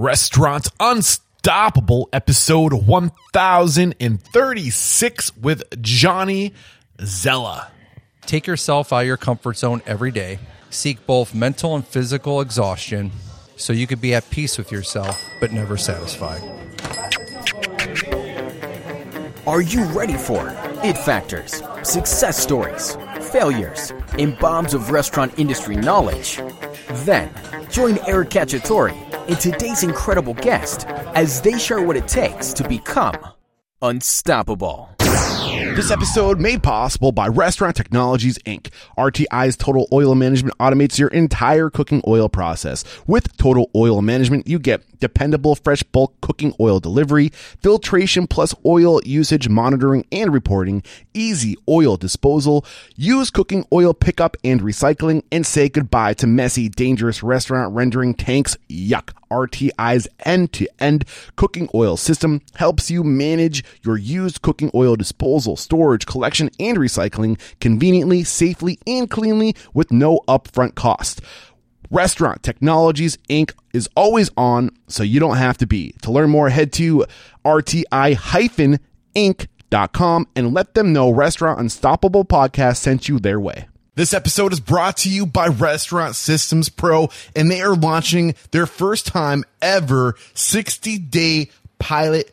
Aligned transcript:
Restaurant 0.00 0.68
Unstoppable, 0.78 2.08
episode 2.12 2.72
1036 2.72 5.36
with 5.36 5.82
Johnny 5.82 6.54
Zela. 6.98 7.66
Take 8.24 8.46
yourself 8.46 8.92
out 8.92 9.00
of 9.00 9.08
your 9.08 9.16
comfort 9.16 9.56
zone 9.56 9.82
every 9.86 10.12
day. 10.12 10.38
Seek 10.70 11.04
both 11.04 11.34
mental 11.34 11.74
and 11.74 11.84
physical 11.84 12.40
exhaustion 12.40 13.10
so 13.56 13.72
you 13.72 13.88
could 13.88 14.00
be 14.00 14.14
at 14.14 14.30
peace 14.30 14.56
with 14.56 14.70
yourself, 14.70 15.20
but 15.40 15.50
never 15.50 15.76
satisfied. 15.76 16.44
Are 19.48 19.62
you 19.62 19.82
ready 19.86 20.16
for 20.16 20.56
it 20.84 20.96
factors, 20.96 21.60
success 21.82 22.38
stories, 22.38 22.96
failures, 23.32 23.92
and 24.16 24.38
bombs 24.38 24.74
of 24.74 24.92
restaurant 24.92 25.36
industry 25.40 25.74
knowledge? 25.74 26.40
Then, 27.04 27.32
join 27.68 27.98
Eric 28.06 28.30
Cacciatore 28.30 29.07
and 29.28 29.38
today's 29.38 29.82
incredible 29.82 30.34
guest 30.34 30.86
as 31.14 31.40
they 31.42 31.58
share 31.58 31.82
what 31.82 31.96
it 31.96 32.08
takes 32.08 32.52
to 32.54 32.68
become 32.68 33.16
unstoppable. 33.80 34.97
This 35.78 35.92
episode 35.92 36.40
made 36.40 36.64
possible 36.64 37.12
by 37.12 37.28
Restaurant 37.28 37.76
Technologies 37.76 38.36
Inc. 38.38 38.70
RTI's 38.98 39.56
Total 39.56 39.86
Oil 39.92 40.16
Management 40.16 40.58
automates 40.58 40.98
your 40.98 41.06
entire 41.10 41.70
cooking 41.70 42.02
oil 42.04 42.28
process. 42.28 42.82
With 43.06 43.36
Total 43.36 43.70
Oil 43.76 44.02
Management, 44.02 44.48
you 44.48 44.58
get 44.58 44.82
dependable 44.98 45.54
fresh 45.54 45.84
bulk 45.84 46.20
cooking 46.20 46.52
oil 46.58 46.80
delivery, 46.80 47.28
filtration 47.28 48.26
plus 48.26 48.56
oil 48.66 49.00
usage 49.04 49.48
monitoring 49.48 50.04
and 50.10 50.32
reporting, 50.32 50.82
easy 51.14 51.56
oil 51.68 51.96
disposal, 51.96 52.64
use 52.96 53.30
cooking 53.30 53.64
oil 53.72 53.94
pickup 53.94 54.36
and 54.42 54.60
recycling, 54.62 55.22
and 55.30 55.46
say 55.46 55.68
goodbye 55.68 56.12
to 56.14 56.26
messy, 56.26 56.68
dangerous 56.68 57.22
restaurant 57.22 57.72
rendering 57.72 58.14
tanks. 58.14 58.56
Yuck. 58.68 59.10
RTI's 59.30 60.08
end 60.24 60.52
to 60.54 60.66
end 60.78 61.04
cooking 61.36 61.68
oil 61.74 61.98
system 61.98 62.40
helps 62.54 62.90
you 62.90 63.04
manage 63.04 63.62
your 63.84 63.98
used 63.98 64.40
cooking 64.40 64.70
oil 64.74 64.96
disposal, 64.96 65.56
storage, 65.68 66.06
collection, 66.06 66.48
and 66.58 66.78
recycling 66.78 67.38
conveniently, 67.60 68.24
safely, 68.24 68.78
and 68.86 69.10
cleanly 69.10 69.54
with 69.74 69.92
no 69.92 70.20
upfront 70.26 70.74
cost. 70.74 71.20
Restaurant 71.90 72.42
Technologies 72.42 73.18
Inc. 73.28 73.52
is 73.74 73.86
always 73.94 74.30
on, 74.34 74.70
so 74.86 75.02
you 75.02 75.20
don't 75.20 75.36
have 75.36 75.58
to 75.58 75.66
be. 75.66 75.94
To 76.02 76.10
learn 76.10 76.30
more, 76.30 76.48
head 76.48 76.72
to 76.74 77.04
RTI-Inc.com 77.44 80.28
and 80.34 80.54
let 80.54 80.72
them 80.72 80.94
know 80.94 81.10
Restaurant 81.10 81.60
Unstoppable 81.60 82.24
Podcast 82.24 82.78
sent 82.78 83.10
you 83.10 83.18
their 83.18 83.38
way. 83.38 83.68
This 83.94 84.14
episode 84.14 84.54
is 84.54 84.60
brought 84.60 84.96
to 84.98 85.10
you 85.10 85.26
by 85.26 85.48
Restaurant 85.48 86.14
Systems 86.16 86.70
Pro, 86.70 87.10
and 87.36 87.50
they 87.50 87.60
are 87.60 87.74
launching 87.74 88.34
their 88.52 88.64
first 88.64 89.06
time 89.06 89.44
ever 89.60 90.14
60 90.32 90.96
day 90.98 91.50
pilot 91.78 92.32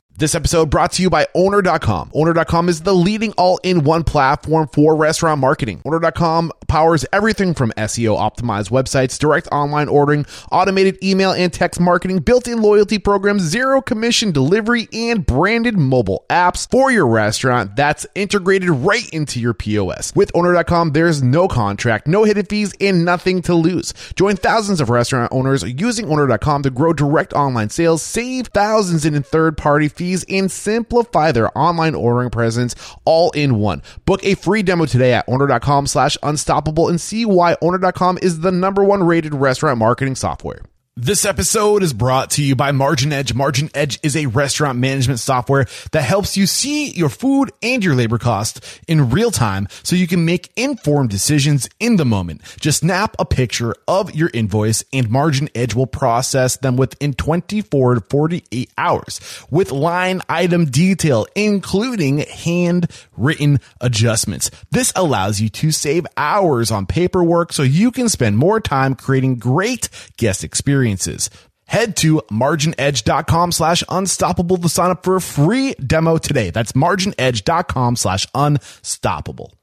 This 0.17 0.35
episode 0.35 0.69
brought 0.69 0.91
to 0.93 1.01
you 1.01 1.09
by 1.09 1.25
Owner.com. 1.33 2.11
Owner.com 2.13 2.69
is 2.69 2.81
the 2.81 2.93
leading 2.93 3.31
all-in-one 3.39 4.03
platform 4.03 4.67
for 4.71 4.95
restaurant 4.95 5.41
marketing. 5.41 5.81
Owner.com 5.83 6.51
powers 6.67 7.05
everything 7.11 7.55
from 7.55 7.71
SEO 7.71 8.19
optimized 8.19 8.69
websites, 8.69 9.17
direct 9.17 9.47
online 9.51 9.87
ordering, 9.87 10.27
automated 10.51 11.03
email 11.03 11.31
and 11.31 11.51
text 11.51 11.79
marketing, 11.79 12.19
built-in 12.19 12.61
loyalty 12.61 12.99
programs, 12.99 13.41
zero 13.41 13.81
commission 13.81 14.31
delivery, 14.31 14.87
and 14.93 15.25
branded 15.25 15.75
mobile 15.75 16.23
apps 16.29 16.69
for 16.69 16.91
your 16.91 17.07
restaurant 17.07 17.75
that's 17.75 18.05
integrated 18.13 18.69
right 18.69 19.09
into 19.09 19.39
your 19.39 19.55
POS. 19.55 20.13
With 20.13 20.29
Owner.com, 20.35 20.91
there's 20.91 21.23
no 21.23 21.47
contract, 21.47 22.05
no 22.05 22.25
hidden 22.25 22.45
fees, 22.45 22.73
and 22.79 23.03
nothing 23.03 23.41
to 23.43 23.55
lose. 23.55 23.91
Join 24.15 24.35
thousands 24.35 24.81
of 24.81 24.91
restaurant 24.91 25.31
owners 25.33 25.63
using 25.63 26.11
Owner.com 26.11 26.61
to 26.61 26.69
grow 26.69 26.93
direct 26.93 27.33
online 27.33 27.69
sales, 27.69 28.03
save 28.03 28.47
thousands 28.47 29.03
in 29.03 29.23
third-party 29.23 29.87
fees, 29.87 30.10
and 30.29 30.51
simplify 30.51 31.31
their 31.31 31.55
online 31.57 31.95
ordering 31.95 32.29
presence 32.29 32.75
all 33.05 33.31
in 33.31 33.55
one. 33.55 33.81
Book 34.05 34.23
a 34.23 34.35
free 34.35 34.63
demo 34.63 34.85
today 34.85 35.13
at 35.13 35.25
owner.com 35.27 35.87
slash 35.87 36.17
unstoppable 36.23 36.89
and 36.89 36.99
see 36.99 37.25
why 37.25 37.55
owner.com 37.61 38.19
is 38.21 38.41
the 38.41 38.51
number 38.51 38.83
one 38.83 39.03
rated 39.03 39.33
restaurant 39.33 39.77
marketing 39.77 40.15
software. 40.15 40.61
This 40.97 41.23
episode 41.23 41.83
is 41.83 41.93
brought 41.93 42.31
to 42.31 42.43
you 42.43 42.53
by 42.53 42.73
Margin 42.73 43.13
Edge. 43.13 43.33
Margin 43.33 43.69
Edge 43.73 43.97
is 44.03 44.17
a 44.17 44.25
restaurant 44.25 44.77
management 44.77 45.21
software 45.21 45.65
that 45.93 46.01
helps 46.01 46.35
you 46.35 46.45
see 46.45 46.91
your 46.91 47.07
food 47.07 47.49
and 47.63 47.81
your 47.81 47.95
labor 47.95 48.17
costs 48.17 48.81
in 48.89 49.09
real 49.09 49.31
time 49.31 49.69
so 49.83 49.95
you 49.95 50.05
can 50.05 50.25
make 50.25 50.51
informed 50.57 51.09
decisions 51.09 51.69
in 51.79 51.95
the 51.95 52.03
moment. 52.03 52.41
Just 52.59 52.79
snap 52.79 53.15
a 53.17 53.25
picture 53.25 53.73
of 53.87 54.13
your 54.13 54.29
invoice 54.33 54.83
and 54.91 55.09
Margin 55.09 55.47
Edge 55.55 55.73
will 55.73 55.87
process 55.87 56.57
them 56.57 56.75
within 56.75 57.13
24 57.13 57.95
to 57.95 58.01
48 58.01 58.69
hours 58.77 59.21
with 59.49 59.71
line 59.71 60.19
item 60.27 60.65
detail, 60.65 61.25
including 61.35 62.17
handwritten 62.17 63.61
adjustments. 63.79 64.51
This 64.71 64.91
allows 64.97 65.39
you 65.39 65.47
to 65.47 65.71
save 65.71 66.05
hours 66.17 66.69
on 66.69 66.85
paperwork 66.85 67.53
so 67.53 67.63
you 67.63 67.91
can 67.91 68.09
spend 68.09 68.37
more 68.37 68.59
time 68.59 68.93
creating 68.93 69.37
great 69.37 69.87
guest 70.17 70.43
experiences 70.43 70.81
experiences. 70.91 71.29
Head 71.67 71.95
to 71.97 72.21
marginedge.com 72.29 73.53
slash 73.53 73.83
unstoppable 73.87 74.57
to 74.57 74.67
sign 74.67 74.91
up 74.91 75.03
for 75.03 75.15
a 75.15 75.21
free 75.21 75.73
demo 75.75 76.17
today. 76.17 76.49
That's 76.49 76.73
marginedge.com 76.73 77.95
slash 77.95 78.27
unstoppable. 78.35 79.53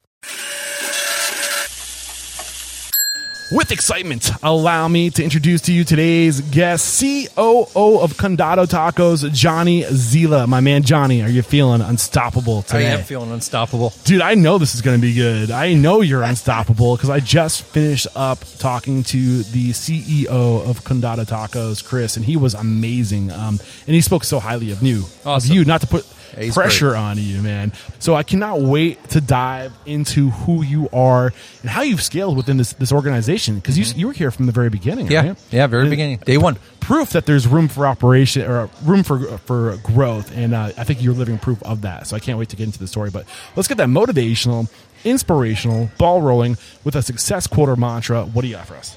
With 3.51 3.73
excitement, 3.73 4.31
allow 4.43 4.89
me 4.89 5.09
to 5.09 5.25
introduce 5.25 5.63
to 5.63 5.73
you 5.73 5.83
today's 5.83 6.43
guest, 6.43 7.01
COO 7.01 7.99
of 7.99 8.13
Condado 8.19 8.67
Tacos, 8.67 9.33
Johnny 9.33 9.85
Zela. 9.85 10.47
My 10.47 10.61
man 10.61 10.83
Johnny, 10.83 11.23
are 11.23 11.31
you 11.31 11.41
feeling 11.41 11.81
unstoppable 11.81 12.61
today? 12.61 12.89
I 12.91 12.97
am 12.99 13.05
feeling 13.05 13.31
unstoppable. 13.33 13.95
Dude, 14.05 14.21
I 14.21 14.35
know 14.35 14.59
this 14.59 14.75
is 14.75 14.83
going 14.83 14.99
to 14.99 15.01
be 15.01 15.15
good. 15.15 15.51
I 15.51 15.73
know 15.73 16.03
you're 16.03 16.25
unstoppable 16.25 16.97
because 16.97 17.09
I 17.09 17.21
just 17.21 17.63
finished 17.63 18.07
up 18.15 18.39
talking 18.59 19.03
to 19.05 19.43
the 19.45 19.71
CEO 19.71 20.27
of 20.69 20.85
Condado 20.85 21.25
Tacos, 21.25 21.83
Chris, 21.83 22.19
and 22.19 22.27
he 22.27 22.37
was 22.37 22.53
amazing. 22.53 23.31
Um, 23.31 23.59
and 23.87 23.95
he 23.95 24.03
spoke 24.03 24.25
so 24.25 24.41
highly 24.41 24.73
of 24.73 24.83
you, 24.83 25.05
Awesome. 25.25 25.51
of 25.53 25.57
you, 25.57 25.65
not 25.65 25.81
to 25.81 25.87
put 25.87 26.05
he's 26.37 26.55
pressure 26.55 26.95
on 26.97 27.17
you, 27.19 27.41
man. 27.43 27.73
So 27.99 28.15
I 28.15 28.23
cannot 28.23 28.61
wait 28.61 29.03
to 29.11 29.21
dive 29.21 29.73
into 29.87 30.31
who 30.31 30.63
you 30.63 30.89
are 30.93 31.33
and 31.63 31.71
how 31.71 31.83
you've 31.83 32.03
scaled 32.03 32.37
within 32.37 32.57
this 32.57 32.73
this 32.75 32.93
organization 32.93 33.57
because 33.57 33.79
you 33.79 33.85
you 33.97 34.07
were 34.09 34.13
here 34.13 34.31
from 34.31 34.47
the 34.47 34.53
very 34.53 34.71
beginning, 34.71 35.07
Mm-hmm. 35.07 35.13
Yeah, 35.13 35.29
right? 35.29 35.39
yeah, 35.51 35.67
very 35.67 35.83
And 35.83 35.91
beginning, 35.91 36.19
day 36.19 36.39
one. 36.39 36.57
Proof 36.81 37.11
that 37.11 37.27
there's 37.27 37.47
room 37.47 37.69
for 37.69 37.87
operation 37.87 38.51
or 38.51 38.71
room 38.83 39.03
for 39.03 39.39
for 39.39 39.77
growth, 39.83 40.35
and 40.37 40.55
uh, 40.55 40.73
I 40.79 40.85
think 40.85 41.03
you're 41.03 41.13
living 41.15 41.39
proof 41.39 41.63
of 41.63 41.83
that. 41.83 42.07
So 42.07 42.17
I 42.17 42.19
can't 42.19 42.39
wait 42.39 42.49
to 42.51 42.57
get 42.57 42.65
into 42.65 42.79
the 42.79 42.87
story. 42.87 43.11
But 43.11 43.27
let's 43.57 43.69
get 43.69 43.77
that 43.77 43.89
motivational, 43.89 44.71
inspirational, 45.05 45.91
ball 45.99 46.23
rolling 46.23 46.57
with 46.85 46.97
a 46.97 47.03
success 47.03 47.47
quote 47.47 47.69
or 47.69 47.77
mantra. 47.77 48.25
What 48.25 48.43
do 48.43 48.49
you 48.49 48.55
got 48.57 48.67
for 48.67 48.77
us? 48.77 48.97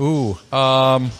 Ooh, 0.00 0.36
um, 0.52 1.10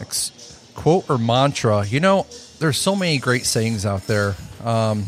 ex- 0.00 0.32
quote 0.74 1.08
or 1.08 1.18
mantra. 1.18 1.86
You 1.86 2.00
know, 2.00 2.26
there's 2.58 2.78
so 2.78 2.96
many 2.96 3.18
great 3.18 3.44
sayings 3.46 3.84
out 3.86 4.02
there. 4.06 4.34
Um, 4.64 5.06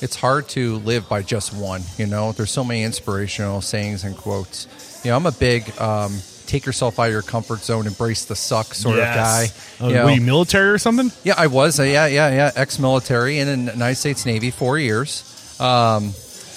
it's 0.00 0.16
hard 0.16 0.48
to 0.50 0.76
live 0.78 1.08
by 1.08 1.22
just 1.22 1.54
one. 1.54 1.82
You 1.96 2.06
know, 2.06 2.32
there's 2.32 2.50
so 2.50 2.64
many 2.64 2.82
inspirational 2.82 3.60
sayings 3.60 4.04
and 4.04 4.16
quotes. 4.16 4.66
You 5.04 5.10
know, 5.10 5.16
I'm 5.16 5.26
a 5.26 5.32
big 5.32 5.70
um, 5.80 6.18
take 6.46 6.66
yourself 6.66 6.98
out 6.98 7.06
of 7.06 7.12
your 7.12 7.22
comfort 7.22 7.60
zone, 7.60 7.86
embrace 7.86 8.24
the 8.26 8.36
suck 8.36 8.74
sort 8.74 8.98
of 8.98 9.04
guy. 9.04 9.46
Oh, 9.80 9.88
You 9.88 9.94
know, 9.94 10.04
were 10.06 10.10
you 10.12 10.20
military 10.20 10.68
or 10.70 10.78
something? 10.78 11.10
yeah, 11.24 11.34
I 11.36 11.46
was. 11.46 11.80
Uh, 11.80 11.84
yeah, 11.84 12.06
yeah, 12.06 12.30
yeah. 12.30 12.52
Ex-military 12.54 13.38
and 13.38 13.50
in 13.50 13.64
the 13.66 13.72
United 13.72 13.96
States 13.96 14.26
Navy, 14.26 14.50
four 14.50 14.78
years. 14.78 15.32
Um, 15.60 16.12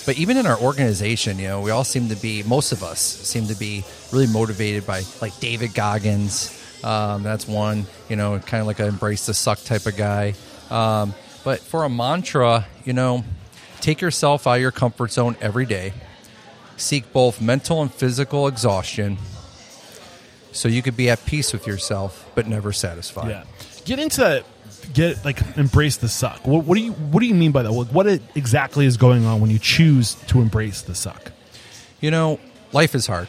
but 0.06 0.18
even 0.18 0.38
in 0.38 0.46
our 0.46 0.60
organization, 0.60 1.38
you 1.40 1.48
know, 1.48 1.62
we 1.62 1.72
all 1.72 1.84
seem 1.84 2.10
to 2.10 2.16
be, 2.16 2.44
most 2.44 2.72
of 2.72 2.84
us 2.84 3.00
seem 3.00 3.48
to 3.48 3.56
be 3.56 3.84
really 4.12 4.28
motivated 4.28 4.86
by 4.86 5.04
like 5.22 5.38
David 5.40 5.74
Goggins. 5.74 6.56
Um, 6.84 7.24
that's 7.24 7.48
one, 7.48 7.86
you 8.08 8.16
know, 8.16 8.40
kind 8.40 8.62
of 8.62 8.68
like 8.68 8.80
an 8.80 8.88
embrace 8.88 9.26
the 9.26 9.34
suck 9.34 9.62
type 9.64 9.86
of 9.86 9.98
guy. 9.98 10.34
Um, 10.70 11.14
but 11.44 11.60
for 11.60 11.84
a 11.84 11.90
mantra, 11.90 12.68
you 12.86 12.94
know, 12.94 13.24
take 13.82 14.02
yourself 14.02 14.48
out 14.48 14.56
of 14.56 14.62
your 14.62 14.72
comfort 14.72 15.12
zone 15.12 15.36
every 15.42 15.66
day. 15.66 15.94
Seek 16.78 17.12
both 17.12 17.42
mental 17.42 17.82
and 17.82 17.94
physical 17.94 18.48
exhaustion 18.48 19.18
so 20.52 20.68
you 20.68 20.82
could 20.82 20.98
be 20.98 21.10
at 21.10 21.26
peace 21.26 21.54
with 21.54 21.68
yourself 21.68 22.30
but 22.36 22.48
never 22.48 22.72
satisfied. 22.72 23.30
Yeah. 23.30 23.44
Get 23.86 24.00
into 24.00 24.22
that. 24.22 24.46
Get 24.94 25.24
like 25.26 25.40
embrace 25.58 25.98
the 25.98 26.08
suck. 26.08 26.48
What, 26.48 26.66
what 26.66 26.76
do 26.76 26.82
you 26.82 26.94
What 26.94 27.20
do 27.20 27.28
you 27.28 27.36
mean 27.36 27.52
by 27.52 27.64
that? 27.64 27.72
What, 27.72 27.92
what 27.92 28.08
it 28.08 28.22
exactly 28.34 28.86
is 28.86 28.98
going 28.98 29.26
on 29.26 29.42
when 29.42 29.52
you 29.52 29.60
choose 29.60 30.16
to 30.28 30.42
embrace 30.42 30.82
the 30.82 30.96
suck? 30.96 31.32
You 32.02 32.12
know, 32.12 32.40
life 32.72 32.96
is 32.96 33.06
hard, 33.06 33.28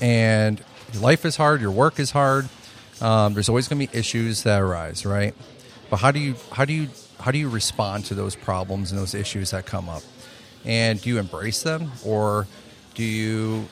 and 0.00 0.62
life 1.00 1.24
is 1.24 1.36
hard. 1.36 1.60
Your 1.60 1.70
work 1.70 1.98
is 1.98 2.10
hard. 2.10 2.48
Um, 3.00 3.34
there's 3.34 3.48
always 3.48 3.68
going 3.68 3.80
to 3.80 3.92
be 3.92 3.98
issues 3.98 4.42
that 4.42 4.60
arise, 4.60 5.06
right? 5.06 5.34
But 5.88 5.96
how 5.96 6.10
do 6.10 6.20
you 6.20 6.34
how 6.52 6.64
do 6.64 6.72
you 6.72 6.88
how 7.18 7.30
do 7.30 7.38
you 7.38 7.48
respond 7.48 8.04
to 8.06 8.14
those 8.14 8.36
problems 8.36 8.92
and 8.92 9.00
those 9.00 9.14
issues 9.14 9.50
that 9.50 9.66
come 9.66 9.88
up? 9.88 10.02
And 10.64 11.00
do 11.00 11.08
you 11.08 11.18
embrace 11.18 11.62
them, 11.62 11.90
or 12.04 12.46
do 12.94 13.02
you 13.02 13.66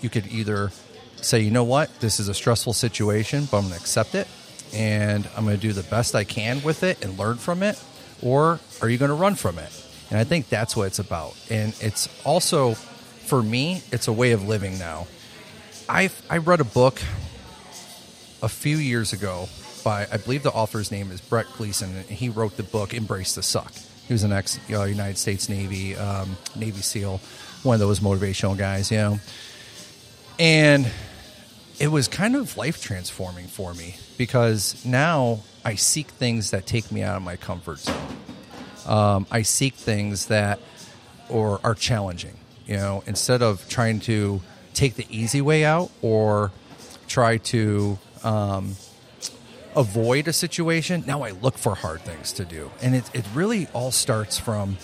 you 0.00 0.10
could 0.10 0.26
either 0.26 0.70
say, 1.16 1.40
you 1.40 1.50
know 1.50 1.64
what, 1.64 2.00
this 2.00 2.20
is 2.20 2.28
a 2.28 2.34
stressful 2.34 2.74
situation, 2.74 3.46
but 3.50 3.58
I'm 3.58 3.62
going 3.64 3.74
to 3.74 3.80
accept 3.80 4.14
it, 4.14 4.28
and 4.74 5.26
I'm 5.36 5.44
going 5.44 5.56
to 5.56 5.62
do 5.62 5.72
the 5.72 5.82
best 5.84 6.14
I 6.14 6.24
can 6.24 6.62
with 6.62 6.82
it 6.82 7.02
and 7.02 7.18
learn 7.18 7.36
from 7.36 7.62
it, 7.62 7.82
or 8.22 8.60
are 8.82 8.88
you 8.88 8.98
going 8.98 9.08
to 9.08 9.14
run 9.14 9.34
from 9.34 9.58
it? 9.58 9.70
And 10.10 10.18
I 10.18 10.24
think 10.24 10.48
that's 10.48 10.76
what 10.76 10.86
it's 10.88 10.98
about. 10.98 11.34
And 11.48 11.74
it's 11.80 12.08
also, 12.24 12.74
for 12.74 13.42
me, 13.42 13.82
it's 13.90 14.06
a 14.06 14.12
way 14.12 14.32
of 14.32 14.46
living 14.46 14.78
now. 14.78 15.06
I 15.88 16.10
I 16.28 16.38
read 16.38 16.60
a 16.60 16.64
book 16.64 17.00
a 18.42 18.48
few 18.48 18.76
years 18.76 19.12
ago 19.12 19.48
by 19.84 20.06
I 20.10 20.16
believe 20.16 20.42
the 20.42 20.50
author's 20.50 20.90
name 20.90 21.10
is 21.10 21.20
Brett 21.20 21.46
Gleeson, 21.56 21.94
and 21.94 22.04
he 22.06 22.28
wrote 22.28 22.56
the 22.56 22.62
book 22.62 22.94
Embrace 22.94 23.34
the 23.34 23.42
Suck. 23.42 23.72
He 24.06 24.12
was 24.12 24.22
an 24.22 24.32
ex 24.32 24.58
uh, 24.70 24.84
United 24.84 25.18
States 25.18 25.48
Navy 25.48 25.96
um, 25.96 26.36
Navy 26.56 26.82
SEAL, 26.82 27.20
one 27.62 27.74
of 27.74 27.80
those 27.80 28.00
motivational 28.00 28.56
guys, 28.56 28.90
you 28.90 28.98
know. 28.98 29.18
And 30.38 30.90
it 31.78 31.88
was 31.88 32.08
kind 32.08 32.36
of 32.36 32.56
life 32.56 32.82
transforming 32.82 33.46
for 33.46 33.74
me 33.74 33.96
because 34.16 34.84
now 34.84 35.40
I 35.64 35.74
seek 35.74 36.08
things 36.08 36.50
that 36.50 36.66
take 36.66 36.90
me 36.92 37.02
out 37.02 37.16
of 37.16 37.22
my 37.22 37.36
comfort 37.36 37.78
zone. 37.78 37.96
Um, 38.86 39.26
I 39.30 39.42
seek 39.42 39.74
things 39.74 40.26
that 40.26 40.60
or 41.28 41.60
are 41.64 41.74
challenging. 41.74 42.36
You 42.66 42.76
know, 42.76 43.02
instead 43.06 43.42
of 43.42 43.68
trying 43.68 44.00
to 44.00 44.40
take 44.72 44.94
the 44.94 45.06
easy 45.10 45.40
way 45.42 45.64
out 45.64 45.90
or 46.00 46.50
try 47.06 47.36
to 47.36 47.98
um, 48.24 48.76
avoid 49.76 50.28
a 50.28 50.32
situation, 50.32 51.04
now 51.06 51.22
I 51.22 51.30
look 51.30 51.58
for 51.58 51.74
hard 51.74 52.00
things 52.02 52.32
to 52.32 52.44
do, 52.44 52.70
and 52.82 52.94
it 52.94 53.10
it 53.14 53.24
really 53.34 53.68
all 53.72 53.90
starts 53.90 54.38
from 54.38 54.76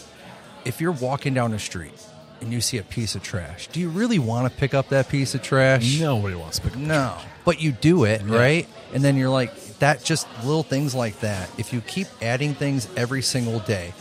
if 0.64 0.80
you're 0.80 0.92
walking 0.92 1.34
down 1.34 1.52
the 1.52 1.58
street 1.58 1.92
and 2.40 2.52
you 2.52 2.60
see 2.60 2.78
a 2.78 2.82
piece 2.82 3.14
of 3.14 3.22
trash. 3.22 3.66
Do 3.68 3.80
you 3.80 3.88
really 3.88 4.18
want 4.18 4.50
to 4.50 4.58
pick 4.58 4.74
up 4.74 4.88
that 4.90 5.08
piece 5.08 5.34
of 5.34 5.42
trash? 5.42 6.00
Nobody 6.00 6.34
wants 6.34 6.58
to 6.58 6.64
pick 6.64 6.72
up. 6.72 6.78
No, 6.78 7.16
but 7.44 7.60
you 7.60 7.72
do 7.72 8.04
it, 8.04 8.22
right? 8.22 8.66
And 8.94 9.04
then 9.04 9.16
you're 9.16 9.30
like, 9.30 9.54
that 9.78 10.02
just 10.02 10.26
little 10.44 10.62
things 10.62 10.94
like 10.94 11.20
that. 11.20 11.50
If 11.58 11.72
you 11.72 11.80
keep 11.80 12.08
adding 12.22 12.54
things 12.54 12.88
every 12.96 13.22
single 13.22 13.60
day, 13.60 13.92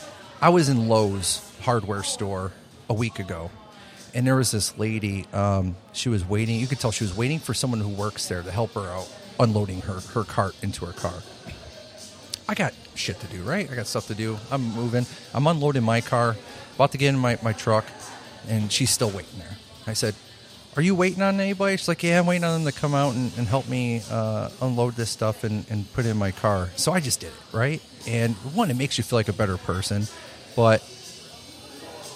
I 0.41 0.49
was 0.49 0.69
in 0.69 0.87
Lowe's 0.87 1.45
hardware 1.61 2.03
store 2.03 2.51
a 2.89 2.93
week 2.93 3.19
ago, 3.19 3.51
and 4.13 4.25
there 4.25 4.35
was 4.35 4.51
this 4.51 4.77
lady. 4.77 5.25
Um, 5.33 5.75
she 5.91 6.09
was 6.09 6.25
waiting. 6.25 6.59
You 6.59 6.67
could 6.67 6.79
tell 6.79 6.91
she 6.91 7.03
was 7.03 7.15
waiting 7.15 7.39
for 7.39 7.53
someone 7.53 7.81
who 7.81 7.89
works 7.89 8.27
there 8.27 8.41
to 8.41 8.51
help 8.51 8.73
her 8.73 8.81
out 8.81 9.09
unloading 9.39 9.81
her 9.81 10.01
her 10.13 10.23
cart 10.23 10.55
into 10.61 10.85
her 10.85 10.93
car. 10.93 11.23
I 12.47 12.55
got 12.55 12.73
shit 12.95 13.19
to 13.19 13.27
do, 13.27 13.43
right? 13.43 13.69
I 13.71 13.75
got 13.75 13.87
stuff 13.87 14.07
to 14.07 14.15
do. 14.15 14.37
I'm 14.51 14.63
moving. 14.73 15.05
I'm 15.33 15.47
unloading 15.47 15.83
my 15.83 16.01
car, 16.01 16.35
about 16.75 16.91
to 16.91 16.97
get 16.97 17.09
in 17.09 17.17
my, 17.17 17.37
my 17.41 17.53
truck, 17.53 17.85
and 18.47 18.71
she's 18.71 18.89
still 18.89 19.09
waiting 19.09 19.37
there. 19.37 19.57
I 19.85 19.93
said, 19.93 20.15
Are 20.75 20.81
you 20.81 20.95
waiting 20.95 21.21
on 21.21 21.39
anybody? 21.39 21.77
She's 21.77 21.87
like, 21.87 22.03
Yeah, 22.03 22.19
I'm 22.19 22.25
waiting 22.25 22.43
on 22.43 22.63
them 22.63 22.71
to 22.71 22.79
come 22.79 22.95
out 22.95 23.15
and, 23.15 23.31
and 23.37 23.47
help 23.47 23.69
me 23.69 24.01
uh, 24.09 24.49
unload 24.61 24.95
this 24.95 25.09
stuff 25.09 25.43
and, 25.43 25.65
and 25.69 25.91
put 25.93 26.05
it 26.05 26.09
in 26.09 26.17
my 26.17 26.31
car. 26.31 26.69
So 26.75 26.91
I 26.91 26.99
just 26.99 27.19
did 27.19 27.27
it, 27.27 27.55
right? 27.55 27.81
And 28.07 28.35
one, 28.53 28.71
it 28.71 28.77
makes 28.77 28.97
you 28.97 29.03
feel 29.03 29.19
like 29.19 29.29
a 29.29 29.33
better 29.33 29.57
person, 29.57 30.07
but 30.55 30.81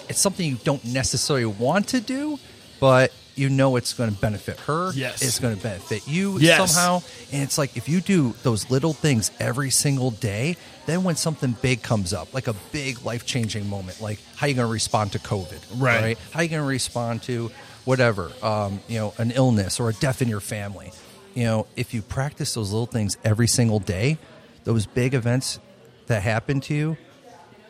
it's 0.10 0.20
something 0.20 0.50
you 0.50 0.58
don't 0.64 0.84
necessarily 0.84 1.46
want 1.46 1.90
to 1.90 2.02
do, 2.02 2.40
but 2.80 3.14
you 3.36 3.50
know 3.50 3.76
it's 3.76 3.94
going 3.94 4.14
to 4.14 4.20
benefit 4.20 4.60
her. 4.62 4.92
Yes. 4.94 5.22
It's 5.22 5.40
going 5.40 5.56
to 5.56 5.62
benefit 5.62 6.08
you 6.08 6.38
Yes. 6.40 6.72
somehow. 6.74 7.02
And 7.32 7.42
it's 7.44 7.58
like 7.58 7.76
if 7.78 7.90
you 7.90 8.02
do 8.02 8.34
those 8.44 8.70
little 8.70 8.94
things 8.94 9.32
every 9.40 9.70
single 9.72 10.12
day, 10.12 10.56
then 10.86 11.04
when 11.04 11.16
something 11.16 11.56
big 11.62 11.82
comes 11.82 12.14
up, 12.14 12.34
like 12.34 12.48
a 12.48 12.54
big 12.72 13.04
life 13.04 13.26
changing 13.26 13.70
moment, 13.70 14.02
like 14.02 14.20
how 14.36 14.48
you 14.48 14.54
going 14.54 14.68
to 14.68 14.72
respond 14.72 15.14
to 15.14 15.20
COVID, 15.20 15.60
Right. 15.82 16.18
How 16.32 16.42
you 16.42 16.50
going 16.50 16.62
to 16.62 16.68
respond 16.68 17.24
to 17.24 17.50
whatever, 17.86 18.32
um, 18.42 18.80
you 18.88 18.98
know, 19.00 19.14
an 19.18 19.32
illness 19.32 19.80
or 19.80 19.90
a 19.90 19.94
death 19.94 20.22
in 20.22 20.28
your 20.28 20.40
family. 20.40 20.92
You 21.34 21.46
know, 21.46 21.68
if 21.76 21.94
you 21.94 22.02
practice 22.02 22.54
those 22.54 22.72
little 22.72 22.86
things 22.86 23.18
every 23.24 23.48
single 23.48 23.80
day, 23.80 24.18
those 24.64 24.86
big 24.86 25.14
events 25.16 25.60
that 26.08 26.22
happen 26.22 26.62
to 26.62 26.74
you, 26.76 26.98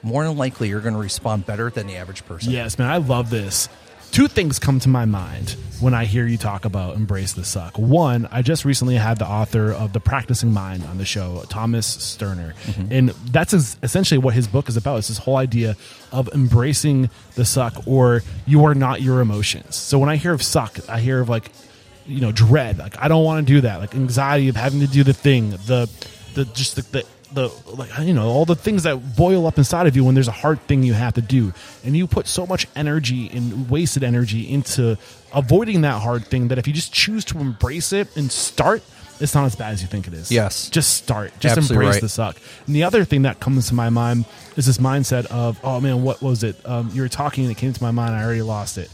more 0.01 0.25
than 0.25 0.35
likely 0.37 0.67
you're 0.67 0.81
going 0.81 0.95
to 0.95 0.99
respond 0.99 1.45
better 1.45 1.69
than 1.69 1.87
the 1.87 1.95
average 1.95 2.25
person. 2.25 2.51
Yes, 2.51 2.77
man, 2.77 2.89
I 2.91 2.97
love 2.97 3.29
this. 3.29 3.69
Two 4.13 4.27
things 4.27 4.59
come 4.59 4.79
to 4.79 4.89
my 4.89 5.05
mind 5.05 5.55
when 5.79 5.95
I 5.95 6.05
hear 6.05 6.27
you 6.27 6.37
talk 6.37 6.65
about 6.65 6.95
embrace 6.95 7.33
the 7.33 7.43
suck. 7.43 7.79
One, 7.79 8.27
I 8.31 8.43
just 8.43 8.63
recently 8.63 8.93
had 8.93 9.17
the 9.17 9.25
author 9.25 9.71
of 9.71 9.91
The 9.91 9.99
Practicing 9.99 10.53
Mind 10.53 10.83
on 10.83 10.99
the 10.99 11.03
show, 11.03 11.43
Thomas 11.49 11.87
Sterner. 11.87 12.53
Mm-hmm. 12.65 12.93
And 12.93 13.09
that's 13.09 13.53
essentially 13.53 14.19
what 14.19 14.35
his 14.35 14.47
book 14.47 14.69
is 14.69 14.77
about. 14.77 14.97
It's 14.99 15.07
this 15.07 15.17
whole 15.17 15.37
idea 15.37 15.75
of 16.11 16.29
embracing 16.31 17.09
the 17.33 17.43
suck 17.43 17.87
or 17.87 18.21
you 18.45 18.63
are 18.65 18.75
not 18.75 19.01
your 19.01 19.19
emotions. 19.19 19.75
So 19.77 19.97
when 19.97 20.09
I 20.09 20.17
hear 20.17 20.33
of 20.33 20.43
suck, 20.43 20.77
I 20.87 20.99
hear 20.99 21.19
of 21.19 21.27
like, 21.27 21.49
you 22.05 22.21
know, 22.21 22.31
dread. 22.31 22.77
Like 22.77 23.01
I 23.01 23.07
don't 23.07 23.23
want 23.23 23.47
to 23.47 23.51
do 23.51 23.61
that. 23.61 23.79
Like 23.79 23.95
anxiety 23.95 24.47
of 24.47 24.55
having 24.55 24.81
to 24.81 24.87
do 24.87 25.03
the 25.03 25.13
thing, 25.13 25.49
the 25.49 25.89
the 26.35 26.45
just 26.45 26.75
the, 26.75 26.83
the 26.83 27.05
the 27.33 27.51
like 27.73 27.89
you 27.99 28.13
know 28.13 28.27
all 28.27 28.45
the 28.45 28.55
things 28.55 28.83
that 28.83 29.15
boil 29.15 29.47
up 29.47 29.57
inside 29.57 29.87
of 29.87 29.95
you 29.95 30.03
when 30.03 30.15
there's 30.15 30.27
a 30.27 30.31
hard 30.31 30.61
thing 30.61 30.83
you 30.83 30.93
have 30.93 31.13
to 31.15 31.21
do. 31.21 31.53
And 31.83 31.95
you 31.95 32.07
put 32.07 32.27
so 32.27 32.45
much 32.45 32.67
energy 32.75 33.29
and 33.29 33.69
wasted 33.69 34.03
energy 34.03 34.49
into 34.49 34.97
avoiding 35.33 35.81
that 35.81 36.01
hard 36.01 36.25
thing 36.25 36.49
that 36.49 36.57
if 36.57 36.67
you 36.67 36.73
just 36.73 36.93
choose 36.93 37.25
to 37.25 37.39
embrace 37.39 37.93
it 37.93 38.15
and 38.15 38.31
start 38.31 38.83
it's 39.19 39.35
not 39.35 39.45
as 39.45 39.55
bad 39.55 39.73
as 39.73 39.81
you 39.81 39.87
think 39.87 40.07
it 40.07 40.13
is. 40.13 40.31
Yes. 40.31 40.69
just 40.69 40.95
start. 40.95 41.31
Just 41.39 41.57
Absolutely 41.57 41.85
embrace 41.85 41.95
right. 41.95 42.01
the 42.01 42.09
suck. 42.09 42.37
And 42.65 42.75
the 42.75 42.83
other 42.83 43.05
thing 43.05 43.21
that 43.21 43.39
comes 43.39 43.67
to 43.69 43.73
my 43.73 43.89
mind 43.89 44.25
is 44.57 44.65
this 44.65 44.79
mindset 44.79 45.27
of 45.27 45.59
oh 45.63 45.79
man 45.79 46.03
what 46.03 46.21
was 46.21 46.43
it? 46.43 46.57
Um, 46.65 46.89
you 46.93 47.01
were 47.01 47.09
talking 47.09 47.45
and 47.45 47.51
it 47.51 47.57
came 47.57 47.73
to 47.73 47.83
my 47.83 47.91
mind. 47.91 48.15
I 48.15 48.23
already 48.23 48.41
lost 48.41 48.77
it 48.77 48.89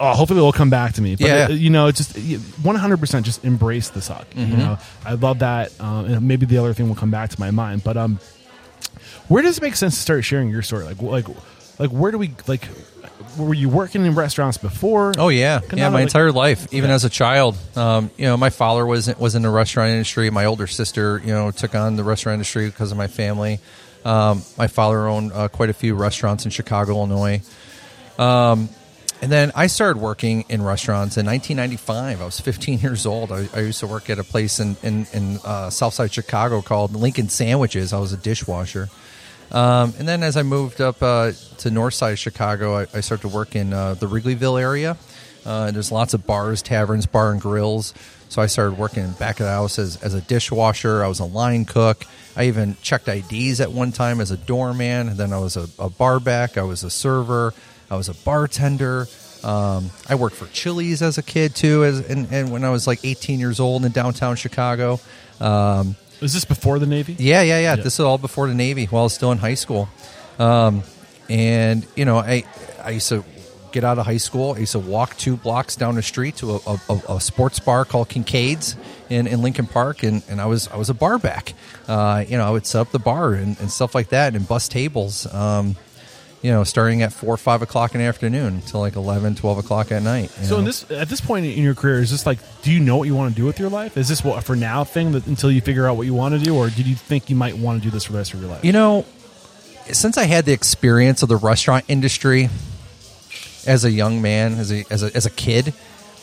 oh 0.00 0.14
hopefully 0.14 0.40
it 0.40 0.42
will 0.42 0.52
come 0.52 0.70
back 0.70 0.94
to 0.94 1.02
me 1.02 1.14
but 1.14 1.26
Yeah. 1.26 1.44
uh, 1.44 1.48
you 1.50 1.70
know, 1.70 1.90
just 1.92 2.14
100% 2.16 3.22
just 3.22 3.44
embrace 3.44 3.90
the 3.90 4.00
suck. 4.00 4.28
Mm-hmm. 4.30 4.50
You 4.50 4.56
know, 4.56 4.78
I 5.04 5.12
love 5.14 5.40
that. 5.40 5.78
Um, 5.80 6.06
and 6.06 6.26
maybe 6.28 6.46
the 6.46 6.58
other 6.58 6.72
thing 6.74 6.88
will 6.88 6.96
come 6.96 7.10
back 7.10 7.30
to 7.30 7.38
my 7.40 7.50
mind. 7.50 7.84
But 7.84 7.96
um, 7.96 8.18
where 9.28 9.42
does 9.42 9.58
it 9.58 9.62
make 9.62 9.76
sense 9.76 9.94
to 9.94 10.00
start 10.00 10.24
sharing 10.24 10.48
your 10.48 10.62
story? 10.62 10.84
Like, 10.84 11.00
like, 11.02 11.26
like, 11.78 11.90
where 11.90 12.10
do 12.10 12.18
we 12.18 12.32
like? 12.46 12.66
Were 13.38 13.54
you 13.54 13.68
working 13.68 14.04
in 14.06 14.14
restaurants 14.14 14.58
before? 14.58 15.12
Oh 15.16 15.28
yeah, 15.28 15.60
Kinda 15.60 15.76
yeah. 15.76 15.88
My 15.88 15.96
like- 16.00 16.02
entire 16.04 16.32
life, 16.32 16.66
even 16.72 16.88
Yeah. 16.90 16.96
as 16.96 17.04
a 17.04 17.10
child, 17.10 17.56
um, 17.76 18.10
you 18.16 18.24
know, 18.24 18.36
my 18.36 18.50
father 18.50 18.84
was 18.84 19.14
was 19.18 19.34
in 19.34 19.42
the 19.42 19.50
restaurant 19.50 19.90
industry. 19.92 20.30
My 20.30 20.46
older 20.46 20.66
sister, 20.66 21.20
you 21.24 21.32
know, 21.32 21.50
took 21.50 21.74
on 21.74 21.96
the 21.96 22.02
restaurant 22.04 22.34
industry 22.34 22.66
because 22.66 22.90
of 22.90 22.98
my 22.98 23.06
family. 23.06 23.60
Um, 24.04 24.42
my 24.58 24.66
father 24.66 25.06
owned 25.06 25.32
uh, 25.32 25.48
quite 25.48 25.68
a 25.70 25.74
few 25.74 25.94
restaurants 25.94 26.44
in 26.44 26.50
Chicago, 26.50 26.92
Illinois. 26.92 27.42
Um, 28.18 28.68
and 29.22 29.30
then 29.30 29.52
I 29.54 29.66
started 29.66 30.00
working 30.00 30.44
in 30.48 30.62
restaurants 30.62 31.16
in 31.16 31.26
1995. 31.26 32.20
I 32.20 32.24
was 32.24 32.40
15 32.40 32.78
years 32.80 33.06
old. 33.06 33.32
I, 33.32 33.48
I 33.54 33.60
used 33.60 33.80
to 33.80 33.86
work 33.86 34.08
at 34.10 34.18
a 34.18 34.24
place 34.24 34.60
in 34.60 34.76
in, 34.82 35.06
in 35.12 35.38
uh, 35.44 35.70
Southside 35.70 36.12
Chicago 36.12 36.62
called 36.62 36.94
Lincoln 36.94 37.28
Sandwiches. 37.28 37.92
I 37.92 37.98
was 37.98 38.12
a 38.12 38.16
dishwasher. 38.16 38.88
Um, 39.52 39.94
and 39.98 40.06
then 40.06 40.22
as 40.22 40.36
I 40.36 40.42
moved 40.42 40.80
up 40.80 41.02
uh, 41.02 41.32
to 41.58 41.70
north 41.70 41.94
side 41.94 42.12
of 42.12 42.18
Chicago, 42.18 42.76
I, 42.78 42.82
I 42.94 43.00
started 43.00 43.22
to 43.22 43.34
work 43.34 43.56
in 43.56 43.72
uh, 43.72 43.94
the 43.94 44.06
Wrigleyville 44.06 44.60
area. 44.60 44.96
Uh, 45.44 45.70
there's 45.70 45.90
lots 45.90 46.14
of 46.14 46.26
bars, 46.26 46.62
taverns, 46.62 47.06
bar 47.06 47.32
and 47.32 47.40
grills. 47.40 47.94
So 48.28 48.40
I 48.40 48.46
started 48.46 48.78
working 48.78 49.10
back 49.12 49.40
of 49.40 49.46
the 49.46 49.52
house 49.52 49.78
as, 49.78 50.00
as 50.02 50.14
a 50.14 50.20
dishwasher. 50.20 51.02
I 51.02 51.08
was 51.08 51.18
a 51.18 51.24
line 51.24 51.64
cook. 51.64 52.04
I 52.36 52.44
even 52.44 52.76
checked 52.80 53.08
IDs 53.08 53.60
at 53.60 53.72
one 53.72 53.90
time 53.90 54.20
as 54.20 54.30
a 54.30 54.36
doorman. 54.36 55.08
And 55.08 55.16
then 55.16 55.32
I 55.32 55.38
was 55.38 55.56
a, 55.56 55.66
a 55.80 55.90
bar 55.90 56.20
back. 56.20 56.56
I 56.56 56.62
was 56.62 56.84
a 56.84 56.90
server. 56.90 57.52
I 57.90 57.96
was 57.96 58.08
a 58.08 58.14
bartender. 58.14 59.06
Um, 59.42 59.90
I 60.08 60.14
worked 60.14 60.36
for 60.36 60.46
Chili's 60.46 61.02
as 61.02 61.18
a 61.18 61.22
kid 61.22 61.54
too, 61.54 61.84
as 61.84 62.08
and, 62.08 62.28
and 62.30 62.52
when 62.52 62.64
I 62.64 62.70
was 62.70 62.86
like 62.86 63.04
18 63.04 63.40
years 63.40 63.58
old 63.58 63.84
in 63.84 63.92
downtown 63.92 64.36
Chicago. 64.36 65.00
Um, 65.40 65.96
is 66.20 66.34
this 66.34 66.44
before 66.44 66.78
the 66.78 66.86
Navy? 66.86 67.16
yeah, 67.18 67.42
yeah, 67.42 67.58
yeah, 67.60 67.76
This 67.76 67.94
is 67.94 68.00
all 68.00 68.18
before 68.18 68.46
the 68.48 68.54
Navy 68.54 68.84
while 68.86 69.02
I 69.02 69.04
was 69.04 69.14
still 69.14 69.32
in 69.32 69.38
high 69.38 69.54
school. 69.54 69.88
Um, 70.38 70.82
and, 71.30 71.86
you 71.96 72.04
know, 72.04 72.18
I, 72.18 72.44
I 72.82 72.90
used 72.90 73.08
to 73.08 73.24
get 73.72 73.84
out 73.84 73.98
of 73.98 74.04
high 74.04 74.18
school, 74.18 74.54
I 74.54 74.58
used 74.58 74.72
to 74.72 74.78
walk 74.78 75.16
two 75.16 75.36
blocks 75.36 75.76
down 75.76 75.94
the 75.94 76.02
street 76.02 76.36
to 76.36 76.60
a, 76.66 76.80
a, 76.88 77.14
a 77.14 77.20
sports 77.20 77.60
bar 77.60 77.84
called 77.84 78.08
Kincade's 78.08 78.76
in, 79.08 79.26
in 79.26 79.42
Lincoln 79.42 79.66
Park, 79.66 80.02
and, 80.02 80.22
and 80.28 80.40
I 80.40 80.46
was 80.46 80.68
I 80.68 80.76
was 80.76 80.90
a 80.90 80.94
bar 80.94 81.18
back. 81.18 81.54
Uh, 81.88 82.24
you 82.26 82.36
know, 82.36 82.46
I 82.46 82.50
would 82.50 82.66
set 82.66 82.80
up 82.80 82.90
the 82.90 82.98
bar 82.98 83.32
and, 83.34 83.58
and 83.60 83.70
stuff 83.70 83.94
like 83.94 84.08
that, 84.08 84.34
and 84.34 84.46
bus 84.46 84.68
tables. 84.68 85.32
Um, 85.32 85.76
you 86.42 86.50
know, 86.50 86.64
starting 86.64 87.02
at 87.02 87.12
four 87.12 87.34
or 87.34 87.36
five 87.36 87.60
o'clock 87.60 87.94
in 87.94 88.00
the 88.00 88.06
afternoon 88.06 88.54
until 88.54 88.80
like 88.80 88.96
11, 88.96 89.34
12 89.34 89.58
o'clock 89.58 89.92
at 89.92 90.02
night. 90.02 90.30
So 90.30 90.58
in 90.58 90.64
this 90.64 90.90
at 90.90 91.08
this 91.08 91.20
point 91.20 91.44
in 91.44 91.62
your 91.62 91.74
career, 91.74 92.00
is 92.00 92.10
this 92.10 92.24
like, 92.24 92.38
do 92.62 92.72
you 92.72 92.80
know 92.80 92.96
what 92.96 93.04
you 93.04 93.14
want 93.14 93.34
to 93.34 93.40
do 93.40 93.44
with 93.44 93.58
your 93.58 93.68
life? 93.68 93.96
Is 93.96 94.08
this 94.08 94.24
what 94.24 94.42
for 94.44 94.56
now 94.56 94.84
thing 94.84 95.12
that 95.12 95.26
until 95.26 95.50
you 95.50 95.60
figure 95.60 95.86
out 95.86 95.96
what 95.96 96.06
you 96.06 96.14
want 96.14 96.34
to 96.34 96.40
do, 96.40 96.56
or 96.56 96.70
did 96.70 96.86
you 96.86 96.94
think 96.94 97.28
you 97.28 97.36
might 97.36 97.56
want 97.56 97.82
to 97.82 97.88
do 97.88 97.90
this 97.90 98.04
for 98.04 98.12
the 98.12 98.18
rest 98.18 98.32
of 98.32 98.40
your 98.40 98.50
life? 98.50 98.64
You 98.64 98.72
know, 98.72 99.04
since 99.92 100.16
I 100.16 100.24
had 100.24 100.46
the 100.46 100.52
experience 100.52 101.22
of 101.22 101.28
the 101.28 101.36
restaurant 101.36 101.84
industry 101.88 102.48
as 103.66 103.84
a 103.84 103.90
young 103.90 104.22
man, 104.22 104.54
as 104.54 104.72
a 104.72 104.84
as 104.90 105.02
a, 105.02 105.14
as 105.14 105.26
a 105.26 105.30
kid, 105.30 105.74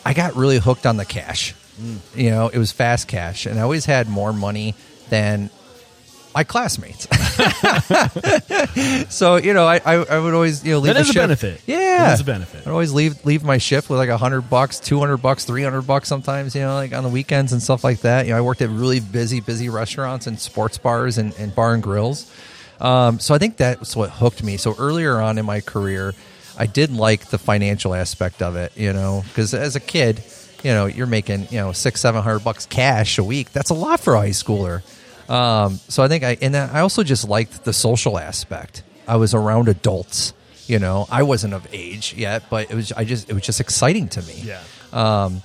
I 0.03 0.13
got 0.13 0.35
really 0.35 0.57
hooked 0.57 0.87
on 0.87 0.97
the 0.97 1.05
cash. 1.05 1.53
Mm. 1.79 1.99
You 2.15 2.31
know, 2.31 2.47
it 2.47 2.57
was 2.57 2.71
fast 2.71 3.07
cash, 3.07 3.45
and 3.45 3.59
I 3.59 3.61
always 3.61 3.85
had 3.85 4.09
more 4.09 4.33
money 4.33 4.73
than 5.09 5.51
my 6.37 6.43
classmates. 6.43 7.07
so 9.09 9.37
you 9.37 9.53
know, 9.53 9.65
I, 9.65 9.77
I 9.83 9.93
I 9.95 10.19
would 10.19 10.33
always 10.35 10.63
you 10.63 10.73
know 10.73 10.79
leave 10.79 10.93
That 10.93 11.03
the 11.05 11.09
a 11.09 11.13
shift- 11.13 11.15
benefit. 11.17 11.61
Yeah, 11.65 11.77
That 12.05 12.13
is 12.13 12.19
a 12.21 12.23
benefit. 12.25 12.67
I'd 12.67 12.69
always 12.71 12.93
leave 12.93 13.25
leave 13.25 13.43
my 13.43 13.57
shift 13.57 13.89
with 13.89 13.97
like 13.97 14.09
a 14.09 14.17
hundred 14.17 14.41
bucks, 14.49 14.79
two 14.79 14.99
hundred 14.99 15.17
bucks, 15.17 15.45
three 15.45 15.63
hundred 15.63 15.83
bucks 15.87 16.07
sometimes. 16.07 16.53
You 16.55 16.61
know, 16.61 16.75
like 16.75 16.93
on 16.93 17.01
the 17.03 17.09
weekends 17.09 17.53
and 17.53 17.61
stuff 17.61 17.83
like 17.83 18.01
that. 18.01 18.25
You 18.27 18.33
know, 18.33 18.37
I 18.37 18.41
worked 18.41 18.61
at 18.61 18.69
really 18.69 18.99
busy, 18.99 19.39
busy 19.41 19.69
restaurants 19.69 20.27
and 20.27 20.39
sports 20.39 20.77
bars 20.77 21.17
and, 21.17 21.33
and 21.39 21.53
bar 21.55 21.73
and 21.73 21.81
grills. 21.81 22.31
Um, 22.79 23.19
so 23.19 23.33
I 23.33 23.39
think 23.39 23.57
that's 23.57 23.95
what 23.95 24.11
hooked 24.11 24.43
me. 24.43 24.57
So 24.57 24.75
earlier 24.77 25.19
on 25.19 25.39
in 25.39 25.45
my 25.47 25.61
career, 25.61 26.13
I 26.55 26.67
did 26.67 26.93
like 26.93 27.25
the 27.29 27.39
financial 27.39 27.95
aspect 27.95 28.43
of 28.43 28.55
it. 28.55 28.73
You 28.77 28.93
know, 28.93 29.23
because 29.27 29.55
as 29.55 29.75
a 29.75 29.79
kid, 29.79 30.23
you 30.63 30.71
know, 30.71 30.85
you're 30.85 31.07
making 31.07 31.47
you 31.49 31.57
know 31.57 31.71
six, 31.71 31.99
seven 32.01 32.21
hundred 32.21 32.39
bucks 32.43 32.67
cash 32.67 33.17
a 33.17 33.23
week. 33.23 33.51
That's 33.53 33.71
a 33.71 33.73
lot 33.75 33.99
for 34.01 34.13
a 34.13 34.19
high 34.19 34.29
schooler. 34.29 34.83
Um, 35.29 35.79
so 35.87 36.03
I 36.03 36.07
think 36.07 36.23
I 36.23 36.37
and 36.41 36.53
then 36.53 36.69
I 36.71 36.79
also 36.81 37.03
just 37.03 37.27
liked 37.27 37.63
the 37.65 37.73
social 37.73 38.17
aspect. 38.17 38.83
I 39.07 39.15
was 39.17 39.33
around 39.33 39.67
adults. 39.67 40.33
You 40.67 40.79
know, 40.79 41.07
I 41.09 41.23
wasn't 41.23 41.53
of 41.53 41.65
age 41.71 42.13
yet, 42.17 42.43
but 42.49 42.69
it 42.69 42.75
was. 42.75 42.91
I 42.91 43.03
just 43.05 43.29
it 43.29 43.33
was 43.33 43.43
just 43.43 43.59
exciting 43.59 44.07
to 44.09 44.21
me. 44.21 44.41
Yeah. 44.43 44.61
Um, 44.91 45.41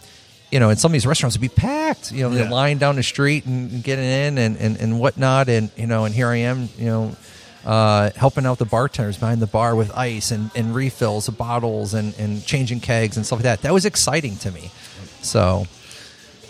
you 0.50 0.60
know, 0.60 0.68
and 0.68 0.78
some 0.78 0.90
of 0.90 0.92
these 0.92 1.06
restaurants 1.06 1.36
would 1.36 1.40
be 1.40 1.48
packed. 1.48 2.12
You 2.12 2.22
know, 2.24 2.30
Yeah. 2.30 2.42
they're 2.42 2.50
lying 2.50 2.78
down 2.78 2.96
the 2.96 3.02
street 3.02 3.46
and, 3.46 3.70
and 3.72 3.82
getting 3.84 4.04
in 4.04 4.36
and, 4.36 4.56
and, 4.58 4.76
and 4.78 5.00
whatnot. 5.00 5.48
And 5.48 5.70
you 5.76 5.86
know, 5.86 6.04
and 6.04 6.14
here 6.14 6.28
I 6.28 6.36
am. 6.38 6.68
You 6.78 6.86
know. 6.86 7.16
Uh, 7.64 8.10
helping 8.16 8.44
out 8.44 8.58
the 8.58 8.64
bartenders 8.64 9.16
behind 9.16 9.40
the 9.40 9.46
bar 9.46 9.76
with 9.76 9.96
ice 9.96 10.32
and, 10.32 10.50
and 10.56 10.74
refills 10.74 11.28
of 11.28 11.38
bottles 11.38 11.94
and, 11.94 12.12
and 12.18 12.44
changing 12.44 12.80
kegs 12.80 13.16
and 13.16 13.24
stuff 13.24 13.36
like 13.38 13.44
that. 13.44 13.62
That 13.62 13.72
was 13.72 13.84
exciting 13.84 14.34
to 14.38 14.50
me. 14.50 14.72
So 15.20 15.66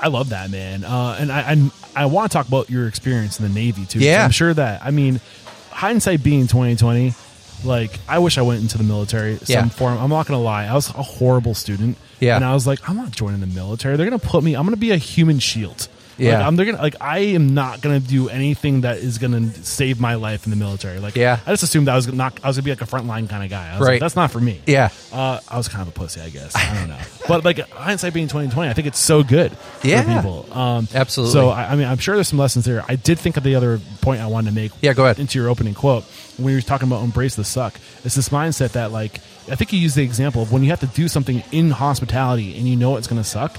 I 0.03 0.09
love 0.09 0.31
that 0.31 0.51
man, 0.51 0.85
uh, 0.85 1.17
and 1.19 1.31
I 1.33 1.53
I, 1.53 1.71
I 2.03 2.07
want 2.07 2.31
to 2.33 2.37
talk 2.37 2.49
about 2.49 2.69
your 2.71 2.89
experience 2.89 3.39
in 3.41 3.47
the 3.47 3.55
Navy 3.55 3.85
too. 3.87 4.01
Yeah. 4.01 4.25
I'm 4.25 4.31
sure 4.33 4.53
that 4.53 4.85
I 4.85 4.91
mean, 4.91 5.21
hindsight 5.71 6.23
being 6.23 6.47
2020, 6.49 7.15
like 7.65 7.99
I 8.09 8.19
wish 8.19 8.37
I 8.39 8.43
went 8.43 8.61
into 8.63 8.79
the 8.79 8.85
military 8.85 9.37
some 9.39 9.47
Yeah. 9.49 9.69
form. 9.69 9.99
I'm 9.99 10.11
not 10.11 10.27
gonna 10.27 10.41
lie, 10.43 10.65
I 10.67 10.75
was 10.75 10.89
a 10.91 11.03
horrible 11.03 11.55
student. 11.55 11.97
Yeah. 12.21 12.37
and 12.37 12.45
I 12.45 12.55
was 12.55 12.69
like, 12.69 12.89
I'm 12.89 12.97
not 12.97 13.11
joining 13.11 13.41
the 13.41 13.47
military. 13.49 13.97
They're 13.97 14.07
gonna 14.07 14.19
put 14.19 14.45
me. 14.45 14.55
I'm 14.55 14.65
gonna 14.65 14.77
be 14.77 14.93
a 14.93 14.97
human 14.97 15.39
shield. 15.41 15.89
Yeah. 16.19 16.39
like, 16.39 16.47
I'm 16.47 16.57
they're 16.57 16.67
gonna 16.67 16.83
like 16.83 16.97
I 17.01 17.19
am 17.21 17.55
not 17.55 17.81
gonna 17.81 18.01
do 18.01 18.29
anything 18.29 18.83
that 18.83 18.99
is 18.99 19.19
gonna 19.19 19.53
save 19.65 19.99
my 20.01 20.15
life 20.17 20.45
in 20.45 20.51
the 20.51 20.57
military. 20.57 20.99
Like, 20.99 21.17
Yeah. 21.17 21.39
I 21.47 21.51
just 21.51 21.63
assumed 21.63 21.89
I 21.89 21.97
was 21.97 22.07
not. 22.13 22.39
I 22.45 22.49
was 22.49 22.57
gonna 22.57 22.65
be 22.65 22.71
like 22.71 22.83
a 22.83 22.87
frontline 22.87 23.29
kind 23.29 23.43
of 23.45 23.51
guy. 23.51 23.71
I 23.71 23.79
was 23.79 23.87
Right. 23.87 23.95
like, 23.95 24.01
that's 24.01 24.17
not 24.17 24.31
for 24.31 24.41
me. 24.41 24.61
yeah, 24.67 24.91
Uh, 25.13 25.41
I 25.49 25.57
was 25.57 25.69
kind 25.69 25.83
of 25.83 25.89
a 25.89 25.91
pussy, 25.93 26.21
I 26.21 26.29
guess. 26.29 26.55
I 26.55 26.75
don't 26.75 26.89
know, 26.89 26.99
but 27.29 27.45
like 27.45 27.59
hindsight 27.71 28.13
being 28.15 28.29
twenty 28.29 28.51
twenty, 28.51 28.71
I 28.71 28.75
think 28.75 28.87
it's 28.87 28.99
so 28.99 29.23
good 29.23 29.53
Yeah. 29.83 30.03
for 30.03 30.15
people. 30.45 30.59
Um, 30.59 30.89
Absolutely. 30.95 31.33
So 31.33 31.49
I, 31.51 31.73
I 31.73 31.77
mean, 31.77 31.87
I'm 31.89 31.99
sure 31.99 32.15
there's 32.17 32.29
some 32.29 32.39
lessons 32.39 32.65
there. 32.65 32.85
I 32.89 32.97
did 32.97 33.19
think 33.19 33.37
of 33.37 33.43
the 33.43 33.55
other 33.55 33.81
point 34.01 34.21
I 34.21 34.27
wanted 34.27 34.51
to 34.51 34.55
make. 34.55 34.73
Yeah, 34.81 34.93
go 34.93 35.05
ahead. 35.05 35.19
Into 35.19 35.39
your 35.39 35.49
opening 35.49 35.75
quote 35.75 36.05
when 36.37 36.51
you 36.51 36.57
were 36.57 36.63
talking 36.63 36.89
about 36.89 37.03
embrace 37.05 37.35
the 37.37 37.45
suck. 37.45 37.75
It's 38.05 38.15
this 38.15 38.29
mindset 38.29 38.73
that 38.73 38.93
like 38.93 39.21
I 39.51 39.57
think 39.57 39.73
you 39.73 39.79
used 39.79 39.97
the 39.97 40.03
example 40.05 40.43
of 40.43 40.53
when 40.53 40.63
you 40.63 40.71
have 40.71 40.81
to 40.81 40.87
do 40.87 41.09
something 41.09 41.43
in 41.53 41.71
hospitality 41.71 42.57
and 42.57 42.69
you 42.69 42.77
know 42.77 42.97
it's 42.97 43.07
going 43.09 43.21
to 43.21 43.29
suck. 43.29 43.59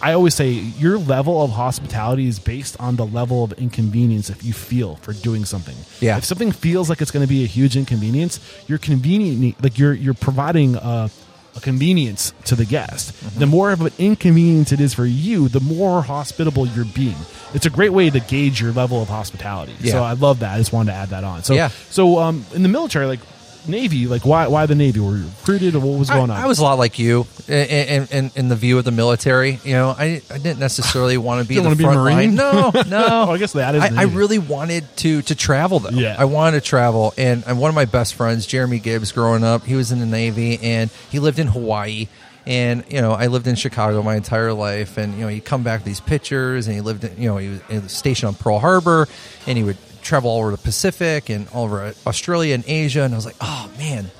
I 0.00 0.12
always 0.12 0.34
say 0.34 0.50
your 0.50 0.96
level 0.98 1.42
of 1.42 1.50
hospitality 1.50 2.26
is 2.28 2.38
based 2.38 2.78
on 2.80 2.96
the 2.96 3.06
level 3.06 3.42
of 3.44 3.52
inconvenience 3.54 4.30
if 4.30 4.44
you 4.44 4.52
feel 4.52 4.96
for 4.96 5.12
doing 5.12 5.44
something. 5.44 5.76
Yeah. 6.00 6.16
If 6.18 6.24
something 6.24 6.52
feels 6.52 6.88
like 6.88 7.00
it's 7.00 7.10
going 7.10 7.24
to 7.26 7.28
be 7.28 7.42
a 7.42 7.46
huge 7.46 7.76
inconvenience, 7.76 8.38
you're 8.68 8.78
convenient 8.78 9.62
like 9.62 9.78
you're 9.78 9.94
you're 9.94 10.14
providing 10.14 10.76
a, 10.76 11.10
a 11.56 11.60
convenience 11.60 12.32
to 12.44 12.54
the 12.54 12.64
guest. 12.64 13.12
Mm-hmm. 13.12 13.40
The 13.40 13.46
more 13.46 13.72
of 13.72 13.80
an 13.80 13.92
inconvenience 13.98 14.70
it 14.72 14.80
is 14.80 14.94
for 14.94 15.06
you, 15.06 15.48
the 15.48 15.60
more 15.60 16.02
hospitable 16.02 16.66
you're 16.66 16.84
being. 16.84 17.16
It's 17.54 17.66
a 17.66 17.70
great 17.70 17.92
way 17.92 18.10
to 18.10 18.20
gauge 18.20 18.60
your 18.60 18.72
level 18.72 19.02
of 19.02 19.08
hospitality. 19.08 19.74
Yeah. 19.80 19.92
So 19.92 20.02
I 20.04 20.12
love 20.12 20.40
that. 20.40 20.54
I 20.54 20.58
just 20.58 20.72
wanted 20.72 20.92
to 20.92 20.96
add 20.98 21.08
that 21.08 21.24
on. 21.24 21.42
So 21.42 21.54
Yeah. 21.54 21.68
so 21.90 22.18
um 22.18 22.44
in 22.54 22.62
the 22.62 22.68
military 22.68 23.06
like 23.06 23.20
Navy, 23.66 24.06
like 24.06 24.24
why 24.24 24.46
why 24.46 24.66
the 24.66 24.74
Navy? 24.74 25.00
Were 25.00 25.16
you 25.16 25.24
recruited 25.24 25.74
or 25.74 25.80
what 25.80 25.98
was 25.98 26.10
going 26.10 26.30
I, 26.30 26.36
on? 26.36 26.42
I 26.42 26.46
was 26.46 26.58
a 26.58 26.62
lot 26.62 26.78
like 26.78 26.98
you 26.98 27.26
in, 27.48 28.06
in, 28.10 28.30
in 28.34 28.48
the 28.48 28.56
view 28.56 28.78
of 28.78 28.84
the 28.84 28.90
military. 28.90 29.58
You 29.64 29.72
know, 29.72 29.94
I, 29.96 30.22
I 30.30 30.38
didn't 30.38 30.58
necessarily 30.58 31.16
want 31.18 31.42
to 31.42 31.48
be 31.48 31.56
the 31.56 31.62
wanna 31.62 31.76
be 31.76 31.84
Marine? 31.84 32.16
line. 32.16 32.34
No, 32.34 32.70
no. 32.86 33.06
Oh, 33.10 33.32
I 33.32 33.38
guess 33.38 33.52
that 33.52 33.74
is 33.74 33.82
I, 33.82 34.02
I 34.02 34.04
really 34.04 34.38
wanted 34.38 34.84
to 34.98 35.22
to 35.22 35.34
travel 35.34 35.80
though. 35.80 35.90
Yeah. 35.90 36.16
I 36.18 36.24
wanted 36.26 36.60
to 36.60 36.66
travel, 36.66 37.14
and, 37.18 37.44
and 37.46 37.58
one 37.58 37.68
of 37.68 37.74
my 37.74 37.84
best 37.86 38.14
friends, 38.14 38.46
Jeremy 38.46 38.78
Gibbs, 38.78 39.12
growing 39.12 39.44
up, 39.44 39.64
he 39.64 39.74
was 39.74 39.92
in 39.92 39.98
the 39.98 40.06
Navy, 40.06 40.58
and 40.62 40.90
he 41.10 41.18
lived 41.18 41.38
in 41.38 41.48
Hawaii. 41.48 42.08
And 42.46 42.84
you 42.88 43.02
know, 43.02 43.12
I 43.12 43.26
lived 43.26 43.46
in 43.46 43.56
Chicago 43.56 44.02
my 44.02 44.16
entire 44.16 44.54
life, 44.54 44.96
and 44.96 45.14
you 45.14 45.20
know, 45.20 45.28
you 45.28 45.42
come 45.42 45.62
back 45.62 45.80
with 45.80 45.86
these 45.86 46.00
pictures, 46.00 46.66
and 46.66 46.74
he 46.74 46.80
lived, 46.80 47.04
in, 47.04 47.20
you 47.20 47.28
know, 47.28 47.36
he 47.36 47.60
was 47.68 47.92
stationed 47.92 48.28
on 48.28 48.34
Pearl 48.36 48.58
Harbor, 48.58 49.06
and 49.46 49.58
he 49.58 49.64
would 49.64 49.76
travel 50.08 50.30
all 50.30 50.40
over 50.40 50.50
the 50.50 50.56
Pacific 50.56 51.28
and 51.28 51.46
all 51.48 51.64
over 51.64 51.94
Australia 52.06 52.54
and 52.54 52.64
Asia, 52.66 53.02
and 53.02 53.14
I 53.14 53.16
was 53.16 53.26
like, 53.26 53.36
oh 53.40 53.70
man, 53.78 54.10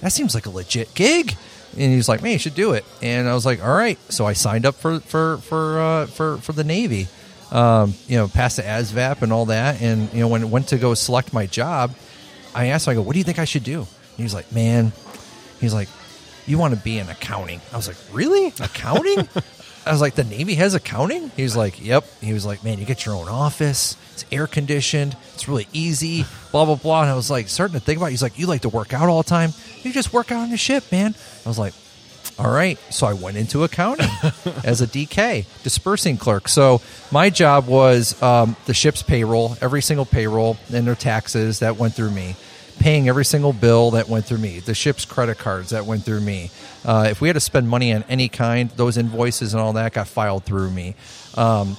that 0.00 0.12
seems 0.12 0.34
like 0.34 0.46
a 0.46 0.50
legit 0.50 0.94
gig. 0.94 1.36
And 1.72 1.92
he's 1.92 2.08
like, 2.08 2.22
man, 2.22 2.32
you 2.32 2.38
should 2.38 2.54
do 2.54 2.72
it. 2.72 2.84
And 3.00 3.28
I 3.28 3.34
was 3.34 3.46
like, 3.46 3.62
all 3.64 3.74
right. 3.74 3.98
So 4.10 4.26
I 4.26 4.34
signed 4.34 4.66
up 4.66 4.74
for 4.74 5.00
for 5.00 5.38
for 5.38 5.80
uh, 5.80 6.06
for 6.06 6.38
for 6.38 6.52
the 6.52 6.64
Navy. 6.64 7.08
Um, 7.50 7.94
you 8.08 8.16
know, 8.16 8.28
passed 8.28 8.56
the 8.56 8.62
ASVAB 8.62 9.20
and 9.20 9.32
all 9.32 9.46
that. 9.46 9.82
And 9.82 10.12
you 10.12 10.20
know, 10.20 10.28
when 10.28 10.42
it 10.42 10.48
went 10.48 10.68
to 10.68 10.78
go 10.78 10.94
select 10.94 11.34
my 11.34 11.46
job, 11.46 11.94
I 12.54 12.66
asked 12.66 12.86
him, 12.86 12.92
I 12.92 12.94
go, 12.94 13.02
what 13.02 13.12
do 13.12 13.18
you 13.18 13.24
think 13.24 13.38
I 13.38 13.44
should 13.44 13.64
do? 13.64 13.80
And 13.80 13.88
he's 14.16 14.32
like, 14.34 14.50
man, 14.52 14.92
he's 15.60 15.74
like, 15.74 15.88
you 16.46 16.58
want 16.58 16.74
to 16.74 16.80
be 16.80 16.98
in 16.98 17.08
accounting? 17.08 17.60
I 17.72 17.76
was 17.76 17.88
like, 17.88 17.98
really? 18.10 18.48
Accounting? 18.58 19.28
I 19.84 19.92
was 19.92 20.00
like, 20.00 20.14
the 20.14 20.24
Navy 20.24 20.54
has 20.54 20.74
accounting? 20.74 21.30
He 21.36 21.42
was 21.42 21.56
like, 21.56 21.84
yep. 21.84 22.04
He 22.20 22.32
was 22.32 22.46
like, 22.46 22.62
man, 22.62 22.78
you 22.78 22.84
get 22.84 23.04
your 23.04 23.14
own 23.14 23.28
office. 23.28 23.96
It's 24.12 24.24
air 24.30 24.46
conditioned. 24.46 25.16
It's 25.34 25.48
really 25.48 25.66
easy. 25.72 26.24
Blah 26.52 26.66
blah 26.66 26.76
blah. 26.76 27.02
And 27.02 27.10
I 27.10 27.14
was 27.14 27.30
like, 27.30 27.48
starting 27.48 27.74
to 27.74 27.80
think 27.80 27.96
about. 27.98 28.06
it. 28.06 28.10
He's 28.10 28.22
like, 28.22 28.38
you 28.38 28.46
like 28.46 28.62
to 28.62 28.68
work 28.68 28.92
out 28.92 29.08
all 29.08 29.22
the 29.22 29.28
time. 29.28 29.52
You 29.82 29.92
just 29.92 30.12
work 30.12 30.30
out 30.30 30.40
on 30.40 30.48
your 30.48 30.58
ship, 30.58 30.90
man. 30.92 31.14
I 31.44 31.48
was 31.48 31.58
like, 31.58 31.74
all 32.38 32.50
right. 32.50 32.78
So 32.90 33.06
I 33.06 33.12
went 33.14 33.36
into 33.36 33.64
accounting 33.64 34.06
as 34.64 34.80
a 34.80 34.86
DK, 34.86 35.46
disbursing 35.62 36.16
clerk. 36.16 36.48
So 36.48 36.80
my 37.10 37.30
job 37.30 37.66
was 37.66 38.20
um, 38.22 38.56
the 38.66 38.74
ship's 38.74 39.02
payroll, 39.02 39.56
every 39.60 39.82
single 39.82 40.06
payroll, 40.06 40.56
and 40.72 40.86
their 40.86 40.94
taxes 40.94 41.58
that 41.58 41.76
went 41.76 41.94
through 41.94 42.10
me. 42.10 42.36
Paying 42.82 43.08
every 43.08 43.24
single 43.24 43.52
bill 43.52 43.92
that 43.92 44.08
went 44.08 44.24
through 44.24 44.38
me, 44.38 44.58
the 44.58 44.74
ship's 44.74 45.04
credit 45.04 45.38
cards 45.38 45.70
that 45.70 45.86
went 45.86 46.02
through 46.02 46.20
me. 46.20 46.50
Uh, 46.84 47.06
if 47.08 47.20
we 47.20 47.28
had 47.28 47.34
to 47.34 47.40
spend 47.40 47.68
money 47.68 47.92
on 47.92 48.02
any 48.08 48.28
kind, 48.28 48.70
those 48.70 48.96
invoices 48.96 49.54
and 49.54 49.62
all 49.62 49.72
that 49.74 49.92
got 49.92 50.08
filed 50.08 50.42
through 50.42 50.68
me. 50.68 50.96
Um, 51.36 51.76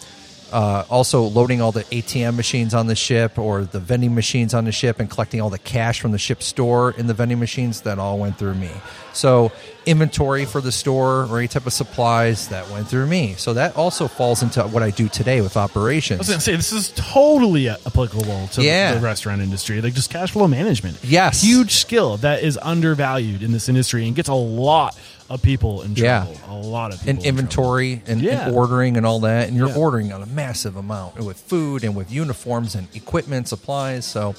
uh, 0.54 0.86
also 0.90 1.24
loading 1.24 1.62
all 1.62 1.72
the 1.72 1.84
ATM 1.86 2.36
machines 2.36 2.74
on 2.74 2.88
the 2.88 2.96
ship 2.96 3.38
or 3.40 3.64
the 3.66 3.80
vending 3.80 4.14
machines 4.16 4.54
on 4.54 4.66
the 4.66 4.72
ship 4.72 5.00
and 5.00 5.10
collecting 5.10 5.42
all 5.42 5.50
the 5.50 5.58
cash 5.60 6.00
from 6.00 6.12
the 6.12 6.18
ship 6.20 6.42
store 6.44 6.92
in 6.92 7.08
the 7.08 7.14
vending 7.14 7.40
machines 7.40 7.82
that 7.82 7.98
all 8.00 8.20
went 8.20 8.38
through 8.38 8.54
me. 8.54 8.70
So 9.14 9.52
inventory 9.86 10.46
for 10.46 10.62
the 10.62 10.72
store 10.72 11.26
or 11.26 11.40
any 11.40 11.48
type 11.48 11.66
of 11.68 11.74
supplies 11.74 12.48
that 12.50 12.70
went 12.72 12.88
through 12.88 13.08
me. 13.08 13.34
So 13.38 13.54
that 13.56 13.76
also 13.76 14.08
falls 14.08 14.42
into 14.44 14.64
what 14.64 14.82
I 14.84 14.92
do 14.92 15.10
today 15.10 15.42
with 15.42 15.58
operations. 15.58 16.20
I 16.20 16.22
was 16.22 16.28
going 16.30 16.40
to 16.40 16.46
say 16.46 16.56
this 16.56 16.72
is 16.72 16.94
totally 16.96 17.70
applicable 17.70 18.48
to 18.54 18.64
Yeah. 18.64 18.94
the 18.96 19.02
restaurant 19.02 19.42
industry, 19.42 19.82
like 19.82 19.94
just 19.94 20.10
cash 20.10 20.32
flow 20.32 20.48
management. 20.48 20.98
Yes. 21.04 21.42
huge 21.42 21.74
skill 21.76 22.18
that 22.18 22.44
is 22.44 22.58
undervalued 22.62 23.44
in 23.44 23.52
this 23.52 23.68
industry 23.70 24.06
and 24.08 24.16
gets 24.16 24.30
a 24.30 24.34
lot 24.34 24.98
of 25.34 25.42
people 25.42 25.82
in 25.82 25.96
Yeah. 25.96 26.26
trouble. 26.26 26.40
A 26.50 26.68
lot 26.68 26.94
of 26.94 27.00
people 27.00 27.10
and 27.12 27.20
in 27.20 27.26
inventory 27.26 28.02
and, 28.08 28.22
Yeah. 28.22 28.48
and 28.48 28.56
ordering 28.56 28.98
and 28.98 29.06
all 29.06 29.22
that 29.22 29.48
and 29.48 29.58
you're 29.58 29.70
Yeah. 29.70 29.76
ordering 29.76 30.12
on 30.14 30.22
a 30.22 30.26
massive 30.26 30.76
amount 30.76 31.18
with 31.20 31.38
food 31.38 31.84
and 31.84 31.96
with 31.96 32.12
uniforms 32.12 32.76
and 32.76 32.88
equipment 32.94 33.48
supplies 33.48 34.06
so 34.06 34.36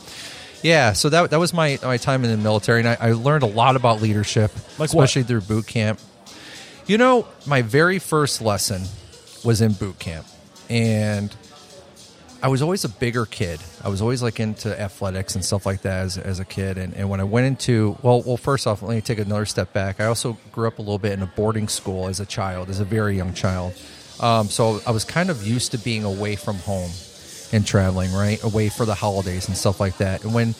yeah 0.62 0.92
so 0.92 1.08
that, 1.10 1.30
that 1.30 1.38
was 1.38 1.52
my, 1.52 1.78
my 1.82 1.96
time 1.96 2.24
in 2.24 2.30
the 2.30 2.36
military 2.36 2.80
and 2.80 2.88
I, 2.88 2.96
I 3.00 3.12
learned 3.12 3.42
a 3.42 3.46
lot 3.46 3.76
about 3.76 4.00
leadership 4.00 4.50
Like 4.78 4.92
what? 4.94 5.04
especially 5.04 5.24
through 5.24 5.42
boot 5.42 5.66
camp 5.66 6.00
you 6.86 6.98
know 6.98 7.26
my 7.46 7.62
very 7.62 7.98
first 7.98 8.40
lesson 8.42 8.82
was 9.44 9.60
in 9.60 9.72
boot 9.72 9.98
camp 9.98 10.26
and 10.70 11.34
I 12.44 12.48
was 12.48 12.60
always 12.60 12.84
a 12.84 12.90
bigger 12.90 13.24
kid. 13.24 13.58
I 13.82 13.88
was 13.88 14.02
always 14.02 14.22
like 14.22 14.38
into 14.38 14.78
athletics 14.78 15.34
and 15.34 15.42
stuff 15.42 15.64
like 15.64 15.80
that 15.80 16.04
as, 16.04 16.18
as 16.18 16.40
a 16.40 16.44
kid. 16.44 16.76
And, 16.76 16.92
and 16.92 17.08
when 17.08 17.18
I 17.18 17.24
went 17.24 17.46
into 17.46 17.96
well, 18.02 18.20
well, 18.20 18.36
first 18.36 18.66
off, 18.66 18.82
let 18.82 18.94
me 18.94 19.00
take 19.00 19.18
another 19.18 19.46
step 19.46 19.72
back. 19.72 19.98
I 19.98 20.04
also 20.04 20.36
grew 20.52 20.68
up 20.68 20.78
a 20.78 20.82
little 20.82 20.98
bit 20.98 21.12
in 21.12 21.22
a 21.22 21.26
boarding 21.26 21.68
school 21.68 22.06
as 22.06 22.20
a 22.20 22.26
child, 22.26 22.68
as 22.68 22.80
a 22.80 22.84
very 22.84 23.16
young 23.16 23.32
child. 23.32 23.72
Um, 24.20 24.50
so 24.50 24.82
I 24.86 24.90
was 24.90 25.04
kind 25.04 25.30
of 25.30 25.46
used 25.46 25.70
to 25.72 25.78
being 25.78 26.04
away 26.04 26.36
from 26.36 26.56
home 26.56 26.90
and 27.50 27.66
traveling, 27.66 28.12
right, 28.12 28.42
away 28.44 28.68
for 28.68 28.84
the 28.84 28.94
holidays 28.94 29.48
and 29.48 29.56
stuff 29.56 29.80
like 29.80 29.96
that. 29.96 30.22
And 30.22 30.34
when 30.34 30.54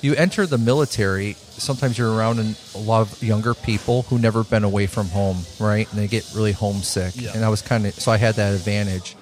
you 0.00 0.14
enter 0.14 0.46
the 0.46 0.56
military, 0.56 1.34
sometimes 1.34 1.98
you're 1.98 2.14
around 2.14 2.38
a 2.74 2.78
lot 2.78 3.02
of 3.02 3.22
younger 3.22 3.52
people 3.52 4.04
who 4.04 4.18
never 4.18 4.42
been 4.42 4.64
away 4.64 4.86
from 4.86 5.08
home, 5.08 5.36
right? 5.60 5.86
And 5.90 6.00
they 6.00 6.08
get 6.08 6.30
really 6.34 6.52
homesick. 6.52 7.12
Yeah. 7.14 7.32
And 7.34 7.44
I 7.44 7.50
was 7.50 7.60
kind 7.60 7.84
of 7.84 7.92
so 7.92 8.10
I 8.10 8.16
had 8.16 8.36
that 8.36 8.54
advantage. 8.54 9.16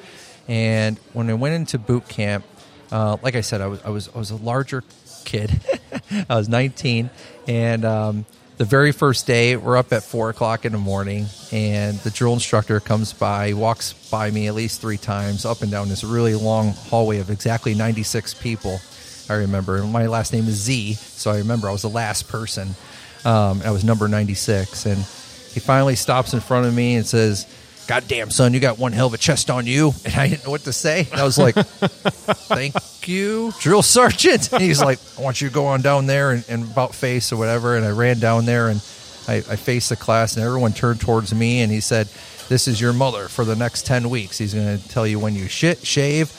And 0.48 0.98
when 1.12 1.30
I 1.30 1.34
went 1.34 1.54
into 1.54 1.78
boot 1.78 2.08
camp, 2.08 2.44
uh, 2.92 3.16
like 3.22 3.34
I 3.34 3.40
said, 3.40 3.60
I 3.60 3.66
was 3.66 3.82
I 3.84 3.90
was 3.90 4.08
I 4.14 4.18
was 4.18 4.30
a 4.30 4.36
larger 4.36 4.84
kid. 5.24 5.60
I 6.28 6.36
was 6.36 6.48
19, 6.48 7.10
and 7.48 7.84
um, 7.84 8.26
the 8.56 8.64
very 8.64 8.92
first 8.92 9.26
day, 9.26 9.56
we're 9.56 9.76
up 9.76 9.92
at 9.92 10.04
four 10.04 10.30
o'clock 10.30 10.64
in 10.64 10.70
the 10.72 10.78
morning, 10.78 11.26
and 11.50 11.98
the 11.98 12.10
drill 12.10 12.34
instructor 12.34 12.78
comes 12.78 13.12
by, 13.12 13.52
walks 13.52 13.92
by 14.10 14.30
me 14.30 14.46
at 14.46 14.54
least 14.54 14.80
three 14.80 14.96
times 14.96 15.44
up 15.44 15.62
and 15.62 15.72
down 15.72 15.88
this 15.88 16.04
really 16.04 16.36
long 16.36 16.70
hallway 16.70 17.18
of 17.18 17.30
exactly 17.30 17.74
96 17.74 18.34
people. 18.34 18.80
I 19.28 19.34
remember 19.34 19.82
my 19.82 20.06
last 20.06 20.32
name 20.32 20.46
is 20.46 20.54
Z, 20.54 20.94
so 20.94 21.32
I 21.32 21.38
remember 21.38 21.68
I 21.68 21.72
was 21.72 21.82
the 21.82 21.88
last 21.88 22.28
person. 22.28 22.76
Um, 23.24 23.60
I 23.64 23.72
was 23.72 23.82
number 23.82 24.06
96, 24.06 24.86
and 24.86 24.98
he 24.98 25.58
finally 25.58 25.96
stops 25.96 26.32
in 26.32 26.38
front 26.38 26.66
of 26.66 26.74
me 26.74 26.94
and 26.94 27.04
says, 27.04 27.46
God 27.86 28.04
damn, 28.08 28.30
son, 28.30 28.54
you 28.54 28.60
got 28.60 28.78
one 28.78 28.92
hell 28.92 29.08
of 29.08 29.14
a 29.14 29.18
chest 29.18 29.50
on 29.50 29.66
you. 29.66 29.92
And 30.04 30.14
I 30.14 30.28
didn't 30.28 30.44
know 30.44 30.50
what 30.50 30.62
to 30.62 30.72
say. 30.72 31.06
And 31.10 31.20
I 31.20 31.24
was 31.24 31.38
like, 31.38 31.54
Thank 31.56 32.74
you, 33.08 33.52
drill 33.60 33.82
sergeant. 33.82 34.48
And 34.52 34.62
he's 34.62 34.80
like, 34.80 34.98
I 35.18 35.22
want 35.22 35.40
you 35.40 35.48
to 35.48 35.54
go 35.54 35.66
on 35.66 35.82
down 35.82 36.06
there 36.06 36.30
and, 36.30 36.44
and 36.48 36.64
about 36.64 36.94
face 36.94 37.32
or 37.32 37.36
whatever. 37.36 37.76
And 37.76 37.84
I 37.84 37.90
ran 37.90 38.18
down 38.18 38.44
there 38.44 38.68
and 38.68 38.80
I, 39.26 39.36
I 39.36 39.56
faced 39.56 39.88
the 39.88 39.96
class, 39.96 40.36
and 40.36 40.44
everyone 40.44 40.72
turned 40.72 41.00
towards 41.00 41.34
me. 41.34 41.60
And 41.62 41.72
he 41.72 41.80
said, 41.80 42.08
This 42.48 42.68
is 42.68 42.80
your 42.80 42.92
mother 42.92 43.28
for 43.28 43.44
the 43.44 43.56
next 43.56 43.86
10 43.86 44.10
weeks. 44.10 44.38
He's 44.38 44.54
going 44.54 44.78
to 44.78 44.88
tell 44.88 45.06
you 45.06 45.18
when 45.18 45.34
you 45.34 45.48
shit, 45.48 45.84
shave, 45.86 46.30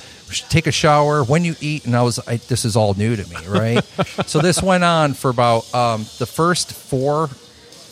take 0.50 0.68
a 0.68 0.72
shower, 0.72 1.24
when 1.24 1.44
you 1.44 1.56
eat. 1.62 1.86
And 1.86 1.96
I 1.96 2.04
was, 2.04 2.20
I, 2.28 2.38
this 2.38 2.64
is 2.66 2.76
all 2.76 2.94
new 2.94 3.16
to 3.16 3.28
me, 3.30 3.48
right? 3.48 3.84
so 4.28 4.40
this 4.40 4.62
went 4.62 4.84
on 4.84 5.14
for 5.14 5.30
about 5.30 5.74
um, 5.74 6.02
the 6.20 6.28
first 6.28 6.74
four 6.74 7.30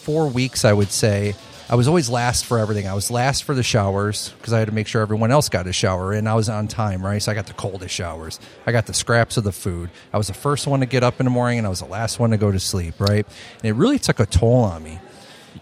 four 0.03 0.27
weeks, 0.27 0.65
I 0.65 0.73
would 0.73 0.91
say. 0.91 1.33
I 1.73 1.75
was 1.75 1.87
always 1.87 2.07
last 2.07 2.45
for 2.45 2.59
everything. 2.59 2.87
I 2.87 2.93
was 2.93 3.09
last 3.09 3.45
for 3.45 3.55
the 3.55 3.63
showers 3.63 4.29
because 4.37 4.53
I 4.53 4.59
had 4.59 4.67
to 4.67 4.73
make 4.75 4.85
sure 4.85 5.01
everyone 5.01 5.31
else 5.31 5.49
got 5.49 5.65
a 5.65 5.73
shower 5.73 6.13
and 6.13 6.29
I 6.29 6.35
was 6.35 6.47
on 6.47 6.67
time, 6.67 7.03
right? 7.03 7.19
So 7.19 7.31
I 7.31 7.35
got 7.35 7.47
the 7.47 7.53
coldest 7.53 7.95
showers. 7.95 8.39
I 8.67 8.71
got 8.71 8.85
the 8.85 8.93
scraps 8.93 9.37
of 9.37 9.43
the 9.43 9.51
food. 9.51 9.89
I 10.13 10.19
was 10.19 10.27
the 10.27 10.35
first 10.35 10.67
one 10.67 10.81
to 10.81 10.85
get 10.85 11.01
up 11.01 11.19
in 11.19 11.23
the 11.23 11.31
morning 11.31 11.57
and 11.57 11.65
I 11.65 11.71
was 11.71 11.79
the 11.79 11.87
last 11.87 12.19
one 12.19 12.29
to 12.29 12.37
go 12.37 12.51
to 12.51 12.59
sleep, 12.59 12.99
right? 12.99 13.25
And 13.63 13.65
it 13.65 13.73
really 13.73 13.97
took 13.97 14.19
a 14.19 14.27
toll 14.27 14.57
on 14.57 14.83
me. 14.83 14.99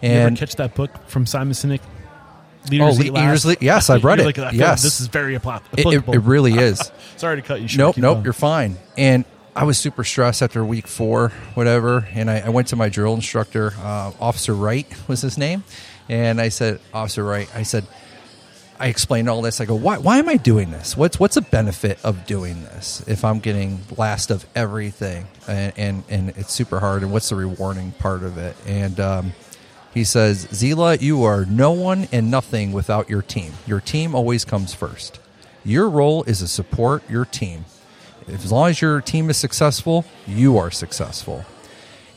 you 0.01 0.09
ever 0.09 0.27
And 0.27 0.37
catch 0.37 0.57
that 0.57 0.75
book 0.75 0.91
from 1.07 1.25
Simon 1.25 1.53
Sinek? 1.53 1.79
Oh, 1.81 2.69
Leaders 2.69 2.99
Le-? 2.99 3.11
Leaders 3.13 3.45
yes, 3.61 3.89
I've 3.89 4.03
read 4.03 4.19
You're 4.19 4.31
it. 4.31 4.37
Like, 4.37 4.53
Yes. 4.53 4.83
this 4.83 4.99
is 4.99 5.07
very 5.07 5.39
appli- 5.39 5.61
it, 5.71 5.79
it, 5.79 5.79
applicable. 5.79 6.13
it 6.13 6.23
really 6.23 6.55
is. 6.55 6.91
Sorry 7.15 7.37
to 7.37 7.41
cut 7.41 7.61
you 7.61 7.69
short. 7.69 7.77
Nope, 7.77 7.95
Keep 7.95 8.01
nope, 8.01 8.15
going. 8.15 8.23
you're 8.25 8.33
fine. 8.33 8.75
And 8.97 9.23
I 9.55 9.63
was 9.63 9.77
super 9.77 10.03
stressed 10.03 10.41
after 10.41 10.65
week 10.65 10.87
four, 10.87 11.29
whatever. 11.53 12.05
And 12.13 12.29
I, 12.29 12.39
I 12.39 12.49
went 12.49 12.67
to 12.67 12.75
my 12.75 12.89
drill 12.89 13.13
instructor, 13.13 13.71
uh, 13.79 14.11
Officer 14.19 14.53
Wright 14.53 14.85
was 15.07 15.21
his 15.21 15.37
name. 15.37 15.63
And 16.11 16.41
I 16.41 16.49
said, 16.49 16.81
Officer 16.93 17.23
Wright, 17.23 17.49
I 17.55 17.63
said, 17.63 17.87
I 18.77 18.87
explained 18.87 19.29
all 19.29 19.41
this. 19.41 19.61
I 19.61 19.65
go, 19.65 19.75
why, 19.75 19.97
why 19.97 20.17
am 20.17 20.27
I 20.27 20.35
doing 20.35 20.69
this? 20.69 20.97
What's 20.97 21.17
what's 21.19 21.35
the 21.35 21.41
benefit 21.41 22.03
of 22.03 22.25
doing 22.25 22.63
this 22.63 23.01
if 23.07 23.23
I'm 23.23 23.39
getting 23.39 23.79
last 23.95 24.29
of 24.29 24.45
everything 24.53 25.27
and 25.47 25.71
and, 25.77 26.03
and 26.09 26.29
it's 26.31 26.51
super 26.51 26.81
hard? 26.81 27.03
And 27.03 27.13
what's 27.13 27.29
the 27.29 27.35
rewarding 27.35 27.93
part 27.93 28.23
of 28.23 28.37
it? 28.37 28.57
And 28.67 28.99
um, 28.99 29.31
he 29.93 30.03
says, 30.03 30.47
Zela, 30.47 30.99
you 31.01 31.23
are 31.23 31.45
no 31.45 31.71
one 31.71 32.09
and 32.11 32.29
nothing 32.29 32.73
without 32.73 33.09
your 33.09 33.21
team. 33.21 33.53
Your 33.65 33.79
team 33.79 34.13
always 34.13 34.43
comes 34.43 34.73
first. 34.73 35.21
Your 35.63 35.89
role 35.89 36.23
is 36.23 36.39
to 36.39 36.47
support 36.47 37.09
your 37.09 37.23
team. 37.23 37.63
As 38.27 38.51
long 38.51 38.69
as 38.69 38.81
your 38.81 38.99
team 38.99 39.29
is 39.29 39.37
successful, 39.37 40.03
you 40.27 40.57
are 40.57 40.71
successful. 40.71 41.45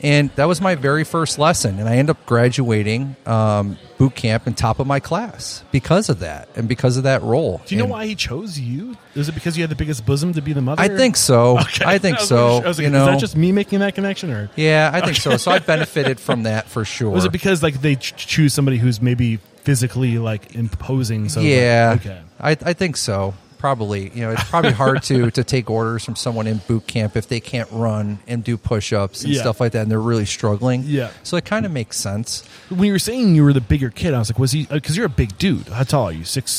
And 0.05 0.29
that 0.35 0.45
was 0.45 0.61
my 0.61 0.75
very 0.75 1.03
first 1.03 1.39
lesson. 1.39 1.79
And 1.79 1.89
I 1.89 1.95
ended 1.95 2.15
up 2.15 2.23
graduating 2.27 3.15
um, 3.25 3.75
boot 3.97 4.13
camp 4.13 4.45
and 4.45 4.55
top 4.55 4.77
of 4.77 4.85
my 4.85 4.99
class 4.99 5.63
because 5.71 6.09
of 6.09 6.19
that 6.19 6.47
and 6.55 6.67
because 6.67 6.95
of 6.95 7.03
that 7.03 7.23
role. 7.23 7.59
Do 7.65 7.73
you 7.73 7.81
know 7.81 7.87
why 7.87 8.05
he 8.05 8.13
chose 8.13 8.59
you? 8.59 8.95
Is 9.15 9.29
it 9.29 9.31
because 9.33 9.57
you 9.57 9.63
had 9.63 9.71
the 9.71 9.75
biggest 9.75 10.05
bosom 10.05 10.31
to 10.33 10.43
be 10.43 10.53
the 10.53 10.61
mother? 10.61 10.79
I 10.79 10.89
think 10.89 11.17
so. 11.17 11.57
Okay. 11.65 11.83
I 11.85 11.97
think 11.97 12.19
was 12.19 12.27
so. 12.29 12.61
I 12.63 12.67
was 12.67 12.77
like, 12.77 12.85
you 12.85 12.91
know, 12.91 13.07
is 13.07 13.13
that 13.13 13.19
just 13.19 13.35
me 13.35 13.51
making 13.51 13.79
that 13.79 13.95
connection, 13.95 14.29
or 14.31 14.51
yeah, 14.55 14.91
I 14.93 15.01
think 15.01 15.17
so. 15.17 15.35
So 15.35 15.51
I 15.51 15.59
benefited 15.73 16.19
from 16.19 16.43
that 16.43 16.67
for 16.67 16.85
sure. 16.85 17.09
was 17.09 17.25
it 17.25 17.31
because 17.31 17.63
like 17.63 17.81
they 17.81 17.95
ch- 17.95 18.15
choose 18.15 18.53
somebody 18.53 18.77
who's 18.77 19.01
maybe 19.01 19.37
physically 19.63 20.19
like 20.19 20.55
imposing? 20.55 21.27
So 21.27 21.41
yeah, 21.41 21.89
like, 21.91 22.05
okay. 22.05 22.21
I, 22.39 22.51
I 22.51 22.73
think 22.73 22.97
so. 22.97 23.33
Probably, 23.57 24.09
you 24.13 24.21
know, 24.21 24.31
it's 24.31 24.43
probably 24.43 24.71
hard 24.71 25.01
to 25.03 25.31
to 25.37 25.43
take 25.43 25.69
orders 25.69 26.03
from 26.05 26.15
someone 26.15 26.45
in 26.47 26.57
boot 26.67 26.85
camp 26.87 27.15
if 27.15 27.27
they 27.27 27.39
can't 27.39 27.69
run 27.71 28.19
and 28.27 28.43
do 28.43 28.57
push 28.57 28.93
ups 28.93 29.23
and 29.23 29.33
Yeah. 29.33 29.41
stuff 29.41 29.59
like 29.59 29.71
that, 29.71 29.81
and 29.83 29.91
they're 29.91 29.99
really 29.99 30.25
struggling. 30.25 30.83
Yeah. 30.85 31.09
so 31.23 31.37
it 31.37 31.45
kind 31.45 31.65
of 31.65 31.71
makes 31.71 31.97
sense. 31.97 32.43
When 32.69 32.83
you 32.85 32.91
were 32.93 32.99
saying 32.99 33.35
you 33.35 33.43
were 33.43 33.53
the 33.53 33.61
bigger 33.61 33.89
kid, 33.89 34.13
I 34.13 34.19
was 34.19 34.29
like, 34.29 34.39
was 34.39 34.51
he? 34.51 34.67
Uh, 34.69 34.75
because 34.75 34.95
you're 34.97 35.05
a 35.05 35.09
big 35.09 35.37
dude. 35.37 35.67
How 35.69 35.83
tall 35.83 36.05
are 36.05 36.11
you? 36.11 36.23
Six, 36.25 36.51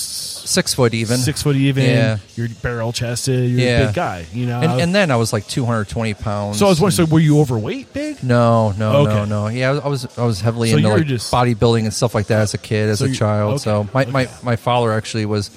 Six 0.47 0.75
foot 0.75 0.95
even. 0.95 1.17
six 1.19 1.43
foot 1.43 1.57
even. 1.57 1.85
Yeah. 1.85 2.19
You're 2.37 2.49
barrel 2.63 2.93
chested. 2.93 3.51
You're 3.51 3.61
a 3.61 3.63
Yeah. 3.63 3.87
big 3.87 3.95
guy. 3.95 4.27
You 4.33 4.47
know. 4.47 4.61
and, 4.61 4.81
and 4.81 4.95
then 4.95 5.11
I 5.11 5.17
was 5.17 5.33
like 5.33 5.47
220 5.49 6.15
pounds. 6.15 6.59
so 6.59 6.67
I 6.67 6.69
was 6.69 6.81
wondering, 6.81 7.07
so 7.07 7.13
were 7.13 7.21
you 7.21 7.41
overweight, 7.41 7.93
big? 7.93 8.23
No, 8.23 8.73
no, 8.73 8.93
no, 9.05 9.11
Okay. 9.11 9.29
no. 9.29 9.49
Yeah, 9.49 9.81
I 9.83 9.89
was 9.89 10.07
I 10.19 10.25
was 10.25 10.41
heavily 10.41 10.71
So 10.71 10.77
into 10.79 10.89
like 10.91 11.05
just- 11.07 11.33
bodybuilding 11.33 11.83
and 11.85 11.93
stuff 11.95 12.15
like 12.15 12.27
that 12.29 12.41
as 12.41 12.55
a 12.55 12.59
kid, 12.59 12.89
as 12.89 13.01
So 13.01 13.07
a 13.07 13.13
child. 13.13 13.55
okay, 13.55 13.63
So 13.65 13.89
my, 13.93 14.05
my 14.07 14.29
my 14.43 14.57
father 14.57 14.93
actually 14.93 15.27
was 15.27 15.51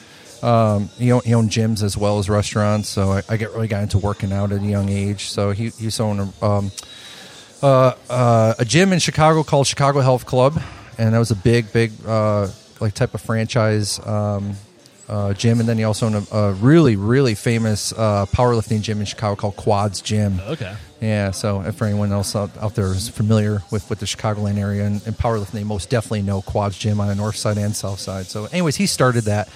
um, 0.44 0.90
he, 0.98 1.12
owned, 1.12 1.24
he 1.24 1.34
owned 1.34 1.50
gyms 1.50 1.84
as 1.84 1.98
well 1.98 2.20
as 2.20 2.30
restaurants. 2.30 2.90
So 2.90 3.12
I, 3.12 3.24
I 3.30 3.38
get 3.38 3.52
really 3.52 3.68
got 3.68 3.84
into 3.84 3.98
working 3.98 4.32
out 4.32 4.52
at 4.52 4.62
a 4.62 4.66
young 4.66 4.90
age. 4.90 5.26
So 5.30 5.52
he 5.52 5.70
he 5.70 5.90
to 5.90 6.04
a, 6.42 6.46
um, 6.46 6.72
uh, 7.62 7.94
uh, 8.10 8.54
a 8.58 8.66
gym 8.66 8.94
in 8.94 9.00
Chicago 9.00 9.44
called 9.44 9.68
Chicago 9.68 10.02
Health 10.02 10.26
Club, 10.26 10.62
and 10.98 11.14
that 11.14 11.20
was 11.20 11.32
a 11.32 11.36
big 11.36 11.72
big 11.74 11.92
uh, 12.06 12.48
like 12.80 12.94
type 12.94 13.14
of 13.14 13.22
franchise. 13.22 14.00
Um, 14.06 14.56
uh, 15.10 15.34
gym, 15.34 15.60
and 15.60 15.68
then 15.68 15.78
he 15.78 15.84
also 15.84 16.06
owned 16.06 16.28
a, 16.32 16.36
a 16.36 16.54
really, 16.54 16.96
really 16.96 17.34
famous 17.34 17.92
uh, 17.94 18.28
powerlifting 18.28 18.82
gym 18.82 19.00
in 19.00 19.06
Chicago 19.06 19.36
called 19.36 19.56
Quads 19.56 20.02
Gym. 20.02 20.40
Okay. 20.40 20.76
Yeah, 21.02 21.32
so 21.32 21.62
if 21.62 21.76
for 21.76 21.86
anyone 21.86 22.12
else 22.12 22.36
out, 22.36 22.52
out 22.60 22.76
there 22.76 22.88
is 22.88 23.10
familiar 23.10 23.64
with, 23.72 23.90
with 23.90 24.00
the 24.00 24.06
Chicagoland 24.06 24.60
area 24.60 24.86
and, 24.86 25.02
and 25.08 25.18
powerlifting, 25.18 25.54
they 25.54 25.64
most 25.64 25.90
definitely 25.90 26.22
know 26.22 26.44
Quads 26.44 26.78
Gym 26.78 27.00
on 27.00 27.08
the 27.08 27.16
north 27.16 27.38
side 27.38 27.58
and 27.58 27.76
south 27.76 28.00
side. 28.00 28.28
So, 28.28 28.46
anyways, 28.46 28.76
he 28.76 28.86
started 28.86 29.24
that. 29.24 29.50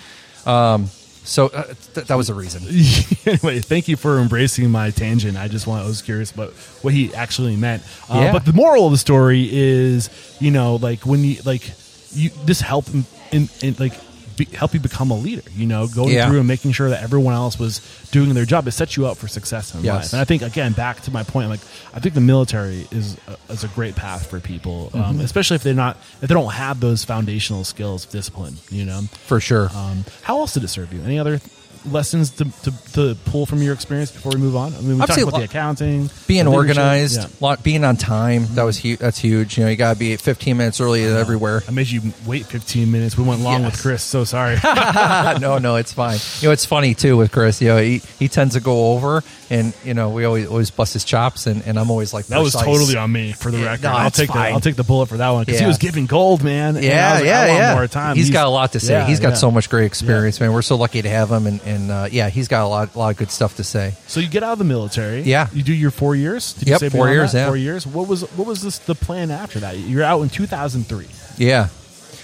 Um, 0.46 0.88
so 1.26 1.48
uh, 1.48 1.64
th- 1.94 2.08
that 2.08 2.16
was 2.16 2.28
the 2.28 2.34
reason. 2.34 2.62
anyway, 3.26 3.60
thank 3.62 3.88
you 3.88 3.96
for 3.96 4.20
embracing 4.20 4.70
my 4.70 4.90
tangent. 4.90 5.38
I 5.38 5.48
just 5.48 5.66
want 5.68 5.84
I 5.84 5.88
was 5.88 6.02
curious 6.02 6.32
about 6.32 6.52
what 6.82 6.94
he 6.94 7.14
actually 7.16 7.56
meant. 7.56 7.82
Uh, 8.10 8.20
Yeah. 8.24 8.32
But 8.34 8.46
the 8.46 8.52
moral 8.54 8.86
of 8.88 8.92
the 8.92 8.98
story 8.98 9.48
is, 9.52 10.10
you 10.42 10.52
know, 10.52 10.76
like 10.76 11.06
when 11.06 11.24
you 11.24 11.38
like 11.46 11.72
you 12.12 12.30
this 12.46 12.60
help 12.62 12.90
in, 12.94 13.06
in, 13.32 13.50
in 13.62 13.76
like 13.80 13.94
be, 14.38 14.46
help 14.46 14.74
you 14.74 14.80
become 14.80 15.12
a 15.12 15.18
leader. 15.18 15.44
You 15.56 15.66
know, 15.66 15.88
going 15.88 16.14
Yeah. 16.14 16.28
through 16.30 16.40
and 16.40 16.48
making 16.48 16.72
sure 16.74 16.90
that 16.90 17.04
everyone 17.04 17.34
else 17.34 17.58
was 17.60 17.82
doing 18.12 18.34
their 18.34 18.46
job. 18.46 18.68
It 18.68 18.72
sets 18.72 18.96
you 18.98 19.06
up 19.08 19.18
for 19.18 19.28
success 19.28 19.74
in 19.74 19.84
Yes. 19.84 19.96
life. 19.96 20.14
And 20.14 20.22
I 20.22 20.26
think 20.26 20.42
again, 20.42 20.74
back 20.74 21.02
to 21.02 21.12
my 21.12 21.24
point, 21.24 21.50
like 21.50 21.60
I 21.94 22.00
think 22.00 22.16
the 22.16 22.22
military 22.22 22.88
is 22.92 23.18
a, 23.28 23.52
is 23.54 23.64
a 23.64 23.68
great 23.70 23.96
path 23.96 24.30
for 24.30 24.40
people, 24.40 24.90
Mm-hmm. 24.94 25.02
um, 25.02 25.20
especially 25.22 25.56
if 25.56 25.64
they're 25.64 25.74
not 25.74 25.98
if 26.22 26.28
they 26.30 26.34
don't 26.36 26.54
have 26.54 26.80
those 26.80 27.04
foundational 27.04 27.64
skills 27.64 28.06
of 28.06 28.12
discipline. 28.12 28.58
You 28.70 28.86
know. 28.86 29.02
For 29.28 29.40
sure. 29.40 29.70
Um, 29.76 30.06
how 30.24 30.40
else 30.40 30.54
did 30.54 30.64
it 30.64 30.68
serve 30.70 30.94
you? 30.94 31.02
Any 31.04 31.20
other 31.20 31.40
lessons 31.86 32.32
to, 32.32 32.46
to, 32.64 32.74
to 32.94 33.18
pull 33.26 33.46
from 33.46 33.62
your 33.62 33.74
experience 33.74 34.12
before 34.12 34.32
we 34.34 34.38
move 34.40 34.56
on? 34.56 34.74
I 34.76 34.82
mean, 34.82 34.98
we 35.00 35.06
talked 35.06 35.22
about 35.22 35.38
the 35.38 35.44
accounting, 35.46 36.10
being 36.28 36.48
organized, 36.48 37.18
Yeah. 37.22 37.28
lot, 37.40 37.64
being 37.64 37.84
on 37.84 37.98
time, 37.98 38.46
that 38.56 38.64
was 38.64 38.78
huge. 38.78 39.00
That's 39.00 39.18
huge. 39.20 39.58
You 39.58 39.64
know, 39.66 39.70
you 39.70 39.76
got 39.76 39.94
to 39.94 40.00
be 40.00 40.16
15 40.16 40.58
minutes 40.58 40.80
early 40.82 41.04
everywhere. 41.04 41.62
I 41.68 41.72
made 41.72 41.88
you 41.90 42.02
wait 42.26 42.46
15 42.46 42.92
minutes. 42.92 43.18
We 43.18 43.24
went 43.24 43.42
long 43.42 43.62
Yes. 43.64 43.72
with 43.74 43.82
Chris. 43.82 44.04
So 44.04 44.24
sorry. 44.24 44.58
no, 45.40 45.58
no, 45.58 45.76
it's 45.76 45.94
fine. 45.94 46.18
You 46.42 46.50
know, 46.50 46.52
it's 46.54 46.66
funny 46.66 46.94
too 46.96 47.18
with 47.18 47.32
Chris. 47.32 47.62
You 47.62 47.68
know, 47.70 47.78
he, 47.82 48.02
he 48.20 48.28
tends 48.28 48.56
to 48.56 48.62
go 48.62 48.94
over, 48.94 49.24
and 49.54 49.74
you 49.84 49.94
know, 49.94 50.10
we 50.10 50.26
always 50.26 50.48
always 50.48 50.72
bust 50.72 50.94
his 50.94 51.04
chops, 51.04 51.46
and, 51.46 51.62
and 51.68 51.78
I'm 51.78 51.92
always 51.92 52.12
like, 52.14 52.26
that 52.28 52.40
was 52.40 52.54
totally 52.54 52.96
on 52.98 53.12
me 53.12 53.34
for 53.34 53.52
the 53.52 53.60
Yeah, 53.60 53.66
record. 53.66 53.84
no, 53.84 53.92
I'll 53.92 54.10
take 54.12 54.32
the. 54.32 54.40
I'll 54.40 54.60
take 54.60 54.76
the 54.76 54.84
bullet 54.84 55.10
for 55.10 55.18
that 55.18 55.30
one 55.30 55.44
because 55.46 55.60
he 55.60 55.68
was 55.68 55.78
giving 55.78 56.08
gold, 56.08 56.44
man. 56.44 56.76
Yeah, 56.76 57.14
like, 57.16 57.26
yeah, 57.26 57.46
yeah. 57.46 57.76
More 57.76 57.88
time. 57.88 58.16
He's 58.16 58.32
got 58.32 58.48
a 58.48 58.50
lot 58.50 58.72
to 58.72 58.80
say. 58.80 58.94
Yeah, 58.94 59.06
he's 59.06 59.20
got 59.20 59.30
yeah. 59.30 59.36
so 59.36 59.52
much 59.52 59.70
great 59.70 59.86
experience, 59.86 60.40
man. 60.40 60.54
We're 60.54 60.64
so 60.64 60.76
lucky 60.76 61.02
to 61.04 61.10
have 61.10 61.30
him, 61.32 61.46
and, 61.46 61.62
and 61.62 61.92
uh, 61.92 62.08
yeah, 62.12 62.30
he's 62.30 62.48
got 62.48 62.66
a 62.66 62.68
lot, 62.68 62.96
lot 62.96 63.10
of 63.12 63.18
good 63.18 63.30
stuff 63.30 63.58
to 63.58 63.64
say. 63.64 63.94
So 64.08 64.20
you 64.20 64.28
get 64.28 64.42
out 64.42 64.54
of 64.54 64.60
the 64.60 64.66
military. 64.66 65.22
Yeah. 65.22 65.48
You 65.54 65.62
do 65.62 65.74
your 65.74 65.92
four 65.92 66.16
years. 66.16 66.54
Did 66.54 66.70
Yep, 66.70 66.82
you 66.82 66.90
say 66.90 66.98
four 66.98 67.10
years, 67.10 67.34
yeah. 67.34 67.46
Four 67.46 67.58
years. 67.58 67.86
What 67.86 68.08
was 68.08 68.22
what 68.36 68.48
was 68.48 68.62
this, 68.64 68.80
the 68.80 68.96
plan 68.96 69.30
after 69.30 69.60
that? 69.60 69.78
You're 69.78 70.04
out 70.04 70.22
in 70.22 70.30
2003. 70.30 71.08
Yeah. 71.38 71.68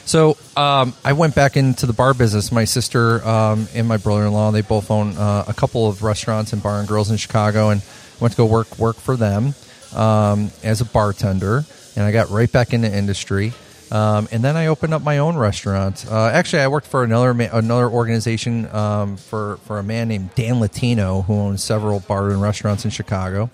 So 0.09 0.37
um, 0.57 0.95
I 1.05 1.13
went 1.13 1.35
back 1.35 1.55
into 1.55 1.85
the 1.85 1.93
bar 1.93 2.15
business. 2.15 2.51
My 2.51 2.65
sister 2.65 3.23
um, 3.23 3.67
and 3.75 3.87
my 3.87 3.97
brother-in-law 3.97 4.49
they 4.49 4.61
both 4.61 4.89
own 4.89 5.15
uh, 5.15 5.45
a 5.47 5.53
couple 5.53 5.87
of 5.87 6.01
restaurants 6.01 6.51
and 6.51 6.63
bar 6.63 6.79
and 6.79 6.87
grills 6.87 7.11
in 7.11 7.17
Chicago, 7.17 7.69
and 7.69 7.83
went 8.19 8.31
to 8.31 8.37
go 8.37 8.47
work 8.47 8.79
work 8.79 8.95
for 8.95 9.15
them 9.15 9.53
um, 9.93 10.49
as 10.63 10.81
a 10.81 10.85
bartender. 10.85 11.63
And 11.95 12.05
I 12.05 12.11
got 12.11 12.31
right 12.31 12.51
back 12.51 12.73
into 12.73 12.91
industry. 12.91 13.53
Um, 13.91 14.27
and 14.31 14.43
then 14.43 14.57
I 14.57 14.65
opened 14.65 14.95
up 14.95 15.03
my 15.03 15.19
own 15.19 15.37
restaurant. 15.37 16.03
Uh, 16.09 16.29
actually, 16.29 16.63
I 16.63 16.69
worked 16.69 16.87
for 16.87 17.03
another 17.03 17.29
another 17.29 17.87
organization 17.87 18.65
um, 18.73 19.15
for 19.15 19.57
for 19.65 19.77
a 19.77 19.83
man 19.83 20.07
named 20.07 20.33
Dan 20.33 20.59
Latino 20.59 21.21
who 21.21 21.35
owns 21.35 21.63
several 21.63 21.99
bar 21.99 22.31
and 22.31 22.41
restaurants 22.41 22.83
in 22.83 22.89
Chicago. 22.89 23.51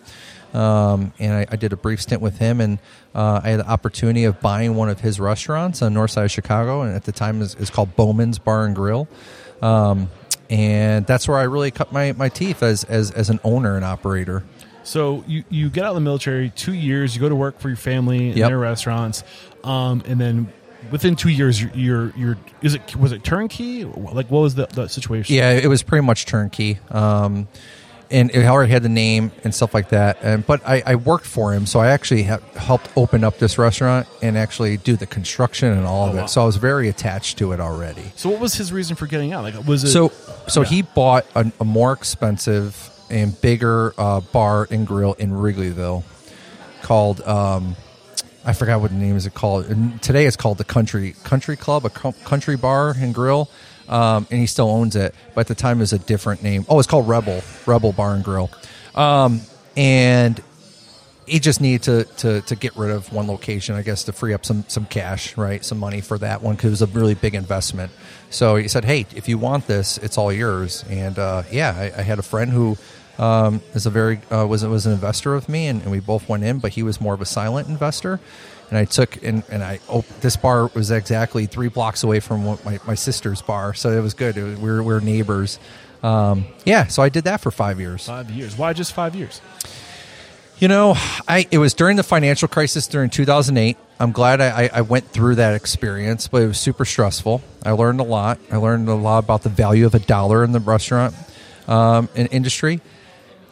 Um, 0.56 1.12
and 1.20 1.34
I, 1.34 1.46
I 1.52 1.56
did 1.58 1.74
a 1.74 1.78
brief 1.78 2.02
stint 2.02 2.22
with 2.22 2.38
him, 2.38 2.62
and 2.62 2.80
uh, 3.14 3.42
I 3.44 3.50
had 3.50 3.60
the 3.60 3.68
opportunity 3.70 4.24
of 4.24 4.40
buying 4.40 4.76
one 4.76 4.90
of 4.90 5.02
his 5.02 5.20
restaurants 5.20 5.82
on 5.82 5.92
the 5.92 5.96
north 5.96 6.12
side 6.12 6.24
of 6.26 6.32
Chicago, 6.32 6.82
and 6.82 6.96
at 6.96 7.04
the 7.04 7.12
time 7.12 7.42
it's 7.42 7.56
is 7.56 7.70
called 7.70 7.96
Bowman's 7.96 8.40
Bar 8.40 8.66
and 8.66 8.76
Grill. 8.76 9.08
Um, 9.62 10.10
and 10.50 11.06
that's 11.06 11.28
where 11.28 11.38
I 11.38 11.44
really 11.44 11.72
cut 11.72 11.92
my, 11.92 12.12
my 12.14 12.30
teeth 12.30 12.62
as, 12.64 12.84
as, 12.86 13.12
as 13.12 13.30
an 13.30 13.40
owner 13.44 13.76
and 13.76 13.84
operator. 13.84 14.44
So 14.84 15.24
you, 15.28 15.44
you 15.50 15.70
get 15.70 15.84
out 15.84 15.90
of 15.90 15.96
the 15.96 16.02
military, 16.02 16.52
two 16.52 16.74
years, 16.74 17.16
you 17.16 17.22
go 17.22 17.28
to 17.30 17.36
work 17.36 17.60
for 17.60 17.68
your 17.70 17.78
family 17.78 18.30
in 18.30 18.38
Yep. 18.38 18.48
their 18.50 18.60
restaurants, 18.60 19.24
um, 19.64 20.04
and 20.06 20.22
then 20.22 20.54
within 20.92 21.16
two 21.16 21.30
years, 21.30 21.60
you're, 21.62 21.72
you're, 21.74 22.14
you're 22.16 22.38
is 22.62 22.76
it 22.76 22.96
was 22.96 23.12
it 23.12 23.24
turnkey? 23.24 23.84
Like 23.84 24.30
what 24.30 24.42
was 24.42 24.56
the, 24.56 24.68
the 24.68 24.88
situation? 24.88 25.36
Yeah, 25.36 25.52
it 25.52 25.68
was 25.68 25.82
pretty 25.82 26.06
much 26.06 26.28
turnkey. 26.28 26.78
Um, 26.90 27.48
and 28.12 28.30
it 28.32 28.46
already 28.46 28.72
had 28.72 28.84
the 28.84 28.90
name 28.90 29.32
and 29.44 29.54
stuff 29.54 29.74
like 29.74 29.90
that. 29.90 30.18
And 30.22 30.46
but 30.46 30.62
I, 30.68 30.84
I 30.86 30.96
worked 30.96 31.26
for 31.26 31.54
him, 31.54 31.66
so 31.66 31.80
I 31.80 31.88
actually 31.88 32.24
helped 32.24 32.90
open 32.96 33.24
up 33.24 33.38
this 33.40 33.58
restaurant 33.58 34.08
and 34.22 34.38
actually 34.38 34.78
do 34.78 34.96
the 34.96 35.06
construction 35.06 35.72
and 35.72 35.86
all 35.86 36.08
of 36.08 36.14
Oh, 36.14 36.18
wow. 36.18 36.24
it. 36.26 36.28
So 36.30 36.42
I 36.42 36.46
was 36.46 36.58
very 36.58 36.88
attached 36.90 37.38
to 37.40 37.52
it 37.52 37.60
already. 37.60 38.12
So 38.16 38.30
what 38.30 38.40
was 38.40 38.54
his 38.56 38.72
reason 38.72 38.96
for 38.96 39.08
getting 39.08 39.34
out? 39.34 39.44
Like 39.44 39.66
was 39.68 39.84
it 39.84 39.90
So 39.90 40.12
so 40.48 40.62
Yeah. 40.62 40.68
he 40.68 40.82
bought 40.84 41.26
a, 41.36 41.52
a 41.60 41.66
more 41.66 41.94
expensive 41.94 42.90
and 43.10 43.40
bigger 43.42 43.94
uh, 43.98 44.20
bar 44.22 44.68
and 44.72 44.86
grill 44.88 45.14
in 45.14 45.32
Wrigleyville 45.32 46.04
called 46.82 47.22
um, 47.22 47.76
I 48.44 48.54
forgot 48.54 48.80
what 48.82 48.92
the 48.92 48.98
name 48.98 49.16
is 49.16 49.26
it 49.26 49.34
called. 49.34 49.66
And 49.66 50.02
today 50.02 50.26
it's 50.26 50.36
called 50.36 50.58
the 50.60 50.64
Country 50.64 51.16
Country 51.24 51.56
Club, 51.58 51.86
a 51.86 51.90
co- 51.90 52.12
country 52.24 52.58
bar 52.58 52.96
and 52.98 53.14
grill. 53.14 53.50
Um, 53.88 54.28
and 54.32 54.40
he 54.40 54.48
still 54.48 54.70
owns 54.70 54.96
it, 54.96 55.14
but 55.34 55.42
at 55.42 55.48
the 55.48 55.56
time 55.56 55.78
it 55.78 55.82
was 55.82 55.94
a 55.94 56.00
different 56.00 56.42
name. 56.42 56.66
Oh, 56.70 56.80
it's 56.80 56.88
called 56.88 57.08
Rebel 57.08 57.42
Rebel 57.66 57.92
Bar 57.92 58.16
and 58.16 58.24
Grill. 58.24 58.50
Um, 58.96 59.42
and 59.78 60.42
he 61.28 61.40
just 61.40 61.60
needed 61.60 61.84
to, 61.84 62.04
to 62.18 62.42
to 62.42 62.56
get 62.56 62.76
rid 62.76 62.92
of 62.92 63.12
one 63.12 63.28
location, 63.28 63.76
I 63.76 63.82
guess, 63.82 64.04
to 64.06 64.14
free 64.14 64.34
up 64.34 64.46
some 64.46 64.64
some 64.68 64.86
cash, 64.86 65.38
right, 65.38 65.64
some 65.64 65.80
money 65.80 66.02
for 66.02 66.18
that 66.20 66.42
one 66.42 66.56
because 66.56 66.68
it 66.68 66.72
was 66.72 66.82
a 66.82 66.88
really 67.00 67.16
big 67.16 67.36
investment. 67.36 67.92
So 68.30 68.56
he 68.56 68.68
said, 68.68 68.86
"Hey, 68.86 69.06
if 69.16 69.28
you 69.28 69.38
want 69.38 69.68
this, 69.68 69.98
it's 69.98 70.18
all 70.18 70.32
yours." 70.32 70.84
And 70.90 71.18
uh, 71.18 71.44
yeah, 71.52 71.74
I, 71.76 72.00
I 72.00 72.04
had 72.04 72.20
a 72.20 72.24
friend 72.24 72.52
who 72.52 72.78
um, 73.18 73.62
is 73.74 73.86
a 73.86 73.90
very 73.90 74.20
uh, 74.32 74.46
was 74.48 74.64
was 74.66 74.86
an 74.86 74.94
investor 74.94 75.34
with 75.34 75.50
me, 75.50 75.68
and, 75.68 75.82
and 75.82 75.92
we 75.92 76.00
both 76.00 76.30
went 76.30 76.44
in, 76.44 76.60
but 76.60 76.74
he 76.74 76.84
was 76.84 77.02
more 77.02 77.14
of 77.14 77.22
a 77.22 77.26
silent 77.26 77.68
investor. 77.68 78.20
And 78.70 78.78
I 78.78 78.86
took 78.86 79.22
and, 79.24 79.44
and 79.50 79.64
I 79.64 79.80
op- 79.88 80.08
this 80.22 80.36
bar 80.38 80.68
was 80.74 80.90
exactly 80.92 81.46
three 81.46 81.68
blocks 81.70 82.04
away 82.04 82.20
from 82.20 82.46
what 82.46 82.64
my, 82.66 82.80
my 82.88 82.96
sister's 82.96 83.42
bar, 83.42 83.74
so 83.74 83.92
it 83.92 84.02
was 84.02 84.14
good. 84.14 84.38
It 84.38 84.44
was, 84.44 84.60
we, 84.60 84.70
were, 84.72 84.82
we 84.84 84.94
were 84.94 85.02
neighbors. 85.02 85.60
Um, 86.04 86.46
yeah, 86.66 86.88
so 86.88 87.02
I 87.04 87.10
did 87.10 87.24
that 87.26 87.42
for 87.42 87.52
five 87.52 87.80
years. 87.80 88.06
five 88.08 88.30
years? 88.32 88.58
Why 88.58 88.74
just 88.74 88.94
five 88.94 89.16
years? 89.16 89.40
You 90.58 90.68
know, 90.70 90.96
I 91.28 91.46
it 91.52 91.58
was 91.58 91.74
during 91.74 91.98
the 91.98 92.04
financial 92.04 92.48
crisis 92.48 92.88
during 92.88 93.10
2008. 93.10 93.78
I'm 94.00 94.12
glad 94.12 94.40
I, 94.42 94.64
I- 94.66 94.70
I 94.74 94.82
went 94.82 95.08
through 95.10 95.36
that 95.36 95.54
experience, 95.56 96.28
but 96.28 96.42
it 96.42 96.48
was 96.48 96.60
super 96.60 96.86
stressful. 96.86 97.42
I 97.66 97.72
learned 97.72 98.00
a 98.00 98.04
lot. 98.04 98.40
I 98.52 98.58
learned 98.58 98.88
a 98.90 98.96
lot 98.96 99.20
about 99.20 99.44
the 99.44 99.50
value 99.50 99.86
of 99.86 99.96
a 99.96 100.00
dollar 100.00 100.44
in 100.44 100.52
the 100.54 100.60
restaurant 100.60 101.14
um, 101.68 102.10
in 102.16 102.28
industry. 102.28 102.82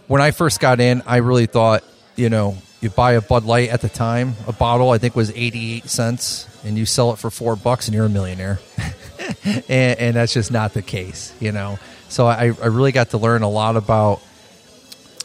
When 0.08 0.22
I 0.22 0.32
first 0.32 0.60
got 0.60 0.80
in, 0.80 1.02
I 1.06 1.18
really 1.18 1.46
thought, 1.46 1.84
you 2.16 2.30
know, 2.30 2.58
you 2.84 2.90
buy 2.90 3.14
a 3.14 3.22
Bud 3.22 3.46
Light 3.46 3.70
at 3.70 3.82
the 3.82 3.90
time, 3.90 4.36
a 4.48 4.54
bottle 4.54 4.90
I 4.90 4.98
think 4.98 5.16
was 5.16 5.32
88 5.32 5.90
cents, 5.90 6.48
and 6.64 6.78
you 6.78 6.86
sell 6.86 7.12
it 7.14 7.18
for 7.20 7.32
four 7.32 7.56
bucks, 7.56 7.88
and 7.88 7.96
you're 7.96 8.06
a 8.06 8.10
millionaire. 8.10 8.60
and, 9.46 10.00
and 10.00 10.16
that's 10.16 10.34
just 10.34 10.52
not 10.52 10.74
the 10.74 10.82
case, 10.82 11.34
you 11.40 11.52
know. 11.52 11.80
So 12.10 12.28
I, 12.28 12.46
I 12.46 12.68
really 12.68 12.92
got 12.92 13.12
to 13.12 13.18
learn 13.18 13.42
a 13.42 13.50
lot 13.50 13.78
about 13.78 14.22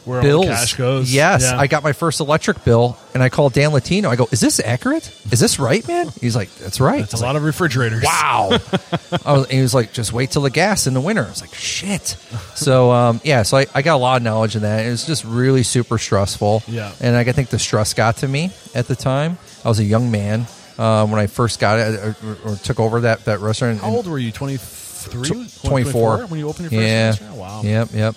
Where 0.05 0.21
bills. 0.21 0.45
cash 0.45 0.75
goes? 0.75 1.13
Yes, 1.13 1.43
Yeah. 1.43 1.59
I 1.59 1.67
got 1.67 1.83
my 1.83 1.93
first 1.93 2.19
electric 2.19 2.63
bill, 2.63 2.97
and 3.13 3.21
I 3.21 3.29
called 3.29 3.53
Dan 3.53 3.71
Latino. 3.71 4.09
I 4.09 4.15
go, 4.15 4.27
"Is 4.31 4.39
this 4.39 4.59
accurate? 4.59 5.11
Is 5.31 5.39
this 5.39 5.59
right, 5.59 5.85
man?" 5.87 6.09
He's 6.19 6.35
like, 6.35 6.53
"That's 6.55 6.79
right." 6.79 7.01
It's 7.01 7.13
a 7.13 7.23
lot 7.23 7.35
of 7.35 7.43
refrigerators. 7.43 8.03
Wow. 8.03 8.57
I 9.25 9.33
was, 9.33 9.49
he 9.49 9.61
was 9.61 9.73
like, 9.73 9.93
just 9.93 10.13
wait 10.13 10.31
till 10.31 10.41
the 10.41 10.49
gas 10.49 10.87
in 10.87 10.93
the 10.93 11.01
winter. 11.01 11.25
I 11.25 11.29
was 11.29 11.41
like, 11.41 11.53
shit. 11.53 12.17
So, 12.55 12.91
um, 12.91 13.21
yeah, 13.23 13.43
so 13.43 13.57
I, 13.57 13.65
I 13.73 13.81
got 13.81 13.95
a 13.95 13.97
lot 13.97 14.17
of 14.17 14.23
knowledge 14.23 14.55
in 14.55 14.61
that. 14.63 14.85
It 14.85 14.89
was 14.89 15.05
just 15.05 15.23
really 15.25 15.63
super 15.63 15.97
stressful. 15.97 16.63
Yeah. 16.67 16.91
And 17.01 17.15
I 17.15 17.23
think 17.31 17.49
the 17.49 17.59
stress 17.59 17.93
got 17.93 18.17
to 18.17 18.27
me 18.27 18.51
at 18.73 18.87
the 18.87 18.95
time. 18.95 19.37
I 19.63 19.69
was 19.69 19.79
a 19.79 19.83
young 19.83 20.11
man 20.11 20.47
uh, 20.77 21.05
when 21.07 21.19
I 21.19 21.27
first 21.27 21.59
got 21.59 21.79
it 21.79 21.99
or, 21.99 22.37
or 22.45 22.55
took 22.55 22.79
over 22.79 23.01
that, 23.01 23.25
that 23.25 23.39
restaurant. 23.39 23.79
How 23.79 23.89
old 23.89 24.07
were 24.07 24.19
you? 24.19 24.31
23? 24.31 25.23
Tw- 25.23 25.63
24 25.65 26.27
when 26.27 26.39
you 26.39 26.47
opened 26.49 26.71
your 26.71 26.81
first 26.81 26.89
yeah. 26.89 27.07
restaurant? 27.07 27.35
Wow. 27.35 27.61
Yep, 27.63 27.89
yep. 27.93 28.15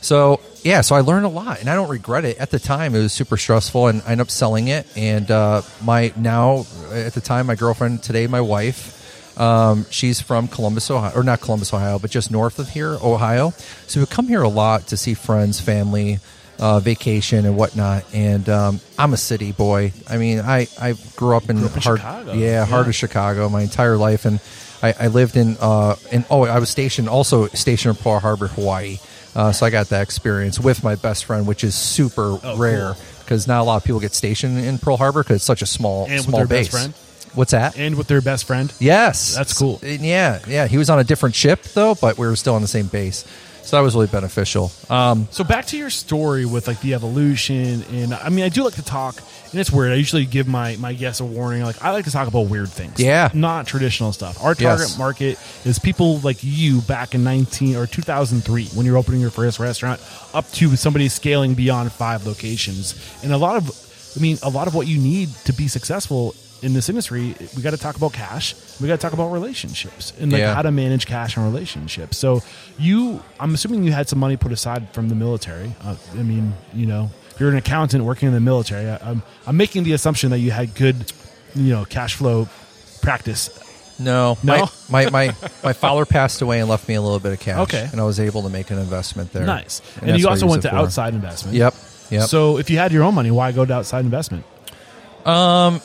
So 0.00 0.40
yeah, 0.62 0.80
so 0.80 0.94
I 0.94 1.00
learned 1.00 1.26
a 1.26 1.28
lot, 1.30 1.60
and 1.60 1.68
I 1.70 1.74
don't 1.74 1.88
regret 1.88 2.24
it. 2.24 2.38
At 2.38 2.50
the 2.50 2.58
time, 2.58 2.94
it 2.94 2.98
was 2.98 3.12
super 3.12 3.36
stressful, 3.36 3.88
and 3.88 4.02
I 4.02 4.12
ended 4.12 4.20
up 4.26 4.30
selling 4.30 4.68
it. 4.68 4.86
And 4.96 5.30
uh, 5.30 5.62
my 5.82 6.12
now 6.16 6.66
at 6.92 7.14
the 7.14 7.20
time, 7.20 7.46
my 7.46 7.54
girlfriend 7.54 8.02
today, 8.02 8.26
my 8.26 8.40
wife, 8.40 9.38
um, 9.40 9.86
she's 9.90 10.20
from 10.20 10.48
Columbus, 10.48 10.90
Ohio, 10.90 11.12
or 11.14 11.22
not 11.22 11.40
Columbus, 11.40 11.72
Ohio, 11.72 11.98
but 11.98 12.10
just 12.10 12.30
north 12.30 12.58
of 12.58 12.68
here, 12.68 12.96
Ohio. 13.02 13.50
So 13.86 14.00
we 14.00 14.06
come 14.06 14.28
here 14.28 14.42
a 14.42 14.48
lot 14.48 14.88
to 14.88 14.96
see 14.96 15.14
friends, 15.14 15.60
family. 15.60 16.18
Uh, 16.58 16.80
vacation 16.80 17.44
and 17.44 17.54
whatnot, 17.54 18.02
and 18.14 18.48
um, 18.48 18.80
I'm 18.98 19.12
a 19.12 19.18
city 19.18 19.52
boy. 19.52 19.92
I 20.08 20.16
mean, 20.16 20.40
I, 20.40 20.68
I 20.80 20.94
grew 21.14 21.36
up 21.36 21.50
in, 21.50 21.62
up 21.62 21.76
in 21.76 21.82
heart, 21.82 21.98
Chicago. 21.98 22.32
yeah, 22.32 22.64
heart 22.64 22.88
of 22.88 22.94
Chicago 22.94 23.50
my 23.50 23.60
entire 23.60 23.98
life, 23.98 24.24
and 24.24 24.40
I, 24.82 24.94
I 24.98 25.06
lived 25.08 25.36
in 25.36 25.58
uh, 25.60 25.96
in 26.10 26.24
oh 26.30 26.44
I 26.44 26.58
was 26.58 26.70
stationed 26.70 27.10
also 27.10 27.48
stationed 27.48 27.98
in 27.98 28.02
Pearl 28.02 28.20
Harbor, 28.20 28.46
Hawaii. 28.46 28.96
Uh, 29.36 29.52
so 29.52 29.66
I 29.66 29.70
got 29.70 29.88
that 29.90 30.00
experience 30.02 30.58
with 30.58 30.82
my 30.82 30.94
best 30.96 31.26
friend, 31.26 31.46
which 31.46 31.62
is 31.62 31.74
super 31.74 32.38
Oh, 32.42 32.56
rare 32.56 32.94
cool. 32.94 33.02
because 33.20 33.46
not 33.46 33.60
a 33.60 33.64
lot 33.64 33.76
of 33.76 33.84
people 33.84 34.00
get 34.00 34.14
stationed 34.14 34.58
in 34.58 34.78
Pearl 34.78 34.96
Harbor 34.96 35.22
because 35.22 35.36
it's 35.36 35.44
such 35.44 35.60
a 35.62 35.66
small 35.66 36.04
And 36.06 36.14
with 36.14 36.22
small 36.24 36.38
their 36.38 36.46
base. 36.46 36.68
best 36.68 36.70
friend? 36.70 36.94
What's 37.34 37.50
that? 37.52 37.76
And 37.78 37.96
with 37.96 38.06
their 38.06 38.22
best 38.22 38.46
friend? 38.46 38.72
yes, 38.80 39.34
That's 39.36 39.52
cool. 39.52 39.78
And 39.82 40.00
yeah, 40.00 40.38
yeah. 40.48 40.66
He 40.68 40.78
was 40.78 40.88
on 40.88 40.98
a 40.98 41.04
different 41.04 41.34
ship 41.34 41.62
though, 41.74 41.94
but 41.94 42.16
we 42.16 42.26
were 42.26 42.34
still 42.36 42.54
on 42.54 42.62
the 42.62 42.68
same 42.68 42.86
base. 42.86 43.26
So 43.62 43.76
that 43.76 43.82
was 43.82 43.94
really 43.94 44.06
beneficial. 44.06 44.70
Um, 44.88 45.28
So 45.32 45.44
back 45.44 45.66
to 45.66 45.76
your 45.76 45.90
story 45.90 46.46
with 46.46 46.66
like 46.68 46.80
the 46.80 46.94
evolution, 46.94 47.84
and 47.92 48.14
I 48.14 48.28
mean, 48.30 48.44
I 48.44 48.48
do 48.48 48.64
like 48.64 48.74
to 48.76 48.84
talk, 48.84 49.16
and 49.50 49.60
it's 49.60 49.70
weird. 49.70 49.92
I 49.92 49.94
usually 49.96 50.24
give 50.26 50.46
my 50.48 50.76
my 50.76 50.92
guests 50.92 51.20
a 51.20 51.24
warning. 51.24 51.62
Like 51.62 51.82
I 51.82 51.90
like 51.92 52.04
to 52.06 52.10
talk 52.10 52.28
about 52.28 52.48
weird 52.48 52.68
things, 52.68 52.98
Yeah. 53.00 53.30
not 53.34 53.66
traditional 53.66 54.12
stuff. 54.12 54.42
Our 54.42 54.54
target 54.54 54.88
Yes. 54.88 54.98
market 54.98 55.38
is 55.64 55.78
people 55.78 56.18
like 56.20 56.38
you 56.42 56.80
back 56.82 57.14
in 57.14 57.24
nineteen 57.24 57.76
or 57.76 57.86
two 57.86 58.02
thousand 58.02 58.42
three 58.42 58.66
when 58.74 58.86
you're 58.86 58.96
opening 58.98 59.20
your 59.20 59.30
first 59.30 59.58
restaurant, 59.58 60.00
up 60.34 60.50
to 60.52 60.76
somebody 60.76 61.08
scaling 61.08 61.54
beyond 61.54 61.92
five 61.92 62.26
locations, 62.26 62.94
and 63.22 63.32
a 63.32 63.36
lot 63.38 63.56
of, 63.56 63.70
I 64.16 64.20
mean, 64.20 64.38
a 64.42 64.50
lot 64.50 64.66
of 64.66 64.74
what 64.74 64.86
you 64.86 64.98
need 64.98 65.28
to 65.44 65.52
be 65.52 65.68
successful 65.68 66.34
in 66.62 66.72
this 66.72 66.88
industry, 66.88 67.34
we 67.54 67.60
got 67.62 67.72
to 67.72 67.76
talk 67.76 67.96
about 67.96 68.14
cash. 68.14 68.54
We 68.80 68.88
got 68.88 68.94
to 68.94 69.02
talk 69.02 69.12
about 69.12 69.30
relationships 69.30 70.14
and 70.18 70.32
like 70.32 70.40
Yeah. 70.40 70.54
how 70.54 70.62
to 70.62 70.70
manage 70.70 71.04
cash 71.06 71.36
and 71.36 71.44
relationships. 71.44 72.16
So 72.16 72.42
you, 72.78 73.22
I'm 73.38 73.52
assuming 73.54 73.84
you 73.84 73.92
had 73.92 74.08
some 74.08 74.18
money 74.18 74.38
put 74.38 74.52
aside 74.52 74.88
from 74.94 75.10
the 75.10 75.14
military. 75.14 75.74
Uh, 75.84 75.96
I 76.14 76.22
mean, 76.22 76.54
you 76.72 76.86
know, 76.86 77.10
if 77.36 77.40
you're 77.40 77.50
an 77.50 77.56
accountant 77.56 78.02
working 78.02 78.28
in 78.28 78.34
the 78.34 78.40
military. 78.40 78.88
I, 78.88 78.96
I'm 79.10 79.22
I'm 79.46 79.58
making 79.58 79.84
the 79.84 79.92
assumption 79.92 80.30
that 80.30 80.38
you 80.38 80.50
had 80.50 80.74
good, 80.74 81.12
you 81.54 81.70
know, 81.70 81.84
cash 81.84 82.14
flow 82.14 82.48
practice. 83.02 83.50
no, 84.00 84.38
No? 84.42 84.70
My, 84.88 85.10
my 85.10 85.10
my 85.10 85.34
my 85.62 85.72
father 85.74 86.06
passed 86.06 86.40
away 86.40 86.60
and 86.60 86.68
left 86.70 86.88
me 86.88 86.94
a 86.94 87.02
little 87.02 87.20
bit 87.20 87.34
of 87.34 87.40
cash. 87.40 87.58
Okay. 87.58 87.86
and 87.92 88.00
I 88.00 88.04
was 88.04 88.20
able 88.20 88.42
to 88.44 88.48
make 88.48 88.70
an 88.70 88.78
investment 88.78 89.34
there. 89.34 89.44
Nice. 89.44 89.82
And, 90.00 90.08
that's 90.08 90.22
you 90.22 90.28
also 90.28 90.46
went 90.46 90.62
to 90.62 90.70
for. 90.70 90.76
outside 90.76 91.12
investment. 91.12 91.58
Yep. 91.58 91.74
Yep. 92.08 92.28
So 92.28 92.56
if 92.56 92.70
you 92.70 92.78
had 92.78 92.90
your 92.90 93.02
own 93.02 93.14
money, 93.14 93.30
why 93.30 93.52
go 93.52 93.66
to 93.66 93.74
outside 93.74 94.06
investment? 94.06 94.46
Um, 95.26 95.82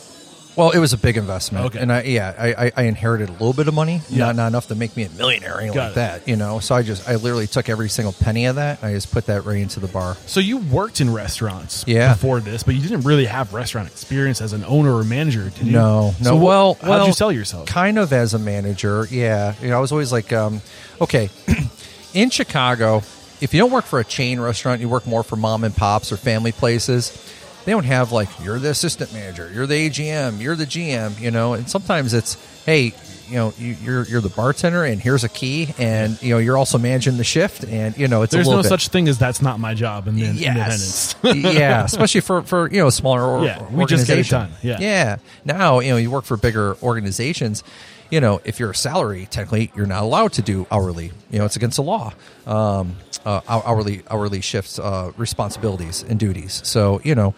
Well, 0.57 0.71
it 0.71 0.79
was 0.79 0.91
a 0.91 0.97
big 0.97 1.15
investment, 1.15 1.67
Okay. 1.67 1.79
and 1.79 1.91
I 1.93 2.01
yeah, 2.03 2.33
I, 2.37 2.71
I, 2.75 2.83
inherited 2.83 3.29
a 3.29 3.31
little 3.31 3.53
bit 3.53 3.69
of 3.69 3.73
money, 3.73 4.01
Yeah. 4.09 4.25
not 4.25 4.35
not 4.35 4.47
enough 4.47 4.67
to 4.67 4.75
make 4.75 4.97
me 4.97 5.03
a 5.03 5.09
millionaire, 5.11 5.55
or 5.55 5.59
anything 5.61 5.75
Got 5.75 5.83
like 5.83 5.91
it. 5.91 5.95
that, 5.95 6.27
you 6.27 6.35
know. 6.35 6.59
So 6.59 6.75
I 6.75 6.81
just 6.83 7.07
I 7.07 7.15
literally 7.15 7.47
took 7.47 7.69
every 7.69 7.87
single 7.87 8.11
penny 8.11 8.45
of 8.47 8.57
that, 8.57 8.81
and 8.81 8.91
I 8.91 8.93
just 8.93 9.11
put 9.13 9.27
that 9.27 9.45
right 9.45 9.57
into 9.59 9.79
the 9.79 9.87
bar. 9.87 10.17
So 10.25 10.41
you 10.41 10.57
worked 10.57 10.99
in 10.99 11.11
restaurants 11.13 11.85
Yeah. 11.87 12.13
before 12.13 12.41
this, 12.41 12.63
but 12.63 12.75
you 12.75 12.81
didn't 12.81 13.01
really 13.01 13.25
have 13.25 13.53
restaurant 13.53 13.87
experience 13.87 14.41
as 14.41 14.51
an 14.51 14.65
owner 14.65 14.93
or 14.93 15.05
manager, 15.05 15.49
did 15.49 15.67
you? 15.67 15.71
No, 15.71 16.13
no. 16.19 16.23
So 16.31 16.35
well, 16.35 16.73
how'd 16.81 16.89
well, 16.89 17.07
you 17.07 17.13
sell 17.13 17.31
yourself? 17.31 17.67
Kind 17.67 17.97
of 17.97 18.11
as 18.11 18.33
a 18.33 18.39
manager, 18.39 19.07
yeah. 19.09 19.53
You 19.61 19.69
know, 19.69 19.77
I 19.77 19.79
was 19.79 19.93
always 19.93 20.11
like, 20.11 20.33
um, 20.33 20.61
okay, 20.99 21.29
in 22.13 22.29
Chicago, 22.29 23.03
if 23.39 23.53
you 23.53 23.59
don't 23.61 23.71
work 23.71 23.85
for 23.85 23.99
a 23.99 24.03
chain 24.05 24.39
restaurant, 24.39 24.81
you 24.81 24.89
work 24.89 25.07
more 25.07 25.23
for 25.23 25.37
mom 25.37 25.63
and 25.63 25.73
pops 25.75 26.11
or 26.11 26.17
family 26.17 26.51
places. 26.51 27.17
They 27.65 27.71
don't 27.71 27.85
have 27.85 28.11
like 28.11 28.29
you're 28.43 28.59
the 28.59 28.69
assistant 28.69 29.13
manager, 29.13 29.49
you're 29.53 29.67
the 29.67 29.89
AGM, 29.89 30.41
you're 30.41 30.55
the 30.55 30.65
GM, 30.65 31.19
you 31.19 31.31
know. 31.31 31.53
And 31.53 31.69
sometimes 31.69 32.13
it's 32.13 32.37
hey, 32.65 32.93
you 33.27 33.35
know, 33.37 33.53
you, 33.57 33.75
you're 33.81 34.03
you're 34.05 34.21
the 34.21 34.29
bartender, 34.29 34.83
and 34.83 34.99
here's 35.01 35.23
a 35.23 35.29
key, 35.29 35.73
and 35.77 36.21
you 36.21 36.31
know 36.31 36.37
you're 36.37 36.57
also 36.57 36.77
managing 36.77 37.17
the 37.17 37.23
shift, 37.23 37.63
and 37.63 37.97
you 37.97 38.07
know 38.09 38.23
it's 38.23 38.33
There's 38.33 38.47
a 38.47 38.51
no 38.51 38.61
bit, 38.61 38.67
such 38.67 38.89
thing 38.89 39.07
as 39.07 39.17
that's 39.17 39.41
not 39.41 39.59
my 39.59 39.73
job 39.73 40.07
and 40.07 40.17
then 40.17 40.35
Yes. 40.35 41.15
independence. 41.23 41.53
yeah, 41.57 41.83
especially 41.85 42.21
for 42.21 42.41
for 42.41 42.69
you 42.69 42.79
know 42.81 42.89
smaller 42.89 43.21
or, 43.23 43.45
Yeah, 43.45 43.63
we 43.71 43.85
just 43.85 44.05
get 44.07 44.17
it 44.17 44.27
done. 44.27 44.51
Yeah. 44.61 44.77
yeah. 44.81 45.17
Now 45.45 45.79
you 45.79 45.91
know 45.91 45.97
you 45.97 46.11
work 46.11 46.25
for 46.25 46.35
bigger 46.37 46.75
organizations. 46.83 47.63
You 48.11 48.19
know, 48.19 48.41
if 48.43 48.59
you're 48.59 48.71
a 48.71 48.75
salary, 48.75 49.25
technically 49.31 49.71
you're 49.75 49.87
not 49.87 50.03
allowed 50.03 50.33
to 50.33 50.41
do 50.41 50.67
hourly. 50.69 51.11
You 51.31 51.39
know, 51.39 51.45
it's 51.45 51.55
against 51.55 51.77
the 51.77 51.83
law. 51.83 52.13
Um, 52.45 52.97
uh, 53.25 53.41
hourly 53.47 54.03
hourly 54.09 54.41
shifts, 54.41 54.77
uh, 54.79 55.11
responsibilities 55.17 56.03
and 56.03 56.19
duties. 56.19 56.61
So 56.65 57.01
you 57.03 57.15
know, 57.15 57.33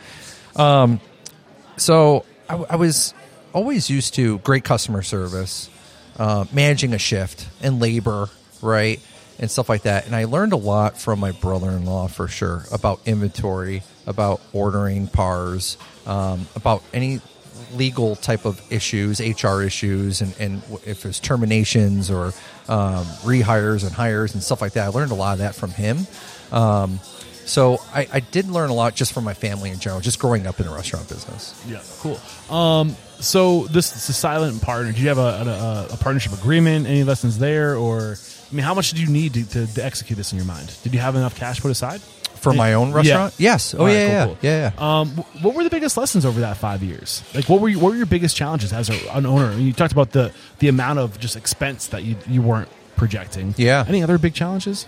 um, 0.55 0.99
so 1.77 2.25
I, 2.49 2.55
I 2.71 2.75
was 2.75 3.13
always 3.53 3.89
used 3.89 4.15
to 4.15 4.39
great 4.39 4.63
customer 4.63 5.03
service, 5.03 5.69
uh, 6.17 6.45
managing 6.51 6.93
a 6.93 6.97
shift 6.97 7.47
and 7.61 7.79
labor, 7.79 8.29
right, 8.61 8.99
and 9.39 9.49
stuff 9.49 9.69
like 9.69 9.83
that. 9.83 10.05
And 10.05 10.15
I 10.15 10.25
learned 10.25 10.53
a 10.53 10.57
lot 10.57 10.99
from 10.99 11.19
my 11.19 11.31
brother-in-law 11.31 12.07
for 12.07 12.27
sure 12.27 12.63
about 12.71 12.99
inventory, 13.05 13.83
about 14.07 14.41
ordering 14.53 15.07
pars, 15.07 15.77
um, 16.05 16.47
about 16.55 16.83
any 16.93 17.21
legal 17.75 18.15
type 18.15 18.45
of 18.45 18.61
issues, 18.71 19.19
HR 19.19 19.61
issues, 19.61 20.21
and, 20.21 20.35
and 20.39 20.61
if 20.85 21.03
there's 21.03 21.19
terminations 21.19 22.09
or 22.09 22.33
um, 22.67 23.05
rehires 23.23 23.83
and 23.83 23.91
hires 23.91 24.33
and 24.33 24.43
stuff 24.43 24.61
like 24.61 24.73
that. 24.73 24.85
I 24.85 24.87
learned 24.89 25.11
a 25.11 25.15
lot 25.15 25.33
of 25.33 25.39
that 25.39 25.55
from 25.55 25.71
him. 25.71 26.07
Um, 26.51 26.99
so 27.45 27.79
I, 27.93 28.07
I 28.13 28.19
did 28.21 28.47
learn 28.47 28.69
a 28.69 28.73
lot 28.73 28.95
just 28.95 29.13
from 29.13 29.25
my 29.25 29.33
family 29.33 29.69
in 29.69 29.79
general, 29.79 30.01
just 30.01 30.19
growing 30.19 30.47
up 30.47 30.59
in 30.59 30.67
a 30.67 30.73
restaurant 30.73 31.09
business. 31.09 31.61
Yeah, 31.67 31.81
cool. 31.99 32.19
Um, 32.55 32.95
so 33.19 33.65
this, 33.65 34.09
is 34.09 34.15
silent 34.15 34.61
partner. 34.61 34.91
Do 34.91 35.01
you 35.01 35.09
have 35.09 35.17
a, 35.17 35.89
a, 35.91 35.93
a 35.93 35.97
partnership 35.97 36.33
agreement? 36.33 36.87
Any 36.87 37.03
lessons 37.03 37.37
there, 37.37 37.75
or 37.75 38.15
I 38.51 38.55
mean, 38.55 38.63
how 38.63 38.73
much 38.73 38.91
did 38.91 38.99
you 38.99 39.09
need 39.09 39.33
to, 39.33 39.49
to, 39.49 39.73
to 39.73 39.85
execute 39.85 40.15
this 40.15 40.31
in 40.31 40.37
your 40.37 40.47
mind? 40.47 40.73
Did 40.83 40.93
you 40.93 40.99
have 40.99 41.15
enough 41.15 41.35
cash 41.35 41.59
put 41.61 41.71
aside 41.71 42.01
For 42.43 42.53
my 42.53 42.73
own 42.73 42.91
restaurant? 42.91 43.33
Yes. 43.37 43.73
Oh, 43.73 43.79
All 43.79 43.85
right, 43.85 43.93
yeah, 43.93 44.07
cool, 44.07 44.11
yeah, 44.11 44.25
cool. 44.25 44.37
yeah, 44.41 44.71
yeah. 44.77 44.99
Um, 44.99 45.09
wh- 45.09 45.43
what 45.43 45.55
were 45.55 45.63
the 45.63 45.69
biggest 45.69 45.97
lessons 45.97 46.25
over 46.25 46.41
that 46.41 46.57
five 46.57 46.83
years? 46.83 47.23
Like, 47.33 47.49
what 47.49 47.61
were 47.61 47.69
you, 47.69 47.79
what 47.79 47.91
were 47.91 47.97
your 47.97 48.05
biggest 48.05 48.35
challenges 48.35 48.71
as 48.73 48.89
a, 48.89 49.15
an 49.15 49.25
owner? 49.25 49.53
You 49.57 49.73
talked 49.73 49.93
about 49.93 50.11
the 50.11 50.31
the 50.59 50.67
amount 50.67 50.99
of 50.99 51.19
just 51.19 51.35
expense 51.35 51.87
that 51.87 52.03
you 52.03 52.15
you 52.27 52.41
weren't 52.41 52.69
projecting. 52.95 53.55
Yeah. 53.57 53.83
Any 53.87 54.03
other 54.03 54.17
big 54.17 54.33
challenges? 54.33 54.85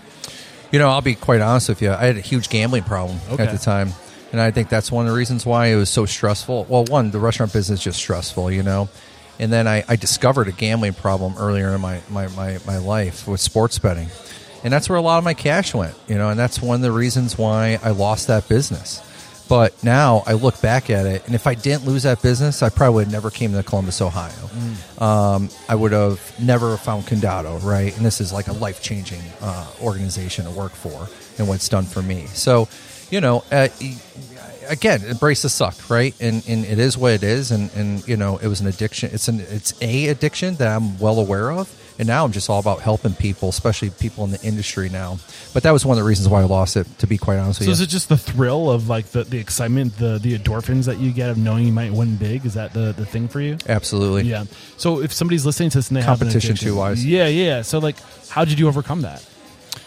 You 0.72 0.78
know, 0.78 0.88
I'll 0.88 1.00
be 1.00 1.14
quite 1.14 1.40
honest 1.40 1.68
with 1.68 1.80
you. 1.82 1.90
I 1.92 2.06
had 2.06 2.16
a 2.16 2.20
huge 2.20 2.48
gambling 2.48 2.82
problem 2.84 3.18
Okay. 3.30 3.42
at 3.44 3.52
the 3.52 3.58
time. 3.58 3.92
And 4.32 4.40
I 4.40 4.50
think 4.50 4.68
that's 4.68 4.90
one 4.90 5.06
of 5.06 5.12
the 5.12 5.16
reasons 5.16 5.46
why 5.46 5.66
it 5.68 5.76
was 5.76 5.88
so 5.88 6.04
stressful. 6.04 6.66
Well, 6.68 6.84
one, 6.84 7.10
the 7.12 7.20
restaurant 7.20 7.52
business 7.52 7.78
is 7.78 7.84
just 7.84 7.98
stressful, 7.98 8.50
you 8.50 8.62
know. 8.64 8.88
And 9.38 9.52
then 9.52 9.68
I, 9.68 9.84
I 9.88 9.96
discovered 9.96 10.48
a 10.48 10.52
gambling 10.52 10.94
problem 10.94 11.34
earlier 11.38 11.74
in 11.74 11.80
my, 11.80 12.00
my, 12.10 12.26
my, 12.28 12.58
my 12.66 12.78
life 12.78 13.28
with 13.28 13.40
sports 13.40 13.78
betting. 13.78 14.08
And 14.66 14.72
that's 14.72 14.88
where 14.88 14.98
a 14.98 15.00
lot 15.00 15.18
of 15.18 15.22
my 15.22 15.32
cash 15.32 15.74
went, 15.74 15.94
you 16.08 16.16
know, 16.16 16.28
and 16.30 16.36
that's 16.36 16.60
one 16.60 16.74
of 16.74 16.82
the 16.82 16.90
reasons 16.90 17.38
why 17.38 17.78
I 17.84 17.90
lost 17.90 18.26
that 18.26 18.48
business. 18.48 19.00
But 19.48 19.84
now 19.84 20.24
I 20.26 20.32
look 20.32 20.60
back 20.60 20.90
at 20.90 21.06
it, 21.06 21.24
and 21.26 21.36
if 21.36 21.46
I 21.46 21.54
didn't 21.54 21.84
lose 21.86 22.02
that 22.02 22.20
business, 22.20 22.64
I 22.64 22.70
probably 22.70 22.96
would 22.96 23.04
have 23.04 23.12
never 23.12 23.30
came 23.30 23.52
to 23.52 23.62
Columbus, 23.62 24.00
Ohio. 24.00 24.32
Um, 24.98 25.50
I 25.68 25.76
would 25.76 25.92
have 25.92 26.20
never 26.40 26.76
found 26.78 27.04
Condado, 27.04 27.62
right? 27.62 27.96
And 27.96 28.04
this 28.04 28.20
is 28.20 28.32
like 28.32 28.48
a 28.48 28.54
life 28.54 28.82
changing 28.82 29.20
uh, 29.40 29.70
organization 29.80 30.46
to 30.46 30.50
work 30.50 30.72
for, 30.72 31.08
and 31.38 31.46
what 31.46 31.54
it's 31.54 31.68
done 31.68 31.84
for 31.84 32.02
me. 32.02 32.26
So, 32.26 32.68
you 33.08 33.20
know, 33.20 33.44
uh, 33.52 33.68
again, 34.68 35.04
embrace 35.04 35.42
the 35.42 35.48
suck, 35.48 35.88
right? 35.88 36.12
And 36.20 36.42
and 36.48 36.64
it 36.64 36.80
is 36.80 36.98
what 36.98 37.12
it 37.12 37.22
is, 37.22 37.52
and 37.52 37.72
and 37.76 38.08
you 38.08 38.16
know, 38.16 38.38
it 38.38 38.48
was 38.48 38.60
an 38.60 38.66
addiction. 38.66 39.10
It's 39.12 39.28
an 39.28 39.38
it's 39.38 39.80
a 39.80 40.08
addiction 40.08 40.56
that 40.56 40.66
I'm 40.66 40.98
well 40.98 41.20
aware 41.20 41.52
of. 41.52 41.72
And 41.98 42.06
now 42.06 42.24
I'm 42.24 42.32
just 42.32 42.50
all 42.50 42.60
about 42.60 42.80
helping 42.80 43.14
people, 43.14 43.48
especially 43.48 43.88
people 43.90 44.24
in 44.24 44.30
the 44.30 44.42
industry 44.42 44.88
now. 44.90 45.18
But 45.54 45.62
that 45.62 45.70
was 45.70 45.86
one 45.86 45.96
of 45.96 46.04
the 46.04 46.08
reasons 46.08 46.28
why 46.28 46.42
I 46.42 46.44
lost 46.44 46.76
it, 46.76 46.86
to 46.98 47.06
be 47.06 47.16
quite 47.16 47.38
honest 47.38 47.60
with 47.60 47.66
So 47.66 47.70
you. 47.70 47.72
is 47.72 47.80
it 47.80 47.88
just 47.88 48.08
the 48.08 48.18
thrill 48.18 48.70
of 48.70 48.88
like 48.88 49.06
the, 49.06 49.24
the 49.24 49.38
excitement, 49.38 49.96
the 49.96 50.18
the 50.18 50.38
endorphins 50.38 50.84
that 50.86 50.98
you 50.98 51.10
get 51.12 51.30
of 51.30 51.38
knowing 51.38 51.64
you 51.66 51.72
might 51.72 51.92
win 51.92 52.16
big? 52.16 52.44
Is 52.44 52.54
that 52.54 52.74
the, 52.74 52.92
the 52.92 53.06
thing 53.06 53.28
for 53.28 53.40
you? 53.40 53.56
Absolutely. 53.66 54.24
Yeah. 54.24 54.44
So 54.76 55.00
if 55.00 55.12
somebody's 55.12 55.46
listening 55.46 55.70
to 55.70 55.78
this 55.78 55.88
and 55.88 55.96
they 55.96 56.02
Competition 56.02 56.54
too 56.56 56.76
wise. 56.76 57.04
Yeah, 57.04 57.28
yeah. 57.28 57.62
So 57.62 57.78
like, 57.78 57.96
how 58.28 58.44
did 58.44 58.58
you 58.58 58.68
overcome 58.68 59.02
that? 59.02 59.26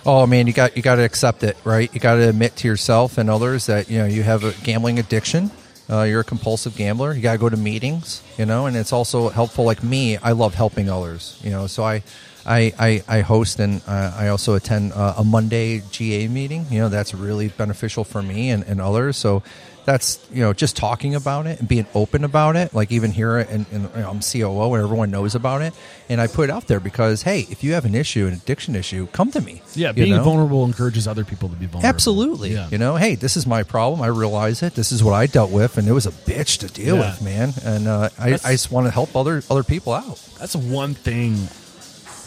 Oh 0.05 0.25
man, 0.25 0.47
you 0.47 0.53
got 0.53 0.75
you 0.77 0.81
got 0.81 0.95
to 0.95 1.03
accept 1.03 1.43
it, 1.43 1.57
right? 1.63 1.93
You 1.93 1.99
got 1.99 2.15
to 2.15 2.29
admit 2.29 2.55
to 2.57 2.67
yourself 2.67 3.17
and 3.17 3.29
others 3.29 3.67
that 3.67 3.89
you 3.89 3.99
know 3.99 4.05
you 4.05 4.23
have 4.23 4.43
a 4.43 4.53
gambling 4.63 4.97
addiction. 4.97 5.51
Uh, 5.89 6.03
you're 6.03 6.21
a 6.21 6.23
compulsive 6.23 6.75
gambler. 6.75 7.13
You 7.13 7.21
got 7.21 7.33
to 7.33 7.39
go 7.39 7.49
to 7.49 7.57
meetings, 7.57 8.21
you 8.37 8.45
know, 8.45 8.67
and 8.67 8.77
it's 8.77 8.93
also 8.93 9.29
helpful. 9.29 9.65
Like 9.65 9.81
me, 9.83 10.17
I 10.17 10.33
love 10.33 10.53
helping 10.53 10.89
others, 10.89 11.39
you 11.43 11.49
know. 11.49 11.65
So 11.67 11.83
I, 11.83 12.03
I, 12.45 12.73
I, 12.77 13.03
I 13.07 13.21
host 13.21 13.59
and 13.59 13.81
uh, 13.87 14.13
I 14.15 14.27
also 14.27 14.53
attend 14.53 14.93
uh, 14.93 15.15
a 15.17 15.23
Monday 15.23 15.81
GA 15.91 16.27
meeting. 16.27 16.67
You 16.69 16.79
know, 16.79 16.89
that's 16.89 17.13
really 17.13 17.47
beneficial 17.47 18.03
for 18.03 18.21
me 18.21 18.51
and, 18.51 18.63
and 18.63 18.79
others. 18.79 19.17
So 19.17 19.41
that's 19.89 20.19
you 20.31 20.41
know 20.41 20.53
just 20.53 20.75
talking 20.77 21.15
about 21.15 21.47
it 21.47 21.59
and 21.59 21.67
being 21.67 21.87
open 21.95 22.23
about 22.23 22.55
it. 22.55 22.73
Like 22.73 22.91
even 22.91 23.11
here, 23.11 23.37
and, 23.37 23.65
you 23.71 23.79
know, 23.79 23.89
I'm 24.09 24.19
COO, 24.21 24.73
and 24.75 24.83
everyone 24.83 25.09
knows 25.11 25.35
about 25.35 25.61
it. 25.61 25.73
And 26.09 26.21
I 26.21 26.27
put 26.27 26.49
it 26.49 26.51
out 26.51 26.67
there 26.67 26.79
because 26.79 27.23
hey, 27.23 27.41
if 27.49 27.63
you 27.63 27.73
have 27.73 27.85
an 27.85 27.95
issue, 27.95 28.27
an 28.27 28.33
addiction 28.33 28.75
issue, 28.75 29.07
come 29.07 29.31
to 29.31 29.41
me. 29.41 29.61
Yeah, 29.75 29.91
being 29.91 30.11
know? 30.11 30.23
vulnerable 30.23 30.63
encourages 30.65 31.07
other 31.07 31.23
people 31.25 31.49
to 31.49 31.55
be 31.55 31.65
vulnerable. 31.65 31.89
Absolutely. 31.89 32.53
Yeah. 32.53 32.67
You 32.71 32.77
know, 32.77 32.95
hey, 32.95 33.15
this 33.15 33.35
is 33.35 33.45
my 33.47 33.63
problem. 33.63 34.01
I 34.01 34.07
realize 34.07 34.61
it. 34.63 34.75
This 34.75 34.91
is 34.91 35.03
what 35.03 35.13
I 35.13 35.25
dealt 35.25 35.51
with, 35.51 35.77
and 35.77 35.87
it 35.87 35.93
was 35.93 36.05
a 36.05 36.11
bitch 36.11 36.59
to 36.59 36.67
deal 36.67 36.95
Yeah. 36.97 37.09
with, 37.11 37.21
man. 37.23 37.53
And 37.63 37.87
uh, 37.87 38.09
I, 38.19 38.33
I 38.33 38.51
just 38.51 38.71
want 38.71 38.85
to 38.87 38.91
help 38.91 39.15
other 39.15 39.41
other 39.49 39.63
people 39.63 39.93
out. 39.93 40.17
That's 40.39 40.55
one 40.55 40.93
thing 40.93 41.35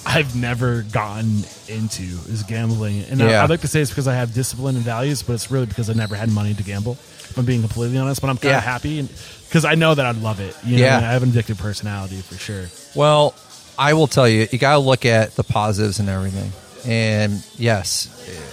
I've 0.05 0.35
never 0.35 0.83
gotten 0.83 1.45
into 1.69 2.03
is 2.29 2.43
gambling. 2.43 3.05
And 3.05 3.23
I, 3.23 3.31
Yeah. 3.31 3.45
I'd 3.45 3.51
like 3.51 3.61
to 3.61 3.69
say 3.69 3.81
it's 3.81 3.91
because 3.91 4.09
I 4.09 4.15
have 4.15 4.35
discipline 4.35 4.75
and 4.77 4.85
values, 4.85 5.23
but 5.23 5.35
it's 5.35 5.51
really 5.51 5.67
because 5.67 5.89
I 5.89 5.93
never 5.93 6.17
had 6.17 6.31
money 6.31 6.55
to 6.55 6.63
gamble. 6.63 6.99
If 7.33 7.39
I'm 7.39 7.47
being 7.47 7.63
completely 7.63 7.97
honest, 7.97 8.21
but 8.21 8.29
I'm 8.29 8.37
kind 8.37 8.53
Yeah. 8.53 8.59
of 8.59 8.65
happy 8.65 9.09
because 9.49 9.65
I 9.65 9.75
know 9.75 9.95
that 9.95 10.05
I'd 10.05 10.19
love 10.19 10.39
it. 10.41 10.55
You 10.65 10.77
know, 10.77 10.85
Yeah. 10.85 10.99
I 10.99 11.13
have 11.13 11.23
an 11.23 11.31
addictive 11.33 11.57
personality 11.59 12.21
for 12.21 12.37
sure. 12.37 12.67
Well, 12.95 13.35
I 13.79 13.95
will 13.95 14.07
tell 14.07 14.29
you, 14.29 14.47
you 14.53 14.59
got 14.59 14.75
to 14.75 14.79
look 14.81 15.07
at 15.07 15.35
the 15.35 15.43
positives 15.43 15.99
and 15.99 16.11
everything. 16.11 16.53
And 16.85 17.43
yes, 17.57 18.09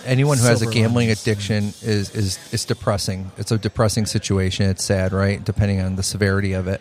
anyone 0.06 0.38
who 0.38 0.46
has 0.46 0.58
a 0.62 0.66
Silver 0.66 0.72
gambling 0.74 1.08
linings, 1.08 1.22
addiction 1.24 1.74
is 1.82 2.12
is 2.16 2.40
is 2.54 2.64
depressing. 2.64 3.32
It's 3.38 3.52
a 3.52 3.58
depressing 3.58 4.06
situation. 4.06 4.70
It's 4.70 4.84
sad, 4.84 5.12
right? 5.14 5.44
Depending 5.44 5.82
on 5.82 5.96
the 5.98 6.04
severity 6.04 6.54
of 6.54 6.68
it. 6.68 6.80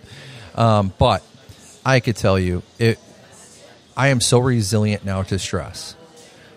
Um, 0.54 0.92
but 0.98 1.22
I 1.86 2.00
could 2.00 2.16
tell 2.16 2.38
you, 2.38 2.62
it. 2.78 2.98
I 3.96 4.08
am 4.08 4.20
so 4.20 4.38
resilient 4.38 5.04
now 5.04 5.22
to 5.22 5.38
stress. 5.38 5.96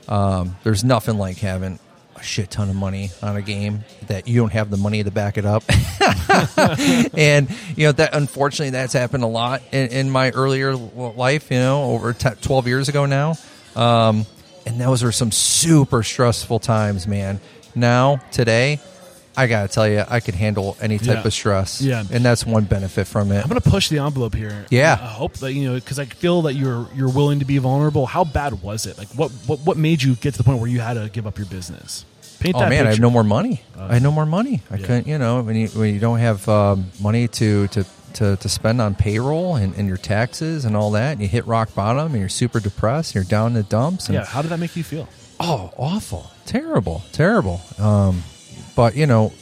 Um, 0.08 0.58
there's 0.64 0.84
nothing 0.84 1.18
like 1.18 1.38
having 1.38 1.80
a 2.22 2.24
shit 2.24 2.50
ton 2.52 2.70
of 2.70 2.76
money 2.76 3.12
on 3.22 3.36
a 3.36 3.42
game 3.42 3.84
that 4.08 4.28
you 4.28 4.40
don't 4.40 4.54
have 4.54 4.70
the 4.70 4.78
money 4.78 5.04
to 5.04 5.12
back 5.12 5.38
it 5.38 5.46
up. 5.46 5.64
and 7.14 7.50
you 7.76 7.88
know 7.88 7.92
that 7.92 8.12
unfortunately 8.14 8.72
that's 8.72 8.94
happened 8.94 9.24
a 9.24 9.28
lot 9.28 9.62
in, 9.72 9.90
in 9.90 10.10
my 10.10 10.30
earlier 10.32 10.76
life. 10.76 11.52
You 11.52 11.58
know, 11.60 11.84
over 11.92 12.14
t- 12.14 12.30
twelve 12.42 12.68
years 12.68 12.90
ago 12.90 13.06
now, 13.06 13.36
um, 13.76 14.26
and 14.66 14.80
those 14.80 15.04
are 15.04 15.12
some 15.12 15.32
super 15.32 16.04
stressful 16.04 16.60
times, 16.60 17.08
man. 17.08 17.40
Now 17.76 18.18
today, 18.32 18.80
I 19.36 19.48
gotta 19.48 19.68
tell 19.68 19.88
you, 19.88 20.04
I 20.08 20.20
can 20.20 20.36
handle 20.36 20.78
any 20.82 20.98
type 20.98 21.08
Yeah. 21.08 21.24
of 21.28 21.34
stress. 21.34 21.82
Yeah. 21.82 22.04
and 22.12 22.24
that's 22.24 22.46
one 22.46 22.66
benefit 22.66 23.08
from 23.08 23.32
it. 23.32 23.42
I'm 23.42 23.50
going 23.50 23.62
to 23.62 23.70
push 23.70 23.88
the 23.90 24.00
envelope 24.00 24.36
here. 24.36 24.66
Yeah. 24.70 24.94
I 24.94 25.06
hope 25.08 25.34
that 25.38 25.54
you 25.54 25.68
know 25.70 25.76
because 25.76 26.00
I 26.00 26.06
feel 26.06 26.44
that 26.44 26.54
you're 26.54 26.88
you're 26.96 27.10
willing 27.12 27.40
to 27.40 27.46
be 27.46 27.58
vulnerable. 27.58 28.06
How 28.06 28.24
bad 28.26 28.62
was 28.62 28.86
it? 28.86 28.98
Like 28.98 29.08
what 29.10 29.32
what 29.48 29.60
what 29.62 29.78
made 29.78 30.04
you 30.04 30.16
get 30.16 30.34
to 30.34 30.38
the 30.38 30.44
point 30.44 30.60
where 30.60 30.70
you 30.70 30.80
had 30.82 30.96
to 30.96 31.10
give 31.10 31.26
up 31.28 31.38
your 31.38 31.48
business? 31.48 32.06
Paint 32.42 32.56
Oh 32.58 32.68
man, 32.68 32.88
I 32.88 32.90
have 32.90 33.00
no 33.00 33.10
more 33.10 33.24
money. 33.24 33.62
I 33.78 33.94
had 33.94 34.04
no 34.04 34.12
more 34.12 34.26
money. 34.26 34.62
I 34.70 34.76
Yeah. 34.76 34.86
couldn't, 34.86 35.08
you 35.08 35.18
know, 35.18 35.42
when 35.42 35.56
you 35.56 35.68
when 35.70 35.94
you 35.94 36.00
don't 36.00 36.20
have 36.20 36.48
um, 36.50 36.92
money 37.00 37.28
to, 37.28 37.68
to, 37.70 37.86
to, 38.14 38.36
to 38.36 38.50
spend 38.50 38.82
on 38.82 38.96
payroll 38.96 39.56
and, 39.56 39.74
and 39.76 39.88
your 39.88 39.98
taxes 39.98 40.66
and 40.66 40.76
all 40.76 40.92
that, 40.92 41.14
and 41.14 41.22
you 41.22 41.28
hit 41.28 41.46
rock 41.48 41.74
bottom 41.76 42.08
and 42.12 42.20
you're 42.20 42.30
super 42.30 42.60
depressed, 42.60 43.12
and 43.16 43.24
you're 43.24 43.30
down 43.30 43.48
in 43.48 43.54
the 43.54 43.64
dumps. 43.64 44.08
And, 44.08 44.16
Yeah. 44.16 44.26
How 44.26 44.42
did 44.42 44.50
that 44.52 44.60
make 44.60 44.76
you 44.76 44.84
feel? 44.84 45.08
Oh, 45.40 45.72
awful, 45.78 46.30
terrible, 46.46 47.04
terrible. 47.12 47.62
Um, 47.80 48.24
but 48.76 48.96
you 48.96 49.06
know, 49.08 49.34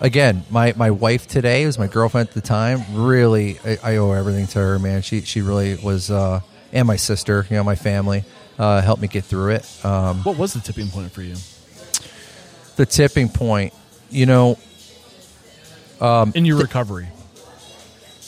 again, 0.00 0.44
my, 0.50 0.72
my 0.76 0.90
wife 0.90 1.26
today 1.26 1.66
was 1.66 1.78
my 1.78 1.86
girlfriend 1.86 2.28
at 2.28 2.34
the 2.34 2.40
time. 2.40 2.82
Really, 2.94 3.58
I, 3.64 3.78
I 3.82 3.96
owe 3.96 4.12
everything 4.12 4.46
to 4.48 4.58
her, 4.58 4.78
man. 4.78 5.02
She 5.02 5.20
she 5.22 5.40
really 5.42 5.76
was, 5.76 6.10
uh, 6.10 6.40
and 6.72 6.86
my 6.86 6.96
sister, 6.96 7.46
you 7.50 7.56
know, 7.56 7.64
my 7.64 7.76
family, 7.76 8.24
uh, 8.58 8.80
helped 8.82 9.02
me 9.02 9.08
get 9.08 9.24
through 9.24 9.50
it. 9.50 9.84
Um, 9.84 10.22
What 10.24 10.36
was 10.38 10.52
the 10.52 10.60
tipping 10.60 10.88
point 10.88 11.10
for 11.12 11.22
you 11.22 11.36
the 12.76 12.86
tipping 12.86 13.28
point, 13.28 13.72
you 14.10 14.26
know, 14.26 14.58
in 16.00 16.44
your 16.44 16.58
recovery? 16.58 17.08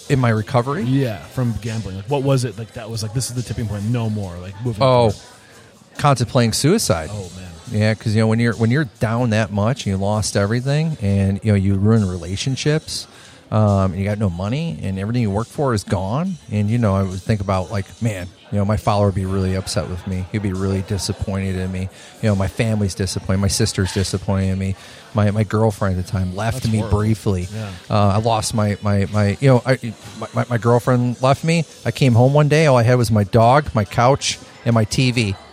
in 0.09 0.19
my 0.19 0.29
recovery. 0.29 0.83
Yeah, 0.85 1.19
from 1.19 1.55
gambling. 1.61 1.97
Like, 1.97 2.11
what 2.11 2.23
was 2.23 2.45
it 2.45 2.59
like? 2.59 2.75
That 2.75 2.91
was 2.91 3.03
like 3.03 3.13
this 3.13 3.29
is 3.29 3.35
the 3.35 3.43
tipping 3.43 3.67
point. 3.67 3.85
No 3.85 4.09
more. 4.09 4.37
Like 4.39 4.55
moving. 4.65 4.83
Oh, 4.83 5.11
forward. 5.11 5.99
contemplating 5.99 6.53
suicide. 6.53 7.11
oh 7.13 7.31
man. 7.37 7.53
Yeah, 7.71 7.95
because 7.95 8.15
you 8.15 8.21
know 8.21 8.29
when 8.29 8.39
you're 8.39 8.55
when 8.55 8.71
you're 8.71 8.85
down 8.85 9.31
that 9.31 9.51
much 9.51 9.87
and 9.87 9.93
you 9.93 9.97
lost 9.97 10.37
everything, 10.37 10.97
and 11.01 11.41
you 11.43 11.53
know 11.53 11.57
you 11.57 11.75
ruin 11.75 12.09
relationships, 12.09 13.09
um, 13.51 13.93
and 13.93 13.97
you 13.97 14.05
got 14.05 14.19
no 14.19 14.31
money, 14.31 14.79
and 14.83 14.99
everything 14.99 15.23
you 15.23 15.31
worked 15.31 15.51
for 15.51 15.75
is 15.75 15.83
gone. 15.83 16.35
And 16.51 16.71
you 16.71 16.79
know, 16.79 16.95
I 16.95 17.03
would 17.03 17.21
think 17.21 17.41
about 17.41 17.71
like, 17.71 17.87
man, 18.01 18.29
you 18.53 18.59
know, 18.59 18.65
my 18.65 18.77
father 18.77 19.07
would 19.07 19.15
be 19.15 19.25
really 19.25 19.55
upset 19.55 19.89
with 19.89 20.07
me. 20.07 20.25
He'd 20.31 20.43
be 20.43 20.53
really 20.53 20.83
disappointed 20.83 21.57
in 21.57 21.73
me. 21.73 21.89
You 22.23 22.29
know, 22.29 22.37
my 22.37 22.47
family's 22.47 22.95
disappointed. 22.95 23.39
My 23.39 23.49
sister's 23.49 23.93
disappointed 23.93 24.51
in 24.51 24.59
me. 24.59 24.77
My 25.15 25.31
my 25.31 25.43
girlfriend 25.45 25.99
at 25.99 26.05
the 26.05 26.11
time 26.11 26.37
left 26.37 26.63
That's 26.63 26.73
me 26.73 26.79
horrible. 26.79 26.99
briefly. 26.99 27.49
Yeah. 27.53 27.71
Uh, 27.91 28.09
I 28.09 28.19
lost 28.19 28.55
my 28.55 28.79
my 28.83 29.07
my 29.07 29.37
you 29.41 29.49
know 29.49 29.63
I, 29.67 29.79
my, 30.21 30.29
my 30.35 30.47
my 30.51 30.59
girlfriend 30.59 31.21
left 31.23 31.43
me. 31.43 31.65
I 31.85 31.91
came 31.91 32.13
home 32.13 32.35
one 32.35 32.49
day. 32.49 32.67
All 32.67 32.77
I 32.77 32.83
had 32.83 32.97
was 32.97 33.11
my 33.11 33.25
dog, 33.25 33.75
my 33.75 33.85
couch, 33.85 34.39
and 34.65 34.75
my 34.75 34.85
TV. 34.85 35.37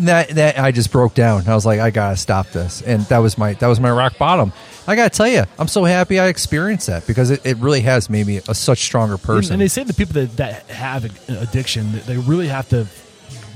that 0.00 0.30
that 0.30 0.58
I 0.58 0.72
just 0.72 0.90
broke 0.90 1.14
down. 1.14 1.46
I 1.46 1.54
was 1.54 1.66
like, 1.66 1.80
I 1.80 1.90
gotta 1.90 2.16
stop 2.16 2.50
this, 2.50 2.82
and 2.82 3.02
that 3.06 3.18
was 3.18 3.36
my 3.38 3.52
that 3.54 3.66
was 3.68 3.78
my 3.78 3.90
rock 3.90 4.18
bottom. 4.18 4.52
I 4.86 4.96
gotta 4.96 5.10
tell 5.10 5.28
you, 5.28 5.44
I'm 5.58 5.68
so 5.68 5.84
happy 5.84 6.18
I 6.18 6.28
experienced 6.28 6.88
that 6.88 7.06
because 7.06 7.30
it, 7.30 7.44
it 7.46 7.56
really 7.58 7.82
has 7.82 8.10
made 8.10 8.26
me 8.26 8.38
a 8.48 8.54
such 8.54 8.80
stronger 8.80 9.16
person. 9.16 9.54
And 9.54 9.62
they 9.62 9.68
say 9.68 9.84
the 9.84 9.94
people 9.94 10.14
that, 10.14 10.36
that 10.38 10.66
have 10.70 11.04
addiction, 11.28 11.92
they 12.06 12.16
really 12.16 12.48
have 12.48 12.68
to 12.70 12.86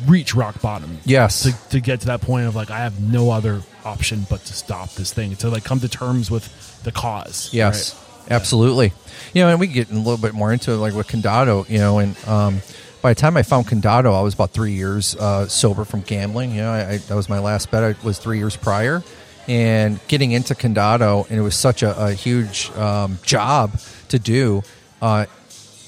reach 0.07 0.35
rock 0.35 0.61
bottom. 0.61 0.99
Yes. 1.05 1.43
To, 1.43 1.71
to 1.71 1.81
get 1.81 2.01
to 2.01 2.07
that 2.07 2.21
point 2.21 2.47
of 2.47 2.55
like, 2.55 2.71
I 2.71 2.79
have 2.79 3.01
no 3.01 3.31
other 3.31 3.63
option 3.85 4.27
but 4.29 4.45
to 4.45 4.53
stop 4.53 4.93
this 4.95 5.13
thing, 5.13 5.37
to 5.37 5.49
like 5.49 5.65
come 5.65 5.81
to 5.81 5.89
terms 5.89 6.31
with 6.31 6.83
the 6.85 6.93
cause. 6.93 7.51
Yes, 7.53 7.95
right? 7.95 8.33
absolutely. 8.33 8.93
You 9.33 9.43
know, 9.43 9.49
and 9.49 9.61
we 9.61 9.67
get 9.67 9.91
a 9.91 9.95
little 9.95 10.19
bit 10.19 10.35
more 10.35 10.53
into 10.53 10.73
it, 10.73 10.77
like 10.77 10.95
with 10.95 11.09
Condado. 11.09 11.69
You 11.69 11.79
know, 11.79 11.99
and 11.99 12.17
um, 12.27 12.61
by 13.03 13.13
the 13.13 13.21
time 13.21 13.37
I 13.37 13.43
found 13.43 13.67
Condado, 13.67 14.17
I 14.17 14.23
was 14.23 14.35
about 14.35 14.51
three 14.51 14.73
years 14.73 15.17
uh, 15.17 15.49
sober 15.49 15.85
from 15.85 16.03
gambling. 16.03 16.51
You 16.53 16.63
know, 16.63 16.73
I, 16.73 16.91
I, 16.91 16.97
that 16.99 17.15
was 17.15 17.29
my 17.29 17.39
last 17.39 17.71
bet. 17.71 17.83
I 17.83 17.95
was 18.05 18.19
three 18.19 18.39
years 18.39 18.57
prior, 18.57 19.03
and 19.49 19.99
getting 20.09 20.33
into 20.33 20.55
Condado, 20.55 21.29
and 21.31 21.39
it 21.39 21.43
was 21.43 21.55
such 21.55 21.83
a, 21.83 22.07
a 22.07 22.13
huge 22.13 22.71
um, 22.73 23.19
job 23.23 23.79
to 24.09 24.19
do. 24.19 24.63
Uh, 25.01 25.27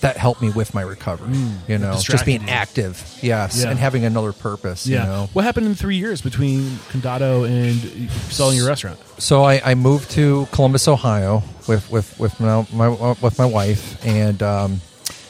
that 0.01 0.17
helped 0.17 0.41
me 0.41 0.49
with 0.51 0.75
my 0.75 0.83
recovery. 0.83 1.37
you 1.67 1.77
know, 1.77 1.99
just 2.01 2.25
being 2.25 2.43
you. 2.43 2.49
active, 2.49 3.03
yes, 3.21 3.61
Yeah. 3.65 3.71
and 3.71 3.81
having 3.81 4.05
another 4.05 4.33
purpose. 4.33 4.87
Yeah. 4.87 5.03
You 5.03 5.09
know, 5.09 5.29
What 5.33 5.45
happened 5.45 5.67
in 5.67 5.75
three 5.75 5.97
years 5.97 6.21
between 6.21 6.79
Condado 6.93 7.45
and 7.49 8.09
selling 8.31 8.57
your 8.57 8.69
restaurant? 8.69 9.01
so 9.19 9.43
I, 9.43 9.61
I 9.65 9.75
moved 9.75 10.13
to 10.13 10.47
Columbus, 10.53 10.87
Ohio, 10.87 11.43
with 11.67 11.91
with 11.91 12.17
with 12.21 12.39
my, 12.39 12.65
my 12.73 12.89
with 13.21 13.39
my 13.41 13.47
wife, 13.47 14.07
and 14.07 14.41
um, 14.41 14.81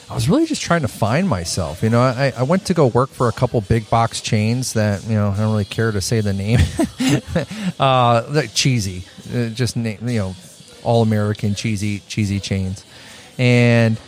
I 0.09 0.15
was 0.15 0.27
really 0.27 0.45
just 0.47 0.61
trying 0.61 0.81
to 0.81 0.87
find 0.87 1.29
myself. 1.29 1.83
You 1.83 1.89
know, 1.91 2.01
I, 2.01 2.33
I 2.35 2.43
went 2.43 2.65
to 2.65 2.73
go 2.73 2.87
work 2.87 3.09
for 3.11 3.27
a 3.27 3.31
couple 3.31 3.61
big 3.61 3.89
box 3.89 4.21
chains 4.21 4.73
that 4.73 5.03
you 5.05 5.13
know 5.13 5.29
I 5.29 5.37
don't 5.37 5.51
really 5.51 5.65
care 5.65 5.91
to 5.91 6.01
say 6.01 6.21
the 6.21 6.33
name. 6.33 6.59
uh, 7.79 8.25
like 8.29 8.53
cheesy, 8.53 9.03
uh, 9.33 9.49
just 9.49 9.75
na- 9.77 9.95
you 10.01 10.19
know, 10.19 10.35
all 10.83 11.01
American 11.01 11.55
cheesy 11.55 11.99
cheesy 12.07 12.39
chains, 12.39 12.83
and 13.37 13.99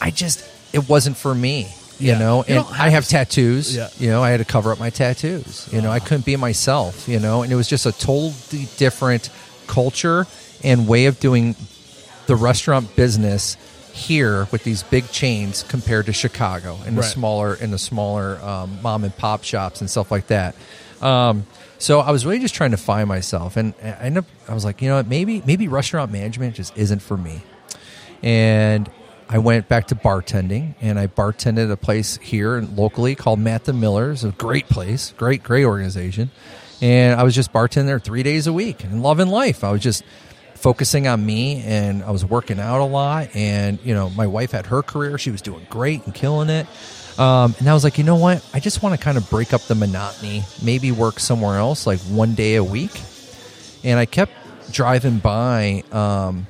I 0.00 0.10
just 0.10 0.44
it 0.72 0.88
wasn't 0.88 1.16
for 1.16 1.34
me. 1.34 1.68
You 1.98 2.12
Yeah. 2.12 2.18
know, 2.18 2.44
You 2.48 2.56
and 2.56 2.66
have 2.66 2.80
I 2.80 2.88
have 2.90 3.04
to- 3.04 3.10
tattoos. 3.10 3.76
Yeah. 3.76 3.88
You 3.98 4.08
know, 4.08 4.22
I 4.22 4.30
had 4.30 4.38
to 4.38 4.44
cover 4.46 4.72
up 4.72 4.78
my 4.80 4.88
tattoos. 4.90 5.68
You 5.70 5.82
know, 5.82 5.90
I 5.90 5.98
couldn't 6.00 6.24
be 6.24 6.34
myself, 6.36 7.06
you 7.06 7.18
know, 7.18 7.42
and 7.42 7.52
it 7.52 7.56
was 7.56 7.68
just 7.68 7.84
a 7.84 7.92
totally 7.92 8.66
different 8.78 9.28
culture 9.66 10.26
and 10.64 10.88
way 10.88 11.06
of 11.06 11.20
doing 11.20 11.56
the 12.26 12.36
restaurant 12.36 12.96
business 12.96 13.56
here 13.92 14.46
with 14.52 14.64
these 14.64 14.82
big 14.82 15.10
chains 15.10 15.62
compared 15.62 16.06
to 16.06 16.12
Chicago 16.12 16.78
and 16.86 16.96
the 16.96 17.02
Right. 17.02 17.10
smaller 17.10 17.54
and 17.54 17.72
the 17.72 17.78
smaller 17.78 18.38
um, 18.42 18.78
mom 18.82 19.04
and 19.04 19.16
pop 19.16 19.44
shops 19.44 19.80
and 19.80 19.90
stuff 19.90 20.10
like 20.10 20.26
that. 20.28 20.54
Um, 21.00 21.46
so 21.78 22.00
I 22.00 22.10
was 22.10 22.26
really 22.26 22.40
just 22.40 22.54
trying 22.54 22.72
to 22.72 22.76
find 22.76 23.08
myself, 23.08 23.56
and 23.56 23.72
I 23.82 23.86
ended 24.02 24.24
up, 24.24 24.30
I 24.48 24.54
was 24.54 24.64
like, 24.64 24.82
you 24.82 24.88
know, 24.88 24.96
what, 24.96 25.06
maybe 25.08 25.42
maybe 25.46 25.66
restaurant 25.68 26.12
management 26.12 26.54
just 26.54 26.76
isn't 26.76 27.00
for 27.00 27.16
me 27.16 27.42
and 28.22 28.90
I 29.28 29.38
went 29.38 29.68
back 29.68 29.86
to 29.88 29.94
bartending, 29.94 30.74
and 30.80 30.98
I 30.98 31.06
bartended 31.06 31.70
a 31.70 31.76
place 31.76 32.18
here 32.20 32.60
locally 32.60 33.14
called 33.14 33.38
Matt 33.38 33.62
the 33.64 33.72
Miller's, 33.72 34.24
a 34.24 34.30
great 34.32 34.68
place, 34.68 35.14
great, 35.16 35.42
great 35.44 35.64
organization. 35.64 36.30
And 36.82 37.18
I 37.18 37.22
was 37.22 37.34
just 37.34 37.52
bartending 37.52 37.86
there 37.86 38.00
three 38.00 38.24
days 38.24 38.46
a 38.48 38.52
week 38.52 38.82
and 38.82 39.02
loving 39.04 39.28
life. 39.28 39.62
I 39.62 39.70
was 39.70 39.82
just 39.82 40.02
focusing 40.60 41.08
on 41.08 41.24
me, 41.24 41.62
and 41.62 42.02
I 42.04 42.10
was 42.10 42.24
working 42.24 42.60
out 42.60 42.80
a 42.80 42.84
lot. 42.84 43.34
And 43.34 43.78
you 43.84 43.94
know, 43.94 44.10
my 44.10 44.26
wife 44.26 44.52
had 44.52 44.66
her 44.66 44.82
career; 44.82 45.18
she 45.18 45.30
was 45.30 45.42
doing 45.42 45.66
great 45.70 46.04
and 46.06 46.14
killing 46.14 46.48
it. 46.48 46.66
Um, 47.18 47.54
and 47.58 47.68
I 47.68 47.74
was 47.74 47.84
like, 47.84 47.98
you 47.98 48.04
know 48.04 48.16
what? 48.16 48.44
I 48.54 48.60
just 48.60 48.82
want 48.82 48.98
to 48.98 49.04
kind 49.04 49.18
of 49.18 49.28
break 49.28 49.52
up 49.52 49.62
the 49.62 49.74
monotony, 49.74 50.42
maybe 50.62 50.90
work 50.92 51.20
somewhere 51.20 51.58
else, 51.58 51.86
like 51.86 51.98
one 52.00 52.34
day 52.34 52.54
a 52.54 52.64
week. 52.64 52.92
And 53.84 53.98
I 53.98 54.06
kept 54.06 54.32
driving 54.72 55.18
by. 55.18 55.82
Um, 55.92 56.46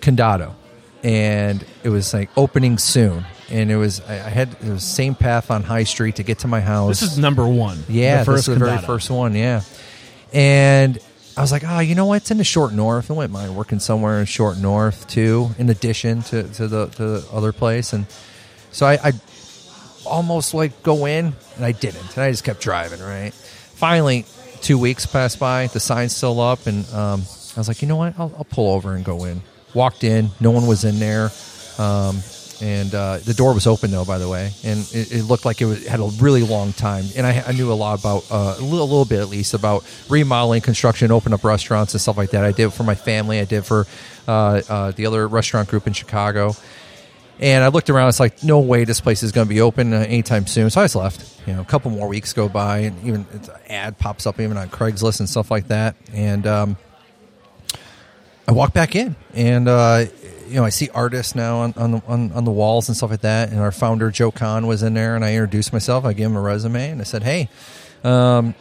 Condado, 0.00 0.54
and 1.02 1.64
it 1.82 1.88
was 1.88 2.14
like 2.14 2.30
opening 2.36 2.78
soon. 2.78 3.24
And 3.50 3.70
it 3.70 3.76
was 3.76 4.00
I 4.02 4.14
had 4.14 4.52
it 4.52 4.60
was 4.60 4.68
the 4.68 4.80
same 4.80 5.14
path 5.14 5.50
on 5.50 5.62
High 5.62 5.84
Street 5.84 6.16
to 6.16 6.22
get 6.22 6.40
to 6.40 6.48
my 6.48 6.60
house. 6.60 7.00
This 7.00 7.12
is 7.12 7.18
number 7.18 7.46
one. 7.46 7.78
yeah, 7.88 8.18
the 8.20 8.24
first 8.24 8.46
this 8.46 8.54
is 8.54 8.58
the 8.58 8.64
very 8.64 8.78
first 8.78 9.10
one. 9.10 9.34
Yeah, 9.34 9.62
and 10.32 10.98
I 11.38 11.40
was 11.40 11.52
like, 11.52 11.62
oh, 11.64 11.78
you 11.78 11.94
know 11.94 12.06
what? 12.06 12.16
It's 12.22 12.32
in 12.32 12.38
the 12.38 12.42
short 12.42 12.72
north. 12.72 13.12
I 13.12 13.14
wouldn't 13.14 13.32
mind 13.32 13.54
working 13.54 13.78
somewhere 13.78 14.18
in 14.18 14.26
short 14.26 14.58
north 14.58 15.06
too, 15.06 15.50
in 15.56 15.70
addition 15.70 16.22
to, 16.22 16.42
to 16.42 16.66
the 16.66 16.86
to 16.88 17.04
the 17.04 17.28
other 17.32 17.52
place. 17.52 17.92
And 17.92 18.06
so 18.72 18.86
I, 18.86 18.94
I 18.94 19.12
almost 20.04 20.52
like 20.52 20.82
go 20.82 21.06
in, 21.06 21.32
and 21.54 21.64
I 21.64 21.70
didn't, 21.70 22.16
and 22.16 22.24
I 22.24 22.32
just 22.32 22.42
kept 22.42 22.60
driving. 22.60 23.00
Right. 23.00 23.32
Finally, 23.32 24.26
two 24.62 24.78
weeks 24.78 25.06
passed 25.06 25.38
by. 25.38 25.68
The 25.68 25.78
sign's 25.78 26.16
still 26.16 26.40
up, 26.40 26.66
and 26.66 26.84
um, 26.92 27.20
I 27.54 27.60
was 27.60 27.68
like, 27.68 27.82
you 27.82 27.88
know 27.88 27.96
what? 27.96 28.18
I'll, 28.18 28.34
I'll 28.36 28.44
pull 28.50 28.74
over 28.74 28.96
and 28.96 29.04
go 29.04 29.24
in. 29.24 29.40
Walked 29.74 30.02
in. 30.02 30.30
No 30.40 30.50
one 30.50 30.66
was 30.66 30.82
in 30.82 30.98
there. 30.98 31.30
Um, 31.78 32.18
and 32.60 32.94
uh, 32.94 33.18
the 33.18 33.34
door 33.34 33.54
was 33.54 33.66
open 33.66 33.90
though, 33.90 34.04
by 34.04 34.18
the 34.18 34.28
way, 34.28 34.52
and 34.64 34.80
it, 34.92 35.12
it 35.12 35.22
looked 35.24 35.44
like 35.44 35.60
it 35.60 35.66
was, 35.66 35.86
had 35.86 36.00
a 36.00 36.08
really 36.20 36.42
long 36.42 36.72
time. 36.72 37.04
And 37.16 37.26
I, 37.26 37.42
I 37.46 37.52
knew 37.52 37.72
a 37.72 37.74
lot 37.74 37.98
about 37.98 38.24
uh, 38.30 38.56
a 38.58 38.62
little, 38.62 38.82
a 38.82 38.90
little 38.90 39.04
bit 39.04 39.20
at 39.20 39.28
least 39.28 39.54
about 39.54 39.84
remodeling, 40.08 40.62
construction, 40.62 41.10
open 41.10 41.32
up 41.32 41.44
restaurants 41.44 41.94
and 41.94 42.00
stuff 42.00 42.16
like 42.16 42.30
that. 42.30 42.44
I 42.44 42.52
did 42.52 42.66
it 42.66 42.70
for 42.70 42.82
my 42.82 42.94
family. 42.94 43.40
I 43.40 43.44
did 43.44 43.64
for 43.64 43.86
uh, 44.26 44.62
uh, 44.68 44.90
the 44.92 45.06
other 45.06 45.26
restaurant 45.28 45.68
group 45.68 45.86
in 45.86 45.92
Chicago. 45.92 46.54
And 47.40 47.62
I 47.62 47.68
looked 47.68 47.88
around. 47.88 48.08
It's 48.08 48.18
like 48.18 48.42
no 48.42 48.58
way 48.58 48.84
this 48.84 49.00
place 49.00 49.22
is 49.22 49.30
going 49.30 49.46
to 49.46 49.48
be 49.48 49.60
open 49.60 49.92
uh, 49.92 49.98
anytime 49.98 50.46
soon. 50.46 50.70
So 50.70 50.80
I 50.80 50.84
just 50.84 50.96
left. 50.96 51.24
You 51.46 51.54
know, 51.54 51.60
a 51.60 51.64
couple 51.64 51.90
more 51.90 52.08
weeks 52.08 52.32
go 52.32 52.48
by, 52.48 52.78
and 52.78 53.06
even 53.06 53.26
an 53.32 53.42
ad 53.68 53.98
pops 53.98 54.26
up 54.26 54.40
even 54.40 54.56
on 54.56 54.68
Craigslist 54.68 55.20
and 55.20 55.28
stuff 55.28 55.50
like 55.50 55.68
that. 55.68 55.94
And 56.12 56.46
um, 56.46 56.76
I 58.46 58.52
walk 58.52 58.72
back 58.74 58.96
in, 58.96 59.14
and 59.34 59.68
uh, 59.68 60.06
you 60.48 60.56
know, 60.56 60.64
I 60.64 60.70
see 60.70 60.88
artists 60.90 61.34
now 61.34 61.58
on 61.58 61.74
on 61.76 61.92
the, 61.92 62.02
on 62.06 62.32
on 62.32 62.44
the 62.44 62.50
walls 62.50 62.88
and 62.88 62.96
stuff 62.96 63.10
like 63.10 63.20
that. 63.20 63.50
And 63.50 63.60
our 63.60 63.72
founder 63.72 64.10
Joe 64.10 64.30
Kahn 64.30 64.66
was 64.66 64.82
in 64.82 64.94
there, 64.94 65.14
and 65.14 65.24
I 65.24 65.32
introduced 65.32 65.72
myself. 65.72 66.04
I 66.04 66.12
gave 66.12 66.26
him 66.26 66.36
a 66.36 66.40
resume, 66.40 66.90
and 66.90 67.00
I 67.00 67.04
said, 67.04 67.22
"Hey, 67.22 67.48
um, 68.04 68.54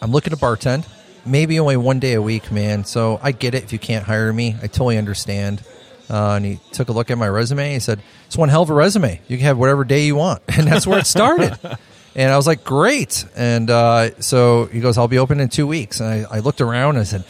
I'm 0.00 0.10
looking 0.10 0.32
to 0.32 0.36
bartend. 0.36 0.86
Maybe 1.26 1.60
only 1.60 1.76
one 1.76 1.98
day 2.00 2.14
a 2.14 2.22
week, 2.22 2.50
man. 2.50 2.84
So 2.84 3.20
I 3.22 3.32
get 3.32 3.54
it 3.54 3.64
if 3.64 3.72
you 3.72 3.78
can't 3.78 4.04
hire 4.04 4.32
me. 4.32 4.56
I 4.62 4.66
totally 4.66 4.98
understand." 4.98 5.62
Uh, 6.08 6.34
and 6.34 6.44
he 6.44 6.58
took 6.72 6.88
a 6.88 6.92
look 6.92 7.10
at 7.10 7.18
my 7.18 7.28
resume. 7.28 7.72
He 7.72 7.80
said, 7.80 8.00
"It's 8.26 8.36
one 8.36 8.48
hell 8.48 8.62
of 8.62 8.70
a 8.70 8.74
resume. 8.74 9.20
You 9.28 9.36
can 9.36 9.46
have 9.46 9.58
whatever 9.58 9.84
day 9.84 10.06
you 10.06 10.16
want," 10.16 10.42
and 10.48 10.66
that's 10.66 10.86
where 10.86 10.98
it 10.98 11.06
started. 11.06 11.58
and 12.14 12.32
I 12.32 12.36
was 12.36 12.46
like, 12.46 12.64
"Great!" 12.64 13.24
And 13.36 13.70
uh, 13.70 14.20
so 14.20 14.66
he 14.66 14.80
goes, 14.80 14.98
"I'll 14.98 15.08
be 15.08 15.18
open 15.18 15.40
in 15.40 15.48
two 15.48 15.66
weeks." 15.66 16.00
And 16.00 16.08
I, 16.08 16.36
I 16.36 16.38
looked 16.40 16.60
around 16.60 16.90
and 16.90 17.00
I 17.00 17.04
said, 17.04 17.24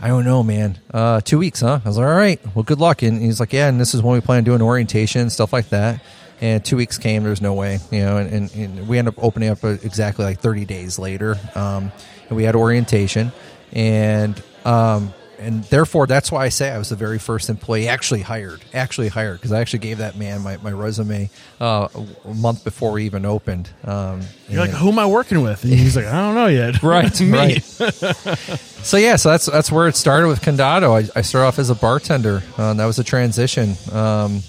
"I 0.00 0.08
don't 0.08 0.24
know, 0.24 0.42
man. 0.42 0.78
Uh, 0.92 1.20
two 1.20 1.38
weeks, 1.38 1.60
huh?" 1.60 1.80
I 1.84 1.88
was 1.88 1.98
like, 1.98 2.06
"All 2.06 2.14
right. 2.14 2.40
Well, 2.54 2.62
good 2.62 2.78
luck." 2.80 3.02
And 3.02 3.20
he's 3.20 3.40
like, 3.40 3.52
"Yeah." 3.52 3.68
And 3.68 3.80
this 3.80 3.94
is 3.94 4.02
when 4.02 4.14
we 4.14 4.20
plan 4.20 4.38
on 4.38 4.44
doing 4.44 4.62
orientation 4.62 5.30
stuff 5.30 5.52
like 5.52 5.68
that. 5.70 6.02
And 6.40 6.64
two 6.64 6.76
weeks 6.76 6.96
came. 6.96 7.22
There's 7.22 7.42
no 7.42 7.52
way, 7.52 7.78
you 7.90 8.00
know. 8.00 8.16
And, 8.16 8.32
and, 8.32 8.54
and 8.54 8.88
we 8.88 8.98
ended 8.98 9.14
up 9.14 9.22
opening 9.22 9.50
up 9.50 9.62
uh, 9.62 9.68
exactly 9.82 10.24
like 10.24 10.40
30 10.40 10.64
days 10.64 10.98
later. 10.98 11.36
Um, 11.54 11.92
and 12.28 12.36
we 12.36 12.44
had 12.44 12.56
orientation, 12.56 13.30
and 13.72 14.42
um, 14.64 15.12
and 15.40 15.64
therefore 15.64 16.06
that's 16.06 16.30
why 16.30 16.44
I 16.44 16.48
say 16.50 16.70
I 16.70 16.78
was 16.78 16.90
the 16.90 16.96
very 16.96 17.18
first 17.18 17.48
employee 17.50 17.88
actually 17.88 18.20
hired, 18.22 18.60
actually 18.74 19.08
hired 19.08 19.38
because 19.38 19.52
I 19.52 19.60
actually 19.60 19.80
gave 19.80 19.98
that 19.98 20.16
man 20.16 20.42
my, 20.42 20.56
my 20.58 20.70
resume 20.70 21.30
uh, 21.60 21.88
a 22.24 22.34
month 22.34 22.62
before 22.62 22.92
we 22.92 23.04
even 23.06 23.24
opened. 23.24 23.68
Um, 23.84 24.20
You're 24.48 24.60
like, 24.60 24.70
who 24.70 24.88
am 24.90 24.98
I 24.98 25.06
working 25.06 25.42
with? 25.42 25.64
And 25.64 25.72
he's 25.72 25.96
like, 25.96 26.06
I 26.06 26.12
don't 26.20 26.34
know 26.34 26.46
yet. 26.46 26.82
Right, 26.82 27.20
Me. 27.20 27.30
right. 27.30 27.62
so 28.82 28.96
yeah, 28.96 29.16
so 29.16 29.30
that's 29.30 29.46
that's 29.46 29.72
where 29.72 29.88
it 29.88 29.96
started 29.96 30.28
with 30.28 30.40
Condado. 30.42 30.92
I, 30.94 31.18
I 31.18 31.22
started 31.22 31.46
off 31.48 31.58
as 31.58 31.70
a 31.70 31.74
bartender. 31.74 32.42
Uh, 32.56 32.74
that 32.74 32.86
was 32.86 32.98
a 32.98 33.04
transition. 33.04 33.74
Um, 33.92 34.40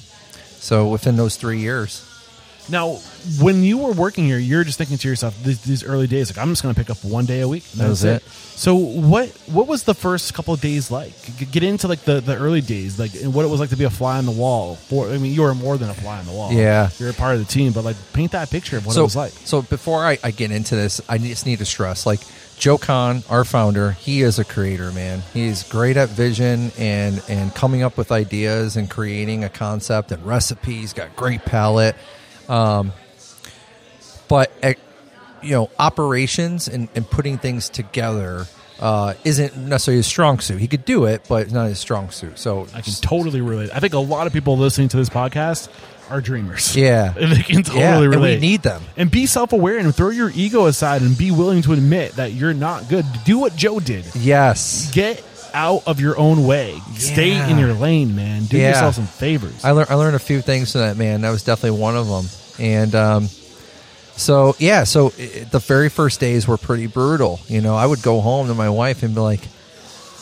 so 0.60 0.90
within 0.90 1.16
those 1.16 1.38
three 1.38 1.60
years, 1.60 2.06
Now, 2.70 3.00
when 3.40 3.64
you 3.64 3.78
were 3.78 3.92
working 3.92 4.26
here, 4.26 4.38
you're 4.38 4.64
just 4.64 4.78
thinking 4.78 4.98
to 4.98 5.08
yourself 5.08 5.42
these, 5.44 5.62
these 5.64 5.84
early 5.84 6.08
days, 6.08 6.36
like 6.36 6.42
I'm 6.42 6.52
just 6.52 6.64
going 6.64 6.74
to 6.74 6.80
pick 6.80 6.90
up 6.90 7.04
one 7.04 7.26
day 7.26 7.42
a 7.42 7.48
week. 7.48 7.64
That 7.72 7.78
that's 7.78 7.90
was 7.90 8.04
it. 8.04 8.24
So 8.24 8.76
what 8.76 9.30
what 9.48 9.68
was 9.68 9.84
the 9.84 9.94
first 9.94 10.34
couple 10.34 10.54
of 10.54 10.62
days 10.62 10.92
like? 10.92 11.14
G- 11.38 11.46
Get 11.46 11.64
into 11.64 11.88
like 11.88 12.02
the, 12.02 12.22
the 12.22 12.36
early 12.38 12.62
days, 12.62 13.00
like 13.00 13.14
and 13.16 13.34
what 13.34 13.46
it 13.46 13.50
was 13.50 13.60
like 13.60 13.70
to 13.70 13.76
be 13.76 13.86
a 13.86 13.90
fly 13.90 14.18
on 14.18 14.26
the 14.26 14.32
wall. 14.32 14.76
For 14.76 15.10
I 15.10 15.18
mean, 15.18 15.34
you 15.34 15.42
were 15.42 15.56
more 15.56 15.78
than 15.78 15.90
a 15.90 15.94
fly 15.94 16.20
on 16.20 16.26
the 16.26 16.34
wall. 16.34 16.52
Yeah. 16.52 16.90
you're 16.98 17.10
a 17.10 17.14
part 17.14 17.36
of 17.36 17.40
the 17.40 17.52
team, 17.52 17.74
but 17.74 17.84
like 17.84 17.96
paint 18.14 18.32
that 18.34 18.50
picture 18.50 18.78
of 18.78 18.86
what 18.86 18.96
so, 18.96 19.02
it 19.02 19.06
was 19.06 19.16
like. 19.16 19.32
So 19.32 19.62
before 19.62 20.06
I, 20.06 20.18
I 20.24 20.32
get 20.32 20.52
into 20.52 20.76
this, 20.76 21.02
I 21.10 21.18
just 21.18 21.46
need 21.46 21.60
to 21.60 21.66
stress 21.66 22.06
like 22.06 22.22
Joe 22.62 22.78
Kahn, 22.78 23.24
our 23.28 23.44
founder, 23.44 23.94
he 23.94 24.22
is 24.22 24.38
a 24.38 24.46
creator, 24.46 24.92
man. 24.92 25.24
He's 25.34 25.64
great 25.64 25.98
at 25.98 26.10
vision 26.10 26.72
and 26.78 27.20
and 27.28 27.54
coming 27.56 27.82
up 27.82 27.98
with 27.98 28.12
ideas 28.12 28.78
and 28.78 28.88
creating 28.88 29.44
a 29.44 29.50
concept 29.50 30.12
and 30.12 30.24
recipes. 30.24 30.94
Got 30.94 31.16
great 31.16 31.44
palate, 31.44 31.96
um, 32.48 32.94
but 34.32 34.50
eh, 34.64 34.76
you 35.44 35.52
know 35.52 35.70
operations 35.78 36.70
and, 36.70 36.88
and 36.96 37.08
putting 37.10 37.38
things 37.38 37.68
together 37.68 38.46
uh, 38.80 39.14
isn't 39.26 39.58
necessarily 39.58 39.98
his 39.98 40.08
strong 40.08 40.40
suit. 40.40 40.60
He 40.60 40.68
could 40.70 40.86
do 40.86 41.04
it, 41.06 41.24
but 41.28 41.44
it's 41.44 41.52
not 41.52 41.68
his 41.68 41.80
strong 41.80 42.10
suit. 42.12 42.40
So 42.40 42.66
I 42.74 42.80
can 42.82 42.94
totally 42.94 43.42
relate. 43.42 43.70
I 43.74 43.80
think 43.82 43.94
a 43.94 44.00
lot 44.00 44.26
of 44.28 44.34
people 44.34 44.58
listening 44.58 44.88
to 44.90 44.98
this 44.98 45.10
podcast 45.10 45.68
are 46.10 46.22
dreamers. 46.22 46.76
Yeah. 46.76 47.14
And 47.16 47.32
they 47.36 47.44
can 47.44 47.64
totally 47.64 47.82
yeah, 47.82 48.00
relate. 48.00 48.14
and 48.14 48.42
we 48.42 48.48
need 48.48 48.62
them. 48.64 48.82
and 48.98 49.12
be 49.12 49.26
self-aware 49.26 49.78
and 49.78 49.94
throw 49.94 50.10
your 50.10 50.32
ego 50.34 50.66
aside 50.66 51.02
and 51.02 51.18
be 51.18 51.30
willing 51.32 51.62
to 51.64 51.74
admit 51.74 52.14
that 52.14 52.32
you're 52.32 52.54
not 52.54 52.88
good. 52.90 53.06
Do 53.26 53.38
what 53.38 53.56
Joe 53.56 53.80
did. 53.82 54.06
Yes. 54.16 54.90
Get 54.94 55.24
out 55.54 55.84
of 55.86 56.00
your 56.00 56.18
own 56.18 56.48
way. 56.48 56.80
Stay 56.96 57.34
in 57.52 57.60
your 57.60 57.74
lane, 57.74 58.16
man. 58.16 58.46
Do 58.46 58.58
Yeah. 58.58 58.70
yourself 58.70 58.96
some 58.96 59.06
favors. 59.06 59.64
I 59.66 59.72
learned 59.72 59.90
I 59.90 59.96
learned 59.96 60.16
a 60.16 60.20
few 60.20 60.42
things 60.42 60.72
from 60.72 60.82
that 60.82 60.96
man. 60.96 61.22
That 61.22 61.32
was 61.32 61.44
definitely 61.44 61.80
one 61.82 61.98
of 61.98 62.08
them. 62.08 62.26
And 62.58 62.96
um, 62.96 63.30
so 64.16 64.56
yeah, 64.60 64.84
so 64.84 65.08
i 65.18 65.46
the 65.52 65.60
very 65.60 65.90
first 65.90 66.20
days 66.20 66.48
were 66.48 66.58
pretty 66.58 66.88
brutal. 66.88 67.40
You 67.48 67.62
know, 67.62 67.76
I 67.76 67.86
would 67.86 68.02
go 68.02 68.22
home 68.22 68.48
to 68.48 68.54
my 68.54 68.70
wife 68.70 69.04
and 69.04 69.16
be 69.16 69.22
like, 69.22 69.42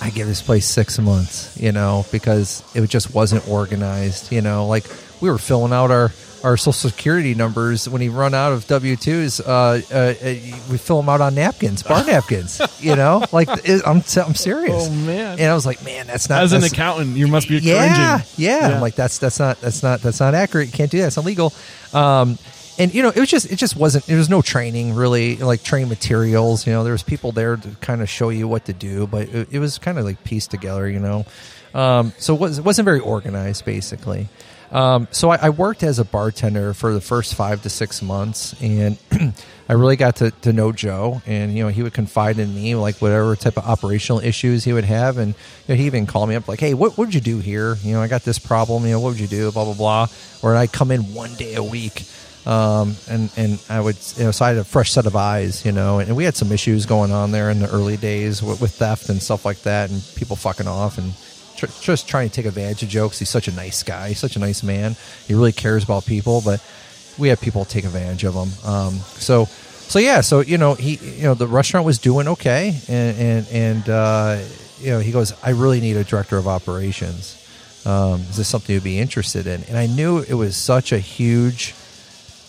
"I 0.01 0.09
give 0.09 0.27
this 0.27 0.41
place 0.41 0.65
six 0.65 0.97
months," 0.99 1.57
you 1.59 1.71
know, 1.71 2.05
because 2.11 2.63
it 2.73 2.87
just 2.89 3.13
wasn't 3.13 3.47
organized. 3.47 4.31
You 4.31 4.41
know, 4.41 4.67
like 4.67 4.85
we 5.21 5.29
were 5.29 5.37
filling 5.37 5.73
out 5.73 5.91
our. 5.91 6.11
Our 6.41 6.55
social 6.55 6.71
security 6.71 7.35
numbers 7.35 7.89
when 7.89 7.99
he 8.01 8.07
run 8.07 8.33
out 8.33 8.53
of 8.53 8.65
W 8.67 8.95
twos, 8.95 9.41
uh, 9.41 9.81
uh, 9.91 9.93
uh, 9.93 10.13
we 10.71 10.77
fill 10.77 11.01
them 11.01 11.09
out 11.09 11.19
on 11.19 11.35
napkins, 11.35 11.83
bar 11.83 12.05
napkins. 12.07 12.61
You 12.79 12.95
know, 12.95 13.25
like 13.33 13.49
it, 13.65 13.81
I'm, 13.85 13.97
I'm 13.97 14.35
serious. 14.35 14.87
Oh, 14.87 14.89
man. 14.89 15.37
And 15.37 15.51
I 15.51 15.53
was 15.53 15.65
like, 15.65 15.83
man, 15.83 16.07
that's 16.07 16.29
not 16.29 16.41
As 16.41 16.53
an 16.53 16.63
accountant, 16.63 17.17
you 17.17 17.27
must 17.27 17.49
be 17.49 17.57
yeah, 17.57 18.19
cringing. 18.21 18.27
yeah, 18.37 18.71
I'm 18.73 18.79
like 18.79 18.95
that's 18.95 19.17
that's 19.17 19.37
not 19.37 19.59
that's 19.59 19.83
not 19.83 19.99
that's 19.99 20.21
not 20.21 20.33
accurate. 20.33 20.67
You 20.67 20.71
can't 20.71 20.89
do 20.89 20.99
that. 20.99 21.07
It's 21.07 21.17
illegal. 21.17 21.51
Um, 21.93 22.37
and 22.79 22.93
you 22.93 23.03
know, 23.03 23.09
it 23.09 23.19
was 23.19 23.29
just 23.29 23.51
it 23.51 23.57
just 23.57 23.75
wasn't. 23.75 24.05
There 24.05 24.17
was 24.17 24.29
no 24.29 24.41
training 24.41 24.95
really, 24.95 25.35
like 25.35 25.61
training 25.61 25.89
materials. 25.89 26.65
You 26.65 26.73
know, 26.73 26.83
there 26.83 26.93
was 26.93 27.03
people 27.03 27.33
there 27.33 27.57
to 27.57 27.69
kind 27.81 28.01
of 28.01 28.09
show 28.09 28.29
you 28.29 28.47
what 28.47 28.65
to 28.65 28.73
do, 28.73 29.05
but 29.05 29.27
it, 29.27 29.49
it 29.51 29.59
was 29.59 29.77
kind 29.77 29.99
of 29.99 30.05
like 30.05 30.23
pieced 30.23 30.49
together. 30.49 30.89
You 30.89 30.99
know, 30.99 31.25
um, 31.73 32.13
so 32.17 32.33
it, 32.33 32.39
was, 32.39 32.61
wasn't 32.61 32.85
very 32.85 33.01
organized, 33.01 33.65
basically. 33.65 34.29
Um, 34.71 35.07
so 35.11 35.31
I, 35.31 35.37
I 35.37 35.49
worked 35.49 35.83
as 35.83 35.99
a 35.99 36.05
bartender 36.05 36.73
for 36.73 36.93
the 36.93 37.01
first 37.01 37.33
five 37.33 37.63
to 37.63 37.69
six 37.69 38.01
months, 38.01 38.55
and 38.61 38.97
I 39.69 39.73
really 39.73 39.95
got 39.95 40.17
to, 40.17 40.31
to 40.31 40.53
know 40.53 40.71
Joe. 40.71 41.21
And 41.25 41.55
you 41.57 41.63
know, 41.63 41.69
he 41.69 41.83
would 41.83 41.93
confide 41.93 42.39
in 42.39 42.53
me 42.55 42.75
like 42.75 42.97
whatever 42.97 43.35
type 43.35 43.57
of 43.57 43.65
operational 43.65 44.21
issues 44.21 44.63
he 44.63 44.73
would 44.73 44.85
have, 44.85 45.17
and 45.17 45.33
you 45.33 45.35
know, 45.69 45.75
he 45.75 45.85
even 45.85 46.05
called 46.05 46.29
me 46.29 46.35
up 46.35 46.47
like, 46.47 46.59
"Hey, 46.59 46.73
what 46.73 46.97
would 46.97 47.13
you 47.13 47.21
do 47.21 47.39
here? 47.39 47.75
You 47.83 47.93
know, 47.93 48.01
I 48.01 48.07
got 48.07 48.23
this 48.23 48.39
problem. 48.39 48.85
You 48.85 48.91
know, 48.91 48.99
what 48.99 49.09
would 49.09 49.19
you 49.19 49.27
do? 49.27 49.51
Blah 49.51 49.65
blah 49.65 49.73
blah." 49.73 50.07
Or 50.41 50.55
I'd 50.55 50.71
come 50.71 50.91
in 50.91 51.13
one 51.13 51.33
day 51.35 51.55
a 51.55 51.63
week, 51.63 52.03
um, 52.45 52.95
and 53.09 53.29
and 53.37 53.59
I 53.69 53.81
would 53.81 53.97
you 54.17 54.25
know, 54.25 54.31
so 54.31 54.45
I 54.45 54.49
had 54.49 54.57
a 54.57 54.63
fresh 54.63 54.91
set 54.91 55.05
of 55.05 55.15
eyes, 55.15 55.65
you 55.65 55.71
know, 55.71 55.99
and 55.99 56.15
we 56.15 56.23
had 56.23 56.35
some 56.35 56.51
issues 56.51 56.85
going 56.85 57.11
on 57.11 57.31
there 57.31 57.49
in 57.49 57.59
the 57.59 57.69
early 57.69 57.97
days 57.97 58.41
with, 58.41 58.61
with 58.61 58.71
theft 58.71 59.09
and 59.09 59.21
stuff 59.21 59.45
like 59.45 59.61
that, 59.63 59.89
and 59.89 60.01
people 60.15 60.35
fucking 60.35 60.67
off 60.67 60.97
and 60.97 61.13
tr- 61.57 61.67
just 61.81 62.07
trying 62.07 62.29
to 62.29 62.35
take 62.35 62.45
advantage 62.45 62.83
of 62.83 62.89
jokes. 62.89 63.19
He's 63.19 63.29
such 63.29 63.47
a 63.47 63.51
nice 63.51 63.83
guy. 63.83 64.09
He's 64.09 64.19
such 64.19 64.35
a 64.35 64.39
nice 64.39 64.63
man. 64.63 64.95
He 65.27 65.33
really 65.33 65.51
cares 65.51 65.83
about 65.83 66.05
people, 66.05 66.41
but 66.43 66.63
we 67.17 67.27
had 67.27 67.39
people 67.39 67.65
take 67.65 67.83
advantage 67.83 68.23
of 68.23 68.33
him. 68.33 68.49
Um, 68.69 68.93
so, 68.95 69.45
so 69.45 69.99
yeah, 69.99 70.21
so 70.21 70.39
you 70.39 70.57
know, 70.57 70.73
he, 70.75 70.95
you 70.95 71.23
know, 71.23 71.33
the 71.33 71.47
restaurant 71.47 71.85
was 71.85 71.97
doing 71.97 72.27
okay, 72.29 72.79
and 72.87 73.17
and 73.17 73.47
and 73.51 73.89
uh, 73.89 74.39
you 74.79 74.91
know, 74.91 74.99
he 74.99 75.11
goes, 75.11 75.33
I 75.43 75.51
really 75.51 75.81
need 75.81 75.97
a 75.97 76.03
director 76.03 76.37
of 76.37 76.47
operations. 76.47 77.35
Um, 77.85 78.21
is 78.21 78.37
this 78.37 78.47
something 78.47 78.73
you'd 78.73 78.83
be 78.83 78.99
interested 78.99 79.47
in? 79.47 79.63
And 79.63 79.77
I 79.77 79.87
knew 79.87 80.19
it 80.19 80.33
was 80.33 80.55
such 80.57 80.91
a 80.91 80.99
huge, 80.99 81.73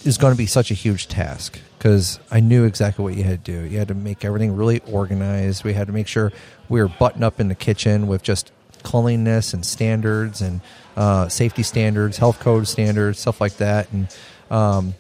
was 0.05 0.19
going 0.19 0.33
to 0.33 0.39
be 0.39 0.47
such 0.47 0.71
a 0.71 0.75
huge 0.75 1.09
task 1.09 1.59
because 1.79 2.19
I 2.31 2.41
knew 2.41 2.65
exactly 2.65 3.03
what 3.03 3.15
you 3.15 3.23
had 3.23 3.45
to 3.45 3.53
do. 3.53 3.69
You 3.69 3.79
had 3.79 3.89
to 3.89 3.95
make 3.95 4.25
everything 4.25 4.55
really 4.55 4.81
organized. 4.91 5.65
We 5.65 5.73
had 5.73 5.87
to 5.87 5.93
make 5.93 6.07
sure 6.07 6.33
we 6.69 6.81
were 6.81 6.89
buttoned 6.89 7.25
up 7.25 7.41
in 7.41 7.49
the 7.49 7.55
kitchen 7.55 8.07
with 8.07 8.23
just 8.23 8.53
cleanliness 8.83 9.53
and 9.53 9.65
standards 9.65 10.41
and 10.41 10.61
uh, 10.97 11.29
safety 11.29 11.63
standards, 11.63 12.17
health 12.17 12.41
code 12.41 12.67
standards, 12.69 13.19
stuff 13.19 13.41
like 13.41 13.57
that. 13.57 13.91
And 13.93 14.09
um, 14.51 14.95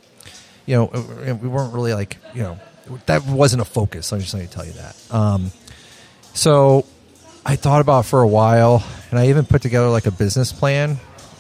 you 0.67 0.77
know, 0.77 1.39
we 1.43 1.49
weren't 1.49 1.75
really 1.75 1.95
like 1.95 2.19
you 2.35 2.43
know 2.43 2.59
that 3.07 3.25
wasn't 3.27 3.63
a 3.63 3.65
focus. 3.65 4.13
I'm 4.13 4.21
just 4.21 4.35
going 4.35 4.47
to 4.47 4.53
tell 4.53 4.65
you 4.65 4.73
that. 4.73 4.97
Um, 5.11 5.51
so 6.35 6.87
I 7.45 7.57
thought 7.57 7.81
about 7.81 8.05
it 8.05 8.09
for 8.09 8.21
a 8.21 8.29
while, 8.29 8.85
and 9.11 9.19
I 9.19 9.29
even 9.29 9.45
put 9.45 9.63
together 9.63 9.89
like 9.89 10.07
a 10.07 10.11
business 10.11 10.53
plan 10.53 10.99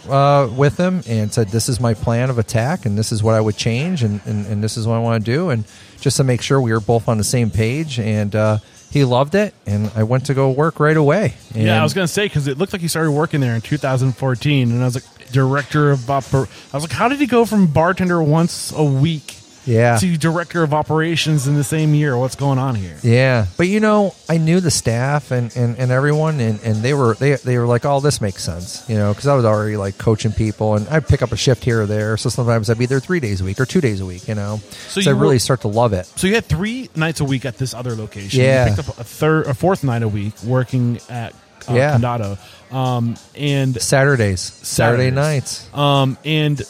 uh, 0.09 0.49
with 0.57 0.77
him 0.77 1.03
and 1.09 1.33
said, 1.33 1.49
"This 1.49 1.69
is 1.69 1.81
my 1.81 1.95
plan 1.95 2.31
of 2.31 2.39
attack, 2.39 2.87
and 2.87 2.97
this 2.97 3.13
is 3.13 3.23
what 3.23 3.35
I 3.35 3.41
would 3.41 3.57
change, 3.57 4.03
and, 4.03 4.21
and, 4.25 4.47
and 4.47 4.63
this 4.65 4.77
is 4.77 4.87
what 4.87 4.95
I 4.95 5.01
want 5.01 5.25
to 5.25 5.31
do." 5.31 5.51
And 5.51 5.65
just 6.01 6.17
to 6.17 6.25
make 6.25 6.43
sure 6.43 6.61
we 6.61 6.73
were 6.73 6.81
both 6.81 7.09
on 7.09 7.19
the 7.19 7.25
same 7.25 7.51
page, 7.51 7.99
and 7.99 8.35
uh, 8.35 8.59
he 8.91 9.05
loved 9.05 9.35
it, 9.35 9.55
and 9.67 9.91
I 9.95 10.03
went 10.03 10.27
to 10.27 10.35
go 10.35 10.51
work 10.51 10.81
right 10.81 10.97
away. 10.97 11.35
And 11.55 11.65
Yeah, 11.65 11.81
I 11.81 11.83
was 11.83 11.95
gonna 11.95 12.09
say 12.09 12.27
because 12.27 12.47
it 12.47 12.59
looked 12.59 12.73
like 12.73 12.83
he 12.83 12.89
started 12.89 13.13
working 13.13 13.41
there 13.41 13.55
in 13.55 13.61
2014, 13.61 14.71
and 14.71 14.83
I 14.83 14.85
was 14.85 14.95
like 14.95 15.31
director 15.31 15.91
of 15.91 16.01
oper- 16.01 16.49
I 16.73 16.77
was 16.77 16.85
like, 16.85 16.93
how 16.93 17.09
did 17.09 17.19
he 17.21 17.27
go 17.27 17.45
from 17.45 17.67
bartender 17.69 18.23
once 18.23 18.73
a 18.73 18.85
week 18.85 19.37
Yeah. 19.67 19.97
to 19.99 20.17
director 20.17 20.63
of 20.63 20.73
operations 20.73 21.47
in 21.47 21.55
the 21.55 21.65
same 21.65 21.95
year? 21.95 22.17
What's 22.17 22.35
going 22.35 22.59
on 22.59 22.75
here? 22.75 22.97
Yeah, 23.03 23.47
but 23.57 23.69
you 23.69 23.81
know, 23.81 24.15
I 24.29 24.39
knew 24.39 24.61
the 24.61 24.71
staff 24.71 25.31
and, 25.31 25.55
and, 25.57 25.77
and 25.79 25.91
everyone, 25.91 26.41
and, 26.41 26.61
and 26.63 26.77
they 26.77 26.95
were 26.95 27.15
they 27.15 27.35
they 27.35 27.59
were 27.59 27.67
like, 27.67 27.85
"Oh, 27.85 28.01
this 28.01 28.21
makes 28.21 28.43
sense," 28.43 28.85
you 28.89 28.97
know, 28.97 29.13
because 29.13 29.27
I 29.27 29.35
was 29.35 29.45
already 29.45 29.77
like 29.77 29.99
coaching 29.99 30.33
people, 30.33 30.77
and 30.77 30.89
I'd 30.89 31.07
pick 31.07 31.23
up 31.23 31.33
a 31.33 31.37
shift 31.37 31.63
here 31.65 31.83
or 31.83 31.87
there. 31.87 32.17
So 32.17 32.29
sometimes 32.31 32.71
I'd 32.71 32.79
be 32.79 32.87
there 32.87 33.01
three 33.01 33.21
days 33.21 33.41
a 33.41 33.45
week 33.45 33.61
or 33.61 33.67
two 33.67 33.81
days 33.81 34.01
a 34.01 34.07
week, 34.07 34.27
you 34.29 34.35
know. 34.35 34.61
So 34.89 35.01
So, 35.01 35.11
you 35.11 35.17
I 35.17 35.21
really 35.21 35.37
were- 35.37 35.39
start 35.41 35.61
to 35.63 35.69
love 35.69 35.93
it. 35.93 36.07
So 36.17 36.27
you 36.27 36.35
had 36.35 36.47
three 36.47 36.89
nights 36.97 37.21
a 37.21 37.25
week 37.25 37.45
at 37.45 37.59
this 37.59 37.75
other 37.75 37.95
location. 37.95 38.41
Yeah. 38.41 38.69
You 38.71 38.75
picked 38.77 38.89
up 38.89 38.99
a 38.99 39.05
third, 39.05 39.47
a 39.47 39.55
fourth 39.55 39.85
night 39.85 40.03
a 40.03 40.09
week 40.09 40.33
working 40.43 41.01
at 41.09 41.35
uh, 41.69 41.75
Yeah. 41.75 41.97
Condado. 41.99 42.39
Um, 42.75 43.17
and 43.35 43.81
Saturdays, 43.81 44.41
Saturday 44.41 45.11
nights. 45.11 45.69
um, 45.75 46.17
and 46.25 46.63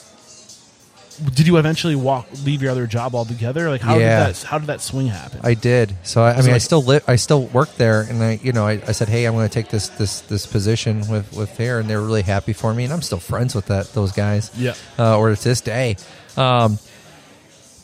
did 1.35 1.47
you 1.47 1.57
eventually 1.59 1.95
walk 1.97 2.27
leave 2.45 2.63
your 2.63 2.71
other 2.71 2.87
job 2.87 3.15
altogether? 3.15 3.69
Like 3.69 3.81
how 3.81 3.99
Yeah. 3.99 4.27
did 4.27 4.35
that 4.37 4.43
how 4.45 4.59
did 4.59 4.69
that 4.69 4.81
swing 4.81 5.09
happen? 5.09 5.41
I 5.43 5.55
did. 5.55 5.95
So 6.03 6.23
I, 6.23 6.33
I 6.35 6.43
mean, 6.43 6.53
I 6.53 6.59
still 6.59 6.83
li- 6.83 7.01
I 7.07 7.17
still 7.17 7.43
work 7.47 7.75
there, 7.77 8.03
and 8.03 8.23
I, 8.23 8.41
you 8.43 8.53
know, 8.53 8.67
I, 8.67 8.81
I 8.87 8.93
said, 8.93 9.09
hey, 9.09 9.25
I'm 9.27 9.35
going 9.35 9.49
to 9.49 9.53
take 9.53 9.69
this 9.69 9.89
this 9.91 10.21
this 10.23 10.47
position 10.47 11.01
with 11.09 11.33
with 11.37 11.57
there, 11.57 11.79
and 11.79 11.89
they're 11.91 12.01
really 12.01 12.23
happy 12.23 12.53
for 12.53 12.73
me, 12.73 12.85
and 12.85 12.93
I'm 12.93 13.03
still 13.03 13.19
friends 13.21 13.55
with 13.55 13.67
that 13.67 13.93
those 13.93 14.13
guys. 14.13 14.51
Yeah. 14.57 14.75
uh, 14.99 15.19
or 15.19 15.35
to 15.35 15.45
this 15.45 15.61
day. 15.61 15.97
Um, 16.37 16.79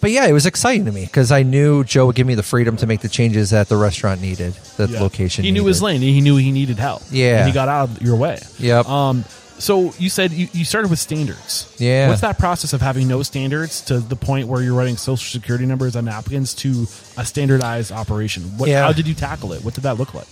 but 0.00 0.10
yeah, 0.10 0.26
it 0.26 0.32
was 0.32 0.46
exciting 0.46 0.84
to 0.84 0.92
me 0.92 1.04
because 1.06 1.32
I 1.32 1.42
knew 1.42 1.82
Joe 1.82 2.06
would 2.06 2.14
give 2.16 2.26
me 2.26 2.34
the 2.34 2.42
freedom 2.42 2.76
to 2.78 2.86
make 2.86 3.00
the 3.00 3.08
changes 3.08 3.50
that 3.50 3.68
the 3.68 3.76
restaurant 3.76 4.20
needed, 4.20 4.52
that 4.76 4.90
Yeah. 4.90 4.98
the 4.98 5.02
location. 5.02 5.42
He 5.44 5.50
knew 5.50 5.60
needed. 5.60 5.68
his 5.68 5.82
lane. 5.82 6.00
He 6.02 6.20
knew 6.20 6.36
he 6.36 6.52
needed 6.52 6.78
help. 6.78 7.02
Yeah. 7.10 7.38
and 7.38 7.48
he 7.48 7.52
got 7.54 7.68
out 7.68 7.88
of 7.88 8.02
your 8.02 8.14
way. 8.16 8.38
Yep. 8.58 8.86
Um. 8.88 9.24
So 9.58 9.94
you 9.98 10.10
said 10.10 10.32
you, 10.32 10.48
you 10.52 10.64
started 10.64 10.90
with 10.90 10.98
standards. 10.98 11.74
Yeah. 11.78 12.08
What's 12.08 12.20
that 12.20 12.38
process 12.38 12.72
of 12.72 12.80
having 12.80 13.08
no 13.08 13.22
standards 13.22 13.80
to 13.82 14.00
the 14.00 14.16
point 14.16 14.48
where 14.48 14.62
you're 14.62 14.74
writing 14.74 14.96
social 14.96 15.30
security 15.40 15.66
numbers 15.66 15.96
on 15.96 16.04
napkins 16.04 16.54
to 16.56 16.86
a 17.16 17.24
standardized 17.24 17.90
operation? 17.92 18.42
What, 18.58 18.68
Yeah. 18.68 18.84
How 18.84 18.92
did 18.92 19.06
you 19.06 19.14
tackle 19.14 19.52
it? 19.52 19.64
What 19.64 19.74
did 19.74 19.84
that 19.84 19.96
look 19.98 20.14
like? 20.14 20.26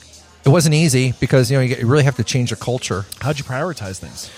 It 0.44 0.50
wasn't 0.50 0.74
easy 0.74 1.14
because 1.20 1.50
you 1.50 1.56
know 1.56 1.62
you, 1.62 1.86
really 1.86 2.04
have 2.04 2.16
to 2.16 2.24
change 2.24 2.50
the 2.50 2.56
culture. 2.56 3.06
How'd 3.20 3.38
you 3.38 3.44
prioritize 3.44 3.98
things? 3.98 4.30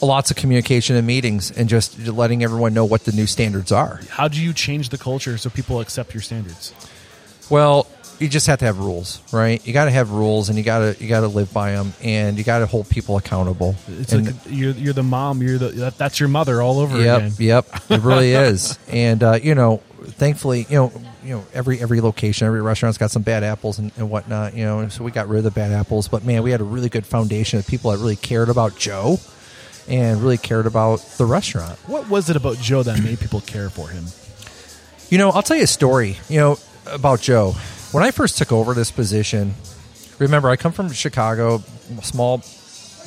Lots 0.00 0.30
of 0.30 0.36
communication 0.36 0.96
and 0.96 1.06
meetings, 1.06 1.50
and 1.50 1.68
just 1.68 1.98
letting 2.06 2.44
everyone 2.44 2.74
know 2.74 2.84
what 2.84 3.04
the 3.04 3.12
new 3.12 3.26
standards 3.26 3.72
are. 3.72 4.00
How 4.10 4.28
do 4.28 4.40
you 4.40 4.52
change 4.52 4.90
the 4.90 4.98
culture 4.98 5.38
so 5.38 5.50
people 5.50 5.80
accept 5.80 6.14
your 6.14 6.20
standards? 6.20 6.72
Well, 7.50 7.86
you 8.20 8.28
just 8.28 8.46
have 8.46 8.58
to 8.60 8.64
have 8.64 8.78
rules, 8.78 9.20
right? 9.32 9.64
You 9.66 9.72
got 9.72 9.86
to 9.86 9.90
have 9.90 10.10
rules, 10.10 10.48
and 10.48 10.56
you 10.58 10.64
got 10.64 10.78
to 10.80 11.02
you 11.02 11.08
got 11.08 11.20
to 11.20 11.28
live 11.28 11.52
by 11.52 11.72
them, 11.72 11.92
and 12.02 12.38
you 12.38 12.44
got 12.44 12.60
to 12.60 12.66
hold 12.66 12.88
people 12.88 13.16
accountable. 13.16 13.74
It's 13.88 14.12
And- 14.12 14.26
like 14.26 14.34
you're 14.48 14.72
you're 14.72 14.92
the 14.92 15.02
mom. 15.02 15.42
You're 15.42 15.58
the 15.58 15.68
that, 15.68 15.98
that's 15.98 16.20
your 16.20 16.28
mother 16.28 16.62
all 16.62 16.78
over 16.78 16.96
Yep, 17.00 17.18
again. 17.18 17.32
yep, 17.38 17.66
it 17.90 18.00
really 18.02 18.32
is. 18.32 18.78
And 18.88 19.22
uh, 19.22 19.38
you 19.42 19.54
know, 19.54 19.78
thankfully, 20.04 20.66
you 20.68 20.76
know, 20.76 20.92
you 21.24 21.30
know, 21.36 21.44
every 21.52 21.80
every 21.80 22.00
location, 22.00 22.46
every 22.46 22.62
restaurant's 22.62 22.98
got 22.98 23.10
some 23.10 23.22
bad 23.22 23.42
apples 23.42 23.78
and, 23.78 23.90
and 23.96 24.10
whatnot. 24.10 24.54
You 24.54 24.64
know, 24.64 24.80
and 24.80 24.92
so 24.92 25.02
we 25.04 25.10
got 25.10 25.28
rid 25.28 25.38
of 25.38 25.44
the 25.44 25.50
bad 25.50 25.72
apples. 25.72 26.08
But 26.08 26.24
man, 26.24 26.42
we 26.42 26.50
had 26.50 26.60
a 26.60 26.64
really 26.64 26.88
good 26.88 27.06
foundation 27.06 27.58
of 27.58 27.66
people 27.66 27.90
that 27.90 27.98
really 27.98 28.16
cared 28.16 28.48
about 28.48 28.76
Joe, 28.78 29.18
and 29.88 30.22
really 30.22 30.38
cared 30.38 30.66
about 30.66 31.00
the 31.18 31.24
restaurant. 31.26 31.78
What 31.86 32.08
was 32.08 32.30
it 32.30 32.36
about 32.36 32.58
Joe 32.58 32.82
that 32.84 33.02
made 33.02 33.18
people 33.20 33.40
care 33.40 33.70
for 33.70 33.88
him? 33.88 34.04
You 35.10 35.18
know, 35.18 35.30
I'll 35.30 35.42
tell 35.42 35.56
you 35.56 35.64
a 35.64 35.66
story, 35.66 36.16
you 36.28 36.38
know, 36.40 36.58
about 36.86 37.20
Joe. 37.20 37.54
When 37.94 38.02
I 38.02 38.10
first 38.10 38.38
took 38.38 38.50
over 38.50 38.74
this 38.74 38.90
position, 38.90 39.54
remember, 40.18 40.48
I 40.48 40.56
come 40.56 40.72
from 40.72 40.90
Chicago, 40.90 41.58
small 42.02 42.42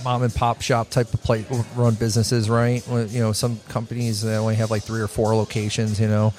mom 0.01 0.23
and 0.23 0.33
pop 0.33 0.61
shop 0.61 0.89
type 0.89 1.13
of 1.13 1.21
place, 1.21 1.45
run 1.75 1.95
businesses, 1.95 2.49
right? 2.49 2.81
You 2.88 3.19
know, 3.19 3.33
some 3.33 3.59
companies 3.67 4.21
they 4.21 4.38
only 4.38 4.55
have 4.55 4.71
like 4.71 4.83
three 4.83 5.01
or 5.01 5.09
four 5.09 5.35
locations, 5.35 5.99
you 5.99 6.07
know. 6.07 6.33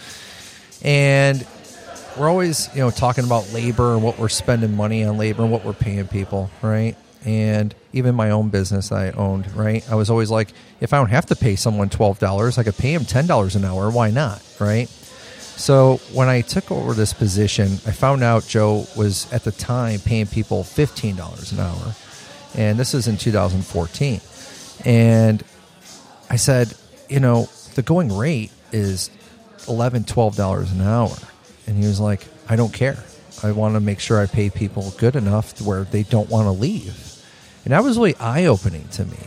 And 0.80 1.46
we're 2.18 2.30
always, 2.30 2.74
you 2.74 2.80
know, 2.80 2.90
talking 2.90 3.24
about 3.24 3.52
labor 3.52 3.92
and 3.92 4.02
what 4.02 4.18
we're 4.18 4.30
spending 4.30 4.74
money 4.74 5.04
on 5.04 5.18
labor 5.18 5.42
and 5.42 5.52
what 5.52 5.62
we're 5.62 5.74
paying 5.74 6.08
people, 6.08 6.48
right? 6.62 6.96
And 7.26 7.74
even 7.92 8.14
my 8.14 8.30
own 8.30 8.48
business 8.48 8.92
I 8.92 9.10
owned, 9.10 9.54
right? 9.54 9.86
I 9.90 9.94
was 9.94 10.08
always 10.08 10.30
like, 10.30 10.54
if 10.80 10.94
I 10.94 10.96
don't 10.96 11.10
have 11.10 11.26
to 11.26 11.36
pay 11.36 11.54
someone 11.54 11.90
twelve 11.90 12.18
dollars, 12.18 12.56
I 12.56 12.62
could 12.62 12.78
pay 12.78 12.94
him 12.94 13.04
ten 13.04 13.26
dollars 13.26 13.56
an 13.56 13.66
hour. 13.66 13.90
Why 13.90 14.10
not, 14.10 14.42
right? 14.58 14.88
So 15.58 15.96
when 16.12 16.28
I 16.28 16.40
took 16.40 16.70
over 16.70 16.94
this 16.94 17.12
position, 17.12 17.66
I 17.84 17.90
found 17.90 18.22
out 18.22 18.46
Joe 18.46 18.86
was 18.96 19.30
at 19.32 19.42
the 19.42 19.50
time 19.50 19.98
paying 19.98 20.26
people 20.26 20.62
fifteen 20.62 21.16
dollars 21.16 21.50
an 21.50 21.58
hour, 21.58 21.94
and 22.54 22.78
this 22.78 22.94
is 22.94 23.08
in 23.08 23.16
2014. 23.16 24.20
And 24.84 25.42
I 26.30 26.36
said, 26.36 26.72
you 27.08 27.18
know, 27.18 27.48
the 27.74 27.82
going 27.82 28.16
rate 28.16 28.52
is 28.70 29.10
11 29.66 30.04
dollars 30.04 30.70
an 30.70 30.80
hour, 30.80 31.16
and 31.66 31.76
he 31.76 31.86
was 31.86 31.98
like, 31.98 32.24
I 32.48 32.54
don't 32.54 32.72
care. 32.72 33.02
I 33.42 33.50
want 33.50 33.74
to 33.74 33.80
make 33.80 33.98
sure 33.98 34.20
I 34.20 34.26
pay 34.26 34.50
people 34.50 34.94
good 34.96 35.16
enough 35.16 35.60
where 35.60 35.82
they 35.82 36.04
don't 36.04 36.30
want 36.30 36.46
to 36.46 36.52
leave, 36.52 37.20
and 37.64 37.72
that 37.72 37.82
was 37.82 37.98
really 37.98 38.14
eye 38.16 38.46
opening 38.46 38.86
to 38.90 39.04
me. 39.04 39.18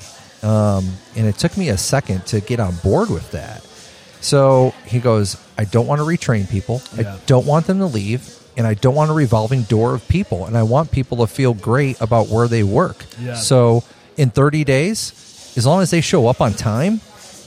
Um, 0.43 0.93
and 1.17 1.27
it 1.27 1.38
took 1.38 1.57
me 1.57 1.69
a 1.69 1.77
second 1.77 2.25
to 2.27 2.39
get 2.39 2.61
on 2.61 2.75
board 2.77 3.09
with 3.09 3.29
that. 3.32 3.65
So 4.22 4.74
he 4.86 4.99
goes, 4.99 5.36
I 5.57 5.65
don't 5.65 5.88
want 5.88 5.99
to 5.99 6.05
retrain 6.05 6.49
people. 6.49 6.82
Yeah. 6.95 7.15
I 7.15 7.19
don't 7.26 7.45
want 7.45 7.67
them 7.67 7.80
to 7.80 7.86
leave. 7.86 8.38
And 8.57 8.67
I 8.67 8.74
don't 8.74 8.95
want 8.95 9.09
a 9.09 9.13
revolving 9.13 9.63
door 9.63 9.93
of 9.93 10.07
people. 10.07 10.45
And 10.45 10.57
I 10.57 10.63
want 10.63 10.91
people 10.91 11.17
to 11.17 11.28
feel 11.28 11.53
great 11.53 11.99
about 12.01 12.28
where 12.28 12.47
they 12.47 12.63
work. 12.63 13.05
Yeah. 13.19 13.36
So 13.36 13.84
in 14.17 14.30
30 14.30 14.63
days, 14.63 15.53
as 15.57 15.65
long 15.65 15.82
as 15.82 15.89
they 15.91 16.01
show 16.01 16.28
up 16.28 16.41
on 16.41 16.53
time 16.53 17.01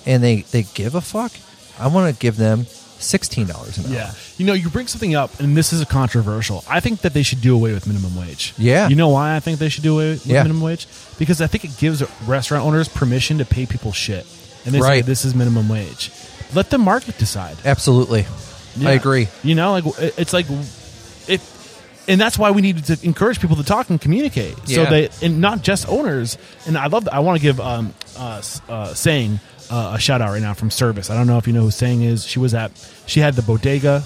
and 0.07 0.22
they, 0.22 0.43
they 0.43 0.62
give 0.75 0.95
a 0.95 1.01
fuck, 1.01 1.33
I 1.79 1.89
want 1.89 2.12
to 2.12 2.18
give 2.18 2.37
them 2.37 2.61
$16 2.62 3.79
an 3.79 3.85
hour. 3.87 3.93
Yeah. 3.93 4.12
You 4.39 4.47
know, 4.47 4.55
you 4.55 4.70
bring 4.70 4.87
something 4.87 5.14
up, 5.14 5.39
and 5.41 5.57
this 5.57 5.72
is 5.72 5.81
a 5.83 5.87
controversial. 5.87 6.64
I 6.68 6.81
think 6.81 7.03
that 7.03 7.12
they 7.12 7.22
should 7.22 7.41
do 7.43 7.55
away 7.55 7.75
with 7.75 7.87
minimum 7.87 8.16
wage. 8.16 8.55
Yeah. 8.57 8.89
You 8.89 8.97
know 8.97 9.09
why 9.11 9.37
I 9.37 9.41
think 9.41 9.59
they 9.59 9.68
should 9.68 9.83
do 9.85 9.95
away 9.95 10.11
with 10.11 10.27
Yeah. 10.27 10.43
minimum 10.43 10.62
wage? 10.62 10.87
Because 11.18 11.41
I 11.41 11.47
think 11.47 11.64
it 11.64 11.77
gives 11.77 12.03
restaurant 12.27 12.64
owners 12.64 12.89
permission 12.89 13.39
to 13.39 13.45
pay 13.45 13.66
people 13.66 13.93
shit. 13.93 14.27
And 14.64 14.75
they 14.75 14.81
say, 14.81 15.03
this 15.03 15.27
is 15.27 15.35
minimum 15.35 15.68
wage. 15.68 16.11
Let 16.55 16.71
the 16.71 16.79
market 16.79 17.19
decide. 17.19 17.57
Absolutely. 17.65 18.27
Yeah. 18.77 18.91
I 18.91 18.93
agree. 18.93 19.29
You 19.43 19.55
know, 19.55 19.73
like 19.73 19.85
it's 20.19 20.33
like 20.33 20.47
it, 21.29 21.41
and 22.09 22.21
that's 22.21 22.39
why 22.39 22.51
we 22.51 22.63
need 22.63 22.85
to 22.85 22.99
encourage 23.03 23.41
people 23.41 23.57
to 23.57 23.65
talk 23.65 23.91
and 23.91 24.01
communicate. 24.01 24.57
So 24.69 24.83
Yeah. 24.83 24.91
they 24.91 25.09
and 25.23 25.41
not 25.41 25.63
just 25.63 25.89
owners. 25.89 26.39
And 26.67 26.77
I 26.77 26.87
love. 26.87 27.09
I 27.11 27.21
want 27.21 27.39
to 27.39 27.43
give 27.43 27.61
um 27.61 27.95
uh, 28.17 28.43
uh 28.69 28.95
saying 28.95 29.41
uh, 29.71 29.93
a 29.97 30.01
shout 30.01 30.21
out 30.21 30.31
right 30.31 30.43
now 30.43 30.55
from 30.55 30.71
Service. 30.71 31.11
I 31.11 31.15
don't 31.17 31.27
know 31.27 31.39
if 31.39 31.47
you 31.47 31.53
know 31.53 31.63
who 31.63 31.71
saying 31.71 32.03
is. 32.03 32.27
She 32.27 32.39
was 32.39 32.55
at. 32.55 32.73
She 33.07 33.21
had 33.21 33.35
the 33.35 33.43
bodega. 33.43 34.03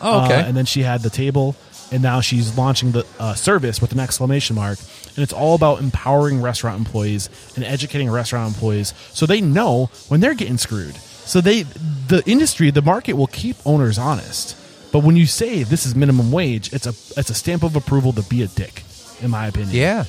Oh, 0.00 0.24
okay. 0.24 0.34
uh, 0.34 0.46
and 0.46 0.56
then 0.56 0.66
she 0.66 0.82
had 0.82 1.02
the 1.02 1.08
table, 1.10 1.56
and 1.90 2.02
now 2.02 2.20
she's 2.20 2.56
launching 2.58 2.92
the 2.92 3.06
uh, 3.18 3.32
service 3.34 3.80
with 3.80 3.92
an 3.92 4.00
exclamation 4.00 4.56
mark. 4.56 4.78
And 5.14 5.22
it's 5.22 5.32
all 5.32 5.54
about 5.54 5.80
empowering 5.80 6.42
restaurant 6.42 6.78
employees 6.78 7.30
and 7.56 7.64
educating 7.64 8.10
restaurant 8.10 8.52
employees 8.54 8.92
so 9.14 9.24
they 9.24 9.40
know 9.40 9.86
when 10.08 10.20
they're 10.20 10.34
getting 10.34 10.58
screwed. 10.58 10.98
So 11.26 11.40
they, 11.40 11.62
the 11.62 12.22
industry, 12.26 12.70
the 12.70 12.82
market 12.82 13.14
will 13.14 13.26
keep 13.26 13.56
owners 13.66 13.98
honest. 13.98 14.56
But 14.92 15.00
when 15.00 15.16
you 15.16 15.26
say 15.26 15.62
this 15.64 15.84
is 15.84 15.94
minimum 15.94 16.32
wage, 16.32 16.72
it's 16.72 16.86
a 16.86 16.94
it's 17.20 17.28
a 17.28 17.34
stamp 17.34 17.62
of 17.64 17.76
approval 17.76 18.12
to 18.14 18.22
be 18.22 18.42
a 18.42 18.46
dick, 18.46 18.82
in 19.20 19.30
my 19.30 19.48
opinion. 19.48 19.74
Yeah. 19.74 20.04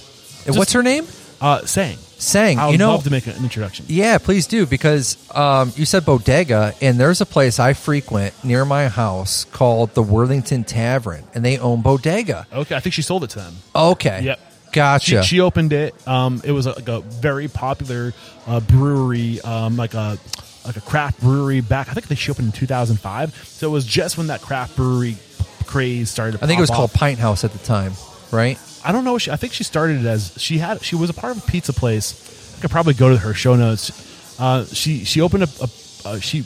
Just- 0.45 0.57
what's 0.57 0.71
her 0.73 0.83
name? 0.83 1.05
Uh, 1.41 1.65
saying. 1.65 1.97
Sang. 2.19 2.57
I 2.57 2.65
would 2.65 2.71
you 2.71 2.77
know, 2.79 2.91
love 2.93 3.03
to 3.03 3.11
make 3.11 3.27
an 3.27 3.35
introduction. 3.43 3.85
Yeah, 3.89 4.17
please 4.17 4.47
do 4.47 4.65
because 4.65 5.17
um, 5.35 5.71
you 5.75 5.85
said 5.85 6.03
bodega, 6.03 6.73
and 6.81 6.99
there's 6.99 7.21
a 7.21 7.27
place 7.27 7.59
I 7.59 7.73
frequent 7.73 8.33
near 8.43 8.65
my 8.65 8.87
house 8.87 9.43
called 9.45 9.93
the 9.93 10.01
Worthington 10.01 10.63
Tavern, 10.63 11.23
and 11.35 11.45
they 11.45 11.59
own 11.59 11.81
bodega. 11.83 12.47
Okay, 12.51 12.75
I 12.75 12.79
think 12.79 12.93
she 12.95 13.03
sold 13.03 13.23
it 13.23 13.29
to 13.31 13.39
them. 13.39 13.53
Okay, 13.75 14.21
Yep. 14.23 14.39
gotcha. 14.71 15.21
She, 15.21 15.35
she 15.35 15.39
opened 15.41 15.73
it. 15.73 15.93
Um, 16.07 16.41
it 16.43 16.53
was 16.53 16.65
a, 16.65 16.71
like 16.71 16.87
a 16.87 17.01
very 17.01 17.47
popular 17.49 18.13
uh, 18.47 18.61
brewery, 18.61 19.39
um, 19.41 19.77
like 19.77 19.93
a 19.93 20.17
like 20.67 20.77
a 20.77 20.81
craft 20.81 21.21
brewery 21.21 21.61
back. 21.61 21.89
I 21.89 21.93
think 21.93 22.07
they 22.07 22.15
she 22.15 22.31
opened 22.31 22.47
in 22.47 22.51
2005. 22.51 23.35
So 23.35 23.67
it 23.67 23.71
was 23.71 23.85
just 23.85 24.17
when 24.17 24.27
that 24.27 24.41
craft 24.41 24.75
brewery 24.75 25.17
craze 25.65 26.09
started. 26.09 26.37
To 26.37 26.43
I 26.43 26.47
think 26.47 26.59
it 26.59 26.61
was 26.61 26.69
pop 26.69 26.77
called 26.77 26.89
off. 26.91 26.95
Pint 26.99 27.19
House 27.19 27.43
at 27.43 27.51
the 27.51 27.59
time, 27.59 27.93
right? 28.31 28.59
I 28.85 28.91
don't 28.91 29.03
know. 29.03 29.17
She, 29.17 29.31
I 29.31 29.35
think 29.35 29.53
she 29.53 29.63
started 29.63 30.01
it 30.01 30.05
as 30.05 30.33
she 30.37 30.57
had. 30.59 30.83
She 30.83 30.95
was 30.95 31.09
a 31.09 31.13
part 31.13 31.35
of 31.35 31.43
a 31.43 31.47
pizza 31.47 31.73
place. 31.73 32.55
I 32.57 32.61
could 32.61 32.71
probably 32.71 32.93
go 32.93 33.09
to 33.09 33.17
her 33.17 33.33
show 33.33 33.55
notes. 33.55 34.39
Uh, 34.39 34.65
she 34.65 35.03
she 35.03 35.21
opened 35.21 35.43
a, 35.43 35.47
a, 35.61 36.09
a 36.09 36.21
she 36.21 36.43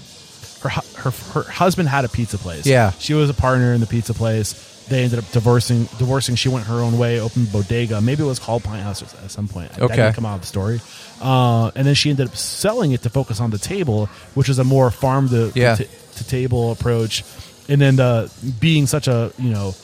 her, 0.62 0.70
her 0.70 1.12
her 1.12 1.44
husband 1.44 1.90
had 1.90 2.06
a 2.06 2.10
pizza 2.10 2.38
place. 2.38 2.66
Yeah. 2.66 2.92
she 2.92 3.14
was 3.14 3.30
a 3.30 3.34
partner 3.34 3.74
in 3.74 3.82
the 3.82 3.88
pizza 3.88 4.14
place. 4.14 4.68
They 4.90 5.04
ended 5.04 5.20
up 5.20 5.32
divorcing. 5.32 5.86
Divorcing. 5.98 6.36
She 6.36 6.50
went 6.50 6.66
her 6.68 6.76
own 6.82 6.98
way. 6.98 7.20
Opened 7.20 7.52
bodega. 7.52 8.02
Maybe 8.02 8.24
it 8.24 8.28
was 8.28 8.40
called 8.40 8.64
Pint 8.64 8.82
House 8.84 9.02
at 9.02 9.32
some 9.32 9.48
point. 9.48 9.72
That 9.74 9.84
Okay. 9.84 9.96
didn't 9.96 10.16
come 10.16 10.26
out 10.26 10.36
of 10.36 10.42
the 10.42 10.48
story. 10.48 10.82
Uh, 11.22 11.72
and 11.76 11.86
then 11.88 11.94
she 11.96 12.10
ended 12.10 12.28
up 12.28 12.36
selling 12.36 12.92
it 12.92 13.02
to 13.04 13.10
focus 13.10 13.40
on 13.40 13.52
the 13.52 13.58
table, 13.58 14.08
which 14.34 14.50
is 14.50 14.60
a 14.60 14.64
more 14.64 14.92
farm 14.92 15.30
to 15.30 15.52
Yeah. 15.56 15.76
to, 15.76 15.86
to 16.16 16.24
table 16.28 16.72
approach. 16.72 17.24
And 17.70 17.80
then 17.80 17.96
the 17.96 18.30
being 18.60 18.86
such 18.88 19.08
a 19.08 19.32
you 19.38 19.50
know 19.52 19.76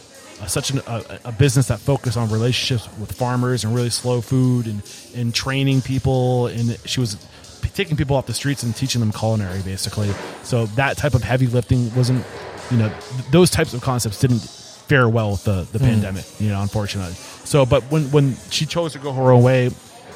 uh, 0.42 0.46
such 0.46 0.72
an, 0.72 0.82
a, 0.88 1.20
a 1.26 1.32
business 1.32 1.68
that 1.70 1.80
focused 1.80 2.18
on 2.18 2.30
relationships 2.30 2.88
with 3.00 3.12
farmers 3.12 3.64
and 3.64 3.74
really 3.74 3.90
slow 3.90 4.20
food 4.22 4.66
and, 4.68 4.82
and 5.16 5.34
training 5.34 5.82
people. 5.82 6.48
And 6.48 6.78
she 6.86 7.00
was 7.00 7.16
p- 7.62 7.70
taking 7.70 7.96
people 7.98 8.16
off 8.18 8.26
the 8.28 8.34
streets 8.34 8.62
and 8.62 8.76
teaching 8.76 9.00
them 9.00 9.12
culinary, 9.12 9.62
basically. 9.62 10.12
So 10.44 10.66
that 10.76 10.98
type 10.98 11.14
of 11.16 11.24
heavy 11.24 11.48
lifting 11.48 11.94
wasn't, 11.96 12.24
you 12.70 12.78
know, 12.78 12.90
th- 12.90 13.32
those 13.32 13.50
types 13.50 13.74
of 13.74 13.82
concepts 13.82 14.20
didn't 14.20 14.42
fare 14.88 15.08
well 15.10 15.32
with 15.32 15.44
the, 15.44 15.68
the 15.72 15.80
pandemic, 15.80 16.26
you 16.40 16.50
know, 16.50 16.62
unfortunately. 16.62 17.14
So, 17.14 17.66
but 17.66 17.84
when, 17.84 18.10
when 18.12 18.36
she 18.50 18.66
chose 18.66 18.94
to 18.94 19.00
go 19.00 19.12
her 19.14 19.32
own 19.32 19.44
way 19.44 19.70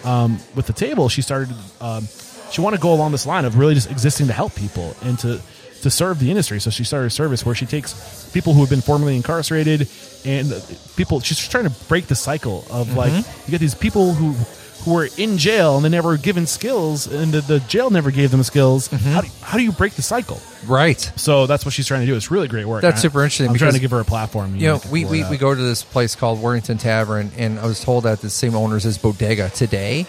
um, 0.03 0.39
with 0.55 0.67
the 0.67 0.74
table, 0.74 1.09
she 1.09 1.22
started, 1.22 1.53
um, 1.80 2.07
she 2.51 2.61
wanted 2.61 2.78
to 2.78 2.84
go 2.84 2.93
along 2.93 3.11
this 3.11 3.26
line 3.26 3.45
of 3.45 3.57
really 3.57 3.74
just 3.74 3.91
existing 3.91 4.28
to 4.28 4.34
help 4.34 4.55
people 4.55 4.95
and 5.03 5.19
to, 5.19 5.41
to 5.82 5.89
serve 5.89 6.19
the 6.19 6.30
industry. 6.30 6.59
So 6.59 6.69
she 6.69 6.84
started 6.84 7.07
a 7.07 7.09
service 7.09 7.45
where 7.45 7.55
she 7.55 7.65
takes 7.65 8.30
people 8.34 8.53
who 8.53 8.61
have 8.61 8.69
been 8.69 8.82
formerly 8.82 9.15
incarcerated 9.15 9.89
and 10.26 10.51
people. 10.95 11.19
She's 11.19 11.38
just 11.38 11.51
trying 11.51 11.65
to 11.65 11.76
break 11.88 12.07
the 12.07 12.15
cycle 12.15 12.65
of 12.69 12.95
like 12.95 13.11
you 13.13 13.51
get 13.51 13.59
these 13.59 13.76
people 13.76 14.13
who 14.13 14.36
who 14.84 14.94
were 14.94 15.10
in 15.18 15.38
jail 15.38 15.76
and 15.76 15.86
they 15.86 15.90
never 15.90 16.10
were 16.10 16.18
given 16.18 16.46
skills, 16.48 17.08
and 17.08 17.32
the, 17.34 17.42
the 17.42 17.60
jail 17.62 17.90
never 17.90 18.12
gave 18.12 18.32
them 18.32 18.44
skills. 18.44 18.90
Mm-hmm. 18.90 19.10
How, 19.12 19.22
do, 19.22 19.28
how 19.42 19.58
do 19.58 19.64
you 19.64 19.72
break 19.72 19.94
the 19.94 20.02
cycle? 20.02 20.40
Right. 20.68 21.00
So 21.16 21.48
that's 21.48 21.66
what 21.66 21.74
she's 21.74 21.88
trying 21.88 22.02
to 22.02 22.06
do. 22.06 22.16
It's 22.16 22.32
really 22.32 22.48
great 22.48 22.66
work. 22.66 22.82
That's 22.82 23.00
I- 23.00 23.02
super 23.02 23.20
interesting 23.24 23.48
I'm 23.48 23.56
trying 23.56 23.70
because- 23.70 23.76
to 23.76 23.82
give 23.82 23.92
her 23.92 24.00
a 24.00 24.06
platform. 24.06 24.56
You 24.56 24.68
know, 24.68 24.80
can 24.80 24.92
we, 24.92 25.04
pull 25.04 25.12
we, 25.12 25.30
we 25.30 25.38
go 25.38 25.54
to 25.54 25.62
this 25.62 25.84
place 25.84 26.16
called 26.16 26.40
Worthington 26.40 26.78
Tavern, 26.78 27.32
and 27.38 27.60
I 27.60 27.66
was 27.66 27.84
told 27.84 28.04
that 28.06 28.22
the 28.22 28.30
same 28.30 28.56
owners 28.56 28.86
as 28.86 28.98
Bodega 28.98 29.50
today, 29.50 30.06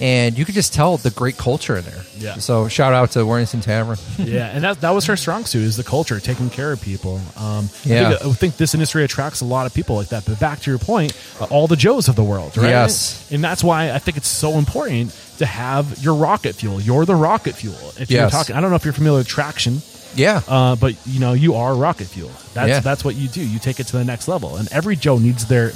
and 0.00 0.36
you 0.36 0.44
could 0.44 0.54
just 0.54 0.74
tell 0.74 0.96
the 0.96 1.10
great 1.10 1.36
culture 1.36 1.76
in 1.76 1.84
there. 1.84 2.02
Yeah. 2.18 2.34
So 2.36 2.68
shout 2.68 2.92
out 2.92 3.12
to 3.12 3.24
Worthington 3.24 3.60
Tavern. 3.60 3.98
yeah, 4.18 4.46
and 4.52 4.64
that 4.64 4.80
that 4.80 4.90
was 4.90 5.06
her 5.06 5.16
strong 5.16 5.44
suit 5.44 5.62
is 5.62 5.76
the 5.76 5.84
culture, 5.84 6.18
taking 6.20 6.50
care 6.50 6.72
of 6.72 6.80
people. 6.80 7.20
Um, 7.36 7.68
Yeah. 7.84 8.08
I 8.08 8.10
think, 8.16 8.24
I 8.26 8.32
think 8.34 8.56
this 8.56 8.74
industry 8.74 9.04
attracts 9.04 9.40
a 9.40 9.44
lot 9.44 9.66
of 9.66 9.74
people 9.74 9.96
like 9.96 10.08
that. 10.08 10.24
But 10.24 10.40
back 10.40 10.60
to 10.60 10.70
your 10.70 10.78
point, 10.78 11.12
uh, 11.40 11.44
all 11.50 11.66
the 11.66 11.76
Joes 11.76 12.08
of 12.08 12.16
the 12.16 12.24
world, 12.24 12.56
right? 12.56 12.68
Yes. 12.70 13.30
and 13.30 13.42
that's 13.42 13.62
why 13.62 13.90
I 13.92 13.98
think 13.98 14.16
it's 14.16 14.28
so 14.28 14.52
important 14.58 15.14
to 15.38 15.46
have 15.46 15.98
your 16.02 16.14
rocket 16.14 16.54
fuel. 16.54 16.80
You're 16.80 17.04
the 17.04 17.14
rocket 17.16 17.54
fuel. 17.56 17.76
If 17.98 18.10
you're 18.10 18.30
talking, 18.30 18.54
I 18.56 18.60
don't 18.60 18.70
know 18.70 18.76
if 18.76 18.84
you're 18.84 18.94
familiar 18.94 19.18
with 19.18 19.28
traction. 19.28 19.82
yeah. 20.16 20.42
Uh, 20.46 20.76
but 20.76 20.94
you 21.06 21.18
know 21.20 21.32
you 21.32 21.54
are 21.54 21.74
rocket 21.74 22.06
fuel. 22.06 22.30
That's 22.54 22.68
Yeah. 22.68 22.80
that's 22.80 23.04
what 23.04 23.16
you 23.16 23.26
do. 23.28 23.40
You 23.44 23.58
take 23.58 23.80
it 23.80 23.86
to 23.88 23.96
the 23.98 24.04
next 24.04 24.28
level, 24.28 24.56
and 24.56 24.68
every 24.72 24.94
Joe 24.96 25.18
needs 25.18 25.46
their 25.46 25.72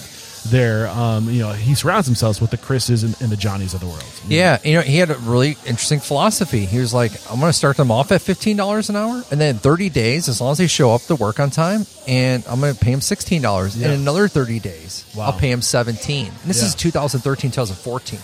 their 0.51 0.89
um, 0.89 1.29
you 1.31 1.41
know 1.41 1.53
he 1.53 1.75
surrounds 1.75 2.07
himself 2.07 2.41
with 2.41 2.51
the 2.51 2.57
Chris's 2.57 3.03
and, 3.03 3.21
and 3.21 3.31
the 3.31 3.37
Johnnies 3.37 3.75
of 3.75 3.81
the 3.81 3.87
world. 3.87 4.05
Yeah, 4.29 4.59
you 4.65 4.75
know, 4.75 4.81
he 4.83 4.97
had 4.99 5.11
a 5.11 5.15
really 5.19 5.57
interesting 5.67 6.01
philosophy. 6.01 6.67
He 6.67 6.79
was 6.79 6.93
like, 6.93 7.13
I'm 7.31 7.39
going 7.41 7.49
to 7.51 7.53
start 7.57 7.77
them 7.77 7.91
off 7.91 8.13
at 8.13 8.21
$15 8.21 8.91
an 8.91 8.97
hour, 8.97 9.23
and 9.31 9.41
then 9.41 9.57
30 9.57 9.89
days, 9.91 10.29
as 10.29 10.41
long 10.41 10.53
as 10.53 10.59
they 10.59 10.67
show 10.67 10.91
up 10.93 11.03
to 11.03 11.15
work 11.17 11.41
on 11.41 11.51
time, 11.51 11.87
and 12.07 12.45
I'm 12.49 12.61
going 12.61 12.75
to 12.75 12.79
pay 12.81 12.91
them 12.91 13.01
$16. 13.01 13.77
Yeah. 13.81 13.87
In 13.89 13.93
another 14.01 14.29
30 14.29 14.59
days, 14.61 15.05
Wow. 15.17 15.27
I'll 15.27 15.33
pay 15.39 15.51
them 15.51 15.63
17 15.63 16.27
And 16.27 16.35
This 16.45 16.61
Yeah. 16.61 16.69
is 16.69 16.75
2013, 16.75 17.51
2014. 17.51 18.21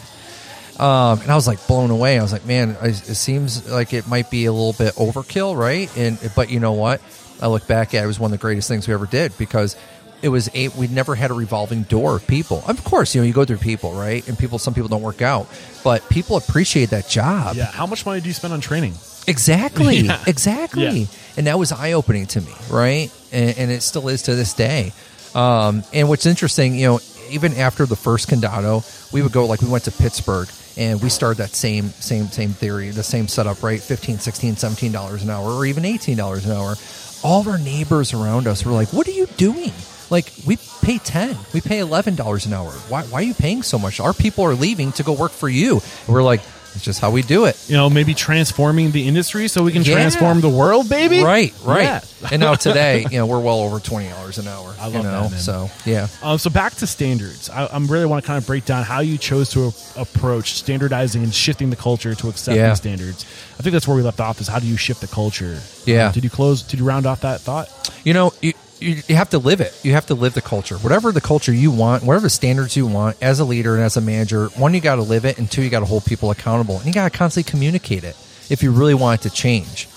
Um, 0.79 1.21
and 1.21 1.31
I 1.31 1.35
was 1.37 1.47
like 1.47 1.65
blown 1.69 1.91
away. 1.91 2.19
I 2.19 2.23
was 2.23 2.33
like, 2.33 2.45
man, 2.47 2.77
I- 2.83 2.89
it 2.89 2.97
seems 3.15 3.71
like 3.71 3.93
it 3.93 4.09
might 4.09 4.29
be 4.31 4.47
a 4.47 4.53
little 4.53 4.73
bit 4.73 4.95
overkill, 4.97 5.57
right? 5.57 5.89
And 5.97 6.19
but 6.35 6.51
you 6.51 6.59
know 6.61 6.73
what? 6.73 7.01
I 7.41 7.47
look 7.47 7.67
back 7.69 7.95
at 7.95 8.01
it, 8.01 8.05
it 8.05 8.07
was 8.07 8.19
one 8.19 8.33
of 8.33 8.39
the 8.39 8.43
greatest 8.43 8.69
things 8.69 8.87
we 8.89 8.95
ever 8.95 9.07
did 9.07 9.37
because 9.39 9.77
it 10.25 10.29
was 10.31 10.49
a 10.55 10.69
we 10.69 10.89
never 10.89 11.15
had 11.15 11.31
a 11.31 11.35
revolving 11.35 11.83
door 11.85 12.17
of 12.17 12.27
people. 12.27 12.65
Of 12.67 12.83
course, 12.83 13.15
you 13.15 13.21
know 13.21 13.27
you 13.27 13.33
go 13.35 13.45
through 13.45 13.59
people, 13.59 13.93
right? 13.93 14.27
And 14.27 14.39
people, 14.39 14.59
some 14.59 14.75
people 14.75 14.89
don't 14.89 15.03
work 15.03 15.23
out, 15.23 15.47
but 15.85 16.09
people 16.09 16.37
appreciate 16.37 16.91
that 16.91 17.09
job. 17.09 17.57
Yeah. 17.57 17.67
How 17.67 17.87
much 17.87 18.05
money 18.07 18.21
do 18.21 18.29
you 18.29 18.35
spend 18.35 18.53
on 18.55 18.61
training? 18.61 18.95
Exactly, 19.29 19.97
Yeah. 20.09 20.23
exactly. 20.27 20.83
Yeah. 21.01 21.07
And 21.37 21.47
that 21.47 21.59
was 21.59 21.73
eye 21.73 21.93
opening 21.93 22.27
to 22.29 22.41
me, 22.41 22.53
right? 22.71 23.11
And, 23.33 23.57
and 23.59 23.71
it 23.71 23.83
still 23.83 24.09
is 24.09 24.23
to 24.23 24.35
this 24.35 24.55
day. 24.55 24.93
Um, 25.35 25.83
and 25.93 26.09
what's 26.09 26.27
interesting, 26.27 26.75
you 26.77 26.87
know, 26.87 27.01
even 27.31 27.55
after 27.55 27.87
the 27.87 27.97
first 27.97 28.29
Condado, 28.29 28.83
we 29.13 29.23
would 29.23 29.33
go 29.33 29.47
like 29.47 29.61
we 29.63 29.69
went 29.69 29.85
to 29.85 29.91
Pittsburgh 29.93 30.49
and 30.77 31.03
we 31.03 31.09
started 31.09 31.39
that 31.39 31.51
same 31.51 31.89
same 31.91 32.27
same 32.27 32.51
theory, 32.51 32.91
the 32.91 33.03
same 33.03 33.29
setup, 33.29 33.63
right? 33.63 33.81
15, 33.81 34.19
16, 34.19 34.57
17 34.57 34.93
dollars 34.93 35.23
an 35.23 35.31
hour 35.31 35.51
or 35.53 35.67
even 35.67 35.85
18 35.85 36.17
dollars 36.17 36.47
an 36.47 36.53
hour. 36.53 36.75
All 37.23 37.41
of 37.41 37.49
our 37.49 37.59
neighbors 37.59 38.13
around 38.13 38.47
us 38.47 38.65
were 38.67 38.73
like, 38.73 38.93
"What 38.93 39.09
are 39.09 39.13
you 39.13 39.27
doing?" 39.39 39.73
Like 40.11 40.33
we 40.47 40.59
pay 40.83 40.99
10, 40.99 41.37
we 41.53 41.61
pay 41.61 41.79
11 41.79 42.15
dollars 42.17 42.47
an 42.47 42.53
hour. 42.53 42.71
Why 42.89 43.03
why 43.05 43.21
are 43.21 43.23
you 43.23 43.35
paying 43.35 43.63
so 43.63 43.79
much? 43.79 44.01
Our 44.01 44.13
people 44.13 44.45
are 44.45 44.55
leaving 44.55 44.93
to 44.93 45.03
go 45.03 45.13
work 45.13 45.33
for 45.33 45.49
you. 45.49 45.81
And 46.07 46.15
we're 46.15 46.23
like, 46.23 46.41
it's 46.75 46.83
just 46.85 47.01
how 47.01 47.11
we 47.13 47.23
do 47.23 47.45
it. 47.45 47.57
You 47.69 47.77
know, 47.77 47.89
maybe 47.89 48.15
transforming 48.15 48.91
the 48.91 49.07
industry 49.07 49.47
so 49.47 49.63
we 49.63 49.71
can 49.71 49.83
Yeah. 49.85 49.95
transform 49.95 50.41
the 50.41 50.49
world, 50.49 50.89
baby. 50.89 51.23
Right, 51.23 51.55
right. 51.65 51.85
Yeah. 51.85 52.01
and 52.33 52.41
now 52.41 52.55
today, 52.69 53.07
you 53.11 53.19
know, 53.19 53.27
we're 53.27 53.39
well 53.41 53.61
over 53.61 53.79
twenty 53.81 54.09
dollars 54.09 54.39
an 54.39 54.49
hour. 54.49 54.75
I 54.81 54.89
you 54.89 54.95
love 54.95 55.05
know, 55.05 55.23
that, 55.23 55.31
man. 55.31 55.41
So 55.41 55.71
yeah, 55.87 56.09
Um, 56.23 56.37
so 56.39 56.51
back 56.51 56.75
to 56.77 56.87
standards. 56.87 57.49
I, 57.49 57.67
I'm 57.73 57.87
really 57.87 58.07
want 58.07 58.23
to 58.25 58.27
kind 58.27 58.39
of 58.39 58.47
break 58.47 58.65
down 58.65 58.83
how 58.83 59.01
you 59.01 59.17
chose 59.19 59.51
to 59.51 59.73
a- 59.97 60.01
approach 60.03 60.55
standardizing 60.55 61.23
and 61.23 61.33
shifting 61.35 61.71
the 61.71 61.77
culture 61.77 62.15
to 62.17 62.29
accept 62.29 62.57
Yeah. 62.57 62.71
these 62.71 62.79
standards. 62.79 63.25
I 63.59 63.63
think 63.63 63.73
that's 63.73 63.87
where 63.87 63.97
we 63.97 64.03
left 64.03 64.21
off. 64.21 64.41
Is 64.41 64.49
how 64.49 64.59
do 64.59 64.67
you 64.67 64.77
shift 64.77 65.01
the 65.01 65.07
culture? 65.09 65.61
Yeah. 65.87 66.09
Um, 66.09 66.13
did 66.13 66.25
you 66.25 66.31
close? 66.31 66.63
Did 66.63 66.81
you 66.81 66.85
round 66.85 67.07
off 67.07 67.21
that 67.23 67.41
thought? 67.41 67.71
you 68.05 68.13
know, 68.13 68.33
you, 68.43 68.53
you 68.81 69.03
you 69.09 69.15
have 69.15 69.31
to 69.31 69.39
live 69.39 69.61
it. 69.61 69.79
You 69.83 69.93
have 69.93 70.07
to 70.07 70.15
live 70.15 70.35
the 70.35 70.43
culture. 70.43 70.77
Whatever 70.77 71.13
the 71.13 71.21
culture 71.21 71.53
you 71.53 71.71
want, 71.71 72.03
whatever 72.03 72.29
standards 72.29 72.77
you 72.77 72.87
want, 72.87 73.17
as 73.23 73.41
a 73.41 73.45
leader 73.45 73.75
and 73.75 73.83
as 73.83 73.97
a 73.97 74.01
manager, 74.01 74.47
one, 74.57 74.75
you 74.75 74.81
got 74.81 74.97
to 74.97 75.03
live 75.03 75.25
it, 75.25 75.39
and 75.39 75.51
two, 75.51 75.63
you 75.63 75.71
got 75.71 75.81
to 75.81 75.87
hold 75.87 76.05
people 76.05 76.31
accountable, 76.31 76.77
and 76.77 76.87
you 76.87 76.93
got 76.93 77.11
to 77.11 77.17
constantly 77.17 77.51
communicate 77.51 78.05
it 78.05 78.17
if 78.51 78.63
you 78.63 78.71
really 78.73 78.95
want 78.95 79.21
it 79.21 79.29
to 79.29 79.35
change. 79.35 79.89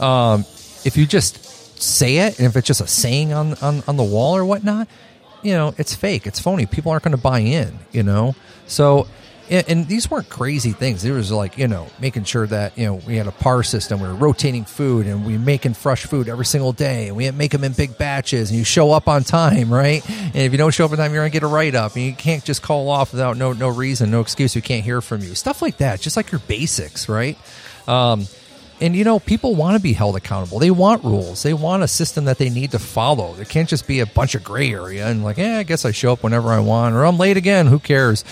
Um, 0.00 0.40
if 0.84 0.96
you 0.96 1.06
just 1.06 1.44
say 1.80 2.18
it, 2.18 2.38
and 2.38 2.46
if 2.46 2.56
it's 2.56 2.66
just 2.66 2.80
a 2.80 2.86
saying 2.86 3.32
on 3.32 3.54
on, 3.54 3.82
on 3.86 3.96
the 3.96 4.04
wall 4.04 4.36
or 4.36 4.44
whatnot, 4.44 4.88
you 5.42 5.52
know, 5.52 5.74
it's 5.78 5.94
fake. 5.94 6.26
It's 6.26 6.40
phony. 6.40 6.66
People 6.66 6.92
aren't 6.92 7.04
going 7.04 7.16
to 7.16 7.22
buy 7.22 7.40
in. 7.40 7.78
You 7.92 8.02
know, 8.02 8.34
so. 8.66 9.06
And 9.50 9.68
and 9.68 9.88
these 9.88 10.10
weren't 10.10 10.28
crazy 10.28 10.72
things. 10.72 11.04
It 11.04 11.10
was 11.10 11.32
like 11.32 11.58
you 11.58 11.66
know 11.68 11.88
making 12.00 12.24
sure 12.24 12.46
that 12.46 12.78
you 12.78 12.86
know 12.86 12.94
we 13.06 13.16
had 13.16 13.26
a 13.26 13.32
par 13.32 13.62
system. 13.62 14.00
We 14.00 14.06
were 14.06 14.14
rotating 14.14 14.64
food, 14.64 15.06
and 15.06 15.26
we 15.26 15.34
were 15.34 15.44
making 15.44 15.74
fresh 15.74 16.06
food 16.06 16.28
every 16.28 16.46
single 16.46 16.72
day. 16.72 17.08
And 17.08 17.16
we 17.16 17.30
make 17.32 17.50
them 17.50 17.64
in 17.64 17.72
big 17.72 17.98
batches, 17.98 18.50
and 18.50 18.58
you 18.58 18.64
show 18.64 18.92
up 18.92 19.08
on 19.08 19.24
time, 19.24 19.72
right? 19.74 20.08
And 20.08 20.36
if 20.36 20.52
you 20.52 20.58
don't 20.58 20.72
show 20.72 20.84
up 20.84 20.92
on 20.92 20.98
time, 20.98 21.12
you're 21.12 21.22
gonna 21.22 21.30
get 21.30 21.42
a 21.42 21.48
write 21.48 21.74
up, 21.74 21.96
and 21.96 22.04
you 22.04 22.14
can't 22.14 22.44
just 22.44 22.62
call 22.62 22.88
off 22.88 23.12
without 23.12 23.36
no 23.36 23.52
no 23.52 23.68
reason, 23.68 24.10
no 24.10 24.20
excuse. 24.20 24.54
We 24.54 24.62
can't 24.62 24.84
hear 24.84 25.00
from 25.00 25.20
you. 25.20 25.34
Stuff 25.34 25.60
like 25.60 25.78
that, 25.78 26.00
just 26.00 26.16
like 26.16 26.30
your 26.30 26.40
basics, 26.46 27.08
right? 27.08 27.36
Um, 27.88 28.26
and 28.80 28.96
you 28.96 29.04
know, 29.04 29.18
people 29.18 29.54
want 29.54 29.76
to 29.76 29.82
be 29.82 29.92
held 29.92 30.16
accountable. 30.16 30.58
They 30.58 30.70
want 30.70 31.04
rules. 31.04 31.42
They 31.42 31.52
want 31.52 31.82
a 31.82 31.88
system 31.88 32.24
that 32.24 32.38
they 32.38 32.48
need 32.48 32.70
to 32.70 32.78
follow. 32.78 33.34
There 33.34 33.44
can't 33.44 33.68
just 33.68 33.86
be 33.86 34.00
a 34.00 34.06
bunch 34.06 34.34
of 34.34 34.42
gray 34.42 34.72
area 34.72 35.06
and 35.06 35.22
like, 35.22 35.36
yeah, 35.36 35.58
I 35.58 35.64
guess 35.64 35.84
I 35.84 35.90
show 35.90 36.12
up 36.12 36.22
whenever 36.22 36.48
I 36.48 36.60
want, 36.60 36.94
or 36.94 37.04
I'm 37.04 37.18
late 37.18 37.36
again. 37.36 37.66
Who 37.66 37.78
cares? 37.78 38.24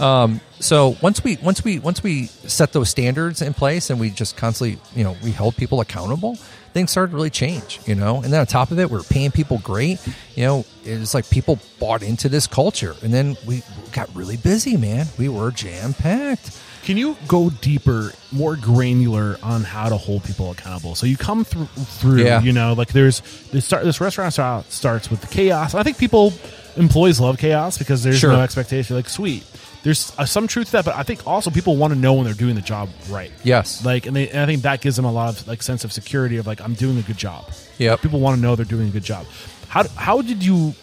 Um, 0.00 0.40
so 0.60 0.96
once 1.02 1.22
we 1.22 1.36
once 1.36 1.62
we 1.64 1.78
once 1.78 2.02
we 2.02 2.26
set 2.26 2.72
those 2.72 2.88
standards 2.90 3.42
in 3.42 3.54
place 3.54 3.90
and 3.90 4.00
we 4.00 4.10
just 4.10 4.36
constantly, 4.36 4.78
you 4.96 5.04
know, 5.04 5.16
we 5.22 5.30
held 5.30 5.56
people 5.56 5.80
accountable, 5.80 6.36
things 6.72 6.90
started 6.90 7.10
to 7.10 7.16
really 7.16 7.30
change. 7.30 7.80
You 7.86 7.94
know, 7.94 8.16
and 8.22 8.32
then 8.32 8.40
on 8.40 8.46
top 8.46 8.70
of 8.70 8.78
it, 8.78 8.90
we 8.90 8.98
are 8.98 9.02
paying 9.02 9.30
people 9.30 9.58
great. 9.58 9.98
You 10.34 10.44
know, 10.44 10.64
it 10.84 10.98
was 10.98 11.14
like 11.14 11.28
people 11.30 11.58
bought 11.78 12.02
into 12.02 12.28
this 12.28 12.46
culture, 12.46 12.94
and 13.02 13.12
then 13.12 13.36
we 13.46 13.62
got 13.92 14.14
really 14.14 14.36
busy. 14.36 14.76
Man, 14.76 15.06
we 15.18 15.28
were 15.28 15.50
jam 15.50 15.92
packed. 15.94 16.60
Can 16.84 16.98
you 16.98 17.16
go 17.26 17.48
deeper, 17.48 18.12
more 18.30 18.56
granular 18.56 19.38
on 19.42 19.64
how 19.64 19.88
to 19.88 19.96
hold 19.96 20.22
people 20.24 20.50
accountable? 20.50 20.94
So 20.94 21.06
you 21.06 21.16
come 21.16 21.42
through, 21.42 21.64
through 21.64 22.22
Yeah. 22.24 22.42
you 22.42 22.52
know, 22.52 22.74
like 22.74 22.88
there's 22.92 23.22
this, 23.52 23.64
start, 23.64 23.84
this 23.84 24.02
restaurant 24.02 24.34
start, 24.34 24.70
starts 24.70 25.10
with 25.10 25.22
the 25.22 25.26
chaos. 25.28 25.74
I 25.74 25.82
think 25.82 25.96
people, 25.96 26.34
employees 26.76 27.20
love 27.20 27.38
chaos 27.38 27.78
because 27.78 28.02
there's 28.02 28.18
Sure. 28.18 28.32
no 28.32 28.40
expectation. 28.42 28.96
Like, 28.96 29.08
sweet. 29.08 29.44
There's 29.84 30.12
uh, 30.16 30.24
some 30.24 30.48
truth 30.48 30.68
to 30.68 30.72
that, 30.72 30.86
but 30.86 30.96
I 30.96 31.02
think 31.02 31.26
also 31.26 31.50
people 31.50 31.76
want 31.76 31.92
to 31.92 31.98
know 31.98 32.14
when 32.14 32.24
they're 32.24 32.32
doing 32.32 32.54
the 32.54 32.62
job 32.62 32.88
right. 33.10 33.30
Yes. 33.44 33.84
Like, 33.84 34.06
and, 34.06 34.16
they, 34.16 34.30
and 34.30 34.40
I 34.40 34.46
think 34.46 34.62
that 34.62 34.80
gives 34.80 34.96
them 34.96 35.04
a 35.04 35.12
lot 35.12 35.28
of 35.28 35.46
like 35.46 35.62
sense 35.62 35.84
of 35.84 35.92
security 35.92 36.38
of 36.38 36.46
like 36.46 36.62
I'm 36.62 36.72
doing 36.72 36.98
a 36.98 37.02
good 37.02 37.18
job. 37.18 37.52
Yep. 37.76 38.00
People 38.00 38.18
want 38.18 38.36
to 38.36 38.40
know 38.42 38.56
they're 38.56 38.64
doing 38.64 38.88
a 38.88 38.90
good 38.90 39.04
job. 39.04 39.26
How 39.68 39.86
how 39.88 40.22
did 40.22 40.42
you 40.42 40.74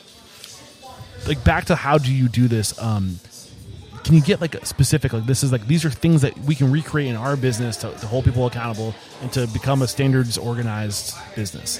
like 1.27 1.43
back 1.43 1.65
to 1.65 1.75
how 1.75 1.97
do 1.97 2.13
you 2.13 2.29
do 2.29 2.47
this? 2.47 2.79
Um, 2.79 3.19
can 4.03 4.15
you 4.15 4.21
get 4.21 4.39
like 4.39 4.55
a 4.55 4.65
specific 4.65 5.13
like 5.13 5.25
this 5.25 5.43
is 5.43 5.51
like 5.51 5.65
these 5.65 5.83
are 5.83 5.89
things 5.89 6.21
that 6.21 6.37
we 6.39 6.53
can 6.53 6.71
recreate 6.71 7.09
in 7.09 7.15
our 7.15 7.35
business 7.35 7.77
to, 7.77 7.91
to 7.91 8.07
hold 8.07 8.25
people 8.25 8.45
accountable 8.45 8.93
and 9.21 9.31
to 9.33 9.47
become 9.47 9.81
a 9.81 9.87
standards 9.87 10.37
organized 10.37 11.15
business. 11.35 11.79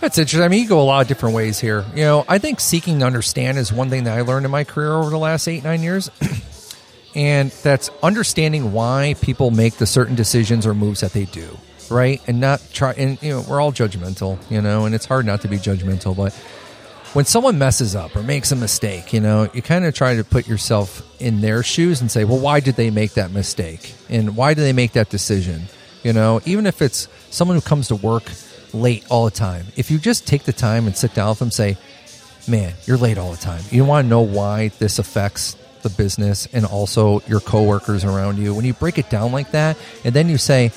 That's 0.00 0.16
interesting. 0.16 0.42
I 0.42 0.48
mean, 0.48 0.62
you 0.62 0.68
go 0.68 0.80
a 0.80 0.82
lot 0.82 1.02
of 1.02 1.08
different 1.08 1.34
ways 1.34 1.58
here. 1.58 1.84
You 1.94 2.02
know, 2.02 2.24
I 2.28 2.38
think 2.38 2.60
seeking 2.60 3.00
to 3.00 3.06
understand 3.06 3.58
is 3.58 3.72
one 3.72 3.90
thing 3.90 4.04
that 4.04 4.16
I 4.16 4.22
learned 4.22 4.46
in 4.46 4.52
my 4.52 4.62
career 4.64 4.92
over 4.92 5.10
the 5.10 5.18
last 5.18 5.48
eight, 5.48 5.64
nine 5.64 5.82
years. 5.82 6.08
and 7.16 7.50
that's 7.50 7.90
understanding 8.02 8.72
why 8.72 9.16
people 9.20 9.50
make 9.50 9.74
the 9.74 9.86
certain 9.86 10.14
decisions 10.14 10.66
or 10.66 10.74
moves 10.74 11.00
that 11.00 11.12
they 11.12 11.24
do, 11.24 11.58
right? 11.90 12.22
And 12.28 12.38
not 12.40 12.62
try, 12.72 12.92
and, 12.92 13.20
you 13.20 13.30
know, 13.30 13.44
we're 13.48 13.60
all 13.60 13.72
judgmental, 13.72 14.38
you 14.48 14.62
know, 14.62 14.84
and 14.86 14.94
it's 14.94 15.06
hard 15.06 15.26
not 15.26 15.40
to 15.40 15.48
be 15.48 15.56
judgmental, 15.56 16.16
but 16.16 16.32
when 17.14 17.24
someone 17.24 17.58
messes 17.58 17.96
up 17.96 18.14
or 18.14 18.22
makes 18.22 18.52
a 18.52 18.56
mistake, 18.56 19.12
you 19.12 19.20
know, 19.20 19.48
you 19.52 19.62
kind 19.62 19.84
of 19.84 19.94
try 19.94 20.14
to 20.14 20.22
put 20.22 20.46
yourself 20.46 21.02
in 21.20 21.40
their 21.40 21.64
shoes 21.64 22.00
and 22.00 22.08
say, 22.10 22.22
well, 22.24 22.38
why 22.38 22.60
did 22.60 22.76
they 22.76 22.90
make 22.90 23.14
that 23.14 23.32
mistake? 23.32 23.94
And 24.08 24.36
why 24.36 24.54
did 24.54 24.60
they 24.62 24.72
make 24.72 24.92
that 24.92 25.08
decision? 25.08 25.62
You 26.04 26.12
know, 26.12 26.40
even 26.44 26.66
if 26.66 26.82
it's 26.82 27.08
someone 27.30 27.56
who 27.56 27.62
comes 27.62 27.88
to 27.88 27.96
work 27.96 28.30
late 28.80 29.04
all 29.10 29.24
the 29.24 29.30
time, 29.30 29.66
if 29.76 29.90
you 29.90 29.98
just 29.98 30.26
take 30.26 30.44
the 30.44 30.52
time 30.52 30.86
and 30.86 30.96
sit 30.96 31.14
down 31.14 31.30
with 31.30 31.38
them 31.38 31.50
say, 31.50 31.76
man, 32.48 32.72
you're 32.86 32.96
late 32.96 33.18
all 33.18 33.30
the 33.30 33.36
time. 33.36 33.62
You 33.70 33.84
want 33.84 34.04
to 34.04 34.08
know 34.08 34.22
why 34.22 34.68
this 34.78 34.98
affects 34.98 35.56
the 35.82 35.90
business 35.90 36.46
and 36.52 36.64
also 36.64 37.20
your 37.26 37.40
coworkers 37.40 38.04
around 38.04 38.38
you. 38.38 38.54
When 38.54 38.64
you 38.64 38.72
break 38.74 38.98
it 38.98 39.10
down 39.10 39.32
like 39.32 39.52
that, 39.52 39.76
and 40.04 40.14
then 40.14 40.28
you 40.28 40.38
say, 40.38 40.68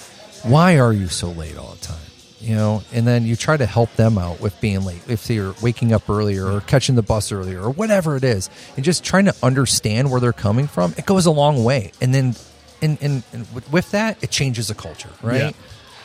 why 0.43 0.80
are 0.80 0.93
you 0.93 1.08
so 1.08 1.30
late 1.32 1.58
all 1.58 1.74
the 1.74 1.80
time? 1.86 1.97
You 2.39 2.56
know, 2.56 2.84
and 2.91 3.06
then 3.06 3.26
you 3.26 3.36
try 3.36 3.56
to 3.56 3.66
help 3.68 3.93
them 3.93 4.18
out 4.18 4.41
with 4.41 4.60
being 4.60 4.84
late. 4.84 5.02
If 5.08 5.28
they're 5.28 5.54
waking 5.62 5.93
up 5.93 6.10
earlier 6.10 6.45
or 6.45 6.62
catching 6.62 6.95
the 6.95 7.04
bus 7.04 7.32
earlier 7.32 7.62
or 7.62 7.70
whatever 7.70 8.16
it 8.16 8.24
is, 8.24 8.49
and 8.76 8.84
just 8.84 9.04
trying 9.04 9.26
to 9.26 9.36
understand 9.43 10.10
where 10.12 10.20
they're 10.20 10.34
coming 10.34 10.68
from, 10.68 10.93
it 10.97 11.06
goes 11.06 11.28
a 11.28 11.32
long 11.32 11.64
way. 11.64 11.91
And 12.02 12.14
then, 12.14 12.36
and, 12.82 12.97
and, 13.02 13.24
and 13.32 13.47
with- 13.72 13.91
that, 13.91 14.24
it 14.24 14.32
changes 14.32 14.70
the 14.70 14.76
culture, 14.76 15.12
right? 15.22 15.41
Yeah. 15.41 15.52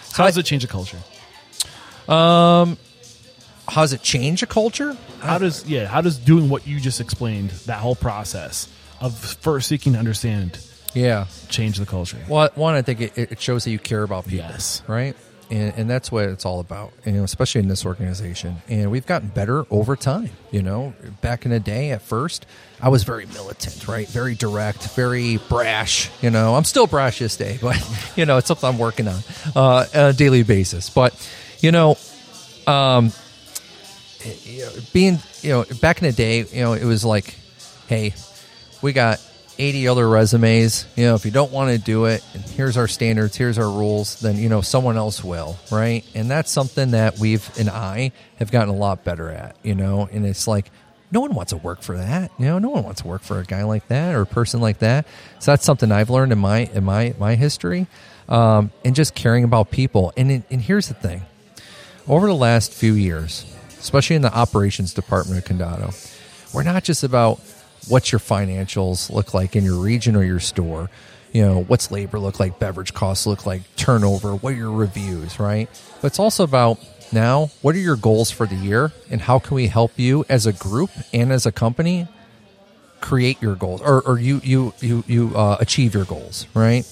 So 0.04 0.22
How 0.22 0.26
does 0.26 0.36
it 0.36 0.44
change 0.44 0.62
a 0.64 0.68
culture? 0.68 0.98
How 2.08 3.82
does 3.82 3.92
it 3.92 4.02
change 4.02 4.42
a 4.42 4.46
culture? 4.46 4.96
How 5.20 5.38
does 5.38 5.66
yeah? 5.66 5.86
How 5.86 6.00
does 6.00 6.18
doing 6.18 6.48
what 6.48 6.66
you 6.66 6.78
just 6.80 7.00
explained 7.00 7.50
that 7.66 7.78
whole 7.80 7.96
process 7.96 8.68
of 9.00 9.16
first 9.18 9.68
seeking 9.68 9.94
to 9.94 9.98
understand 9.98 10.58
Yeah. 10.94 11.26
change 11.48 11.78
the 11.78 11.86
culture? 11.86 12.18
Well, 12.28 12.48
one, 12.54 12.74
I 12.74 12.82
think 12.82 13.00
it, 13.00 13.18
it 13.18 13.40
shows 13.40 13.64
that 13.64 13.70
you 13.70 13.78
care 13.78 14.02
about 14.02 14.24
people, 14.26 14.48
Yes. 14.50 14.82
right? 14.86 15.16
And, 15.48 15.74
and 15.76 15.90
that's 15.90 16.10
what 16.10 16.24
it's 16.24 16.44
all 16.44 16.58
about, 16.58 16.92
you 17.04 17.12
know, 17.12 17.22
especially 17.22 17.60
in 17.60 17.68
this 17.68 17.86
organization. 17.86 18.56
And 18.68 18.90
we've 18.90 19.06
gotten 19.06 19.28
better 19.28 19.64
over 19.70 19.94
time. 19.94 20.30
You 20.50 20.62
know, 20.62 20.92
back 21.20 21.44
in 21.44 21.50
the 21.52 21.60
day, 21.60 21.90
at 21.90 22.02
first, 22.02 22.46
I 22.80 22.88
was 22.88 23.04
very 23.04 23.26
militant, 23.26 23.86
right? 23.86 24.08
Very 24.08 24.34
direct, 24.34 24.88
very 24.94 25.36
brash. 25.48 26.10
You 26.20 26.30
know, 26.30 26.54
I'm 26.56 26.64
still 26.64 26.86
brash 26.88 27.18
this 27.20 27.36
day, 27.36 27.58
but 27.62 27.76
you 28.16 28.26
know, 28.26 28.38
it's 28.38 28.46
something 28.48 28.68
I'm 28.68 28.78
working 28.78 29.06
on 29.08 29.20
uh, 29.56 29.86
on 29.94 30.00
a 30.06 30.12
daily 30.12 30.42
basis. 30.44 30.88
But 30.90 31.14
you 31.60 31.72
know, 31.72 31.96
um, 32.66 33.12
being 34.92 35.18
you 35.42 35.50
know 35.50 35.64
back 35.80 36.02
in 36.02 36.08
the 36.08 36.12
day, 36.12 36.44
you 36.44 36.62
know, 36.62 36.72
it 36.72 36.84
was 36.84 37.04
like, 37.04 37.34
hey, 37.88 38.14
we 38.82 38.92
got 38.92 39.20
80 39.58 39.88
other 39.88 40.08
resumes. 40.08 40.86
You 40.96 41.06
know, 41.06 41.14
if 41.14 41.24
you 41.24 41.30
don't 41.30 41.52
want 41.52 41.70
to 41.70 41.78
do 41.78 42.06
it, 42.06 42.24
and 42.34 42.42
here's 42.42 42.76
our 42.76 42.88
standards, 42.88 43.36
here's 43.36 43.58
our 43.58 43.70
rules, 43.70 44.20
then 44.20 44.36
you 44.36 44.48
know 44.48 44.60
someone 44.60 44.96
else 44.96 45.22
will, 45.22 45.56
right? 45.70 46.04
And 46.14 46.30
that's 46.30 46.50
something 46.50 46.92
that 46.92 47.18
we've 47.18 47.48
and 47.58 47.68
I 47.68 48.12
have 48.36 48.50
gotten 48.50 48.68
a 48.68 48.76
lot 48.76 49.04
better 49.04 49.30
at. 49.30 49.56
You 49.62 49.74
know, 49.74 50.08
and 50.10 50.26
it's 50.26 50.46
like. 50.46 50.70
No 51.12 51.20
one 51.20 51.34
wants 51.34 51.50
to 51.50 51.56
work 51.58 51.82
for 51.82 51.96
that, 51.96 52.32
you 52.36 52.46
know. 52.46 52.58
No 52.58 52.70
one 52.70 52.82
wants 52.82 53.02
to 53.02 53.06
work 53.06 53.22
for 53.22 53.38
a 53.38 53.44
guy 53.44 53.62
like 53.62 53.86
that 53.86 54.16
or 54.16 54.22
a 54.22 54.26
person 54.26 54.60
like 54.60 54.80
that. 54.80 55.06
So 55.38 55.52
that's 55.52 55.64
something 55.64 55.92
I've 55.92 56.10
learned 56.10 56.32
in 56.32 56.38
my 56.38 56.68
in 56.74 56.82
my 56.82 57.14
my 57.16 57.36
history, 57.36 57.86
um, 58.28 58.72
and 58.84 58.92
just 58.96 59.14
caring 59.14 59.44
about 59.44 59.70
people. 59.70 60.12
And 60.16 60.42
and 60.50 60.60
here's 60.60 60.88
the 60.88 60.94
thing: 60.94 61.22
over 62.08 62.26
the 62.26 62.34
last 62.34 62.72
few 62.72 62.94
years, 62.94 63.44
especially 63.78 64.16
in 64.16 64.22
the 64.22 64.34
operations 64.34 64.94
department 64.94 65.38
of 65.38 65.44
Condado, 65.44 65.94
we're 66.54 66.62
not 66.62 66.84
just 66.84 67.02
about 67.02 67.40
what 67.88 68.12
your 68.12 68.18
financials 68.18 69.10
look 69.10 69.34
like 69.34 69.54
in 69.56 69.64
your 69.64 69.76
region 69.78 70.16
or 70.16 70.24
your 70.24 70.40
store. 70.40 70.90
You 71.32 71.42
know, 71.42 71.62
what's 71.64 71.90
labor 71.90 72.18
look 72.18 72.40
like, 72.40 72.58
beverage 72.58 72.94
costs 72.94 73.26
look 73.26 73.44
like, 73.44 73.62
turnover, 73.76 74.34
what 74.34 74.54
are 74.54 74.56
your 74.56 74.72
reviews, 74.72 75.38
right? 75.38 75.68
But 76.00 76.08
it's 76.08 76.18
also 76.18 76.44
about 76.44 76.78
Now, 77.12 77.50
what 77.62 77.74
are 77.74 77.78
your 77.78 77.96
goals 77.96 78.30
for 78.30 78.46
the 78.46 78.56
year, 78.56 78.92
and 79.10 79.20
how 79.20 79.38
can 79.38 79.54
we 79.54 79.68
help 79.68 79.98
you 79.98 80.24
as 80.28 80.46
a 80.46 80.52
group 80.52 80.90
and 81.12 81.32
as 81.32 81.46
a 81.46 81.52
company 81.52 82.08
create 83.00 83.40
your 83.40 83.54
goals 83.54 83.80
or, 83.82 84.00
or 84.02 84.18
you 84.18 84.40
you 84.42 84.72
you 84.80 85.04
you 85.06 85.32
uh, 85.36 85.56
achieve 85.60 85.94
your 85.94 86.04
goals, 86.04 86.46
right? 86.54 86.84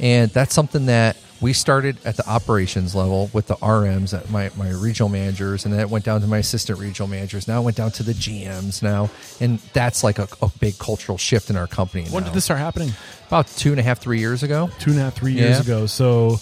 And 0.00 0.30
that's 0.30 0.54
something 0.54 0.86
that 0.86 1.16
we 1.40 1.52
started 1.52 1.96
at 2.04 2.16
the 2.16 2.28
operations 2.28 2.94
level 2.94 3.30
with 3.32 3.46
the 3.46 3.54
RMs, 3.56 4.16
at 4.16 4.28
my, 4.30 4.50
my 4.56 4.70
regional 4.70 5.08
managers, 5.08 5.64
and 5.64 5.72
then 5.72 5.80
it 5.80 5.88
went 5.88 6.04
down 6.04 6.20
to 6.20 6.26
my 6.26 6.38
assistant 6.38 6.78
regional 6.80 7.08
managers. 7.08 7.46
Now 7.46 7.60
it 7.60 7.64
went 7.64 7.76
down 7.76 7.92
to 7.92 8.02
the 8.02 8.12
GMs 8.12 8.82
now, 8.82 9.08
and 9.40 9.58
that's 9.72 10.02
like 10.02 10.18
a, 10.18 10.26
a 10.42 10.50
big 10.58 10.78
cultural 10.78 11.16
shift 11.16 11.48
in 11.50 11.56
our 11.56 11.66
company. 11.68 12.04
When 12.08 12.22
now. 12.24 12.30
did 12.30 12.36
this 12.36 12.44
start 12.44 12.58
happening? 12.60 12.90
About 13.28 13.46
two 13.46 13.70
and 13.70 13.78
a 13.78 13.82
half, 13.82 14.00
three 14.00 14.18
years 14.18 14.42
ago. 14.42 14.68
Two 14.80 14.90
and 14.90 14.98
a 14.98 15.02
half, 15.04 15.14
three 15.14 15.32
years 15.32 15.56
Yeah. 15.58 15.74
ago. 15.74 15.86
So, 15.86 16.40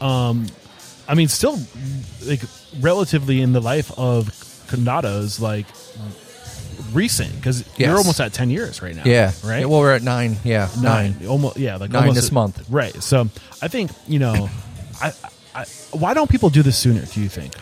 um, 0.00 0.46
I 1.08 1.14
mean, 1.14 1.28
still 1.28 1.58
like 2.24 2.42
relatively 2.80 3.40
in 3.42 3.52
the 3.52 3.60
life 3.60 3.90
of 3.98 4.26
Condados, 4.68 5.40
like 5.40 5.66
recent 6.92 7.34
because 7.36 7.60
Yes. 7.76 7.88
you're 7.88 7.96
almost 7.96 8.20
at 8.20 8.32
ten 8.32 8.50
years 8.50 8.82
right 8.82 8.94
now. 8.94 9.02
Yeah, 9.04 9.32
right. 9.44 9.68
Well, 9.68 9.80
we're 9.80 9.94
at 9.94 10.02
nine. 10.02 10.36
Yeah, 10.44 10.68
nine. 10.80 11.16
almost 11.28 11.56
yeah, 11.56 11.76
like 11.76 11.90
Nine 11.90 12.02
almost 12.02 12.16
this 12.16 12.32
month. 12.32 12.64
Right. 12.70 12.94
So 13.02 13.28
I 13.62 13.68
think 13.68 13.90
you 14.06 14.18
know, 14.18 14.48
I, 15.02 15.12
I 15.54 15.64
why 15.92 16.14
don't 16.14 16.30
people 16.30 16.50
do 16.50 16.62
this 16.62 16.76
sooner? 16.78 17.04
Do 17.04 17.20
you 17.20 17.28
think? 17.28 17.54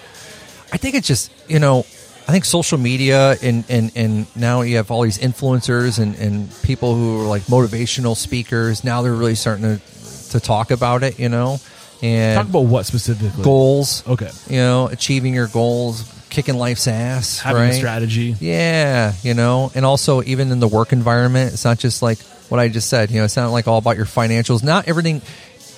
I 0.72 0.76
think 0.76 0.94
it's 0.94 1.06
just 1.06 1.30
you 1.48 1.58
know, 1.58 1.80
I 2.26 2.32
think 2.32 2.44
social 2.44 2.78
media 2.78 3.36
and 3.42 3.64
and 3.68 3.92
and 3.94 4.26
now 4.36 4.62
you 4.62 4.76
have 4.76 4.90
all 4.90 5.02
these 5.02 5.18
influencers 5.18 5.98
and 5.98 6.14
and 6.16 6.50
people 6.62 6.94
who 6.94 7.22
are 7.22 7.28
like 7.28 7.42
motivational 7.42 8.16
speakers. 8.16 8.82
Now 8.84 9.02
they're 9.02 9.12
really 9.14 9.34
starting 9.36 9.64
to 9.78 10.30
to 10.30 10.40
talk 10.40 10.70
about 10.70 11.02
it. 11.04 11.18
You 11.20 11.28
know, 11.28 11.58
and 12.02 12.36
Talk 12.36 12.48
about 12.48 12.66
what 12.66 12.86
specifically? 12.86 13.44
goals. 13.44 14.02
Okay. 14.06 14.30
You 14.48 14.56
know, 14.58 14.88
achieving 14.88 15.32
your 15.34 15.46
goals, 15.48 16.02
kicking 16.35 16.57
life's 16.57 16.89
ass, 16.89 17.39
Having 17.39 17.62
right? 17.62 17.68
a 17.68 17.74
strategy. 17.74 18.35
Yeah, 18.41 19.14
you 19.22 19.35
know, 19.35 19.70
and 19.74 19.85
also 19.87 20.20
even 20.22 20.51
in 20.51 20.59
the 20.59 20.66
work 20.68 20.93
environment, 20.93 21.53
it's 21.53 21.64
not 21.64 21.78
just 21.78 22.03
like 22.03 22.18
what 22.49 22.59
I 22.59 22.68
just 22.68 22.91
said. 22.91 23.11
You 23.11 23.18
know, 23.18 23.24
it's 23.24 23.37
not 23.37 23.51
like 23.51 23.68
all 23.68 23.78
about 23.78 23.97
your 23.97 24.05
financials. 24.05 24.62
Not 24.62 24.89
everything 24.89 25.22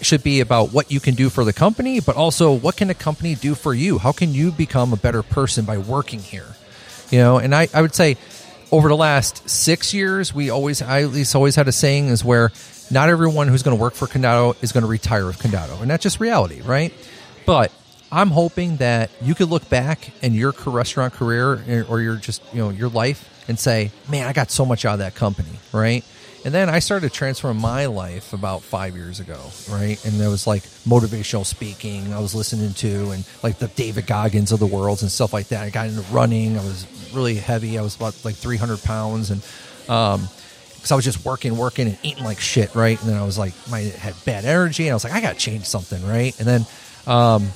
should 0.01 0.23
be 0.23 0.41
about 0.41 0.73
what 0.73 0.91
you 0.91 0.99
can 0.99 1.15
do 1.15 1.29
for 1.29 1.45
the 1.45 1.53
company, 1.53 2.01
but 2.01 2.17
also 2.17 2.53
what 2.53 2.77
can 2.77 2.89
the 2.89 2.95
company 2.95 3.35
do 3.35 3.55
for 3.55 3.75
you? 3.75 3.99
How 3.99 4.13
can 4.13 4.33
you 4.33 4.51
become 4.51 4.93
a 4.93 4.97
better 4.97 5.23
person 5.23 5.67
by 5.67 5.79
working 5.79 6.21
here? 6.21 6.47
You 7.11 7.19
know, 7.19 7.39
and 7.39 7.55
I, 7.55 7.69
I 7.73 7.83
would 7.83 7.95
say 7.95 8.17
over 8.73 8.89
the 8.89 8.97
last 8.97 9.49
six 9.49 9.93
years, 9.95 10.35
we 10.35 10.51
always, 10.51 10.81
I 10.83 11.03
at 11.03 11.11
least 11.11 11.37
always 11.37 11.55
had 11.55 11.69
a 11.69 11.73
saying 11.73 12.09
is 12.09 12.25
where 12.25 12.51
not 12.91 13.09
everyone 13.11 13.49
who's 13.49 13.63
going 13.63 13.77
to 13.77 13.81
work 13.81 13.95
for 13.95 14.07
Condado 14.07 14.57
is 14.63 14.73
going 14.73 14.83
to 14.83 14.89
retire 14.89 15.27
with 15.27 15.39
Condado. 15.39 15.81
And 15.81 15.91
that's 15.91 16.03
just 16.03 16.19
reality, 16.19 16.63
right? 16.63 16.93
But 17.45 17.73
I'm 18.11 18.31
hoping 18.31 18.77
that 18.77 19.11
you 19.21 19.35
could 19.35 19.49
look 19.49 19.69
back 19.69 20.11
in 20.23 20.33
your 20.33 20.55
restaurant 20.67 21.13
career 21.15 21.85
or 21.89 22.01
your 22.01 22.17
just, 22.17 22.43
you 22.53 22.61
know, 22.61 22.71
your 22.71 22.89
life 22.89 23.45
and 23.49 23.59
say, 23.59 23.91
man, 24.09 24.27
I 24.27 24.33
got 24.33 24.51
so 24.51 24.65
much 24.65 24.85
out 24.85 24.95
of 24.95 24.99
that 25.01 25.15
company, 25.15 25.51
right? 25.73 26.05
And 26.45 26.55
then 26.55 26.69
I 26.69 26.79
started 26.79 27.13
transforming 27.13 27.61
my 27.61 27.87
life 27.87 28.33
about 28.33 28.63
five 28.63 28.95
years 28.95 29.19
ago, 29.19 29.39
right? 29.69 30.03
And 30.05 30.21
there 30.21 30.31
was 30.31 30.47
like 30.47 30.63
motivational 30.87 31.45
speaking 31.45 32.13
I 32.13 32.21
was 32.21 32.35
listening 32.37 32.73
to 32.75 33.11
and 33.11 33.27
like 33.43 33.59
the 33.59 33.67
David 33.69 34.07
Goggins 34.07 34.53
of 34.53 34.61
the 34.61 34.67
world 34.67 35.03
and 35.03 35.11
stuff 35.11 35.33
like 35.33 35.49
that. 35.49 35.65
I 35.65 35.71
got 35.71 35.89
into 35.89 36.03
running. 36.13 36.57
I 36.57 36.63
was 36.63 36.87
really 37.13 37.35
heavy. 37.35 37.79
I 37.79 37.83
was 37.83 37.97
about 37.97 38.25
like 38.25 38.37
300 38.37 38.81
pounds. 38.85 39.31
And, 39.31 39.43
um, 39.91 40.29
because 40.77 40.93
I 40.93 40.95
was 40.95 41.05
just 41.05 41.25
working, 41.25 41.57
working, 41.57 41.89
and 41.89 41.99
eating 42.05 42.23
like 42.23 42.39
shit, 42.39 42.73
right? 42.77 43.01
And 43.01 43.11
then 43.11 43.17
I 43.17 43.25
was 43.25 43.37
like, 43.37 43.55
my 43.69 43.81
had 43.81 44.15
bad 44.25 44.45
energy, 44.45 44.85
and 44.85 44.93
I 44.93 44.95
was 44.95 45.03
like, 45.03 45.15
I 45.15 45.21
got 45.21 45.33
to 45.33 45.39
change 45.39 45.65
something, 45.65 46.07
right? 46.07 46.39
And 46.39 46.47
then 46.47 46.67
um, 47.09 47.49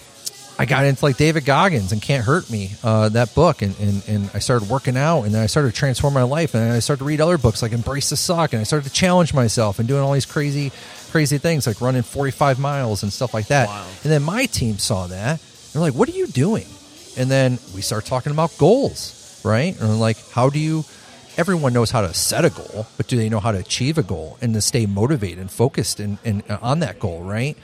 I 0.60 0.66
got 0.66 0.84
into 0.84 1.02
like 1.02 1.16
David 1.16 1.46
Goggins 1.46 1.90
and 1.90 2.02
Can't 2.02 2.22
Hurt 2.22 2.50
Me, 2.50 2.72
uh, 2.84 3.08
that 3.08 3.34
book, 3.34 3.62
and, 3.62 3.74
and 3.80 4.06
and 4.06 4.30
I 4.34 4.40
started 4.40 4.68
working 4.68 4.94
out, 4.94 5.22
and 5.22 5.34
then 5.34 5.42
I 5.42 5.46
started 5.46 5.70
to 5.70 5.74
transform 5.74 6.12
my 6.12 6.22
life, 6.22 6.54
and 6.54 6.62
then 6.62 6.72
I 6.72 6.80
started 6.80 6.98
to 6.98 7.06
read 7.06 7.22
other 7.22 7.38
books 7.38 7.62
like 7.62 7.72
Embrace 7.72 8.10
the 8.10 8.16
Suck, 8.18 8.52
and 8.52 8.60
I 8.60 8.64
started 8.64 8.86
to 8.86 8.94
challenge 8.94 9.32
myself 9.32 9.78
and 9.78 9.88
doing 9.88 10.02
all 10.02 10.12
these 10.12 10.26
crazy, 10.26 10.70
crazy 11.12 11.38
things 11.38 11.66
like 11.66 11.80
running 11.80 12.02
45 12.02 12.58
miles 12.58 13.02
and 13.02 13.10
stuff 13.10 13.32
like 13.32 13.46
that. 13.46 13.68
And 14.02 14.12
then 14.12 14.22
my 14.22 14.44
team 14.44 14.76
saw 14.76 15.06
that, 15.06 15.40
they're 15.72 15.80
like, 15.80 15.94
"What 15.94 16.10
are 16.10 16.12
you 16.12 16.26
doing?" 16.26 16.66
And 17.16 17.30
then 17.30 17.58
we 17.74 17.80
start 17.80 18.04
talking 18.04 18.30
about 18.30 18.56
goals, 18.58 19.40
right? 19.42 19.74
And 19.80 19.98
like, 19.98 20.18
how 20.32 20.50
do 20.50 20.58
you 20.58 20.84
everyone 21.38 21.72
knows 21.72 21.90
how 21.90 22.02
to 22.02 22.12
set 22.12 22.44
a 22.44 22.50
goal, 22.50 22.86
but 22.98 23.06
do 23.06 23.16
they 23.16 23.30
know 23.30 23.40
how 23.40 23.50
to 23.50 23.58
achieve 23.58 23.96
a 23.96 24.02
goal 24.02 24.36
and 24.42 24.52
to 24.52 24.60
stay 24.60 24.84
motivated 24.84 25.38
and 25.38 25.50
focused 25.50 26.00
and, 26.00 26.18
and 26.22 26.42
uh, 26.50 26.58
on 26.60 26.80
that 26.80 26.98
goal, 26.98 27.22
right? 27.22 27.56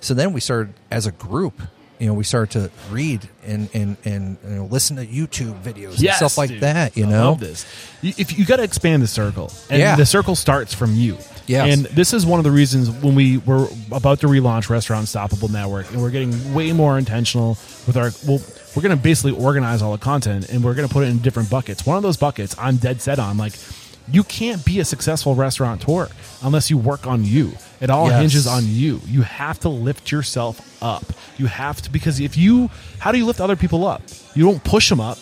So 0.00 0.12
then 0.12 0.34
we 0.34 0.40
started 0.40 0.74
as 0.90 1.06
a 1.06 1.12
group, 1.12 1.62
you 2.02 2.08
know, 2.08 2.14
we 2.14 2.24
started 2.24 2.50
to 2.58 2.92
read 2.92 3.28
and 3.46 3.68
and 3.72 3.96
and 4.04 4.36
you 4.44 4.50
know, 4.50 4.64
listen 4.66 4.96
to 4.96 5.06
YouTube 5.06 5.62
videos 5.62 5.98
and 6.04 6.14
stuff 6.14 6.36
like 6.36 6.50
dude. 6.50 6.60
that, 6.62 6.96
you 6.96 7.06
I 7.06 7.08
know. 7.10 7.34
this. 7.36 7.64
You, 8.02 8.12
if 8.18 8.36
you 8.36 8.44
got 8.44 8.56
to 8.56 8.64
expand 8.64 9.02
the 9.02 9.06
circle, 9.06 9.52
and 9.70 9.78
Yeah. 9.80 9.94
the 9.96 10.04
circle 10.06 10.34
starts 10.34 10.74
from 10.74 10.94
you. 10.94 11.16
Yes. 11.46 11.72
and 11.76 11.86
this 11.96 12.12
is 12.12 12.24
one 12.24 12.38
of 12.40 12.44
the 12.44 12.50
reasons 12.52 12.88
when 12.90 13.14
we 13.14 13.38
were 13.38 13.66
about 13.90 14.20
to 14.20 14.26
relaunch 14.28 14.68
Restaurant 14.70 15.00
Unstoppable 15.02 15.48
Network, 15.48 15.90
and 15.92 16.00
we're 16.02 16.10
getting 16.10 16.54
way 16.54 16.72
more 16.72 16.98
intentional 16.98 17.50
with 17.86 17.96
our. 17.96 18.10
Well, 18.26 18.40
we're 18.74 18.82
going 18.82 18.96
to 18.96 19.02
basically 19.02 19.32
organize 19.32 19.82
all 19.82 19.92
the 19.92 19.98
content, 19.98 20.48
and 20.48 20.64
we're 20.64 20.74
going 20.74 20.88
to 20.88 20.92
put 20.92 21.04
it 21.04 21.08
in 21.10 21.18
different 21.18 21.50
buckets. 21.50 21.84
One 21.86 21.96
of 21.96 22.02
those 22.02 22.16
buckets, 22.16 22.56
I'm 22.58 22.76
dead 22.76 23.00
set 23.02 23.18
on. 23.18 23.36
Like, 23.38 23.52
you 24.10 24.24
can't 24.24 24.64
be 24.64 24.80
a 24.80 24.84
successful 24.84 25.34
restaurateur 25.34 26.08
unless 26.42 26.70
you 26.70 26.78
work 26.78 27.06
on 27.06 27.24
you. 27.24 27.52
It 27.82 27.90
all 27.90 28.08
Yes. 28.08 28.20
hinges 28.20 28.46
on 28.46 28.64
you. 28.66 29.00
You 29.06 29.22
have 29.22 29.60
to 29.60 29.68
lift 29.68 30.10
yourself 30.10 30.82
up. 30.82 31.04
You 31.36 31.46
have 31.46 31.82
to 31.82 31.90
because 31.90 32.20
if 32.20 32.36
you, 32.36 32.70
how 32.98 33.12
do 33.12 33.18
you 33.18 33.26
lift 33.26 33.40
other 33.40 33.56
people 33.56 33.86
up? 33.86 34.02
You 34.34 34.44
don't 34.44 34.62
push 34.64 34.88
them 34.88 35.00
up 35.00 35.18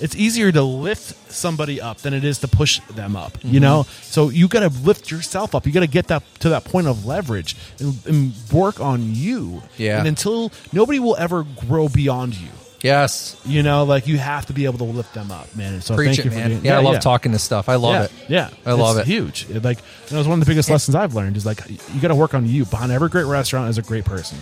it's 0.00 0.14
easier 0.14 0.52
to 0.52 0.62
lift 0.62 1.32
somebody 1.32 1.80
up 1.80 1.98
than 1.98 2.12
it 2.12 2.24
is 2.24 2.40
to 2.40 2.48
push 2.48 2.80
them 2.90 3.16
up 3.16 3.32
you 3.42 3.52
mm-hmm. 3.52 3.60
know 3.60 3.86
so 4.02 4.28
you 4.28 4.48
got 4.48 4.60
to 4.60 4.80
lift 4.80 5.10
yourself 5.10 5.54
up 5.54 5.66
you 5.66 5.72
got 5.72 5.80
to 5.80 5.86
get 5.86 6.08
that 6.08 6.22
to 6.40 6.50
that 6.50 6.64
point 6.64 6.86
of 6.86 7.06
leverage 7.06 7.56
and, 7.80 7.98
and 8.06 8.32
work 8.52 8.80
on 8.80 9.14
you 9.14 9.62
Yeah. 9.76 9.98
and 9.98 10.08
until 10.08 10.52
nobody 10.72 10.98
will 10.98 11.16
ever 11.16 11.44
grow 11.44 11.88
beyond 11.88 12.34
you 12.34 12.50
Yes, 12.82 13.40
you 13.44 13.62
know 13.62 13.84
like 13.84 14.06
you 14.06 14.18
have 14.18 14.46
to 14.46 14.52
be 14.52 14.64
able 14.66 14.78
to 14.78 14.84
lift 14.84 15.14
them 15.14 15.30
up 15.30 15.54
man 15.56 15.74
and 15.74 15.82
so 15.82 15.96
preach 15.96 16.08
thank 16.16 16.18
it, 16.20 16.24
you 16.26 16.30
for 16.30 16.36
man. 16.36 16.50
doing 16.50 16.64
yeah, 16.64 16.78
I 16.78 16.82
love 16.82 17.00
talking 17.00 17.32
this 17.32 17.42
stuff. 17.42 17.68
I 17.68 17.76
love 17.76 17.94
yeah, 17.94 18.04
it. 18.04 18.12
Yeah, 18.28 18.70
I 18.70 18.72
love 18.74 18.98
It's 18.98 19.08
it. 19.08 19.10
Huge. 19.12 19.46
It, 19.50 19.64
like 19.64 19.78
it 19.78 20.12
was 20.12 20.28
one 20.28 20.38
of 20.38 20.44
the 20.44 20.50
biggest 20.50 20.70
lessons 20.70 20.94
I've 20.94 21.14
learned 21.14 21.36
is 21.36 21.46
like 21.46 21.60
you 21.68 22.00
got 22.00 22.08
to 22.08 22.14
work 22.14 22.34
on 22.34 22.46
you. 22.46 22.64
Behind 22.64 22.92
every 22.92 23.08
great 23.08 23.24
restaurant 23.24 23.70
is 23.70 23.78
a 23.78 23.82
great 23.82 24.04
person. 24.04 24.38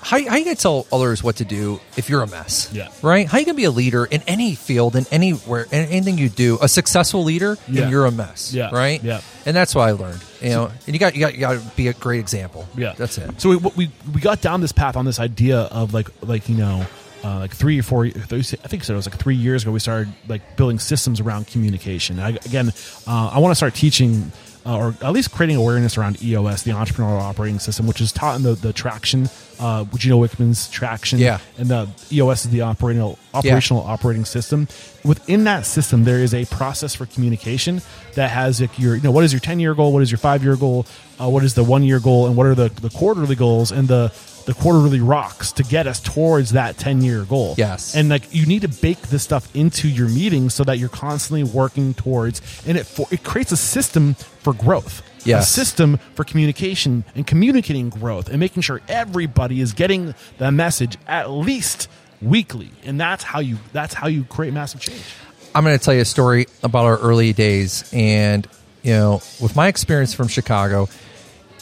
How, 0.00 0.16
how 0.28 0.36
you 0.36 0.44
gonna 0.44 0.54
tell 0.54 0.86
others 0.92 1.24
what 1.24 1.36
to 1.36 1.44
do 1.44 1.80
if 1.96 2.08
you're 2.08 2.22
a 2.22 2.26
mess? 2.26 2.70
Yeah. 2.72 2.88
Right? 3.02 3.26
How 3.26 3.38
you 3.38 3.44
gonna 3.44 3.56
be 3.56 3.64
a 3.64 3.70
leader 3.70 4.04
in 4.04 4.22
any 4.28 4.54
field, 4.54 4.94
in 4.94 5.06
anywhere, 5.10 5.64
in 5.64 5.86
anything 5.88 6.18
you 6.18 6.28
do? 6.28 6.56
A 6.62 6.68
successful 6.68 7.24
leader, 7.24 7.56
Yeah. 7.68 7.82
and 7.82 7.90
you're 7.90 8.06
a 8.06 8.12
mess. 8.12 8.54
Yeah. 8.54 8.70
Right? 8.72 9.02
Yeah. 9.02 9.20
And 9.44 9.56
that's 9.56 9.74
what 9.74 9.88
I 9.88 9.92
learned. 9.92 10.22
You 10.40 10.50
know, 10.50 10.70
and 10.86 10.94
you 10.94 11.00
got 11.00 11.14
you 11.14 11.20
got 11.20 11.34
you 11.34 11.40
got 11.40 11.52
to 11.54 11.76
be 11.76 11.88
a 11.88 11.92
great 11.94 12.20
example. 12.20 12.68
Yeah, 12.76 12.94
That's 12.96 13.18
it. 13.18 13.40
So 13.40 13.48
we 13.50 13.56
we 13.56 13.90
we 14.14 14.20
got 14.20 14.40
down 14.40 14.60
this 14.60 14.72
path 14.72 14.96
on 14.96 15.04
this 15.04 15.18
idea 15.18 15.62
of 15.62 15.92
like 15.92 16.08
like 16.22 16.48
you 16.48 16.56
know. 16.56 16.86
Uh, 17.24 17.40
like 17.40 17.52
three 17.52 17.80
or 17.80 17.82
four, 17.82 18.06
I 18.06 18.10
think 18.10 18.84
said 18.84 18.92
it 18.92 18.96
was 18.96 19.10
like 19.10 19.18
three 19.18 19.34
years 19.34 19.62
ago. 19.62 19.72
We 19.72 19.80
started 19.80 20.12
like 20.28 20.56
building 20.56 20.78
systems 20.78 21.18
around 21.20 21.48
communication. 21.48 22.20
I, 22.20 22.30
again, 22.30 22.72
uh, 23.08 23.30
I 23.32 23.38
want 23.40 23.50
to 23.50 23.56
start 23.56 23.74
teaching, 23.74 24.30
uh, 24.64 24.78
or 24.78 24.94
at 25.02 25.12
least 25.12 25.32
creating 25.32 25.56
awareness 25.56 25.98
around 25.98 26.22
EOS, 26.22 26.62
the 26.62 26.70
Entrepreneurial 26.70 27.20
Operating 27.20 27.58
System, 27.58 27.86
which 27.88 28.00
is 28.00 28.12
taught 28.12 28.36
in 28.36 28.42
the 28.42 28.54
the 28.54 28.72
Traction, 28.72 29.28
uh, 29.60 29.84
know 30.10 30.18
Wickman's 30.18 30.68
Traction, 30.70 31.18
Yeah. 31.18 31.38
and 31.58 31.68
the 31.68 31.88
EOS 32.12 32.44
is 32.44 32.50
the 32.50 32.62
operational 32.62 33.18
operational 33.34 33.82
operating 33.82 34.24
system. 34.24 34.68
Within 35.04 35.44
that 35.44 35.66
system, 35.66 36.04
there 36.04 36.18
is 36.18 36.34
a 36.34 36.44
process 36.46 36.94
for 36.94 37.06
communication 37.06 37.82
that 38.14 38.30
has 38.30 38.60
like 38.60 38.78
your 38.78 38.96
you 38.96 39.02
know 39.02 39.10
what 39.10 39.24
is 39.24 39.32
your 39.32 39.40
ten 39.40 39.60
year 39.60 39.74
goal, 39.74 39.92
what 39.92 40.02
is 40.02 40.10
your 40.10 40.18
five 40.18 40.42
year 40.42 40.56
goal, 40.56 40.86
uh, 41.20 41.28
what 41.28 41.44
is 41.44 41.54
the 41.54 41.64
one 41.64 41.82
year 41.82 42.00
goal, 42.00 42.26
and 42.26 42.36
what 42.36 42.46
are 42.46 42.54
the 42.54 42.68
the 42.68 42.90
quarterly 42.90 43.34
goals 43.34 43.72
and 43.72 43.88
the 43.88 44.12
the 44.46 44.54
quarterly 44.54 44.98
rocks 45.00 45.52
to 45.52 45.62
get 45.62 45.86
us 45.86 46.00
towards 46.00 46.52
that 46.52 46.78
10 46.78 47.02
year 47.02 47.24
goal. 47.24 47.54
Yes. 47.58 47.94
And 47.94 48.08
like 48.08 48.34
you 48.34 48.46
need 48.46 48.62
to 48.62 48.68
bake 48.68 48.98
this 49.02 49.22
stuff 49.22 49.54
into 49.54 49.88
your 49.88 50.08
meetings 50.08 50.54
so 50.54 50.64
that 50.64 50.78
you're 50.78 50.88
constantly 50.88 51.42
working 51.44 51.92
towards 51.92 52.40
and 52.66 52.78
it 52.78 52.86
for, 52.86 53.06
it 53.10 53.22
creates 53.24 53.52
a 53.52 53.58
system 53.58 54.14
for 54.14 54.54
growth. 54.54 55.02
A 55.38 55.42
system 55.42 55.98
for 56.14 56.24
communication 56.24 57.04
and 57.14 57.26
communicating 57.26 57.88
growth 57.88 58.28
and 58.28 58.38
making 58.38 58.62
sure 58.62 58.80
everybody 58.88 59.60
is 59.60 59.72
getting 59.72 60.14
the 60.38 60.50
message 60.52 60.96
at 61.06 61.30
least 61.30 61.88
weekly. 62.22 62.70
And 62.84 63.00
that's 63.00 63.22
how 63.24 63.40
you 63.40 63.58
that's 63.72 63.94
how 63.94 64.08
you 64.08 64.24
create 64.24 64.52
massive 64.52 64.80
change. 64.80 65.02
I'm 65.54 65.64
going 65.64 65.78
to 65.78 65.84
tell 65.84 65.94
you 65.94 66.02
a 66.02 66.04
story 66.04 66.46
about 66.62 66.84
our 66.84 66.98
early 66.98 67.32
days, 67.32 67.90
and 67.92 68.46
you 68.82 68.92
know, 68.92 69.14
with 69.40 69.56
my 69.56 69.68
experience 69.68 70.12
from 70.14 70.28
Chicago, 70.28 70.88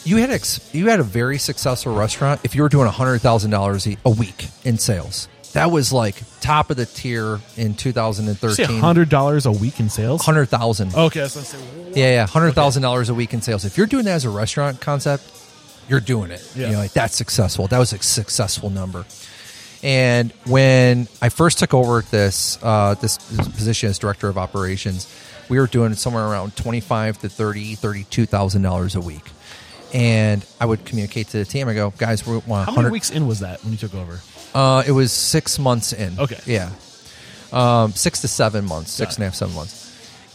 you 0.04 0.18
had 0.18 0.30
ex- 0.30 0.74
you 0.74 0.88
had 0.88 1.00
a 1.00 1.04
very 1.04 1.38
successful 1.38 1.94
restaurant 1.94 2.40
if 2.44 2.54
you 2.54 2.62
were 2.62 2.68
doing 2.68 2.88
hundred 2.88 3.20
thousand 3.20 3.50
dollars 3.50 3.86
a 3.86 4.10
week 4.10 4.48
in 4.64 4.78
sales. 4.78 5.28
That 5.56 5.70
was 5.70 5.90
like 5.90 6.22
top 6.40 6.68
of 6.68 6.76
the 6.76 6.84
tier 6.84 7.40
in 7.56 7.76
2013. 7.76 8.66
$100 8.66 9.46
a 9.46 9.52
week 9.52 9.80
in 9.80 9.88
sales. 9.88 10.22
Hundred 10.22 10.50
thousand. 10.50 10.94
Okay, 10.94 11.20
that's 11.20 11.34
what 11.34 11.54
I'm. 11.54 11.94
Yeah, 11.94 12.10
yeah, 12.10 12.26
hundred 12.26 12.52
thousand 12.52 12.82
dollars 12.82 13.08
a 13.08 13.14
week 13.14 13.32
in 13.32 13.40
sales. 13.40 13.64
If 13.64 13.78
you're 13.78 13.86
doing 13.86 14.04
that 14.04 14.16
as 14.16 14.26
a 14.26 14.30
restaurant 14.30 14.82
concept, 14.82 15.24
you're 15.88 16.00
doing 16.00 16.30
it. 16.30 16.46
Yeah. 16.54 16.66
You 16.66 16.72
know, 16.74 16.78
like 16.80 16.92
that's 16.92 17.16
successful. 17.16 17.68
That 17.68 17.78
was 17.78 17.94
a 17.94 18.02
successful 18.02 18.68
number. 18.68 19.06
And 19.82 20.30
when 20.44 21.08
I 21.22 21.30
first 21.30 21.58
took 21.58 21.72
over 21.72 22.02
this 22.02 22.58
uh, 22.62 22.92
this, 23.00 23.16
this 23.16 23.48
position 23.48 23.88
as 23.88 23.98
director 23.98 24.28
of 24.28 24.36
operations, 24.36 25.08
we 25.48 25.58
were 25.58 25.68
doing 25.68 25.94
somewhere 25.94 26.26
around 26.26 26.54
twenty 26.54 26.80
five 26.80 27.16
to 27.20 27.30
thirty, 27.30 27.76
thirty 27.76 28.04
two 28.04 28.26
thousand 28.26 28.60
dollars 28.60 28.94
a 28.94 29.00
week. 29.00 29.24
And 29.94 30.44
I 30.60 30.66
would 30.66 30.84
communicate 30.84 31.28
to 31.28 31.38
the 31.38 31.46
team. 31.46 31.66
I 31.66 31.72
go, 31.72 31.94
guys, 31.96 32.26
we 32.26 32.36
want 32.36 32.66
How 32.66 32.72
many 32.72 32.90
100 32.90 32.92
weeks 32.92 33.10
in 33.10 33.26
was 33.26 33.40
that 33.40 33.64
when 33.64 33.72
you 33.72 33.78
took 33.78 33.94
over? 33.94 34.20
Uh, 34.54 34.82
it 34.86 34.92
was 34.92 35.12
six 35.12 35.58
months 35.58 35.92
in. 35.92 36.18
Okay. 36.18 36.38
Yeah. 36.46 36.70
Um, 37.52 37.92
six 37.92 38.22
to 38.22 38.28
seven 38.28 38.64
months, 38.64 38.90
six 38.90 39.16
and 39.16 39.22
a 39.22 39.26
half, 39.26 39.34
seven 39.34 39.54
months. 39.54 39.84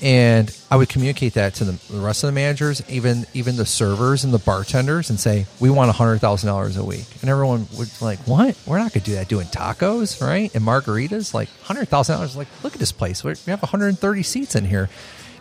And 0.01 0.55
I 0.71 0.77
would 0.77 0.89
communicate 0.89 1.33
that 1.35 1.53
to 1.55 1.63
the, 1.65 1.93
the 1.93 1.99
rest 1.99 2.23
of 2.23 2.29
the 2.29 2.31
managers, 2.31 2.81
even 2.89 3.27
even 3.35 3.55
the 3.55 3.67
servers 3.67 4.23
and 4.23 4.33
the 4.33 4.39
bartenders, 4.39 5.11
and 5.11 5.19
say 5.19 5.45
we 5.59 5.69
want 5.69 5.91
hundred 5.91 6.19
thousand 6.19 6.47
dollars 6.47 6.75
a 6.75 6.83
week. 6.83 7.05
And 7.21 7.29
everyone 7.29 7.67
would 7.77 7.89
like, 8.01 8.17
"What? 8.27 8.57
We're 8.65 8.79
not 8.79 8.93
going 8.93 9.03
to 9.03 9.11
do 9.11 9.13
that 9.15 9.27
doing 9.27 9.45
tacos, 9.47 10.19
right? 10.25 10.53
And 10.55 10.63
margaritas, 10.63 11.35
like 11.35 11.49
hundred 11.61 11.87
thousand 11.89 12.15
dollars. 12.15 12.35
Like, 12.35 12.47
look 12.63 12.73
at 12.73 12.79
this 12.79 12.91
place. 12.91 13.23
We 13.23 13.33
have 13.47 13.61
130 13.61 14.23
seats 14.23 14.55
in 14.55 14.65
here." 14.65 14.89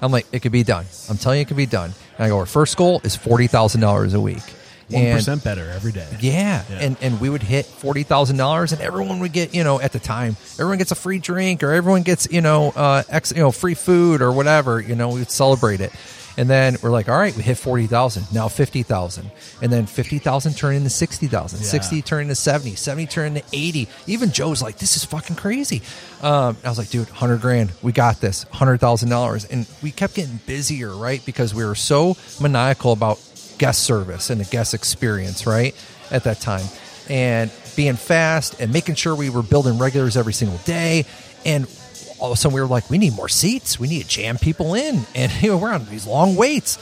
I'm 0.03 0.13
like, 0.13 0.27
"It 0.33 0.41
could 0.41 0.53
be 0.53 0.63
done. 0.63 0.85
I'm 1.09 1.17
telling 1.17 1.39
you, 1.39 1.43
it 1.43 1.49
could 1.49 1.57
be 1.57 1.67
done." 1.67 1.95
And 2.19 2.27
I 2.27 2.29
go, 2.29 2.37
"Our 2.39 2.47
first 2.47 2.77
goal 2.77 3.01
is 3.03 3.17
forty 3.17 3.47
thousand 3.47 3.81
dollars 3.81 4.13
a 4.13 4.21
week." 4.21 4.43
One 4.91 5.39
better 5.39 5.71
every 5.71 5.93
day. 5.93 6.07
yeah. 6.21 6.65
Yeah. 6.69 6.79
And 6.81 6.97
and 7.01 7.21
we 7.21 7.29
would 7.29 7.43
hit 7.43 7.67
forty 7.67 8.03
thousand 8.03 8.37
dollars 8.37 8.73
and 8.73 8.81
everyone 8.81 9.21
would 9.21 9.33
get, 9.33 9.55
you 9.55 9.65
know, 9.65 9.81
at 9.81 9.93
the 9.93 9.99
time, 10.01 10.37
everyone 10.55 10.79
gets 10.79 10.91
a 10.93 10.97
free 10.97 11.19
drink 11.19 11.63
or 11.63 11.73
everyone 11.73 12.03
gets, 12.03 12.29
you 12.31 12.41
know, 12.41 12.71
uh 12.77 13.03
ex, 13.09 13.33
you 13.33 13.39
know, 13.39 13.51
free 13.53 13.75
food 13.75 14.23
or 14.23 14.33
whatever, 14.33 14.81
you 14.81 14.95
know, 14.95 15.11
we'd 15.11 15.31
celebrate 15.31 15.81
it. 15.81 15.93
And 16.37 16.49
then 16.49 16.77
we're 16.81 16.91
like, 16.91 17.09
all 17.09 17.19
right, 17.19 17.37
we 17.37 17.43
hit 17.43 17.59
forty 17.59 17.87
thousand, 17.87 18.33
now 18.33 18.49
fifty 18.49 18.83
thousand. 18.83 19.31
And 19.61 19.71
then 19.71 19.87
fifty 19.87 20.19
thousand 20.19 20.55
turned 20.55 20.77
into 20.77 20.89
sixty 20.89 21.27
thousand. 21.27 21.59
Yeah. 21.61 21.67
Sixty 21.67 22.03
turned 22.03 22.23
into 22.23 22.35
seventy, 22.37 22.77
seventy 22.77 23.07
turned 23.07 23.37
into 23.37 23.49
eighty. 23.53 23.89
Even 24.07 24.31
Joe's 24.31 24.63
like, 24.63 24.79
this 24.79 24.97
is 24.97 25.05
fucking 25.05 25.37
crazy. 25.37 25.83
Um, 26.23 26.57
I 26.65 26.69
was 26.69 26.79
like, 26.79 26.89
dude, 26.89 27.09
hundred 27.09 27.41
grand, 27.43 27.73
we 27.83 27.93
got 27.93 28.21
this, 28.21 28.45
hundred 28.45 28.79
thousand 28.79 29.11
dollars. 29.11 29.45
And 29.45 29.67
we 29.83 29.91
kept 29.91 30.15
getting 30.15 30.39
busier, 30.47 30.95
right? 30.95 31.23
Because 31.27 31.53
we 31.53 31.65
were 31.65 31.75
so 31.75 32.17
maniacal 32.41 32.93
about 32.93 33.19
guest 33.61 33.83
service 33.83 34.31
and 34.31 34.41
the 34.41 34.45
guest 34.47 34.73
experience, 34.73 35.47
right? 35.47 35.77
At 36.11 36.25
that 36.25 36.41
time. 36.41 36.65
And 37.11 37.51
being 37.77 37.97
fast 37.97 38.59
and 38.59 38.73
making 38.73 38.95
sure 38.95 39.15
we 39.15 39.29
were 39.29 39.43
building 39.43 39.79
regulars 39.79 40.17
every 40.17 40.33
single 40.33 40.57
day. 40.65 41.05
And 41.45 41.67
all 42.19 42.33
of 42.33 42.39
a 42.39 42.41
sudden 42.41 42.55
we 42.55 42.63
were 42.63 42.67
like, 42.67 42.89
we 42.89 42.97
need 42.97 43.15
more 43.15 43.29
seats. 43.29 43.79
We 43.79 43.87
need 43.87 44.03
to 44.03 44.09
jam 44.09 44.39
people 44.39 44.75
in. 44.75 45.05
And 45.15 45.31
you 45.43 45.51
know, 45.51 45.59
we're 45.59 45.73
on 45.73 45.85
these 45.91 46.07
long 46.07 46.37
waits. 46.37 46.79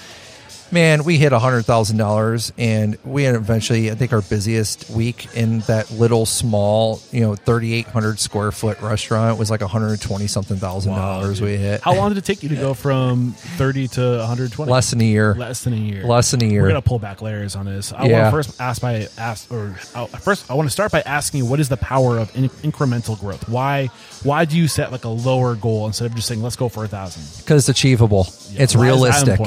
Man, 0.71 1.05
we 1.05 1.17
hit 1.17 1.33
hundred 1.33 1.63
thousand 1.63 1.97
dollars, 1.97 2.53
and 2.59 2.99
we 3.03 3.23
had 3.23 3.35
eventually, 3.35 3.91
I 3.91 3.95
think, 3.95 4.13
our 4.13 4.21
busiest 4.21 4.91
week 4.91 5.35
in 5.35 5.61
that 5.61 5.91
little 5.91 6.27
small, 6.27 7.01
you 7.11 7.23
know, 7.23 7.35
thirty 7.37 7.73
eight 7.73 7.87
hundred 7.87 8.19
square 8.19 8.53
foot 8.53 8.79
restaurant 8.83 9.39
was 9.39 9.51
like 9.51 9.63
one 9.63 9.71
hundred 9.71 9.99
twenty 10.03 10.27
something 10.27 10.59
thousand 10.59 10.93
dollars. 10.95 11.41
We 11.41 11.57
hit 11.57 11.81
How 11.81 11.95
long 11.95 12.11
did 12.11 12.19
it 12.19 12.25
take 12.27 12.43
you 12.43 12.51
to 12.51 12.55
go 12.55 12.75
from 12.75 13.33
thirty 13.57 13.89
to 13.89 14.19
one 14.19 14.27
hundred 14.27 14.53
twenty? 14.53 14.71
less 14.71 14.91
than 14.91 15.01
a 15.01 15.05
year. 15.05 15.35
Less 15.35 15.65
than 15.65 15.73
a 15.73 15.77
year. 15.77 16.05
Less 16.05 16.33
than 16.33 16.43
a 16.43 16.47
year. 16.47 16.61
We're 16.61 16.69
gonna 16.69 16.83
pull 16.83 16.99
back 16.99 17.23
layers 17.23 17.57
on 17.57 17.65
this. 17.65 17.95
I 17.95 18.05
Yeah. 18.07 18.31
want 18.31 18.45
to 18.45 18.49
first 18.49 18.61
ask 18.61 18.83
by 18.83 19.09
ask 19.17 19.51
or 19.51 19.75
uh, 19.95 20.05
first 20.07 20.51
I 20.51 20.55
want 20.55 20.67
to 20.69 20.73
start 20.73 20.93
by 20.93 21.01
asking 21.01 21.39
you 21.39 21.47
what 21.47 21.61
is 21.61 21.71
the 21.71 21.79
power 21.79 22.19
of 22.19 22.35
in- 22.37 22.51
incremental 22.51 23.19
growth? 23.19 23.49
Why 23.49 23.87
why 24.23 24.45
do 24.45 24.55
you 24.59 24.69
set 24.69 24.93
like 24.93 25.05
a 25.05 25.09
lower 25.09 25.55
goal 25.55 25.87
instead 25.87 26.07
of 26.11 26.15
just 26.15 26.29
saying 26.29 26.43
let's 26.43 26.57
go 26.57 26.69
for 26.69 26.85
a 26.85 26.89
thousand? 26.89 27.23
because 27.43 27.67
it's 27.69 27.79
achievable. 27.79 28.27
Yeah. 28.51 28.65
It's 28.65 28.77
Why 28.77 28.83
realistic. 28.85 29.41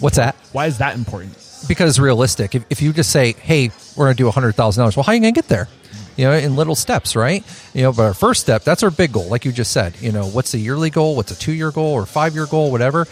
What's 0.00 0.16
that? 0.16 0.34
Why 0.52 0.66
is 0.66 0.78
that 0.78 0.94
important? 0.96 1.36
Because 1.68 2.00
realistic. 2.00 2.54
If, 2.54 2.64
if 2.70 2.82
you 2.82 2.92
just 2.92 3.10
say, 3.10 3.32
"Hey, 3.32 3.70
we're 3.96 4.06
going 4.06 4.16
to 4.16 4.22
do 4.22 4.30
hundred 4.30 4.52
thousand 4.52 4.80
dollars," 4.80 4.96
well, 4.96 5.04
how 5.04 5.12
are 5.12 5.14
you 5.14 5.20
going 5.20 5.34
to 5.34 5.38
get 5.38 5.48
there? 5.48 5.68
You 6.16 6.24
know, 6.26 6.32
in 6.32 6.56
little 6.56 6.74
steps, 6.74 7.14
right? 7.16 7.44
You 7.72 7.82
know, 7.82 7.92
but 7.92 8.02
our 8.02 8.14
first 8.14 8.40
step, 8.40 8.62
that's 8.64 8.82
our 8.82 8.90
big 8.90 9.12
goal, 9.12 9.28
like 9.28 9.44
you 9.44 9.52
just 9.52 9.72
said. 9.72 9.94
You 10.00 10.12
know, 10.12 10.26
what's 10.26 10.52
a 10.54 10.58
yearly 10.58 10.90
goal? 10.90 11.16
What's 11.16 11.30
a 11.30 11.38
two-year 11.38 11.70
goal 11.70 11.92
or 11.92 12.04
five-year 12.04 12.46
goal? 12.46 12.70
Whatever. 12.70 13.06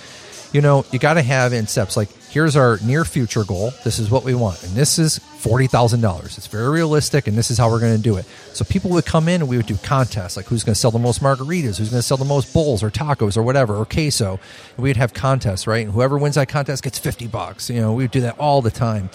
You 0.53 0.62
know, 0.62 0.84
you 0.92 0.99
got 0.99 1.14
to 1.14 1.22
have 1.22 1.53
in 1.53 1.66
steps. 1.66 1.96
Like, 1.96 2.09
here's 2.30 2.57
our 2.57 2.78
near 2.82 3.05
future 3.05 3.44
goal. 3.44 3.72
This 3.84 3.99
is 3.99 4.11
what 4.11 4.24
we 4.24 4.34
want, 4.34 4.62
and 4.62 4.72
this 4.72 4.99
is 4.99 5.18
forty 5.18 5.66
thousand 5.66 6.01
dollars. 6.01 6.38
It's 6.38 6.46
very 6.46 6.70
realistic, 6.70 7.26
and 7.26 7.36
this 7.36 7.51
is 7.51 7.59
how 7.59 7.70
we're 7.70 7.80
going 7.80 7.96
to 7.96 8.03
do 8.03 8.16
it. 8.16 8.24
So 8.55 8.64
people 8.64 8.90
would 8.92 9.05
come 9.05 9.28
in, 9.28 9.42
and 9.42 9.51
we 9.51 9.59
would 9.59 9.66
do 9.66 9.76
contests, 9.76 10.36
like 10.36 10.46
who's 10.46 10.64
going 10.64 10.72
to 10.72 10.80
sell 10.80 10.90
the 10.90 10.99
most 10.99 11.20
margaritas, 11.20 11.76
who's 11.76 11.90
going 11.90 12.01
to 12.01 12.03
sell 12.03 12.16
the 12.16 12.24
most 12.24 12.55
bowls 12.55 12.82
or 12.82 12.90
tacos 12.90 13.36
or 13.36 13.42
whatever 13.42 13.76
or 13.76 13.84
queso. 13.84 14.40
And 14.76 14.82
we'd 14.82 14.96
have 14.96 15.12
contests, 15.12 15.66
right? 15.66 15.84
And 15.84 15.92
whoever 15.92 16.16
wins 16.16 16.36
that 16.36 16.49
contest 16.49 16.82
gets 16.82 16.99
fifty 16.99 17.26
bucks. 17.26 17.68
You 17.68 17.80
know, 17.80 17.92
we 17.92 18.05
would 18.05 18.11
do 18.11 18.22
that 18.22 18.38
all 18.38 18.62
the 18.62 18.70
time. 18.70 19.11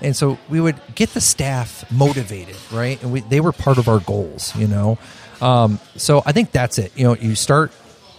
And 0.00 0.16
so 0.16 0.36
we 0.50 0.60
would 0.60 0.80
get 0.96 1.10
the 1.10 1.20
staff 1.20 1.88
motivated, 1.92 2.56
right? 2.72 3.00
And 3.04 3.12
we, 3.12 3.20
they 3.20 3.38
were 3.38 3.52
part 3.52 3.78
of 3.78 3.88
our 3.88 4.00
goals, 4.00 4.54
you 4.56 4.66
know. 4.66 4.98
Um, 5.40 5.78
so 5.94 6.22
I 6.26 6.32
think 6.32 6.50
that's 6.50 6.76
it. 6.78 6.90
You 6.96 7.04
know, 7.04 7.14
you 7.14 7.36
start 7.36 7.70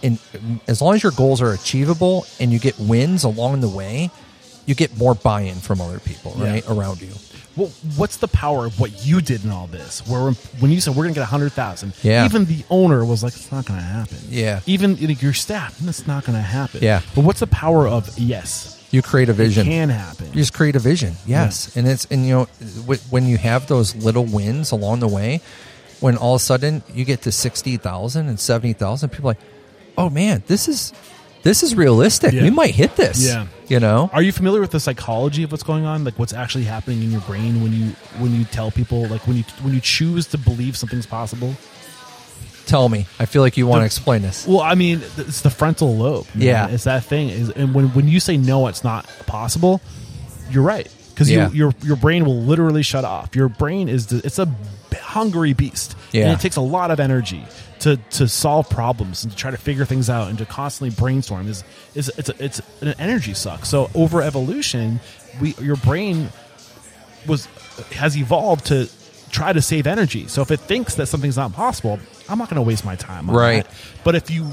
in 0.04 0.18
as 0.68 0.80
long 0.82 0.94
as 0.94 1.02
your 1.02 1.12
goals 1.12 1.40
are 1.42 1.52
achievable 1.52 2.26
and 2.38 2.52
you 2.52 2.58
get 2.60 2.78
wins 2.78 3.24
along 3.24 3.60
the 3.60 3.68
way, 3.68 4.10
you 4.66 4.74
get 4.74 4.96
more 4.96 5.14
buy-in 5.14 5.56
from 5.56 5.80
other 5.80 5.98
people, 5.98 6.34
Yeah. 6.38 6.50
right, 6.52 6.64
around 6.68 7.00
you. 7.02 7.08
Well, 7.56 7.70
what's 7.96 8.16
the 8.16 8.26
power 8.28 8.66
of 8.66 8.80
what 8.80 9.06
you 9.06 9.20
did 9.20 9.44
in 9.44 9.50
all 9.50 9.68
this? 9.68 10.02
Where 10.06 10.32
when 10.60 10.70
you 10.72 10.80
said 10.80 10.94
we're 10.96 11.04
gonna 11.04 11.14
get 11.14 11.22
a 11.22 11.34
hundred 11.36 11.52
thousand, 11.52 11.92
Yeah. 12.02 12.24
even 12.24 12.44
the 12.46 12.64
owner 12.68 13.04
was 13.04 13.22
like, 13.22 13.34
"It's 13.36 13.50
not 13.52 13.64
gonna 13.64 13.80
happen." 13.98 14.18
Yeah. 14.28 14.60
even 14.66 14.96
like, 15.00 15.22
your 15.22 15.32
staff, 15.34 15.76
that's 15.78 16.06
not 16.06 16.24
gonna 16.24 16.42
happen. 16.42 16.80
Yeah. 16.82 17.00
but 17.14 17.22
what's 17.24 17.40
the 17.40 17.46
power 17.46 17.86
of 17.88 18.10
yes? 18.18 18.76
You 18.90 19.02
create 19.02 19.28
a 19.28 19.32
It 19.32 19.36
vision. 19.46 19.66
can 19.66 19.88
happen. 19.88 20.26
You 20.32 20.40
just 20.40 20.52
create 20.52 20.76
a 20.76 20.80
vision, 20.80 21.16
yes, 21.26 21.70
and 21.76 21.86
it's 21.88 22.06
and 22.10 22.26
you 22.26 22.34
know 22.34 22.48
when 23.10 23.26
you 23.26 23.38
have 23.38 23.66
those 23.68 23.94
little 23.96 24.24
wins 24.24 24.70
along 24.72 25.00
the 25.00 25.08
way, 25.08 25.40
when 26.00 26.16
all 26.16 26.34
of 26.36 26.40
a 26.40 26.44
sudden 26.44 26.82
you 26.94 27.04
get 27.04 27.22
to 27.22 27.32
sixty 27.32 27.76
thousand 27.76 28.28
and 28.28 28.38
seventy 28.40 28.72
thousand, 28.72 29.08
people 29.10 29.30
are 29.30 29.34
like, 29.34 29.40
oh 29.96 30.10
man, 30.10 30.42
this 30.46 30.68
is 30.68 30.92
this 31.42 31.62
is 31.62 31.74
realistic. 31.74 32.32
Yeah. 32.32 32.42
We 32.42 32.50
might 32.50 32.74
hit 32.74 32.96
this. 32.96 33.26
Yeah. 33.26 33.46
you 33.68 33.78
know. 33.78 34.08
Are 34.12 34.22
you 34.22 34.32
familiar 34.32 34.60
with 34.60 34.70
the 34.70 34.80
psychology 34.80 35.42
of 35.42 35.52
what's 35.52 35.62
going 35.62 35.84
on? 35.84 36.02
Like 36.04 36.18
what's 36.18 36.32
actually 36.32 36.64
happening 36.64 37.02
in 37.02 37.10
your 37.12 37.20
brain 37.22 37.62
when 37.62 37.72
you 37.72 37.90
when 38.18 38.34
you 38.34 38.44
tell 38.44 38.70
people 38.70 39.06
like 39.08 39.26
when 39.26 39.36
you 39.36 39.44
when 39.62 39.74
you 39.74 39.80
choose 39.80 40.26
to 40.28 40.38
believe 40.38 40.76
something's 40.76 41.06
possible? 41.06 41.54
Tell 42.66 42.88
me. 42.88 43.06
I 43.20 43.26
feel 43.26 43.42
like 43.42 43.58
you 43.58 43.66
want 43.66 43.82
to 43.82 43.84
explain 43.86 44.22
this. 44.22 44.46
Well, 44.46 44.60
I 44.60 44.74
mean, 44.74 45.02
it's 45.18 45.42
the 45.42 45.50
frontal 45.50 45.94
lobe. 45.96 46.26
man. 46.34 46.44
Yeah. 46.46 46.68
it's 46.68 46.84
that 46.84 47.04
thing. 47.04 47.28
Is 47.28 47.50
and 47.50 47.74
when 47.74 47.88
when 47.88 48.08
you 48.08 48.20
say 48.20 48.38
no, 48.38 48.66
it's 48.68 48.82
not 48.82 49.06
possible. 49.26 49.82
You're 50.50 50.62
right 50.62 50.90
because 51.10 51.30
Yeah. 51.30 51.50
you, 51.50 51.56
your 51.56 51.74
your 51.82 51.96
brain 51.96 52.24
will 52.24 52.40
literally 52.40 52.82
shut 52.82 53.04
off. 53.04 53.36
Your 53.36 53.48
brain 53.50 53.90
is 53.90 54.06
the, 54.06 54.22
it's 54.24 54.38
a 54.38 54.50
hungry 54.94 55.52
beast, 55.52 55.94
Yeah. 56.12 56.24
and 56.24 56.32
it 56.32 56.40
takes 56.40 56.56
a 56.56 56.60
lot 56.62 56.90
of 56.90 57.00
energy 57.00 57.44
to 57.80 57.96
to 57.96 58.28
solve 58.28 58.68
problems 58.70 59.24
and 59.24 59.32
to 59.32 59.36
try 59.36 59.50
to 59.50 59.56
figure 59.56 59.84
things 59.84 60.08
out 60.08 60.28
and 60.28 60.38
to 60.38 60.46
constantly 60.46 60.94
brainstorm. 60.94 61.48
is 61.48 61.64
is 61.94 62.10
it's 62.16 62.28
a, 62.28 62.44
it's 62.44 62.60
an 62.80 62.94
energy 62.98 63.34
suck. 63.34 63.64
So 63.66 63.90
over 63.94 64.22
evolution, 64.22 65.00
we 65.40 65.54
your 65.60 65.76
brain 65.76 66.28
was 67.26 67.46
has 67.92 68.16
evolved 68.16 68.66
to 68.66 68.88
try 69.30 69.52
to 69.52 69.60
save 69.62 69.86
energy. 69.86 70.28
So 70.28 70.42
if 70.42 70.50
it 70.50 70.60
thinks 70.60 70.94
that 70.94 71.06
something's 71.06 71.36
not 71.36 71.52
possible, 71.52 71.98
I'm 72.28 72.38
not 72.38 72.48
going 72.48 72.56
to 72.56 72.62
waste 72.62 72.84
my 72.84 72.94
time 72.96 73.28
on 73.28 73.34
Right. 73.36 73.64
that. 73.64 73.74
But 74.04 74.14
if 74.14 74.30
you 74.30 74.50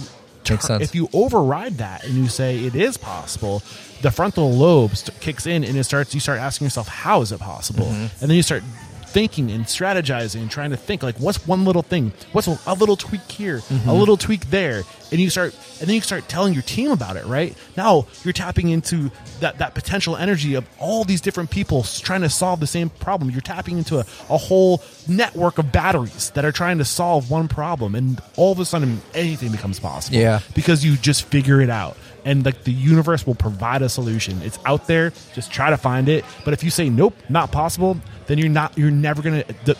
if 0.81 0.95
you 0.95 1.07
override 1.13 1.77
that 1.77 2.03
and 2.03 2.15
you 2.15 2.27
say 2.27 2.57
it 2.65 2.73
is 2.75 2.97
possible, 2.97 3.61
the 4.01 4.09
frontal 4.09 4.51
lobe 4.51 4.95
st- 4.97 5.19
kicks 5.21 5.45
in 5.45 5.63
and 5.63 5.77
it 5.77 5.83
starts. 5.83 6.15
You 6.15 6.19
start 6.19 6.39
asking 6.39 6.65
yourself, 6.65 6.87
"How 6.87 7.21
is 7.21 7.31
it 7.31 7.39
possible?" 7.39 7.85
Mm-hmm. 7.85 8.01
And 8.21 8.29
then 8.29 8.31
you 8.31 8.41
start 8.41 8.63
thinking 9.11 9.51
and 9.51 9.65
strategizing 9.65 10.41
and 10.41 10.51
trying 10.51 10.71
to 10.71 10.77
think 10.77 11.03
like, 11.03 11.17
"What's 11.17 11.45
one 11.47 11.65
little 11.65 11.81
thing? 11.83 12.13
What's 12.31 12.47
a, 12.47 12.57
a 12.65 12.73
little 12.73 12.95
tweak 12.95 13.29
here? 13.29 13.57
Mm-hmm. 13.59 13.89
A 13.89 13.93
little 13.93 14.17
tweak 14.17 14.49
there?" 14.49 14.83
And 15.11 15.19
you 15.19 15.29
start, 15.29 15.53
and 15.81 15.89
then 15.89 15.95
you 15.95 16.01
start 16.01 16.29
telling 16.29 16.53
your 16.53 16.63
team 16.63 16.89
about 16.91 17.17
it. 17.17 17.25
Right 17.25 17.55
now, 17.75 18.07
you're 18.23 18.31
tapping 18.33 18.69
into 18.69 19.11
that 19.41 19.57
that 19.57 19.73
potential 19.75 20.15
energy 20.15 20.55
of 20.55 20.65
all 20.79 21.03
these 21.03 21.19
different 21.21 21.51
people 21.51 21.83
trying 21.83 22.21
to 22.21 22.29
solve 22.29 22.59
the 22.61 22.67
same 22.67 22.89
problem. 22.89 23.29
You're 23.29 23.41
tapping 23.41 23.77
into 23.77 23.97
a, 23.99 24.05
a 24.29 24.37
whole 24.37 24.81
network 25.07 25.57
of 25.57 25.71
batteries 25.71 26.29
that 26.31 26.45
are 26.45 26.51
trying 26.53 26.77
to 26.77 26.85
solve 26.85 27.29
one 27.29 27.47
problem, 27.49 27.95
and 27.95 28.21
all 28.37 28.51
of 28.53 28.59
a 28.59 28.65
sudden, 28.65 29.01
anything 29.13 29.51
becomes 29.51 29.79
possible 29.79 30.17
Yeah. 30.17 30.39
because 30.55 30.85
you 30.85 30.95
just 30.95 31.23
figure 31.25 31.59
it 31.61 31.69
out 31.69 31.97
and 32.25 32.45
like 32.45 32.63
the 32.63 32.71
universe 32.71 33.25
will 33.25 33.35
provide 33.35 33.81
a 33.81 33.89
solution 33.89 34.41
it's 34.43 34.59
out 34.65 34.87
there 34.87 35.11
just 35.33 35.51
try 35.51 35.69
to 35.69 35.77
find 35.77 36.07
it 36.09 36.23
but 36.45 36.53
if 36.53 36.63
you 36.63 36.69
say 36.69 36.89
nope 36.89 37.15
not 37.29 37.51
possible 37.51 37.97
then 38.27 38.37
you're 38.37 38.49
not 38.49 38.77
you're 38.77 38.91
never 38.91 39.21
going 39.21 39.43
to 39.43 39.53
d- 39.65 39.75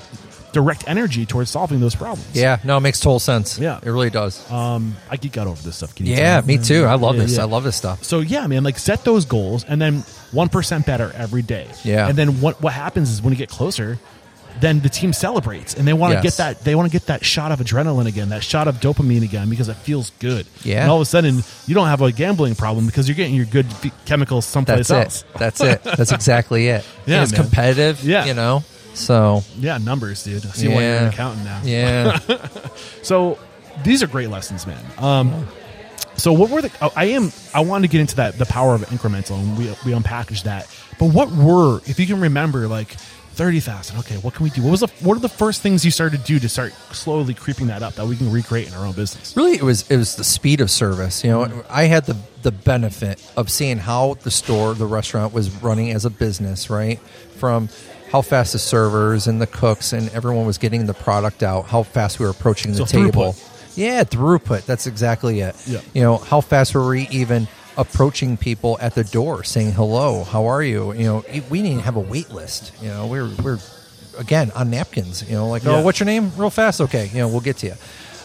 direct 0.54 0.84
energy 0.88 1.26
towards 1.26 1.50
solving 1.50 1.80
those 1.80 1.96
problems 1.96 2.28
Yeah, 2.36 2.60
no, 2.66 2.76
it 2.76 2.82
makes 2.82 3.00
total 3.00 3.20
sense. 3.20 3.58
Yeah. 3.58 3.80
it 3.82 3.90
really 3.90 4.10
does. 4.10 4.50
um 4.52 4.96
i 5.10 5.16
geek 5.16 5.38
out 5.38 5.48
over 5.48 5.62
this 5.64 5.78
stuff 5.78 5.96
Can 5.96 6.06
you 6.08 6.16
yeah, 6.16 6.42
me 6.46 6.58
too. 6.58 6.84
I 6.84 6.96
love 6.96 7.16
Yeah, 7.16 7.22
this. 7.24 7.38
yeah. 7.38 7.44
I 7.44 7.46
love 7.46 7.64
this 7.64 7.78
stuff. 7.78 8.04
so 8.04 8.20
yeah 8.20 8.48
man 8.48 8.64
like 8.64 8.78
set 8.78 9.04
those 9.06 9.24
goals 9.26 9.64
and 9.64 9.82
then 9.82 10.00
1% 10.34 10.86
better 10.86 11.12
every 11.16 11.42
day 11.42 11.68
Yeah. 11.84 12.08
and 12.10 12.18
then 12.18 12.42
what 12.42 12.62
what 12.62 12.74
happens 12.74 13.10
is 13.12 13.22
when 13.22 13.32
you 13.32 13.38
get 13.38 13.50
closer 13.50 13.98
then 14.62 14.80
the 14.80 14.90
team 14.90 15.12
celebrates 15.14 15.74
and 15.74 15.88
they 15.88 15.94
want 15.94 16.12
to 16.12 16.16
Yes. 16.16 16.24
get 16.24 16.38
that 16.38 16.64
they 16.64 16.76
want 16.76 16.90
to 16.90 16.92
get 16.92 17.08
that 17.08 17.26
shot 17.26 17.52
of 17.52 17.60
adrenaline 17.60 18.06
again 18.08 18.30
that 18.30 18.44
shot 18.44 18.68
of 18.68 18.80
dopamine 18.80 19.24
again 19.24 19.50
because 19.50 19.68
it 19.70 19.76
feels 19.78 20.12
good 20.20 20.46
Yeah. 20.64 20.82
and 20.84 20.92
all 20.92 20.98
of 20.98 21.02
a 21.02 21.06
sudden 21.06 21.44
you 21.68 21.76
don't 21.76 21.88
have 21.88 22.02
a 22.02 22.12
gambling 22.12 22.56
problem 22.56 22.86
because 22.86 23.08
you're 23.10 23.16
getting 23.16 23.36
your 23.36 23.46
good 23.46 23.66
f- 23.84 24.06
chemicals 24.06 24.46
someplace 24.46 24.88
That's 24.88 24.92
else 24.92 25.22
it. 25.24 25.28
That's 25.40 25.62
it. 25.62 25.84
That's 25.84 26.12
exactly 26.12 26.68
it. 26.68 26.86
Yeah, 27.06 27.24
it's 27.24 27.32
man. 27.32 27.42
competitive. 27.42 28.04
Yeah. 28.04 28.26
you 28.26 28.34
know. 28.34 28.64
So 28.94 29.44
Yeah, 29.60 29.78
numbers, 29.78 30.24
dude. 30.24 30.46
I 30.46 30.50
see 30.50 30.68
why 30.68 30.74
you're 30.76 30.82
Yeah. 30.84 31.02
an 31.04 31.08
accountant 31.10 31.46
now. 31.46 31.62
yeah, 31.64 32.20
So 33.04 33.38
these 33.84 34.04
are 34.04 34.08
great 34.08 34.30
lessons, 34.30 34.68
man. 34.68 34.84
Um, 34.98 35.48
so 36.18 36.34
what 36.34 36.50
were 36.50 36.62
the? 36.62 36.70
oh, 36.82 36.92
I 36.96 37.06
am. 37.06 37.32
I 37.54 37.62
wanted 37.62 37.88
to 37.88 37.92
get 37.92 38.02
into 38.02 38.18
that 38.18 38.38
the 38.38 38.46
power 38.46 38.76
of 38.76 38.82
incremental, 38.90 39.40
and 39.40 39.58
we 39.58 39.66
we 39.86 39.98
unpackaged 39.98 40.44
that. 40.44 40.68
But 41.00 41.06
what 41.08 41.32
were, 41.32 41.80
if 41.88 42.00
you 42.00 42.06
can 42.06 42.20
remember, 42.20 42.68
like 42.68 42.96
thirty 43.42 43.60
thousand? 43.60 43.98
Okay, 44.00 44.18
what 44.18 44.36
can 44.36 44.44
we 44.44 44.52
do? 44.52 44.62
What 44.62 44.70
was 44.70 44.82
the? 44.82 44.88
What 45.02 45.18
are 45.18 45.20
the 45.20 45.28
first 45.30 45.62
things 45.64 45.84
you 45.84 45.90
started 45.90 46.20
to 46.20 46.24
do 46.26 46.38
to 46.40 46.48
start 46.48 46.74
slowly 46.92 47.34
creeping 47.34 47.68
that 47.68 47.82
up 47.82 47.96
that 47.96 48.06
we 48.06 48.16
can 48.16 48.32
recreate 48.32 48.68
in 48.68 48.74
our 48.76 48.86
own 48.86 48.94
business? 48.94 49.36
really, 49.36 49.56
it 49.56 49.64
was 49.64 49.90
it 49.90 49.98
was 49.98 50.16
the 50.16 50.24
speed 50.24 50.62
of 50.62 50.70
service. 50.70 51.24
You 51.24 51.32
know, 51.32 51.64
I 51.70 51.86
had 51.86 52.06
the 52.06 52.16
the 52.44 52.52
benefit 52.52 53.20
of 53.36 53.50
seeing 53.50 53.80
how 53.80 54.14
the 54.22 54.30
store, 54.30 54.76
the 54.76 54.86
restaurant 54.86 55.34
was 55.34 55.50
running 55.64 55.90
as 55.92 56.06
a 56.06 56.12
business, 56.12 56.70
right? 56.70 57.00
From 57.40 57.70
how 58.12 58.22
fast 58.22 58.54
the 58.54 58.60
servers 58.60 59.26
and 59.26 59.42
the 59.42 59.48
cooks 59.48 59.92
and 59.94 60.10
everyone 60.10 60.46
was 60.46 60.58
getting 60.60 60.86
the 60.86 60.94
product 60.94 61.42
out, 61.42 61.66
how 61.66 61.82
fast 61.82 62.20
we 62.20 62.26
were 62.26 62.32
approaching 62.32 62.72
the 62.74 62.78
So 62.78 62.86
table. 62.86 63.34
throughput. 63.34 63.78
Yeah, 63.78 64.04
throughput. 64.04 64.66
That's 64.66 64.86
exactly 64.86 65.40
it. 65.40 65.56
Yeah. 65.66 65.80
You 65.94 66.02
know, 66.04 66.18
how 66.18 66.42
fast 66.42 66.76
were 66.76 66.88
we 66.88 67.08
even 67.10 67.48
approaching 67.78 68.38
people 68.38 68.78
at 68.82 68.96
the 68.96 69.04
door 69.04 69.44
saying 69.44 69.72
hello, 69.72 70.24
how 70.24 70.46
are 70.48 70.62
you? 70.64 70.94
You 70.94 71.04
know, 71.06 71.26
we 71.50 71.62
didn't 71.62 71.82
have 71.82 71.96
a 71.96 72.00
wait 72.02 72.30
list. 72.32 72.74
You 72.82 72.90
know, 72.90 73.08
we're 73.08 73.30
we're 73.44 73.60
again 74.18 74.52
on 74.52 74.70
napkins. 74.70 75.24
You 75.30 75.36
know, 75.36 75.48
like 75.50 75.64
Yeah. 75.64 75.78
oh, 75.78 75.82
what's 75.84 76.00
your 76.00 76.06
name? 76.06 76.32
Real 76.38 76.50
fast. 76.50 76.82
Okay, 76.82 77.08
you 77.14 77.20
know, 77.20 77.28
we'll 77.28 77.40
get 77.42 77.58
to 77.58 77.68
you. 77.68 77.76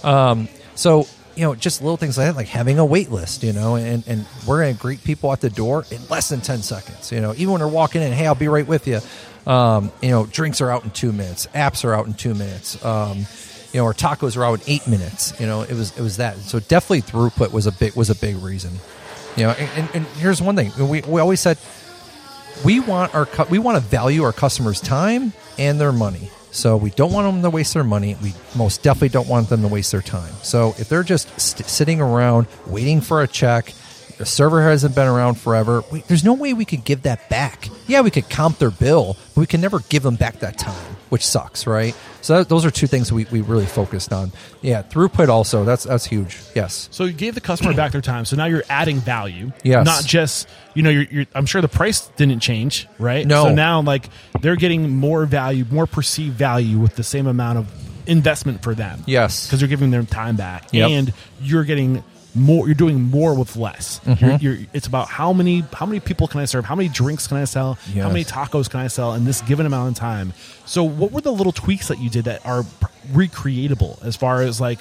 Um, 0.08 0.48
so 0.74 1.06
you 1.36 1.42
know, 1.42 1.54
just 1.54 1.82
little 1.82 1.98
things 1.98 2.16
like 2.16 2.28
that, 2.28 2.36
like 2.36 2.48
having 2.48 2.78
a 2.78 2.84
wait 2.84 3.10
list. 3.10 3.42
You 3.42 3.52
know, 3.52 3.76
and 3.76 4.02
and 4.06 4.26
we're 4.46 4.60
gonna 4.60 4.74
greet 4.74 5.04
people 5.04 5.32
at 5.32 5.40
the 5.40 5.50
door 5.50 5.84
in 5.90 6.00
less 6.08 6.28
than 6.28 6.40
ten 6.40 6.62
seconds. 6.62 7.12
You 7.12 7.20
know, 7.20 7.32
even 7.34 7.52
when 7.52 7.60
they're 7.60 7.68
walking 7.68 8.02
in, 8.02 8.12
hey, 8.12 8.26
I'll 8.26 8.34
be 8.34 8.48
right 8.48 8.66
with 8.66 8.86
you. 8.86 9.00
Um, 9.46 9.92
you 10.02 10.10
know, 10.10 10.26
drinks 10.26 10.60
are 10.60 10.70
out 10.70 10.82
in 10.84 10.90
two 10.90 11.12
minutes. 11.12 11.46
Apps 11.54 11.84
are 11.84 11.94
out 11.94 12.06
in 12.06 12.14
two 12.14 12.34
minutes. 12.34 12.82
Um, 12.84 13.26
you 13.72 13.80
know, 13.80 13.84
our 13.84 13.94
tacos 13.94 14.36
are 14.36 14.44
out 14.44 14.60
in 14.60 14.72
eight 14.72 14.86
minutes. 14.88 15.38
You 15.38 15.46
know, 15.46 15.62
it 15.62 15.72
was 15.74 15.96
it 15.96 16.00
was 16.02 16.16
that. 16.16 16.36
So 16.38 16.58
definitely 16.58 17.02
throughput 17.02 17.52
was 17.52 17.66
a 17.66 17.72
big 17.72 17.94
was 17.94 18.10
a 18.10 18.14
big 18.16 18.36
reason. 18.36 18.72
You 19.36 19.44
know, 19.44 19.50
and, 19.50 19.70
and, 19.78 19.90
and 19.94 20.06
here's 20.18 20.40
one 20.40 20.56
thing 20.56 20.72
we 20.88 21.02
we 21.02 21.20
always 21.20 21.40
said 21.40 21.58
we 22.64 22.80
want 22.80 23.14
our 23.14 23.28
we 23.50 23.58
want 23.58 23.76
to 23.76 23.86
value 23.86 24.22
our 24.22 24.32
customers' 24.32 24.80
time 24.80 25.32
and 25.58 25.80
their 25.80 25.92
money. 25.92 26.30
So 26.52 26.78
we 26.78 26.88
don't 26.88 27.12
want 27.12 27.30
them 27.30 27.42
to 27.42 27.50
waste 27.50 27.74
their 27.74 27.84
money. 27.84 28.16
We 28.22 28.32
most 28.56 28.82
definitely 28.82 29.10
don't 29.10 29.28
want 29.28 29.50
them 29.50 29.60
to 29.60 29.68
waste 29.68 29.92
their 29.92 30.00
time. 30.00 30.32
So 30.42 30.74
if 30.78 30.88
they're 30.88 31.02
just 31.02 31.28
st- 31.38 31.68
sitting 31.68 32.00
around 32.00 32.46
waiting 32.66 33.02
for 33.02 33.22
a 33.22 33.28
check, 33.28 33.74
the 34.16 34.24
server 34.24 34.62
hasn't 34.62 34.94
been 34.94 35.06
around 35.06 35.34
forever. 35.34 35.82
We, 35.92 36.00
there's 36.00 36.24
no 36.24 36.32
way 36.32 36.54
we 36.54 36.64
could 36.64 36.82
give 36.84 37.02
that 37.02 37.28
back. 37.28 37.68
Yeah, 37.86 38.00
we 38.00 38.10
could 38.10 38.30
comp 38.30 38.56
their 38.58 38.70
bill, 38.70 39.18
but 39.34 39.40
we 39.42 39.46
can 39.46 39.60
never 39.60 39.80
give 39.80 40.02
them 40.02 40.16
back 40.16 40.38
that 40.38 40.56
time, 40.56 40.95
which 41.16 41.24
sucks, 41.26 41.66
right? 41.66 41.96
So 42.20 42.36
that, 42.36 42.50
those 42.50 42.66
are 42.66 42.70
two 42.70 42.86
things 42.86 43.10
we, 43.10 43.24
we 43.30 43.40
really 43.40 43.64
focused 43.64 44.12
on. 44.12 44.32
Yeah, 44.60 44.82
throughput 44.82 45.28
also 45.30 45.64
that's 45.64 45.84
that's 45.84 46.04
huge. 46.04 46.38
Yes. 46.54 46.90
So 46.92 47.04
you 47.04 47.14
gave 47.14 47.34
the 47.34 47.40
customer 47.40 47.72
back 47.72 47.92
their 47.92 48.02
time. 48.02 48.26
So 48.26 48.36
now 48.36 48.44
you're 48.44 48.64
adding 48.68 48.98
value. 48.98 49.50
Yes. 49.64 49.86
Not 49.86 50.04
just 50.04 50.46
you 50.74 50.82
know. 50.82 50.90
You're, 50.90 51.04
you're, 51.04 51.24
I'm 51.34 51.46
sure 51.46 51.62
the 51.62 51.68
price 51.68 52.06
didn't 52.18 52.40
change, 52.40 52.86
right? 52.98 53.26
No. 53.26 53.44
So 53.44 53.54
now 53.54 53.80
like 53.80 54.10
they're 54.42 54.56
getting 54.56 54.94
more 54.94 55.24
value, 55.24 55.64
more 55.70 55.86
perceived 55.86 56.36
value 56.36 56.78
with 56.78 56.96
the 56.96 57.02
same 57.02 57.26
amount 57.26 57.60
of 57.60 57.72
investment 58.06 58.62
for 58.62 58.74
them. 58.74 59.02
Yes. 59.06 59.46
Because 59.46 59.62
you're 59.62 59.68
giving 59.68 59.90
them 59.90 60.04
time 60.04 60.36
back, 60.36 60.68
Yep. 60.72 60.90
and 60.90 61.14
you're 61.40 61.64
getting 61.64 62.04
more. 62.36 62.66
You're 62.66 62.74
doing 62.74 63.02
more 63.02 63.34
with 63.34 63.56
less. 63.56 64.00
Mm-hmm. 64.00 64.24
You're, 64.24 64.54
you're, 64.56 64.66
it's 64.72 64.86
about 64.86 65.08
how 65.08 65.32
many 65.32 65.64
how 65.72 65.86
many 65.86 66.00
people 66.00 66.28
can 66.28 66.40
I 66.40 66.44
serve? 66.44 66.64
How 66.64 66.74
many 66.74 66.88
drinks 66.88 67.26
can 67.26 67.36
I 67.36 67.44
sell? 67.44 67.74
How 67.94 68.08
many 68.08 68.24
tacos 68.24 68.70
can 68.70 68.80
I 68.80 68.88
sell 68.88 69.14
in 69.14 69.24
this 69.24 69.40
given 69.42 69.66
amount 69.66 69.90
of 69.90 69.94
time? 69.96 70.32
So 70.64 70.84
what 70.84 71.12
were 71.12 71.20
the 71.20 71.32
little 71.32 71.52
tweaks 71.52 71.88
that 71.88 71.98
you 71.98 72.10
did 72.10 72.26
that 72.26 72.44
are 72.46 72.62
recreatable 73.12 74.02
as 74.04 74.16
far 74.16 74.42
as 74.42 74.60
like 74.60 74.78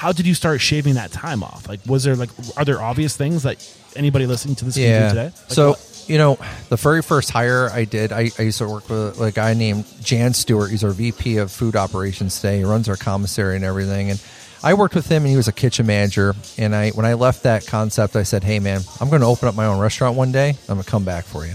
how 0.00 0.12
did 0.12 0.26
you 0.26 0.32
start 0.32 0.62
shaving 0.62 0.94
that 0.94 1.12
time 1.12 1.42
off? 1.42 1.68
Like, 1.68 1.80
was 1.84 2.04
there 2.04 2.16
like, 2.16 2.30
are 2.56 2.64
there 2.64 2.80
obvious 2.80 3.18
things 3.18 3.42
that 3.42 3.58
anybody 3.94 4.24
listening 4.24 4.54
to 4.54 4.64
this 4.64 4.76
can 4.76 5.02
do 5.02 5.08
today? 5.10 5.24
Like 5.24 5.34
so 5.50 5.68
what? 5.70 6.04
you 6.08 6.16
know, 6.16 6.38
the 6.70 6.76
very 6.76 7.02
first 7.02 7.28
hire 7.28 7.68
I 7.70 7.84
did, 7.84 8.10
I, 8.10 8.30
I 8.38 8.42
used 8.42 8.56
to 8.58 8.66
work 8.66 8.88
with 8.88 9.20
a 9.20 9.30
guy 9.30 9.52
named 9.52 9.84
Jan 10.02 10.32
Stewart. 10.32 10.70
He's 10.70 10.82
our 10.84 10.90
VP 10.90 11.36
of 11.36 11.52
food 11.52 11.76
operations 11.76 12.36
today. 12.36 12.58
He 12.58 12.64
runs 12.64 12.88
our 12.88 12.96
commissary 12.96 13.56
and 13.56 13.64
everything. 13.64 14.10
And 14.10 14.18
I 14.62 14.74
worked 14.74 14.94
with 14.94 15.08
him, 15.08 15.22
and 15.22 15.30
he 15.30 15.36
was 15.36 15.48
a 15.48 15.52
kitchen 15.52 15.86
manager. 15.86 16.34
And 16.58 16.74
I, 16.74 16.90
when 16.90 17.06
I 17.06 17.14
left 17.14 17.44
that 17.44 17.66
concept, 17.66 18.16
I 18.16 18.24
said, 18.24 18.44
"Hey, 18.44 18.58
man, 18.58 18.82
I'm 19.00 19.08
going 19.08 19.22
to 19.22 19.26
open 19.26 19.48
up 19.48 19.54
my 19.54 19.66
own 19.66 19.78
restaurant 19.80 20.16
one 20.16 20.32
day. 20.32 20.50
I'm 20.68 20.74
going 20.76 20.82
to 20.84 20.90
come 20.90 21.04
back 21.04 21.24
for 21.24 21.46
you." 21.46 21.54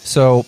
So 0.00 0.44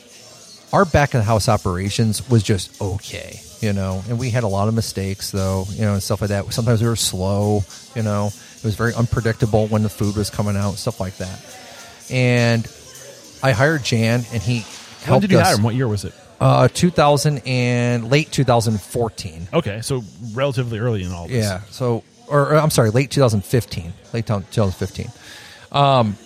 our 0.72 0.84
back 0.84 1.14
of 1.14 1.20
the 1.20 1.24
house 1.24 1.48
operations 1.48 2.28
was 2.28 2.42
just 2.42 2.80
okay, 2.80 3.40
you 3.60 3.72
know, 3.72 4.02
and 4.08 4.18
we 4.18 4.30
had 4.30 4.44
a 4.44 4.48
lot 4.48 4.68
of 4.68 4.74
mistakes 4.74 5.30
though, 5.30 5.64
you 5.70 5.82
know, 5.82 5.94
and 5.94 6.02
stuff 6.02 6.20
like 6.20 6.30
that. 6.30 6.52
Sometimes 6.52 6.82
we 6.82 6.88
were 6.88 6.96
slow, 6.96 7.62
you 7.94 8.02
know, 8.02 8.26
it 8.26 8.64
was 8.64 8.74
very 8.74 8.92
unpredictable 8.94 9.66
when 9.68 9.82
the 9.82 9.88
food 9.88 10.16
was 10.16 10.28
coming 10.28 10.56
out, 10.56 10.72
stuff 10.74 11.00
like 11.00 11.16
that. 11.18 11.40
And 12.10 12.66
I 13.42 13.52
hired 13.52 13.84
Jan, 13.84 14.24
and 14.32 14.42
he 14.42 14.60
when 14.60 14.64
helped 15.04 15.22
did 15.22 15.30
you 15.30 15.38
us. 15.38 15.46
hire 15.46 15.56
him? 15.56 15.62
What 15.62 15.74
year 15.74 15.88
was 15.88 16.04
it? 16.04 16.14
Uh, 16.38 16.68
2000 16.68 17.42
and 17.46 18.10
late 18.10 18.30
2014. 18.30 19.48
Okay, 19.54 19.80
so 19.80 20.02
relatively 20.34 20.78
early 20.78 21.02
in 21.02 21.10
all 21.12 21.28
this. 21.28 21.44
Yeah. 21.44 21.60
So, 21.70 22.04
or, 22.28 22.52
or 22.52 22.56
I'm 22.56 22.70
sorry, 22.70 22.90
late 22.90 23.10
2015, 23.10 23.92
late 24.12 24.26
2015. 24.26 25.06
Um, 25.72 26.16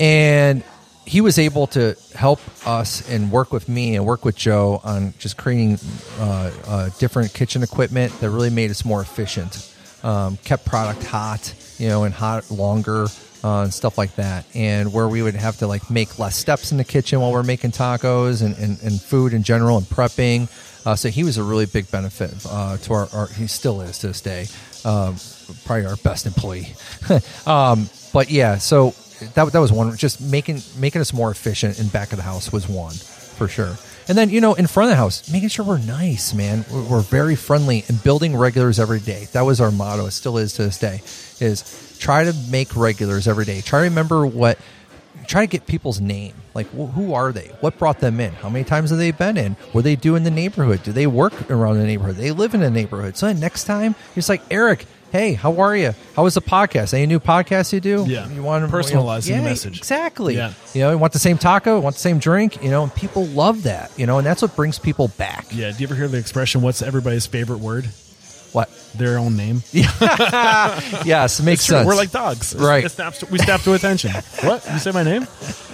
and 0.00 0.64
he 1.06 1.20
was 1.20 1.38
able 1.38 1.66
to 1.68 1.96
help 2.14 2.40
us 2.66 3.08
and 3.10 3.30
work 3.30 3.52
with 3.52 3.68
me 3.68 3.94
and 3.94 4.06
work 4.06 4.24
with 4.24 4.36
Joe 4.36 4.80
on 4.84 5.12
just 5.18 5.36
creating 5.36 5.78
uh, 6.18 6.50
uh, 6.66 6.88
different 6.98 7.34
kitchen 7.34 7.62
equipment 7.62 8.18
that 8.20 8.30
really 8.30 8.50
made 8.50 8.70
us 8.70 8.84
more 8.84 9.02
efficient. 9.02 9.70
Um, 10.02 10.38
kept 10.44 10.64
product 10.64 11.04
hot, 11.04 11.54
you 11.78 11.88
know, 11.88 12.04
and 12.04 12.14
hot 12.14 12.50
longer 12.50 13.06
uh, 13.44 13.62
and 13.62 13.74
stuff 13.74 13.98
like 13.98 14.16
that. 14.16 14.46
And 14.54 14.92
where 14.92 15.06
we 15.06 15.22
would 15.22 15.34
have 15.34 15.58
to 15.58 15.66
like 15.66 15.90
make 15.90 16.18
less 16.18 16.36
steps 16.36 16.72
in 16.72 16.78
the 16.78 16.84
kitchen 16.84 17.20
while 17.20 17.30
we're 17.30 17.42
making 17.42 17.72
tacos 17.72 18.42
and, 18.42 18.56
and, 18.56 18.82
and 18.82 19.00
food 19.00 19.34
in 19.34 19.42
general 19.42 19.76
and 19.76 19.86
prepping. 19.86 20.48
Uh, 20.86 20.96
so 20.96 21.10
he 21.10 21.22
was 21.24 21.36
a 21.36 21.44
really 21.44 21.66
big 21.66 21.90
benefit 21.90 22.34
uh, 22.48 22.78
to 22.78 22.94
our, 22.94 23.08
our. 23.12 23.26
He 23.28 23.46
still 23.46 23.82
is 23.82 23.98
to 23.98 24.08
this 24.08 24.20
day. 24.20 24.46
Um, 24.84 25.16
probably 25.64 25.86
our 25.86 25.96
best 25.96 26.26
employee. 26.26 26.74
um, 27.46 27.88
but 28.12 28.30
yeah, 28.30 28.58
so 28.58 28.94
that 29.34 29.52
that 29.52 29.58
was 29.58 29.72
one. 29.72 29.96
Just 29.96 30.20
making 30.20 30.60
making 30.78 31.00
us 31.00 31.12
more 31.12 31.30
efficient 31.30 31.78
in 31.78 31.88
back 31.88 32.12
of 32.12 32.16
the 32.16 32.22
house 32.22 32.52
was 32.52 32.68
one 32.68 32.94
for 32.94 33.48
sure. 33.48 33.76
And 34.08 34.18
then 34.18 34.28
you 34.28 34.42
know 34.42 34.52
in 34.54 34.66
front 34.66 34.88
of 34.88 34.90
the 34.90 34.96
house, 34.96 35.30
making 35.32 35.48
sure 35.48 35.64
we're 35.64 35.78
nice, 35.78 36.34
man. 36.34 36.66
We're, 36.70 36.82
we're 36.82 37.00
very 37.00 37.36
friendly 37.36 37.84
and 37.88 38.02
building 38.02 38.36
regulars 38.36 38.78
every 38.78 39.00
day. 39.00 39.26
That 39.32 39.42
was 39.42 39.62
our 39.62 39.70
motto. 39.70 40.06
It 40.06 40.10
still 40.10 40.36
is 40.36 40.52
to 40.54 40.64
this 40.64 40.78
day. 40.78 41.00
Is 41.40 41.62
try 42.04 42.24
to 42.24 42.34
make 42.50 42.76
regulars 42.76 43.26
every 43.26 43.46
day. 43.46 43.62
Try 43.62 43.80
to 43.80 43.84
remember 43.84 44.26
what. 44.26 44.58
Try 45.26 45.46
to 45.46 45.50
get 45.50 45.66
people's 45.66 46.02
name. 46.02 46.34
Like, 46.52 46.66
wh- 46.66 46.92
who 46.92 47.14
are 47.14 47.32
they? 47.32 47.50
What 47.60 47.78
brought 47.78 48.00
them 48.00 48.20
in? 48.20 48.32
How 48.34 48.50
many 48.50 48.64
times 48.64 48.90
have 48.90 48.98
they 48.98 49.10
been 49.10 49.38
in? 49.38 49.54
What 49.72 49.80
do 49.80 49.84
they 49.84 49.96
do 49.96 50.14
in 50.14 50.22
the 50.22 50.30
neighborhood? 50.30 50.82
Do 50.82 50.92
they 50.92 51.06
work 51.06 51.50
around 51.50 51.78
the 51.78 51.86
neighborhood? 51.86 52.16
They 52.16 52.30
live 52.30 52.52
in 52.52 52.60
the 52.60 52.70
neighborhood. 52.70 53.16
So 53.16 53.26
then 53.26 53.40
next 53.40 53.64
time, 53.64 53.94
it's 54.16 54.28
like 54.28 54.42
Eric. 54.50 54.84
Hey, 55.12 55.32
how 55.32 55.60
are 55.60 55.74
you? 55.74 55.94
How 56.14 56.24
was 56.24 56.34
the 56.34 56.42
podcast? 56.42 56.92
Any 56.92 57.06
new 57.06 57.20
podcast 57.20 57.72
you 57.72 57.80
do? 57.80 58.04
Yeah. 58.06 58.28
you 58.28 58.42
want 58.42 58.68
to 58.68 58.76
Personalizing 58.76 59.28
the 59.28 59.30
yeah, 59.34 59.44
message. 59.44 59.78
Exactly. 59.78 60.34
Yeah. 60.34 60.52
You 60.74 60.80
know, 60.80 60.90
you 60.90 60.98
want 60.98 61.12
the 61.14 61.20
same 61.20 61.38
taco, 61.38 61.80
want 61.80 61.94
the 61.94 62.00
same 62.00 62.18
drink. 62.18 62.62
You 62.62 62.70
know, 62.70 62.82
and 62.82 62.94
people 62.94 63.24
love 63.26 63.62
that. 63.62 63.96
You 63.96 64.06
know, 64.06 64.18
and 64.18 64.26
that's 64.26 64.42
what 64.42 64.54
brings 64.56 64.78
people 64.78 65.08
back. 65.16 65.46
Yeah. 65.52 65.70
Do 65.70 65.78
you 65.78 65.86
ever 65.86 65.94
hear 65.94 66.08
the 66.08 66.18
expression, 66.18 66.60
what's 66.60 66.82
everybody's 66.82 67.26
favorite 67.26 67.60
word? 67.60 67.88
What? 68.54 68.70
Their 68.96 69.18
own 69.18 69.36
name. 69.36 69.62
Yes, 71.04 71.40
it 71.40 71.42
makes 71.42 71.62
sense. 71.62 71.86
We're 71.86 71.96
like 71.96 72.10
dogs. 72.12 72.54
Right. 72.54 72.84
It 72.84 72.88
snaps 72.90 73.18
to- 73.18 73.26
we 73.26 73.38
snap 73.38 73.60
to 73.62 73.74
attention. 73.74 74.12
what? 74.42 74.64
You 74.72 74.78
say 74.78 74.92
my 74.92 75.02
name? 75.02 75.26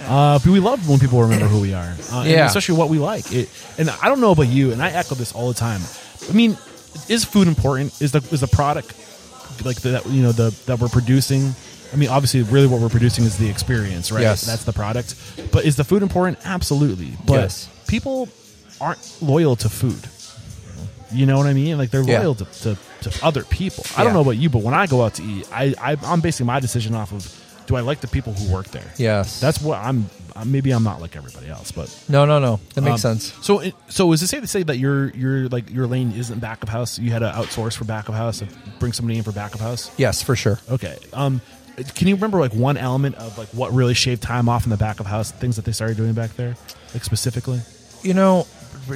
Uh, 0.07 0.39
but 0.39 0.45
we 0.47 0.59
love 0.59 0.87
when 0.89 0.99
people 0.99 1.21
remember 1.21 1.45
who 1.45 1.61
we 1.61 1.73
are. 1.73 1.95
Uh, 2.11 2.23
Yeah. 2.25 2.45
especially 2.47 2.77
what 2.77 2.89
we 2.89 2.97
like. 2.97 3.31
It, 3.31 3.49
and 3.77 3.89
I 3.89 4.07
don't 4.09 4.19
know 4.19 4.31
about 4.31 4.47
you, 4.47 4.71
and 4.71 4.81
I 4.81 4.89
echo 4.91 5.15
this 5.15 5.31
all 5.33 5.47
the 5.47 5.53
time. 5.53 5.81
I 6.29 6.33
mean, 6.33 6.57
is 7.07 7.23
food 7.23 7.47
important? 7.47 8.01
Is 8.01 8.11
the 8.11 8.19
is 8.31 8.41
the 8.41 8.47
product 8.47 8.93
like 9.63 9.81
that? 9.81 10.05
you 10.07 10.23
know 10.23 10.31
the 10.31 10.49
that 10.65 10.79
we're 10.79 10.89
producing? 10.89 11.53
I 11.93 11.97
mean, 11.97 12.09
obviously, 12.09 12.41
really, 12.43 12.67
what 12.67 12.79
we're 12.81 12.89
producing 12.89 13.25
is 13.25 13.37
the 13.37 13.49
experience, 13.49 14.11
right? 14.11 14.21
Yes. 14.21 14.45
That's 14.45 14.63
the 14.63 14.73
product. 14.73 15.13
But 15.51 15.65
is 15.65 15.75
the 15.75 15.83
food 15.83 16.01
important? 16.03 16.39
Absolutely. 16.45 17.11
But 17.25 17.33
Yes. 17.41 17.69
people 17.87 18.29
aren't 18.79 18.99
loyal 19.21 19.55
to 19.57 19.69
food. 19.69 19.99
You 21.13 21.25
know 21.25 21.37
what 21.37 21.47
I 21.47 21.53
mean? 21.53 21.77
Like 21.77 21.91
they're 21.91 22.03
Yeah. 22.03 22.19
loyal 22.21 22.35
to, 22.35 22.45
to, 22.45 22.77
to 23.09 23.25
other 23.25 23.43
people. 23.43 23.83
I 23.97 24.03
don't 24.03 24.13
know 24.13 24.21
about 24.21 24.37
you, 24.37 24.49
but 24.49 24.61
when 24.63 24.73
I 24.73 24.87
go 24.87 25.03
out 25.03 25.15
to 25.15 25.23
eat, 25.23 25.47
I, 25.51 25.73
I 25.79 25.97
I'm 26.03 26.21
basing 26.21 26.45
my 26.45 26.59
decision 26.59 26.95
off 26.95 27.11
of 27.11 27.37
do 27.67 27.75
I 27.75 27.81
like 27.81 28.01
the 28.01 28.07
people 28.07 28.33
who 28.33 28.51
work 28.51 28.67
there? 28.67 28.91
Yes. 28.97 29.39
That's 29.39 29.61
what 29.61 29.77
I'm. 29.79 30.09
uh, 30.35 30.43
Maybe 30.45 30.71
I'm 30.71 30.83
not 30.83 30.99
like 30.99 31.15
everybody 31.15 31.47
else, 31.47 31.71
but 31.71 31.87
no, 32.09 32.25
no, 32.25 32.39
no. 32.39 32.59
That 32.73 32.81
makes 32.81 33.05
um, 33.05 33.17
sense. 33.19 33.33
So, 33.45 33.59
it, 33.59 33.75
so 33.87 34.11
is 34.13 34.21
it 34.23 34.27
safe 34.27 34.41
to 34.41 34.47
say 34.47 34.63
that 34.63 34.77
your 34.77 35.09
your 35.11 35.47
like 35.49 35.69
your 35.69 35.85
lane 35.87 36.11
isn't 36.13 36.39
back 36.39 36.63
of 36.63 36.69
house? 36.69 36.97
You 36.99 37.11
had 37.11 37.19
to 37.19 37.31
outsource 37.31 37.75
for 37.77 37.85
back 37.85 38.09
of 38.09 38.15
house 38.15 38.41
and 38.41 38.49
bring 38.79 38.93
somebody 38.93 39.17
in 39.17 39.23
for 39.23 39.31
back 39.31 39.53
of 39.53 39.61
house. 39.61 39.91
Yes, 39.97 40.21
for 40.21 40.35
sure. 40.35 40.59
Okay. 40.69 40.97
Um, 41.13 41.39
can 41.95 42.07
you 42.07 42.15
remember 42.15 42.39
like 42.39 42.53
one 42.53 42.77
element 42.77 43.15
of 43.15 43.37
like 43.37 43.47
what 43.49 43.71
really 43.71 43.93
shaved 43.93 44.21
time 44.23 44.49
off 44.49 44.65
in 44.65 44.69
the 44.69 44.77
back 44.77 44.99
of 44.99 45.05
house? 45.05 45.31
Things 45.31 45.55
that 45.55 45.63
they 45.65 45.71
started 45.71 45.95
doing 45.97 46.13
back 46.13 46.35
there, 46.35 46.55
like 46.93 47.03
specifically. 47.03 47.61
you 48.01 48.13
know 48.13 48.47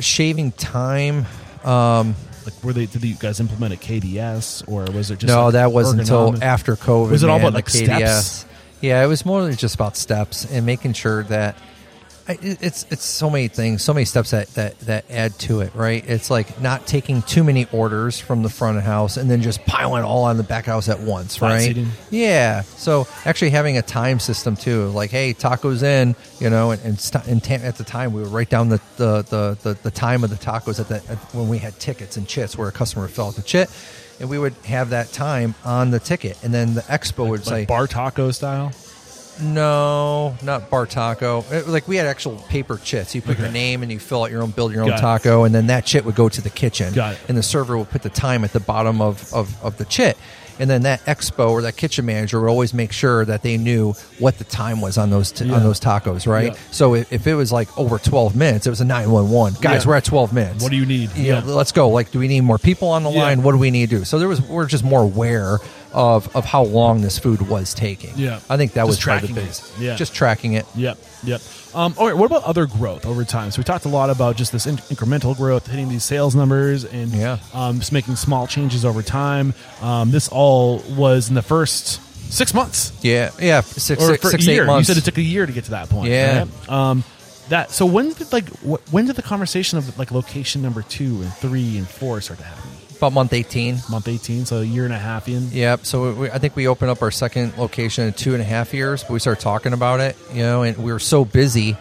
shaving 0.01 0.51
time. 0.53 1.25
Um, 1.65 2.15
Like, 2.45 2.63
were 2.63 2.73
they? 2.73 2.85
Did 2.85 3.03
you 3.03 3.15
guys 3.15 3.39
implement 3.39 3.73
a 3.73 3.77
KDS, 3.77 4.67
or 4.67 4.83
was 4.85 5.09
it 5.09 5.17
just 5.19 5.33
no, 5.33 5.45
like, 5.45 5.53
that 5.53 5.71
wasn't 5.71 6.01
until 6.01 6.41
after 6.43 6.75
COVID. 6.75 7.09
Was 7.09 7.23
it 7.23 7.29
all 7.29 7.39
man, 7.39 7.47
about, 7.47 7.65
the 7.65 7.81
like, 7.81 7.89
KDS. 7.89 8.21
steps? 8.21 8.45
Yeah, 8.81 9.03
it 9.03 9.07
was 9.07 9.25
more 9.25 9.43
than 9.43 9.55
just 9.55 9.73
about 9.73 9.97
steps 9.97 10.45
and 10.51 10.63
making 10.65 10.93
sure 10.93 11.23
that 11.23 11.57
I, 12.27 12.39
it's 12.41 12.87
it's 12.89 13.03
so 13.03 13.29
many 13.29 13.49
things, 13.49 13.83
so 13.83 13.93
many 13.93 14.05
steps 14.05 14.31
that, 14.31 14.47
that 14.55 14.79
that 14.81 15.05
add 15.11 15.37
to 15.39 15.61
it, 15.61 15.75
right? 15.75 16.03
It's 16.07 16.31
like 16.31 16.59
not 16.59 16.87
taking 16.87 17.21
too 17.21 17.43
many 17.43 17.67
orders 17.71 18.19
from 18.19 18.41
the 18.41 18.49
front 18.49 18.77
of 18.79 18.83
house 18.83 19.17
and 19.17 19.29
then 19.29 19.43
just 19.43 19.63
piling 19.65 20.03
all 20.03 20.23
on 20.23 20.37
the 20.37 20.43
back 20.43 20.65
house 20.65 20.89
at 20.89 20.99
once, 21.01 21.39
right? 21.39 21.61
seating. 21.61 21.87
Yeah. 22.09 22.61
So 22.63 23.07
actually 23.25 23.51
having 23.51 23.77
a 23.77 23.83
time 23.83 24.19
system 24.19 24.55
too, 24.55 24.87
like 24.87 25.11
hey, 25.11 25.35
tacos 25.35 25.83
in, 25.83 26.15
you 26.39 26.49
know, 26.49 26.71
and, 26.71 26.81
and, 26.83 26.99
st- 26.99 27.27
and 27.27 27.43
ta- 27.43 27.55
at 27.55 27.75
the 27.75 27.83
time 27.83 28.11
we 28.11 28.23
would 28.23 28.31
write 28.31 28.49
down 28.49 28.69
the 28.69 28.81
the, 28.97 29.21
the, 29.21 29.57
the, 29.61 29.73
the 29.83 29.91
time 29.91 30.23
of 30.23 30.31
the 30.31 30.35
tacos 30.35 30.79
at 30.79 30.87
the 30.87 30.95
at, 31.11 31.17
when 31.35 31.47
we 31.47 31.59
had 31.59 31.79
tickets 31.79 32.17
and 32.17 32.27
chits 32.27 32.57
where 32.57 32.67
a 32.67 32.71
customer 32.71 33.05
out 33.19 33.35
the 33.35 33.43
chit. 33.43 33.69
And 34.19 34.29
we 34.29 34.39
would 34.39 34.53
have 34.63 34.91
that 34.91 35.11
time 35.11 35.55
on 35.65 35.91
the 35.91 35.99
ticket, 35.99 36.41
and 36.41 36.53
then 36.53 36.73
the 36.73 36.81
expo 36.83 37.29
would 37.29 37.43
say, 37.43 37.65
Bartaco 37.65 38.33
style. 38.33 38.71
No, 39.41 40.35
not 40.43 40.69
Bartaco. 40.69 41.49
It, 41.51 41.67
like 41.67 41.87
we 41.87 41.95
had 41.97 42.05
actual 42.07 42.35
paper 42.49 42.77
chits. 42.77 43.13
You 43.15 43.21
put 43.21 43.37
your 43.39 43.51
name 43.51 43.83
and 43.83 43.91
you 43.91 43.99
fill 43.99 44.23
out 44.23 44.31
your 44.31 44.41
own, 44.43 44.51
build 44.51 44.71
your 44.73 44.83
own 44.83 44.89
Got 44.89 44.99
it. 44.99 45.01
taco, 45.01 45.43
and 45.43 45.53
then 45.53 45.67
that 45.67 45.85
chit 45.85 46.05
would 46.05 46.15
go 46.15 46.29
to 46.29 46.41
the 46.41 46.49
kitchen. 46.49 46.93
Got 46.93 47.13
it. 47.13 47.19
And 47.27 47.37
the 47.37 47.43
server 47.43 47.77
would 47.77 47.89
put 47.89 48.01
the 48.03 48.09
time 48.09 48.43
at 48.43 48.53
the 48.53 48.59
bottom 48.59 49.01
of, 49.01 49.33
of, 49.33 49.63
of 49.63 49.77
the 49.77 49.85
chit. 49.85 50.17
And 50.57 50.69
then 50.69 50.83
that 50.83 51.01
expo 51.01 51.49
or 51.49 51.63
that 51.63 51.75
kitchen 51.75 52.05
manager 52.05 52.39
would 52.39 52.47
always 52.49 52.73
make 52.73 52.93
sure 52.93 53.25
that 53.25 53.41
they 53.41 53.57
knew 53.57 53.91
what 54.19 54.37
the 54.37 54.45
time 54.45 54.79
was 54.79 54.97
on 54.97 55.09
those 55.09 55.33
t- 55.33 55.43
Yeah. 55.43 55.55
on 55.55 55.63
those 55.63 55.81
tacos, 55.81 56.25
right? 56.25 56.53
Yeah. 56.53 56.59
So 56.71 56.95
if, 56.95 57.11
if 57.11 57.27
it 57.27 57.35
was 57.35 57.51
like 57.51 57.77
over 57.77 57.99
twelve 57.99 58.37
minutes, 58.37 58.65
it 58.65 58.69
was 58.69 58.79
a 58.79 58.85
nine 58.85 59.11
one 59.11 59.29
one. 59.31 59.51
Guys, 59.59 59.83
Yeah. 59.83 59.89
we're 59.89 59.95
at 59.97 60.05
twelve 60.05 60.31
minutes. 60.31 60.63
What 60.63 60.69
do 60.71 60.77
you 60.77 60.85
need? 60.85 61.13
Yeah, 61.13 61.41
let's 61.43 61.73
go. 61.73 61.89
Like, 61.89 62.11
do 62.11 62.19
we 62.19 62.29
need 62.29 62.39
more 62.39 62.57
people 62.57 62.87
on 62.87 63.03
the 63.03 63.09
line? 63.11 63.43
What 63.43 63.51
do 63.51 63.57
we 63.57 63.69
need 63.69 63.89
to 63.89 63.97
do? 63.99 64.05
So 64.05 64.17
there 64.17 64.29
was 64.29 64.41
we're 64.41 64.65
just 64.65 64.85
more 64.85 65.01
aware 65.01 65.57
of 65.95 66.35
of 66.35 66.45
how 66.45 66.63
long 66.63 67.01
this 67.01 67.17
food 67.17 67.41
was 67.49 67.73
taking. 67.73 68.11
Yeah. 68.17 68.39
I 68.49 68.57
think 68.57 68.73
that 68.73 68.81
Just 68.81 68.87
was 68.89 68.99
tracking 68.99 69.33
the 69.35 69.41
it. 69.43 69.71
Yeah. 69.79 69.95
just 69.95 70.13
tracking 70.13 70.53
it. 70.53 70.65
Yep, 70.75 70.97
yep. 71.23 71.41
Um, 71.73 71.93
all 71.97 72.05
right, 72.07 72.15
what 72.15 72.27
about 72.27 72.43
other 72.43 72.67
growth 72.67 73.05
over 73.05 73.23
time? 73.25 73.51
So 73.51 73.59
we 73.59 73.63
talked 73.63 73.85
a 73.85 73.89
lot 73.89 74.09
about 74.09 74.35
just 74.37 74.51
this 74.51 74.65
in- 74.67 74.77
incremental 74.77 75.35
growth, 75.35 75.67
hitting 75.67 75.89
these 75.89 76.03
sales 76.03 76.35
numbers, 76.35 76.85
and 76.85 77.11
Yeah. 77.11 77.37
um, 77.53 77.79
just 77.79 77.91
making 77.91 78.15
small 78.17 78.45
changes 78.47 78.85
over 78.85 79.01
time. 79.01 79.53
Um, 79.81 80.11
this 80.11 80.27
all 80.29 80.79
was 80.95 81.27
in 81.29 81.35
the 81.35 81.41
first 81.41 81.99
six 82.31 82.53
months 82.53 82.91
Yeah, 83.01 83.31
yeah, 83.39 83.61
six, 83.61 84.01
or 84.03 84.07
six, 84.13 84.29
six, 84.31 84.47
eight 84.47 84.65
months. 84.65 84.87
You 84.89 84.93
said 84.95 85.01
it 85.01 85.05
took 85.05 85.17
a 85.17 85.21
year 85.21 85.45
to 85.45 85.51
get 85.51 85.65
to 85.65 85.71
that 85.71 85.89
point. 85.89 86.09
Yeah. 86.11 86.39
right? 86.39 86.69
Um, 86.69 87.03
that 87.49 87.71
so 87.71 87.85
when 87.85 88.11
did 88.13 88.33
like 88.33 88.49
wh- 88.61 88.81
when 88.93 89.05
did 89.05 89.15
the 89.15 89.21
conversation 89.21 89.77
of 89.77 89.97
like 89.99 90.11
location 90.11 90.61
number 90.63 90.81
two 90.81 91.21
and 91.21 91.31
three 91.35 91.77
and 91.77 91.87
four 91.87 92.19
start 92.21 92.39
to 92.39 92.45
happen? 92.45 92.69
About 92.97 93.13
month 93.13 93.33
eighteen. 93.33 93.77
Month 93.89 94.07
eighteen, 94.07 94.45
so 94.45 94.57
a 94.59 94.63
year 94.63 94.85
and 94.85 94.93
a 94.93 94.97
half 94.99 95.27
in. 95.27 95.49
Yep. 95.51 95.85
So 95.85 96.13
we, 96.13 96.29
I 96.29 96.37
think 96.39 96.55
we 96.55 96.67
opened 96.67 96.91
up 96.91 97.01
our 97.01 97.11
second 97.11 97.57
location 97.57 98.05
in 98.07 98.13
two 98.13 98.33
and 98.33 98.41
a 98.41 98.45
half 98.45 98.73
years, 98.73 99.03
but 99.03 99.11
we 99.11 99.19
started 99.19 99.41
talking 99.41 99.73
about 99.73 99.99
it, 99.99 100.15
you 100.33 100.43
know, 100.43 100.63
and 100.63 100.77
we 100.77 100.91
were 100.91 100.99
so 100.99 101.25
busy. 101.25 101.77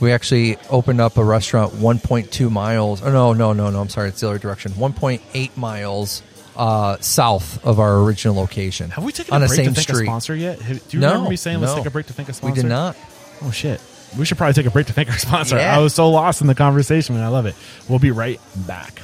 We 0.00 0.12
actually 0.12 0.56
opened 0.70 1.00
up 1.00 1.16
a 1.16 1.24
restaurant 1.24 1.72
1.2 1.72 2.50
miles. 2.52 3.02
Oh 3.02 3.10
no, 3.10 3.32
no, 3.32 3.52
no, 3.52 3.70
no. 3.70 3.80
I'm 3.80 3.88
sorry, 3.88 4.10
it's 4.10 4.20
the 4.20 4.28
other 4.28 4.38
direction. 4.38 4.72
1.8 4.72 5.56
miles 5.56 6.22
uh, 6.56 6.96
south 7.00 7.64
of 7.64 7.80
our 7.80 7.98
original 8.02 8.34
location. 8.36 8.90
Have 8.90 9.02
we 9.04 9.10
taken 9.12 9.34
on 9.34 9.42
a 9.42 9.46
break 9.46 9.56
same 9.56 9.66
to 9.66 9.74
think 9.74 9.88
street? 9.88 10.02
a 10.02 10.06
sponsor 10.06 10.34
yet? 10.36 10.60
Have- 10.60 10.88
Do 10.88 10.96
you 10.96 11.00
No, 11.00 11.08
remember 11.08 11.30
me 11.30 11.36
saying 11.36 11.60
let's 11.60 11.72
no. 11.72 11.78
take 11.78 11.86
a 11.86 11.90
break 11.90 12.06
to 12.06 12.12
think 12.12 12.28
a 12.28 12.32
sponsor? 12.32 12.54
We 12.54 12.62
did 12.62 12.68
not. 12.68 12.96
Oh 13.42 13.50
shit. 13.50 13.80
We 14.18 14.24
should 14.24 14.38
probably 14.38 14.54
take 14.54 14.66
a 14.66 14.70
break 14.70 14.86
to 14.86 14.92
thank 14.92 15.10
our 15.10 15.18
sponsor. 15.18 15.56
Yeah. 15.56 15.76
I 15.76 15.80
was 15.80 15.94
so 15.94 16.08
lost 16.10 16.40
in 16.40 16.46
the 16.46 16.54
conversation, 16.54 17.14
man. 17.16 17.24
I 17.24 17.28
love 17.28 17.46
it. 17.46 17.54
We'll 17.88 17.98
be 17.98 18.10
right 18.12 18.40
back. 18.68 19.00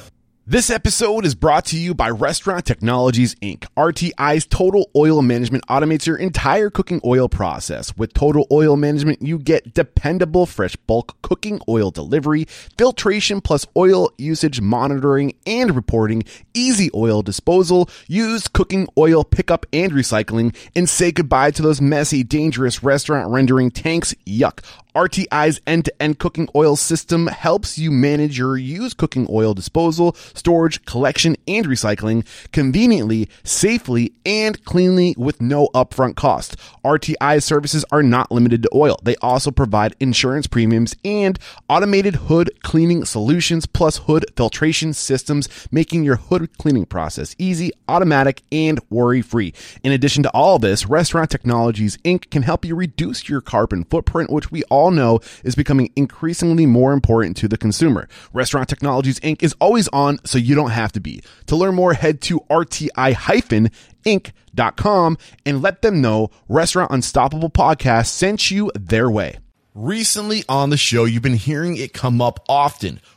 This 0.47 0.69
episode 0.69 1.25
is 1.25 1.33
brought 1.33 1.65
to 1.65 1.75
you 1.75 1.95
by 1.95 2.11
Restaurant 2.11 2.67
Technologies 2.67 3.33
Inc. 3.41 3.65
RTI's 3.75 4.45
Total 4.45 4.87
Oil 4.95 5.23
Management 5.23 5.65
automates 5.65 6.05
your 6.05 6.17
entire 6.17 6.69
cooking 6.69 7.01
oil 7.03 7.27
process. 7.27 7.97
With 7.97 8.13
Total 8.13 8.45
Oil 8.51 8.77
Management, 8.77 9.23
you 9.23 9.39
get 9.39 9.73
dependable 9.73 10.45
fresh 10.45 10.75
bulk 10.75 11.19
cooking 11.23 11.61
oil 11.67 11.89
delivery, 11.89 12.45
filtration 12.77 13.41
plus 13.41 13.65
oil 13.75 14.11
usage 14.19 14.61
monitoring 14.61 15.33
and 15.47 15.75
reporting, 15.75 16.21
easy 16.53 16.91
oil 16.93 17.23
disposal, 17.23 17.89
used 18.05 18.53
cooking 18.53 18.87
oil 18.99 19.23
pickup 19.23 19.65
and 19.73 19.93
recycling, 19.93 20.55
and 20.75 20.87
say 20.87 21.11
goodbye 21.11 21.49
to 21.49 21.63
those 21.63 21.81
messy, 21.81 22.23
dangerous 22.23 22.83
restaurant 22.83 23.31
rendering 23.31 23.71
tanks. 23.71 24.13
Yuck. 24.27 24.59
RTI's 24.95 25.59
end-to-end 25.67 26.19
cooking 26.19 26.47
oil 26.55 26.77
system 26.77 27.27
helps 27.27 27.77
you 27.77 27.91
manage 27.91 28.37
your 28.37 28.55
used 28.55 28.95
cooking 28.95 29.27
oil 29.29 29.53
disposal, 29.53 30.13
storage, 30.33 30.85
collection, 30.85 31.35
and 31.49 31.65
recycling 31.65 32.25
conveniently, 32.53 33.27
safely, 33.43 34.13
and 34.25 34.63
cleanly 34.63 35.13
with 35.17 35.41
no 35.41 35.67
upfront 35.75 36.15
cost. 36.15 36.55
RTI's 36.85 37.43
services 37.43 37.83
are 37.91 38.01
not 38.01 38.31
limited 38.31 38.63
to 38.63 38.69
oil. 38.73 38.97
They 39.03 39.17
also 39.17 39.51
provide 39.51 39.97
insurance 39.99 40.47
premiums 40.47 40.95
and 41.03 41.37
automated 41.67 42.15
hood 42.15 42.49
cleaning 42.63 43.03
solutions 43.03 43.65
plus 43.65 43.97
hood 43.97 44.25
filtration 44.37 44.93
systems, 44.93 45.49
making 45.71 46.05
your 46.05 46.15
hood 46.15 46.57
cleaning 46.57 46.85
process 46.85 47.35
easy, 47.37 47.71
automatic, 47.89 48.43
and 48.49 48.79
worry-free. 48.89 49.53
In 49.83 49.91
addition 49.91 50.23
to 50.23 50.29
all 50.29 50.57
this, 50.57 50.85
Restaurant 50.85 51.29
Technologies 51.29 51.97
Inc. 51.97 52.29
can 52.29 52.43
help 52.43 52.63
you 52.63 52.75
reduce 52.75 53.27
your 53.27 53.41
carbon 53.41 53.83
footprint, 53.83 54.29
which 54.29 54.51
we 54.51 54.63
all 54.63 54.84
know 54.91 55.19
is 55.43 55.55
becoming 55.55 55.91
increasingly 55.95 56.65
more 56.65 56.93
important 56.93 57.37
to 57.37 57.47
the 57.47 57.57
consumer. 57.57 58.07
Restaurant 58.33 58.69
Technologies 58.69 59.19
Inc. 59.21 59.43
is 59.43 59.55
always 59.59 59.87
on, 59.89 60.19
so 60.25 60.37
you 60.37 60.55
don't 60.55 60.71
have 60.71 60.91
to 60.93 60.99
be. 60.99 61.21
To 61.47 61.55
learn 61.55 61.75
more, 61.75 61.93
head 61.93 62.21
to 62.21 62.39
RTI-Inc.com 62.49 65.17
and 65.45 65.61
let 65.61 65.81
them 65.81 66.01
know 66.01 66.29
Restaurant 66.47 66.91
Unstoppable 66.91 67.49
Podcast 67.49 68.07
sent 68.07 68.51
you 68.51 68.71
their 68.75 69.09
way. 69.09 69.37
Recently 69.73 70.43
on 70.47 70.69
the 70.69 70.77
show, 70.77 71.03
you've 71.03 71.21
been 71.21 71.33
hearing 71.33 71.75
it 71.75 71.91
come 71.91 72.21
up 72.21 72.39
often. 72.47 73.01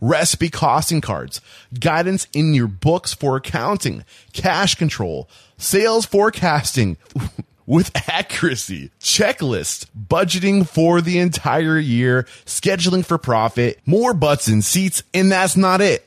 recipe 0.00 0.48
costing 0.48 1.00
cards, 1.00 1.40
guidance 1.78 2.26
in 2.32 2.54
your 2.54 2.66
books 2.68 3.12
for 3.12 3.36
accounting, 3.36 4.04
cash 4.32 4.74
control, 4.74 5.28
sales 5.56 6.06
forecasting 6.06 6.96
with 7.66 7.90
accuracy, 8.08 8.90
checklist, 9.00 9.86
budgeting 9.96 10.68
for 10.68 11.00
the 11.00 11.18
entire 11.18 11.78
year, 11.78 12.24
scheduling 12.44 13.04
for 13.04 13.18
profit, 13.18 13.80
more 13.86 14.12
butts 14.12 14.48
and 14.48 14.64
seats, 14.64 15.02
and 15.12 15.30
that's 15.30 15.56
not 15.56 15.80
it. 15.80 16.06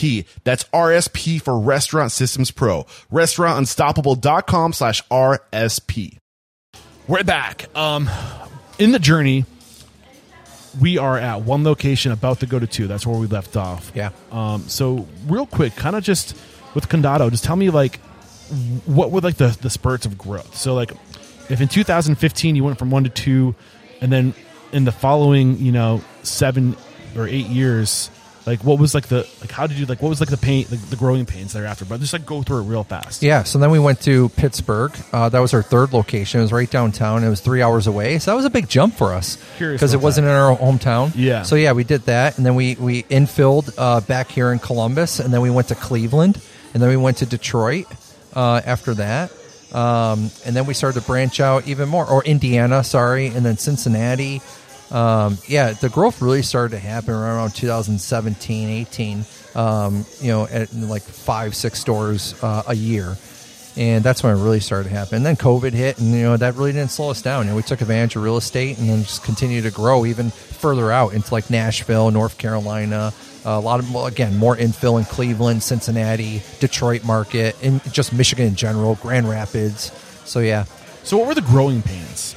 RSP. 0.00 0.26
That's 0.44 0.64
RSP 0.64 1.40
for 1.40 1.58
Restaurant 1.58 2.12
Systems 2.12 2.50
Pro. 2.50 2.84
Restaurantunstoppable.com 3.12 4.72
slash 4.72 5.02
RSP. 5.08 6.18
We're 7.06 7.24
back. 7.24 7.74
Um, 7.76 8.08
in 8.78 8.92
the 8.92 8.98
journey, 8.98 9.44
we 10.80 10.98
are 10.98 11.18
at 11.18 11.42
one 11.42 11.64
location, 11.64 12.12
about 12.12 12.40
to 12.40 12.46
go 12.46 12.58
to 12.58 12.66
two. 12.66 12.86
That's 12.86 13.06
where 13.06 13.18
we 13.18 13.26
left 13.26 13.56
off. 13.56 13.90
Yeah. 13.94 14.10
Um, 14.30 14.68
so 14.68 15.08
real 15.26 15.46
quick, 15.46 15.74
kind 15.74 15.96
of 15.96 16.04
just 16.04 16.36
with 16.74 16.88
Condado, 16.88 17.30
just 17.30 17.44
tell 17.44 17.56
me 17.56 17.70
like 17.70 17.98
what 18.86 19.10
were 19.10 19.20
like 19.20 19.36
the 19.36 19.56
the 19.60 19.70
spurts 19.70 20.06
of 20.06 20.16
growth. 20.16 20.56
So 20.56 20.74
like, 20.74 20.92
if 21.48 21.60
in 21.60 21.68
2015 21.68 22.54
you 22.54 22.62
went 22.62 22.78
from 22.78 22.90
one 22.90 23.04
to 23.04 23.10
two, 23.10 23.56
and 24.00 24.12
then 24.12 24.34
in 24.72 24.84
the 24.84 24.92
following, 24.92 25.58
you 25.58 25.72
know, 25.72 26.00
seven 26.22 26.76
or 27.16 27.26
eight 27.26 27.46
years, 27.46 28.08
like 28.50 28.64
what 28.64 28.80
was 28.80 28.94
like 28.94 29.06
the 29.06 29.28
like 29.40 29.52
how 29.52 29.68
did 29.68 29.78
you 29.78 29.86
like 29.86 30.02
what 30.02 30.08
was 30.08 30.18
like 30.18 30.28
the 30.28 30.36
pain 30.36 30.66
like 30.70 30.80
the 30.90 30.96
growing 30.96 31.24
pains 31.24 31.52
thereafter? 31.52 31.84
But 31.84 32.00
just 32.00 32.12
like 32.12 32.26
go 32.26 32.42
through 32.42 32.58
it 32.58 32.64
real 32.64 32.82
fast. 32.82 33.22
Yeah, 33.22 33.44
so 33.44 33.60
then 33.60 33.70
we 33.70 33.78
went 33.78 34.00
to 34.02 34.28
Pittsburgh. 34.30 34.92
Uh, 35.12 35.28
that 35.28 35.38
was 35.38 35.54
our 35.54 35.62
third 35.62 35.92
location. 35.92 36.40
It 36.40 36.42
was 36.42 36.52
right 36.52 36.68
downtown. 36.68 37.22
It 37.22 37.28
was 37.28 37.40
three 37.40 37.62
hours 37.62 37.86
away, 37.86 38.18
so 38.18 38.32
that 38.32 38.34
was 38.34 38.44
a 38.44 38.50
big 38.50 38.68
jump 38.68 38.94
for 38.94 39.14
us 39.14 39.38
because 39.58 39.94
it 39.94 40.00
wasn't 40.00 40.24
that. 40.26 40.32
in 40.32 40.36
our 40.36 40.56
hometown. 40.56 41.12
Yeah. 41.14 41.42
So 41.42 41.54
yeah, 41.54 41.72
we 41.72 41.84
did 41.84 42.02
that, 42.02 42.36
and 42.36 42.44
then 42.44 42.56
we 42.56 42.74
we 42.74 43.04
infilled 43.04 43.72
uh, 43.78 44.00
back 44.00 44.30
here 44.30 44.50
in 44.50 44.58
Columbus, 44.58 45.20
and 45.20 45.32
then 45.32 45.42
we 45.42 45.50
went 45.50 45.68
to 45.68 45.76
Cleveland, 45.76 46.40
and 46.74 46.82
then 46.82 46.90
we 46.90 46.96
went 46.96 47.18
to 47.18 47.26
Detroit 47.26 47.86
uh, 48.34 48.60
after 48.66 48.94
that, 48.94 49.30
um, 49.72 50.30
and 50.44 50.56
then 50.56 50.66
we 50.66 50.74
started 50.74 51.00
to 51.00 51.06
branch 51.06 51.38
out 51.38 51.68
even 51.68 51.88
more, 51.88 52.04
or 52.04 52.24
Indiana, 52.24 52.82
sorry, 52.82 53.28
and 53.28 53.46
then 53.46 53.56
Cincinnati. 53.56 54.42
Um, 54.90 55.38
yeah, 55.46 55.72
the 55.72 55.88
growth 55.88 56.20
really 56.20 56.42
started 56.42 56.74
to 56.76 56.80
happen 56.80 57.14
around 57.14 57.54
2017, 57.54 58.68
18. 58.68 59.24
Um, 59.54 60.04
you 60.20 60.28
know, 60.28 60.46
at 60.46 60.72
like 60.74 61.02
five, 61.02 61.54
six 61.54 61.80
stores 61.80 62.40
uh, 62.42 62.62
a 62.66 62.74
year 62.74 63.16
and 63.76 64.04
that's 64.04 64.22
when 64.22 64.36
it 64.36 64.42
really 64.42 64.60
started 64.60 64.88
to 64.88 64.94
happen. 64.94 65.16
And 65.16 65.26
then 65.26 65.36
COVID 65.36 65.72
hit, 65.72 65.98
and 65.98 66.12
you 66.12 66.22
know 66.22 66.36
that 66.36 66.54
really 66.56 66.72
didn't 66.72 66.90
slow 66.90 67.10
us 67.10 67.22
down. 67.22 67.44
You 67.44 67.50
know, 67.50 67.56
we 67.56 67.62
took 67.62 67.80
advantage 67.80 68.16
of 68.16 68.22
real 68.22 68.36
estate, 68.36 68.78
and 68.78 68.88
then 68.88 69.02
just 69.02 69.22
continued 69.22 69.64
to 69.64 69.70
grow 69.70 70.04
even 70.06 70.30
further 70.30 70.90
out 70.90 71.14
into 71.14 71.32
like 71.32 71.50
Nashville, 71.50 72.10
North 72.10 72.38
Carolina. 72.38 73.12
a 73.44 73.60
lot 73.60 73.80
of 73.80 73.94
again 74.06 74.36
more 74.36 74.56
infill 74.56 74.98
in 74.98 75.04
Cleveland, 75.04 75.62
Cincinnati, 75.62 76.42
Detroit 76.58 77.04
market, 77.04 77.56
and 77.62 77.82
just 77.92 78.12
Michigan 78.12 78.46
in 78.46 78.54
general, 78.54 78.96
Grand 78.96 79.28
Rapids. 79.28 79.92
So 80.24 80.40
yeah. 80.40 80.64
So 81.02 81.16
what 81.16 81.28
were 81.28 81.34
the 81.34 81.42
growing 81.42 81.82
pains? 81.82 82.36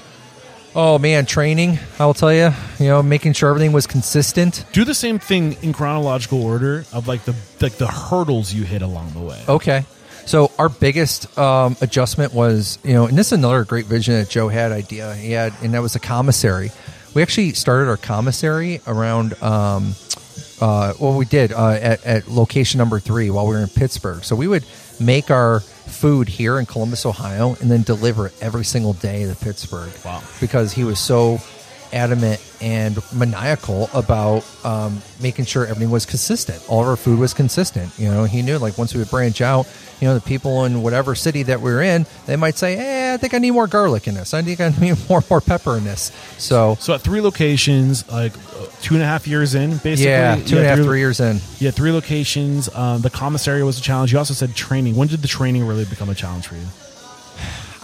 Oh 0.76 0.98
man, 0.98 1.26
training. 1.28 1.78
I 2.00 2.06
will 2.06 2.16
tell 2.16 2.34
you. 2.34 2.52
You 2.80 2.88
know, 2.88 3.04
making 3.04 3.34
sure 3.34 3.50
everything 3.50 3.74
was 3.74 3.86
consistent. 3.86 4.66
Do 4.72 4.84
the 4.84 4.96
same 4.96 5.20
thing 5.20 5.56
in 5.62 5.72
chronological 5.72 6.44
order 6.44 6.86
of 6.92 7.08
like 7.08 7.24
the 7.26 7.36
like 7.62 7.74
the 7.74 7.88
hurdles 7.88 8.52
you 8.52 8.64
hit 8.64 8.82
along 8.82 9.14
the 9.14 9.20
way. 9.20 9.44
Okay. 9.48 9.86
So 10.26 10.52
our 10.58 10.70
biggest 10.70 11.38
um, 11.38 11.76
adjustment 11.82 12.34
was, 12.34 12.80
you 12.84 12.94
know, 12.94 13.08
and 13.08 13.18
this 13.18 13.28
is 13.28 13.34
another 13.34 13.66
great 13.66 13.86
vision 13.86 14.16
that 14.16 14.30
Joe 14.30 14.48
had 14.48 14.72
idea. 14.72 15.14
He 15.16 15.32
had, 15.32 15.54
and 15.62 15.74
that 15.74 15.82
was 15.82 15.96
a 15.96 16.00
commissary. 16.00 16.72
We 17.14 17.22
actually 17.22 17.54
started 17.54 17.90
our 17.90 17.98
commissary 17.98 18.82
around. 18.88 19.42
Um, 19.44 19.96
uh, 20.62 20.94
well, 21.00 21.18
we 21.18 21.26
did 21.26 21.52
uh, 21.52 21.72
at, 21.72 22.06
at 22.06 22.28
location 22.30 22.78
number 22.78 23.00
three 23.00 23.30
while 23.30 23.46
we 23.46 23.54
were 23.54 23.62
in 23.62 23.68
Pittsburgh. 23.68 24.24
So 24.24 24.36
we 24.36 24.48
would 24.48 24.66
make 25.00 25.30
our 25.30 25.62
food 25.94 26.28
here 26.28 26.60
in 26.60 26.66
Columbus, 26.66 27.06
Ohio, 27.06 27.56
and 27.62 27.70
then 27.72 27.84
deliver 27.84 28.28
it 28.28 28.34
every 28.42 28.66
single 28.66 28.94
day 28.94 29.26
to 29.26 29.36
Pittsburgh. 29.36 29.92
Wow. 30.04 30.22
Because 30.42 30.74
he 30.74 30.84
was 30.84 31.00
so 31.00 31.40
adamant 31.94 32.42
and 32.62 32.98
maniacal 33.14 33.90
about 33.94 34.44
um, 34.66 35.02
making 35.22 35.46
sure 35.46 35.66
everything 35.66 35.90
was 35.92 36.06
consistent. 36.06 36.64
All 36.68 36.82
of 36.82 36.88
our 36.88 36.96
food 36.96 37.20
was 37.20 37.34
consistent. 37.34 37.92
You 37.98 38.10
know, 38.10 38.24
he 38.26 38.42
knew 38.42 38.58
like 38.58 38.78
once 38.78 38.94
we 38.94 39.00
would 39.00 39.10
branch 39.10 39.42
out, 39.42 39.68
you 40.02 40.08
know, 40.08 40.16
the 40.16 40.22
people 40.22 40.66
in 40.66 40.82
whatever 40.82 41.16
city 41.16 41.44
that 41.44 41.62
we 41.62 41.72
were 41.72 41.82
in, 41.82 42.06
they 42.26 42.36
might 42.36 42.58
say, 42.58 42.76
"Eh, 42.78 43.14
I 43.14 43.18
think 43.18 43.34
I 43.34 43.38
need 43.38 43.52
more 43.52 43.68
garlic 43.68 44.08
in 44.08 44.16
this. 44.16 44.34
I 44.34 44.42
think 44.42 44.60
I 44.60 44.70
need 44.82 44.98
more 45.10 45.24
more 45.30 45.40
pepper 45.40 45.78
in 45.78 45.84
this." 45.86 46.12
So, 46.38 46.76
So 46.80 46.94
at 46.96 47.02
three 47.02 47.22
locations, 47.22 48.10
like 48.12 48.34
uh, 48.36 48.66
two 48.82 48.96
and 48.96 49.04
a 49.04 49.06
half 49.06 49.28
years 49.28 49.56
in, 49.56 49.78
basically. 49.78 50.06
yeah, 50.06 50.36
two 50.36 50.58
and 50.58 50.66
a 50.66 50.68
half, 50.68 50.78
three, 50.78 50.86
three 50.86 51.00
years 51.00 51.20
in. 51.22 51.40
Yeah, 51.60 51.72
three 51.72 51.92
locations. 51.92 52.74
Um, 52.76 53.02
the 53.02 53.10
commissary 53.10 53.64
was 53.64 53.78
a 53.80 53.82
challenge. 53.82 54.12
You 54.12 54.18
also 54.18 54.34
said 54.34 54.56
training. 54.56 54.96
When 54.96 55.08
did 55.08 55.22
the 55.22 55.28
training 55.30 55.66
really 55.66 55.86
become 55.86 56.10
a 56.10 56.16
challenge 56.16 56.48
for 56.48 56.56
you? 56.56 56.66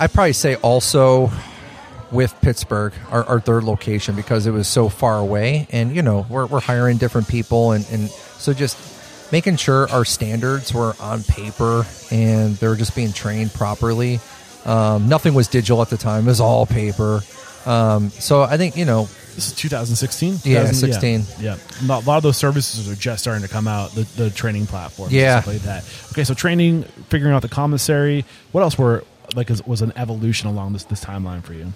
I'd 0.02 0.12
probably 0.14 0.34
say 0.34 0.56
also 0.56 1.28
with 2.12 2.36
Pittsburgh, 2.42 2.94
our, 3.10 3.24
our 3.26 3.40
third 3.40 3.64
location, 3.64 4.16
because 4.16 4.48
it 4.48 4.52
was 4.52 4.68
so 4.68 4.90
far 4.90 5.18
away. 5.20 5.68
And, 5.72 5.96
you 5.96 6.02
know, 6.02 6.26
we're, 6.30 6.46
we're 6.46 6.60
hiring 6.60 6.98
different 6.98 7.28
people. 7.28 7.72
And, 7.74 7.86
and 7.92 8.10
so 8.10 8.54
just 8.54 8.78
making 9.32 9.58
sure 9.58 9.90
our 9.92 10.06
standards 10.06 10.74
were 10.74 10.96
on 11.00 11.24
paper 11.24 11.86
and 12.12 12.56
they 12.56 12.68
were 12.68 12.76
just 12.76 12.96
being 12.96 13.14
trained 13.14 13.54
properly. 13.54 14.20
Um, 14.66 15.08
nothing 15.08 15.34
was 15.34 15.48
digital 15.48 15.82
at 15.82 15.90
the 15.90 15.98
time, 15.98 16.26
it 16.26 16.28
was 16.28 16.42
all 16.42 16.66
paper. 16.66 17.22
Um, 17.66 18.10
so 18.10 18.42
I 18.42 18.58
think, 18.58 18.76
you 18.76 18.86
know, 18.86 19.08
This 19.36 19.50
is 19.50 19.54
2016. 19.54 20.40
Yeah, 20.44 20.62
2000 20.72 20.74
16. 20.76 21.22
Yeah, 21.40 21.58
yeah. 21.86 22.00
a 22.00 22.02
lot 22.02 22.18
of 22.18 22.24
those 22.24 22.38
services 22.38 22.90
are 22.90 22.96
just 22.96 23.22
starting 23.22 23.44
to 23.44 23.50
come 23.50 23.68
out. 23.68 23.92
The, 23.92 24.04
the 24.16 24.30
training 24.30 24.66
platform 24.68 25.10
Yeah. 25.12 25.42
stuff 25.42 25.54
like 25.54 25.62
that. 25.64 25.84
Okay, 26.12 26.24
so 26.24 26.34
training, 26.34 26.84
figuring 27.10 27.34
out 27.34 27.42
the 27.42 27.50
commissary. 27.50 28.26
What 28.52 28.62
else 28.62 28.78
were 28.78 29.04
like 29.36 29.50
is, 29.52 29.66
was 29.68 29.82
an 29.82 29.94
evolution 29.96 30.50
along 30.50 30.74
this 30.74 30.86
this 30.86 31.04
timeline 31.06 31.44
for 31.44 31.54
you? 31.54 31.72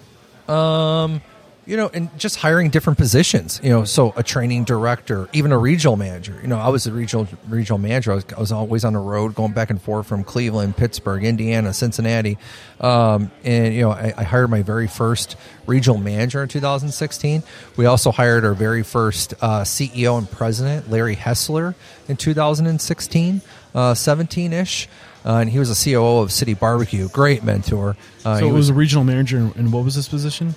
Um, 0.48 1.22
you 1.66 1.76
know, 1.76 1.90
and 1.92 2.16
just 2.18 2.36
hiring 2.36 2.70
different 2.70 2.98
positions. 2.98 3.60
You 3.62 3.70
know, 3.70 3.84
so 3.84 4.12
a 4.16 4.22
training 4.22 4.64
director, 4.64 5.28
even 5.32 5.52
a 5.52 5.58
regional 5.58 5.96
manager. 5.96 6.38
You 6.42 6.48
know, 6.48 6.58
I 6.58 6.68
was 6.68 6.86
a 6.86 6.92
regional 6.92 7.26
regional 7.48 7.78
manager. 7.78 8.12
I 8.12 8.14
was, 8.16 8.24
I 8.36 8.40
was 8.40 8.52
always 8.52 8.84
on 8.84 8.92
the 8.92 8.98
road, 8.98 9.34
going 9.34 9.52
back 9.52 9.70
and 9.70 9.80
forth 9.80 10.06
from 10.06 10.24
Cleveland, 10.24 10.76
Pittsburgh, 10.76 11.24
Indiana, 11.24 11.72
Cincinnati. 11.72 12.38
Um, 12.80 13.30
and 13.44 13.74
you 13.74 13.82
know, 13.82 13.90
I, 13.90 14.12
I 14.16 14.24
hired 14.24 14.50
my 14.50 14.62
very 14.62 14.88
first 14.88 15.36
regional 15.66 15.98
manager 15.98 16.42
in 16.42 16.48
2016. 16.48 17.42
We 17.76 17.86
also 17.86 18.10
hired 18.10 18.44
our 18.44 18.54
very 18.54 18.82
first 18.82 19.34
uh, 19.40 19.62
CEO 19.62 20.18
and 20.18 20.30
president, 20.30 20.90
Larry 20.90 21.16
Hessler, 21.16 21.74
in 22.08 22.16
2016, 22.16 23.40
uh, 23.74 23.94
17 23.94 24.52
ish. 24.52 24.88
Uh, 25.24 25.36
and 25.36 25.48
he 25.50 25.58
was 25.58 25.70
a 25.70 25.84
COO 25.90 26.18
of 26.18 26.30
City 26.32 26.54
Barbecue. 26.54 27.08
Great 27.08 27.42
mentor. 27.42 27.96
Uh, 28.24 28.38
So 28.38 28.44
he 28.44 28.50
it 28.50 28.52
was 28.52 28.68
a 28.68 28.74
regional 28.74 29.04
manager, 29.04 29.38
and, 29.38 29.56
and 29.56 29.72
what 29.72 29.84
was 29.84 29.94
his 29.94 30.08
position? 30.08 30.54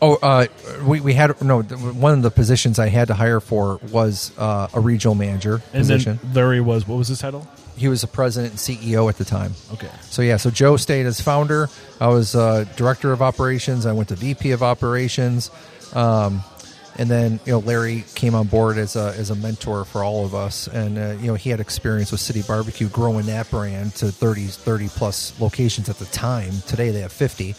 Oh, 0.00 0.14
uh, 0.22 0.46
we, 0.86 1.00
we 1.00 1.12
had 1.12 1.42
no. 1.42 1.62
One 1.62 2.12
of 2.14 2.22
the 2.22 2.30
positions 2.30 2.78
I 2.78 2.88
had 2.88 3.08
to 3.08 3.14
hire 3.14 3.40
for 3.40 3.80
was 3.90 4.32
uh, 4.38 4.68
a 4.72 4.78
regional 4.80 5.14
manager 5.16 5.54
And 5.72 5.82
position. 5.82 6.20
then 6.22 6.34
Larry 6.34 6.60
was 6.60 6.86
what 6.86 6.96
was 6.98 7.08
his 7.08 7.18
title? 7.18 7.46
he 7.76 7.86
was 7.86 8.00
the 8.00 8.06
president 8.08 8.52
and 8.54 8.58
CEO 8.60 9.08
at 9.08 9.18
the 9.18 9.24
time. 9.24 9.52
Okay. 9.72 9.88
So 10.10 10.20
yeah, 10.22 10.36
so 10.36 10.50
Joe 10.50 10.76
stayed 10.76 11.06
as 11.06 11.20
founder. 11.20 11.68
I 12.00 12.08
was 12.08 12.34
uh, 12.34 12.64
director 12.76 13.12
of 13.12 13.22
operations. 13.22 13.86
I 13.86 13.92
went 13.92 14.08
to 14.08 14.16
VP 14.16 14.50
of 14.50 14.64
operations, 14.64 15.48
um, 15.94 16.42
and 16.98 17.08
then 17.08 17.38
you 17.46 17.52
know 17.52 17.58
Larry 17.60 18.04
came 18.14 18.34
on 18.34 18.46
board 18.48 18.76
as 18.76 18.96
a 18.96 19.14
as 19.16 19.30
a 19.30 19.34
mentor 19.34 19.84
for 19.84 20.02
all 20.04 20.24
of 20.24 20.34
us. 20.34 20.66
And 20.68 20.98
uh, 20.98 21.16
you 21.20 21.28
know 21.28 21.34
he 21.34 21.50
had 21.50 21.60
experience 21.60 22.10
with 22.12 22.20
City 22.20 22.42
Barbecue 22.42 22.88
growing 22.88 23.26
that 23.26 23.48
brand 23.50 23.94
to 23.96 24.10
30, 24.10 24.46
30 24.46 24.88
plus 24.88 25.38
locations 25.40 25.88
at 25.88 25.98
the 25.98 26.06
time. 26.06 26.52
Today 26.66 26.90
they 26.90 27.00
have 27.00 27.12
fifty. 27.12 27.54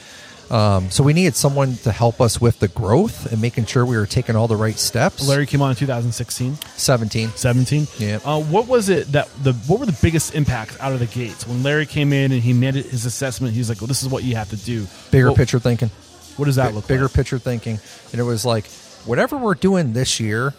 Um, 0.51 0.89
so 0.89 1.03
we 1.03 1.13
needed 1.13 1.35
someone 1.35 1.75
to 1.83 1.91
help 1.91 2.19
us 2.19 2.41
with 2.41 2.59
the 2.59 2.69
growth 2.69 3.31
and 3.31 3.39
making 3.39 3.65
sure 3.65 3.85
we 3.85 3.95
were 3.97 4.07
taking 4.07 4.35
all 4.35 4.47
the 4.47 4.55
right 4.55 4.73
steps. 4.79 5.27
Larry 5.29 5.45
came 5.45 5.61
on 5.61 5.69
in 5.69 5.75
2016, 5.75 6.55
seventeen. 6.75 7.29
17. 7.29 7.85
Yeah. 7.99 8.17
Uh, 8.25 8.41
what 8.41 8.67
was 8.67 8.89
it 8.89 9.11
that 9.11 9.29
the 9.43 9.53
what 9.67 9.79
were 9.79 9.85
the 9.85 9.97
biggest 10.01 10.33
impacts 10.33 10.75
out 10.79 10.91
of 10.91 10.99
the 10.99 11.05
gates 11.05 11.45
when 11.45 11.61
Larry 11.61 11.85
came 11.85 12.11
in 12.13 12.31
and 12.31 12.41
he 12.41 12.53
made 12.53 12.73
his 12.73 13.05
assessment? 13.05 13.53
He's 13.53 13.69
like, 13.69 13.79
"Well, 13.79 13.87
this 13.87 14.01
is 14.01 14.09
what 14.09 14.23
you 14.23 14.37
have 14.37 14.49
to 14.49 14.57
do." 14.57 14.87
Bigger 15.11 15.27
What- 15.27 15.37
picture 15.37 15.59
thinking. 15.59 15.91
What 16.37 16.45
does 16.45 16.55
that 16.55 16.69
Bi- 16.69 16.75
look 16.75 16.87
bigger 16.87 17.03
like? 17.03 17.13
picture 17.13 17.37
thinking 17.37 17.79
and 18.11 18.19
it 18.19 18.23
was 18.23 18.43
like 18.43 18.65
whatever 19.05 19.37
we're 19.37 19.53
doing 19.53 19.93
this 19.93 20.19
year 20.19 20.53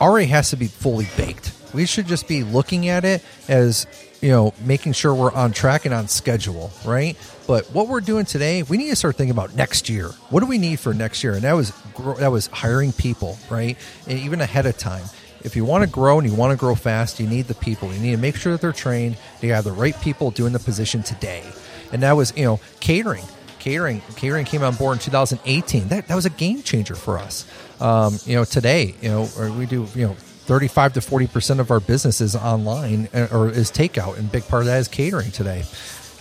already 0.00 0.26
has 0.26 0.50
to 0.50 0.56
be 0.56 0.66
fully 0.66 1.06
baked. 1.16 1.52
We 1.72 1.86
should 1.86 2.06
just 2.06 2.28
be 2.28 2.44
looking 2.44 2.88
at 2.88 3.04
it 3.04 3.22
as 3.48 3.86
you 4.20 4.30
know 4.30 4.54
making 4.64 4.92
sure 4.92 5.14
we're 5.14 5.32
on 5.32 5.52
track 5.52 5.84
and 5.84 5.94
on 5.94 6.08
schedule 6.08 6.70
right? 6.84 7.16
But 7.46 7.66
what 7.66 7.88
we're 7.88 8.00
doing 8.00 8.24
today 8.24 8.62
we 8.62 8.76
need 8.76 8.90
to 8.90 8.96
start 8.96 9.16
thinking 9.16 9.32
about 9.32 9.54
next 9.54 9.88
year. 9.88 10.08
What 10.30 10.40
do 10.40 10.46
we 10.46 10.58
need 10.58 10.80
for 10.80 10.94
next 10.94 11.24
year? 11.24 11.34
And 11.34 11.42
that 11.42 11.54
was 11.54 11.72
that 12.18 12.30
was 12.30 12.46
hiring 12.48 12.92
people 12.92 13.38
right? 13.50 13.76
And 14.06 14.18
even 14.18 14.40
ahead 14.40 14.66
of 14.66 14.78
time. 14.78 15.04
If 15.42 15.56
you 15.56 15.64
want 15.66 15.84
to 15.84 15.90
grow 15.90 16.18
and 16.18 16.26
you 16.26 16.34
want 16.34 16.52
to 16.52 16.56
grow 16.56 16.74
fast 16.74 17.20
you 17.20 17.26
need 17.26 17.46
the 17.46 17.54
people. 17.54 17.92
You 17.92 18.00
need 18.00 18.12
to 18.12 18.18
make 18.18 18.36
sure 18.36 18.52
that 18.52 18.60
they're 18.60 18.72
trained 18.72 19.16
you 19.40 19.52
have 19.52 19.64
the 19.64 19.72
right 19.72 19.98
people 20.00 20.30
doing 20.30 20.52
the 20.52 20.58
position 20.58 21.02
today. 21.02 21.44
And 21.92 22.02
that 22.02 22.12
was 22.12 22.32
you 22.36 22.44
know 22.44 22.60
catering 22.80 23.24
catering 23.64 24.02
catering 24.16 24.44
came 24.44 24.62
on 24.62 24.74
board 24.74 24.96
in 24.96 25.00
2018 25.00 25.88
that, 25.88 26.06
that 26.06 26.14
was 26.14 26.26
a 26.26 26.30
game 26.30 26.62
changer 26.62 26.94
for 26.94 27.18
us. 27.18 27.46
Um, 27.80 28.18
you 28.26 28.36
know 28.36 28.44
today 28.44 28.94
you 29.00 29.08
know 29.08 29.26
we 29.58 29.64
do 29.64 29.88
you 29.94 30.06
know 30.06 30.12
35 30.12 30.92
to 30.92 31.00
40 31.00 31.26
percent 31.28 31.60
of 31.60 31.70
our 31.70 31.80
business 31.80 32.20
is 32.20 32.36
online 32.36 33.08
uh, 33.14 33.28
or 33.32 33.48
is 33.48 33.72
takeout 33.72 34.18
and 34.18 34.30
big 34.30 34.46
part 34.46 34.62
of 34.62 34.66
that 34.66 34.80
is 34.80 34.88
catering 34.88 35.30
today. 35.30 35.64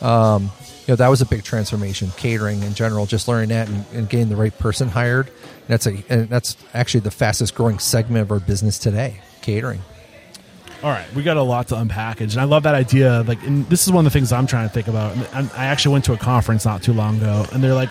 Um, 0.02 0.44
you 0.88 0.94
know 0.94 0.96
that 0.96 1.10
was 1.10 1.22
a 1.22 1.26
big 1.26 1.44
transformation 1.44 2.12
catering 2.16 2.64
in 2.64 2.76
general 2.76 3.06
just 3.06 3.28
learning 3.28 3.50
that 3.50 3.68
and, 3.68 3.86
and 3.92 4.10
getting 4.10 4.30
the 4.30 4.38
right 4.38 4.58
person 4.58 4.88
hired. 4.88 5.30
That's 5.68 5.86
a 5.86 6.02
and 6.08 6.30
that's 6.30 6.56
actually 6.74 7.02
the 7.02 7.12
fastest 7.12 7.56
growing 7.56 7.78
segment 7.78 8.22
of 8.22 8.32
our 8.32 8.40
business 8.40 8.80
today 8.80 9.20
catering 9.42 9.82
All 10.84 10.90
right, 10.90 11.12
we 11.14 11.24
got 11.24 11.38
a 11.38 11.42
lot 11.42 11.70
to 11.70 11.76
unpackage, 11.76 12.34
and 12.34 12.42
I 12.42 12.44
love 12.44 12.64
that 12.64 12.76
idea. 12.76 13.24
Like, 13.26 13.42
and 13.44 13.66
this 13.70 13.86
is 13.88 13.94
one 13.94 14.06
of 14.06 14.12
the 14.12 14.20
things 14.20 14.34
I'm 14.34 14.46
trying 14.48 14.68
to 14.68 14.74
think 14.74 14.88
about. 14.90 15.16
And 15.16 15.50
I 15.50 15.64
I 15.64 15.66
actually 15.68 15.94
went 15.94 16.06
to 16.06 16.14
a 16.14 16.18
conference 16.18 16.66
not 16.66 16.84
too 16.84 16.92
long 16.94 17.18
ago, 17.18 17.46
and 17.54 17.64
they're 17.64 17.74
like, 17.74 17.90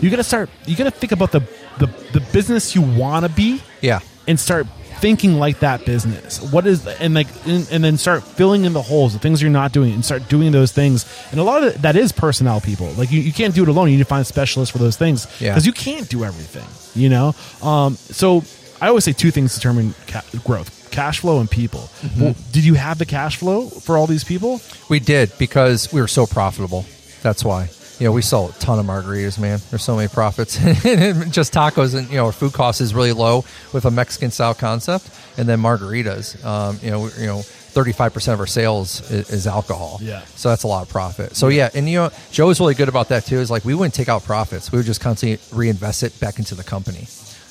you 0.00 0.08
got 0.08 0.16
to 0.16 0.24
start. 0.24 0.48
You 0.66 0.74
got 0.74 0.84
to 0.84 0.90
think 0.90 1.12
about 1.12 1.32
the 1.32 1.40
the, 1.78 1.86
the 2.12 2.20
business 2.32 2.74
you 2.74 2.80
want 2.82 3.26
to 3.26 3.30
be 3.30 3.60
Yeah. 3.82 4.00
and 4.26 4.40
start 4.40 4.66
thinking 5.00 5.34
like 5.38 5.60
that 5.60 5.84
business. 5.86 6.40
What 6.52 6.66
is 6.66 6.86
and 6.86 7.12
like 7.12 7.26
and, 7.46 7.68
and 7.70 7.84
then 7.84 7.98
start 7.98 8.22
filling 8.22 8.64
in 8.64 8.72
the 8.72 8.82
holes, 8.82 9.12
the 9.12 9.18
things 9.18 9.42
you're 9.42 9.50
not 9.50 9.72
doing, 9.72 9.92
and 9.92 10.02
start 10.04 10.26
doing 10.30 10.50
those 10.50 10.72
things. 10.72 11.04
And 11.32 11.40
a 11.40 11.42
lot 11.42 11.62
of 11.62 11.74
it, 11.74 11.82
that 11.82 11.94
is 11.94 12.10
personnel 12.10 12.60
people. 12.62 12.90
Like 12.92 13.10
you, 13.10 13.20
you 13.20 13.32
can't 13.34 13.54
do 13.54 13.62
it 13.62 13.68
alone. 13.68 13.88
You 13.90 13.96
need 13.98 14.02
to 14.02 14.08
find 14.08 14.26
specialists 14.26 14.72
for 14.72 14.78
those 14.78 14.96
things 14.96 15.26
Yeah. 15.40 15.50
because 15.52 15.66
you 15.66 15.72
can't 15.74 16.08
do 16.08 16.24
everything. 16.24 16.64
You 17.00 17.10
know. 17.10 17.34
Um, 17.62 17.96
so 17.96 18.44
I 18.80 18.88
always 18.88 19.04
say 19.04 19.12
two 19.12 19.30
things 19.30 19.54
determine 19.54 19.94
ca- 20.06 20.22
growth: 20.44 20.79
cash 20.90 21.20
flow 21.20 21.40
and 21.40 21.50
people. 21.50 21.80
Mm-hmm. 22.00 22.22
Well, 22.22 22.34
did 22.52 22.64
you 22.64 22.74
have 22.74 22.98
the 22.98 23.06
cash 23.06 23.36
flow 23.36 23.68
for 23.68 23.96
all 23.96 24.06
these 24.06 24.24
people? 24.24 24.60
We 24.88 25.00
did 25.00 25.32
because 25.38 25.92
we 25.92 26.00
were 26.00 26.08
so 26.08 26.26
profitable. 26.26 26.84
That's 27.22 27.44
why. 27.44 27.68
You 27.98 28.06
know, 28.06 28.12
we 28.12 28.22
sell 28.22 28.48
a 28.48 28.52
ton 28.52 28.78
of 28.78 28.86
margaritas, 28.86 29.38
man. 29.38 29.60
There's 29.68 29.82
so 29.82 29.96
many 29.96 30.08
profits. 30.08 30.56
Just 31.30 31.52
tacos 31.52 31.94
and, 31.94 32.08
you 32.08 32.16
know, 32.16 32.26
our 32.26 32.32
food 32.32 32.54
cost 32.54 32.80
is 32.80 32.94
really 32.94 33.12
low 33.12 33.44
with 33.74 33.84
a 33.84 33.90
Mexican 33.90 34.30
style 34.30 34.54
concept. 34.54 35.10
And 35.36 35.46
then 35.46 35.60
margaritas, 35.60 36.42
um, 36.42 36.78
you 36.82 36.90
know, 36.90 37.10
you 37.18 37.26
know, 37.26 37.40
35% 37.40 38.32
of 38.32 38.40
our 38.40 38.46
sales 38.46 39.10
is, 39.10 39.30
is 39.30 39.46
alcohol. 39.46 39.98
Yeah. 40.00 40.22
So 40.34 40.48
that's 40.48 40.62
a 40.62 40.66
lot 40.66 40.82
of 40.82 40.88
profit. 40.88 41.36
So 41.36 41.48
yeah. 41.48 41.68
And, 41.74 41.88
you 41.90 41.98
know, 41.98 42.10
Joe 42.32 42.46
was 42.46 42.58
really 42.58 42.74
good 42.74 42.88
about 42.88 43.10
that 43.10 43.26
too. 43.26 43.36
Is 43.36 43.50
like, 43.50 43.66
we 43.66 43.74
wouldn't 43.74 43.94
take 43.94 44.08
out 44.08 44.24
profits. 44.24 44.72
We 44.72 44.78
would 44.78 44.86
just 44.86 45.02
constantly 45.02 45.38
reinvest 45.54 46.02
it 46.02 46.18
back 46.18 46.38
into 46.38 46.54
the 46.54 46.64
company. 46.64 47.06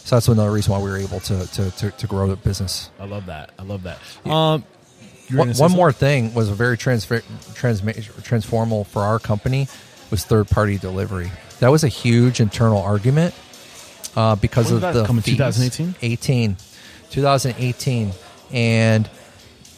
So 0.10 0.16
that's 0.16 0.28
another 0.28 0.50
reason 0.50 0.74
why 0.74 0.80
we 0.80 0.90
were 0.90 0.98
able 0.98 1.20
to, 1.20 1.46
to, 1.46 1.70
to, 1.70 1.92
to 1.92 2.08
grow 2.08 2.26
the 2.26 2.36
business. 2.36 2.90
I 3.00 3.06
love 3.06 3.28
that. 3.28 3.52
I 3.60 3.62
love 3.62 3.84
that. 3.84 4.00
Um, 4.26 4.64
One, 5.32 5.54
one 5.54 5.72
more 5.72 5.92
thing 5.92 6.34
was 6.34 6.50
a 6.50 6.56
very 6.56 6.80
transfer, 6.80 7.20
transma- 7.54 7.94
transformal 8.24 8.88
for 8.88 9.04
our 9.04 9.20
company 9.20 9.68
was 10.10 10.24
third 10.26 10.50
party 10.50 10.80
delivery. 10.80 11.30
That 11.60 11.70
was 11.70 11.84
a 11.84 11.88
huge 11.90 12.40
internal 12.40 12.80
argument 12.82 13.36
uh, 14.16 14.36
because 14.36 14.72
of 14.72 14.82
the 14.82 15.06
come 15.06 15.18
in, 15.18 15.24
2018? 15.24 15.94
18, 16.02 16.58
2018, 17.12 18.12
and 18.52 19.08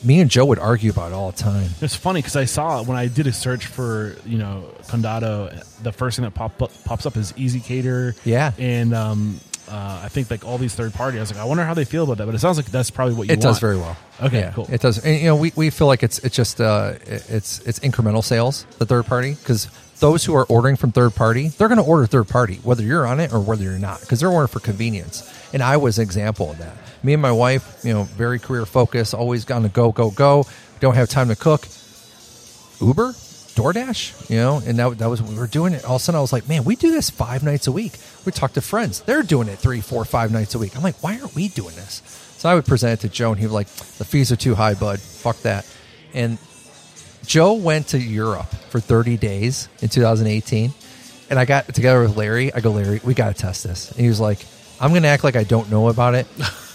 me 0.02 0.22
and 0.22 0.32
Joe 0.32 0.46
would 0.46 0.60
argue 0.60 0.92
about 0.92 1.12
it 1.12 1.14
all 1.14 1.32
the 1.32 1.44
time. 1.44 1.72
It's 1.82 1.98
funny 1.98 2.20
because 2.20 2.38
I 2.38 2.46
saw 2.46 2.84
when 2.84 2.96
I 2.96 3.08
did 3.08 3.28
a 3.28 3.34
search 3.34 3.66
for 3.66 4.16
you 4.26 4.38
know 4.38 4.64
Condado, 4.84 5.62
the 5.84 5.92
first 5.92 6.16
thing 6.16 6.24
that 6.24 6.34
pop 6.34 6.58
pops 6.86 7.06
up 7.06 7.18
is 7.18 7.34
ezCater. 7.34 8.18
Yeah. 8.24 8.54
and 8.58 8.94
um, 8.94 9.42
uh, 9.72 10.02
I 10.04 10.10
think 10.10 10.30
like 10.30 10.46
all 10.46 10.58
these 10.58 10.76
third 10.76 10.94
party. 10.94 11.18
I 11.18 11.22
was 11.22 11.32
like, 11.32 11.40
I 11.40 11.46
wonder 11.46 11.64
how 11.64 11.74
they 11.74 11.86
feel 11.86 12.04
about 12.04 12.18
that. 12.18 12.26
But 12.26 12.36
it 12.36 12.40
sounds 12.40 12.58
like 12.58 12.68
that's 12.68 12.92
probably 12.92 13.16
what 13.16 13.28
you. 13.28 13.34
It 13.34 13.42
does 13.42 13.56
want. 13.56 13.62
very 13.62 13.78
well. 13.78 13.98
Okay, 14.22 14.40
Yeah, 14.42 14.52
cool. 14.52 14.68
It 14.70 14.82
does. 14.82 15.04
And, 15.04 15.18
you 15.18 15.26
know, 15.26 15.36
we, 15.36 15.52
we 15.56 15.70
feel 15.70 15.88
like 15.88 16.04
it's 16.04 16.20
it's 16.20 16.36
just 16.36 16.60
uh, 16.60 16.94
it's 17.06 17.60
it's 17.62 17.80
incremental 17.80 18.24
sales, 18.24 18.66
the 18.80 18.86
third 18.86 19.06
party, 19.06 19.34
because 19.34 19.70
those 20.00 20.26
who 20.26 20.36
are 20.36 20.46
ordering 20.46 20.76
from 20.76 20.92
third 20.92 21.16
party, 21.16 21.50
they're 21.50 21.68
going 21.68 21.78
to 21.78 21.84
order 21.84 22.06
third 22.06 22.28
party, 22.28 22.56
whether 22.64 22.84
you're 22.84 23.08
on 23.08 23.20
it 23.20 23.32
or 23.32 23.40
whether 23.40 23.64
you're 23.64 23.80
not, 23.80 24.02
because 24.02 24.20
they're 24.20 24.30
ordering 24.30 24.48
for 24.48 24.60
convenience. 24.60 25.32
And 25.54 25.62
I 25.64 25.78
was 25.78 26.00
an 26.00 26.04
example 26.04 26.52
of 26.52 26.58
that. 26.58 26.76
Me 27.04 27.14
and 27.14 27.22
my 27.22 27.32
wife, 27.32 27.82
you 27.84 27.94
know, 27.94 28.04
very 28.04 28.40
career 28.40 28.66
focused, 28.66 29.14
always 29.14 29.46
gonna 29.46 29.70
go 29.70 29.92
go 29.92 30.12
go. 30.12 30.46
Don't 30.80 30.96
have 30.96 31.08
time 31.10 31.30
to 31.30 31.36
cook. 31.36 31.68
Uber, 32.82 33.14
DoorDash, 33.54 34.30
you 34.30 34.38
know, 34.38 34.62
and 34.66 34.80
that, 34.80 34.98
that 34.98 35.08
was 35.08 35.22
we 35.22 35.36
were 35.36 35.48
doing 35.48 35.74
it. 35.74 35.86
All 35.86 35.98
of 35.98 36.02
a 36.02 36.04
sudden, 36.04 36.18
I 36.18 36.22
was 36.22 36.34
like, 36.34 36.48
man, 36.50 36.64
we 36.64 36.76
do 36.76 36.92
this 36.92 37.10
five 37.10 37.44
nights 37.44 37.68
a 37.68 37.72
week. 37.72 37.94
We 38.26 38.32
talk 38.32 38.54
to 38.54 38.62
friends; 38.62 39.02
they're 39.02 39.24
doing 39.24 39.48
it 39.48 39.58
three, 39.58 39.82
four, 39.82 40.06
five 40.06 40.32
nights 40.32 40.56
a 40.56 40.60
week. 40.60 40.76
I'm 40.76 40.84
like, 40.84 41.02
why 41.02 41.20
aren't 41.20 41.36
we 41.36 41.48
doing 41.48 41.76
this? 41.76 42.02
So 42.38 42.50
I 42.50 42.56
would 42.56 42.66
present 42.66 43.00
it 43.00 43.08
to 43.08 43.14
Joe, 43.14 43.32
and 43.32 43.40
he 43.40 43.46
was 43.46 43.54
like, 43.54 43.68
the 43.68 44.06
fees 44.06 44.32
are 44.32 44.36
too 44.36 44.56
high, 44.56 44.74
bud. 44.74 45.00
Fuck 45.00 45.38
that. 45.42 45.66
And 46.14 46.40
Joe 47.26 47.54
went 47.54 47.90
to 47.90 48.00
Europe 48.00 48.52
for 48.70 48.80
30 48.80 49.18
days 49.18 49.70
in 49.82 49.90
2018, 49.90 50.74
and 51.30 51.40
I 51.40 51.46
got 51.46 51.74
together 51.74 52.02
with 52.02 52.18
Larry. 52.18 52.52
I 52.54 52.60
go, 52.60 52.72
Larry, 52.72 53.00
we 53.04 53.14
got 53.14 53.36
to 53.36 53.40
test 53.40 53.64
this. 53.64 53.92
And 53.92 54.00
he 54.00 54.08
was 54.08 54.20
like, 54.20 54.40
I'm 54.80 54.90
going 54.90 55.04
to 55.04 55.10
act 55.10 55.24
like 55.24 55.36
I 55.36 55.44
don't 55.44 55.70
know 55.70 55.90
about 55.90 56.16
it. 56.16 56.26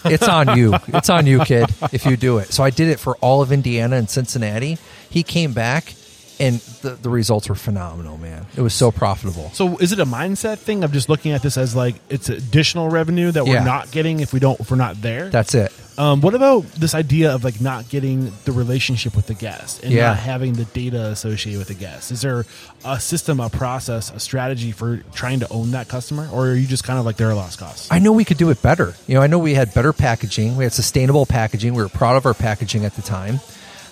It's 0.05 0.29
on 0.29 0.57
you. 0.57 0.73
It's 0.87 1.11
on 1.11 1.27
you, 1.27 1.41
kid, 1.41 1.69
if 1.93 2.07
you 2.07 2.17
do 2.17 2.39
it. 2.39 2.53
So 2.53 2.63
I 2.63 2.71
did 2.71 2.87
it 2.89 3.01
for 3.01 3.17
all 3.17 3.43
of 3.43 3.51
Indiana 3.51 3.97
and 3.97 4.09
Cincinnati. 4.09 4.79
He 5.11 5.25
came 5.25 5.53
back, 5.53 5.95
and 6.39 6.59
the, 6.83 6.91
the 6.91 7.09
results 7.11 7.49
were 7.49 7.55
phenomenal, 7.55 8.19
man. 8.19 8.47
It 8.57 8.61
was 8.61 8.75
so 8.75 8.91
profitable. 8.91 9.51
So 9.55 9.77
is 9.79 9.93
it 9.93 10.01
a 10.01 10.05
mindset 10.07 10.59
thing 10.59 10.85
of 10.85 10.93
just 10.93 11.09
looking 11.09 11.33
at 11.33 11.43
this 11.43 11.57
as 11.57 11.75
like 11.75 11.95
it's 12.11 12.29
additional 12.29 12.91
revenue 12.91 13.31
that 13.33 13.45
we're 13.47 13.55
Yeah. 13.55 13.65
not 13.65 13.91
getting 13.91 14.21
if 14.21 14.33
we 14.33 14.41
don't 14.41 14.59
if 14.61 14.71
we're 14.71 14.77
not 14.77 15.01
there? 15.01 15.31
That's 15.31 15.55
it. 15.55 15.73
Um, 15.99 16.21
what 16.21 16.35
about 16.35 16.65
this 16.73 16.95
idea 16.95 17.35
of 17.35 17.43
like 17.43 17.59
not 17.59 17.89
getting 17.89 18.31
the 18.45 18.53
relationship 18.53 19.17
with 19.17 19.29
the 19.29 19.35
guest 19.35 19.83
and 19.83 19.91
Yeah. 19.93 20.09
not 20.09 20.19
having 20.19 20.53
the 20.53 20.67
data 20.67 21.07
associated 21.07 21.59
with 21.59 21.69
the 21.69 21.75
guest? 21.75 22.13
Is 22.13 22.21
there 22.21 22.45
a 22.85 23.01
system, 23.01 23.41
a 23.41 23.49
process, 23.49 24.11
a 24.15 24.21
strategy 24.21 24.73
for 24.73 24.99
trying 25.15 25.41
to 25.41 25.49
own 25.51 25.71
that 25.71 25.89
customer, 25.89 26.29
or 26.31 26.49
are 26.49 26.55
you 26.55 26.67
just 26.67 26.85
kind 26.85 26.99
of 26.99 27.07
like 27.07 27.17
they're 27.17 27.31
a 27.31 27.35
lost 27.35 27.59
cost? 27.59 27.91
I 27.91 27.99
know 27.99 28.13
we 28.13 28.27
could 28.27 28.37
do 28.37 28.51
it 28.51 28.61
better. 28.61 28.95
You 29.07 29.15
know, 29.15 29.23
I 29.23 29.27
know 29.27 29.39
we 29.39 29.55
had 29.55 29.73
better 29.73 29.95
packaging. 29.95 30.59
We 30.59 30.65
had 30.65 30.75
sustainable 30.75 31.25
packaging. 31.25 31.73
We 31.73 31.83
were 31.83 31.89
proud 31.89 32.17
of 32.17 32.27
our 32.27 32.35
packaging 32.35 32.85
at 32.85 32.95
the 32.95 33.01
time. 33.03 33.41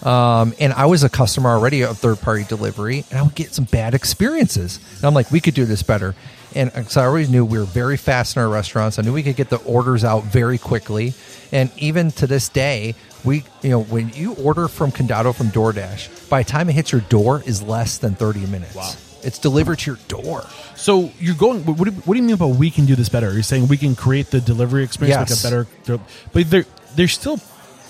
Um, 0.05 0.55
and 0.61 0.73
I 0.73 0.87
was 0.87 1.03
a 1.03 1.09
customer 1.09 1.51
already 1.51 1.83
of 1.83 1.97
third 1.99 2.21
party 2.21 2.45
delivery, 2.45 3.05
and 3.11 3.19
I 3.19 3.23
would 3.23 3.35
get 3.35 3.53
some 3.55 3.65
bad 3.65 3.95
experiences. 3.95 4.79
And 4.97 5.05
I'm 5.05 5.15
like, 5.15 5.31
we 5.31 5.41
could 5.41 5.55
do 5.55 5.65
this 5.65 5.83
better. 5.83 6.15
And 6.55 6.71
so 6.89 7.01
I 7.01 7.07
always 7.07 7.29
knew 7.31 7.45
we 7.45 7.59
were 7.59 7.65
very 7.65 7.97
fast 7.97 8.37
in 8.37 8.43
our 8.43 8.49
restaurants. 8.49 8.99
I 8.99 9.03
knew 9.03 9.13
we 9.13 9.25
could 9.25 9.35
get 9.35 9.49
the 9.51 9.57
orders 9.65 10.05
out 10.05 10.23
very 10.25 10.57
quickly. 10.57 11.15
And 11.51 11.71
even 11.79 12.13
to 12.13 12.29
this 12.29 12.49
day, 12.49 12.95
we, 13.25 13.43
you 13.63 13.71
know, 13.71 13.83
when 13.83 14.11
you 14.11 14.35
order 14.35 14.69
from 14.69 14.93
Condado 14.93 15.35
from 15.35 15.49
DoorDash, 15.49 16.29
by 16.29 16.43
the 16.45 16.49
time 16.49 16.69
it 16.69 16.75
hits 16.75 16.93
your 16.93 17.01
door 17.01 17.43
is 17.45 17.61
less 17.61 17.99
than 17.99 18.15
30 18.15 18.47
minutes. 18.47 18.75
Wow. 18.75 18.93
It's 19.25 19.39
delivered 19.39 19.81
to 19.81 19.91
your 19.91 19.99
door. 20.07 20.45
So 20.77 21.11
you're 21.19 21.35
going. 21.35 21.65
What 21.65 21.79
do, 21.79 21.85
you, 21.87 21.97
what 22.03 22.15
do 22.15 22.21
you 22.21 22.27
mean 22.27 22.37
by 22.37 22.45
we 22.45 22.71
can 22.71 22.85
do 22.85 22.95
this 22.95 23.09
better? 23.09 23.33
You're 23.33 23.43
saying 23.43 23.67
we 23.69 23.79
can 23.79 23.97
create 23.97 24.27
the 24.27 24.41
delivery 24.41 24.85
experience 24.85 25.31
Yes. 25.31 25.45
like 25.45 25.53
a 25.53 25.65
better, 25.89 26.03
but 26.35 26.51
they're 26.51 26.67
they're 26.95 27.09
still 27.09 27.39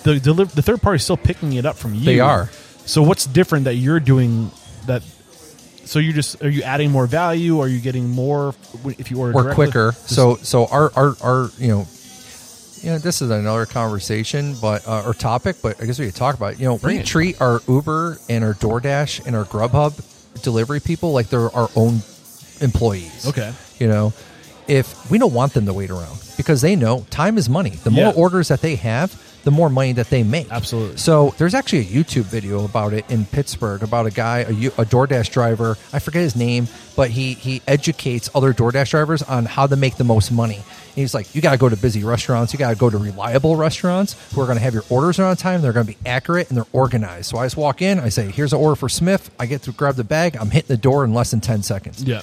the 0.05 0.21
deli- 0.21 0.45
the 0.45 0.63
third 0.63 0.81
party 0.81 0.97
is 0.97 1.03
still 1.05 1.17
picking 1.17 1.53
it 1.55 1.67
up 1.67 1.77
from 1.77 1.95
you. 1.95 2.05
They 2.05 2.21
are. 2.21 2.49
So 2.87 3.03
what's 3.03 3.27
different 3.27 3.65
that 3.65 3.75
you're 3.75 4.01
doing 4.01 4.51
that? 4.87 5.03
So 5.87 5.99
you're 5.99 6.13
just 6.15 6.43
are 6.43 6.49
you 6.49 6.63
adding 6.63 6.91
more 6.91 7.07
value? 7.07 7.59
Are 7.61 7.69
you 7.69 7.81
getting 7.81 8.09
more 8.09 8.55
if 8.99 9.11
you 9.11 9.19
order 9.19 9.33
We're 9.35 9.43
directly? 9.45 9.67
quicker. 9.67 9.91
Just- 9.93 10.11
So 10.15 10.37
so 10.37 10.67
our 10.67 10.93
our 10.95 11.17
our 11.23 11.51
you 11.59 11.69
know. 11.69 11.87
You 12.83 12.91
know, 12.91 12.99
this 12.99 13.23
is 13.23 13.31
another 13.31 13.65
conversation, 13.65 14.57
but 14.61 14.87
uh, 14.87 15.05
or 15.07 15.15
topic, 15.15 15.57
but 15.63 15.81
I 15.83 15.87
guess 15.87 15.99
we 15.99 16.05
could 16.05 16.15
talk 16.15 16.35
about. 16.37 16.53
It. 16.53 16.59
You 16.61 16.67
know, 16.67 16.77
Bring 16.77 16.97
we 16.97 17.01
it. 17.01 17.07
treat 17.07 17.41
our 17.41 17.63
Uber 17.67 18.19
and 18.29 18.45
our 18.45 18.53
DoorDash 18.53 19.25
and 19.27 19.35
our 19.35 19.45
Grubhub 19.47 20.43
delivery 20.43 20.81
people 20.81 21.13
like 21.15 21.29
they're 21.31 21.49
our 21.57 21.71
own 21.77 22.03
employees. 22.61 23.27
Okay. 23.27 23.53
You 23.79 23.89
know, 23.89 24.13
if 24.69 25.11
we 25.11 25.17
don't 25.17 25.33
want 25.33 25.55
them 25.55 25.65
to 25.65 25.73
wait 25.73 25.89
around 25.91 26.19
because 26.37 26.61
they 26.61 26.77
know 26.77 27.07
time 27.09 27.39
is 27.39 27.49
money. 27.49 27.71
The 27.71 27.91
Yeah. 27.91 28.05
more 28.05 28.13
orders 28.15 28.49
that 28.49 28.61
they 28.61 28.77
have, 28.77 29.19
the 29.45 29.51
more 29.51 29.69
money 29.69 29.93
that 29.93 30.09
they 30.11 30.23
make. 30.23 30.51
Absolutely. 30.51 30.97
So 30.97 31.35
there's 31.39 31.55
actually 31.55 31.81
a 31.81 31.85
YouTube 31.85 32.25
video 32.25 32.65
about 32.65 32.93
it 32.93 33.09
in 33.11 33.27
Pittsburgh 33.27 33.83
about 33.83 34.07
a 34.07 34.11
guy, 34.11 34.39
a, 34.41 34.51
a 34.51 34.85
DoorDash 34.85 35.31
driver. 35.31 35.77
I 35.93 35.99
forget 35.99 36.23
his 36.23 36.35
name, 36.35 36.67
but 36.97 37.11
he 37.11 37.35
he 37.35 37.61
educates 37.69 38.31
other 38.35 38.53
DoorDash 38.55 38.91
drivers 38.91 39.23
on 39.23 39.45
how 39.45 39.67
to 39.67 39.77
make 39.77 39.97
the 39.97 40.05
most 40.05 40.33
money. 40.33 40.57
And 40.57 41.01
he's 41.01 41.13
like, 41.15 41.35
you 41.35 41.41
got 41.43 41.53
to 41.53 41.59
go 41.59 41.69
to 41.69 41.77
busy 41.77 42.05
restaurants. 42.05 42.53
You 42.53 42.59
got 42.59 42.71
to 42.71 42.77
go 42.77 42.89
to 42.89 42.97
reliable 42.99 43.57
restaurants 43.57 44.15
who 44.33 44.41
are 44.41 44.47
going 44.47 44.59
to 44.59 44.63
have 44.63 44.75
your 44.75 44.85
orders 44.91 45.19
on 45.19 45.37
time. 45.37 45.61
They're 45.61 45.73
going 45.73 45.87
to 45.87 45.93
be 45.93 45.99
accurate 46.09 46.49
and 46.49 46.57
they're 46.57 46.67
organized. 46.73 47.27
So 47.27 47.39
I 47.39 47.47
just 47.47 47.57
walk 47.57 47.83
in. 47.83 47.99
I 47.99 48.09
say, 48.11 48.31
here's 48.31 48.53
an 48.53 48.61
order 48.61 48.77
for 48.77 48.89
Smith. 48.89 49.31
I 49.39 49.47
get 49.47 49.63
to 49.63 49.73
grab 49.73 49.97
the 49.97 50.05
bag. 50.05 50.37
I'm 50.37 50.51
hitting 50.51 50.69
the 50.69 50.77
door 50.77 51.05
in 51.05 51.13
less 51.13 51.33
than 51.33 51.41
ten 51.41 51.63
seconds 51.65 52.03
Yeah. 52.03 52.23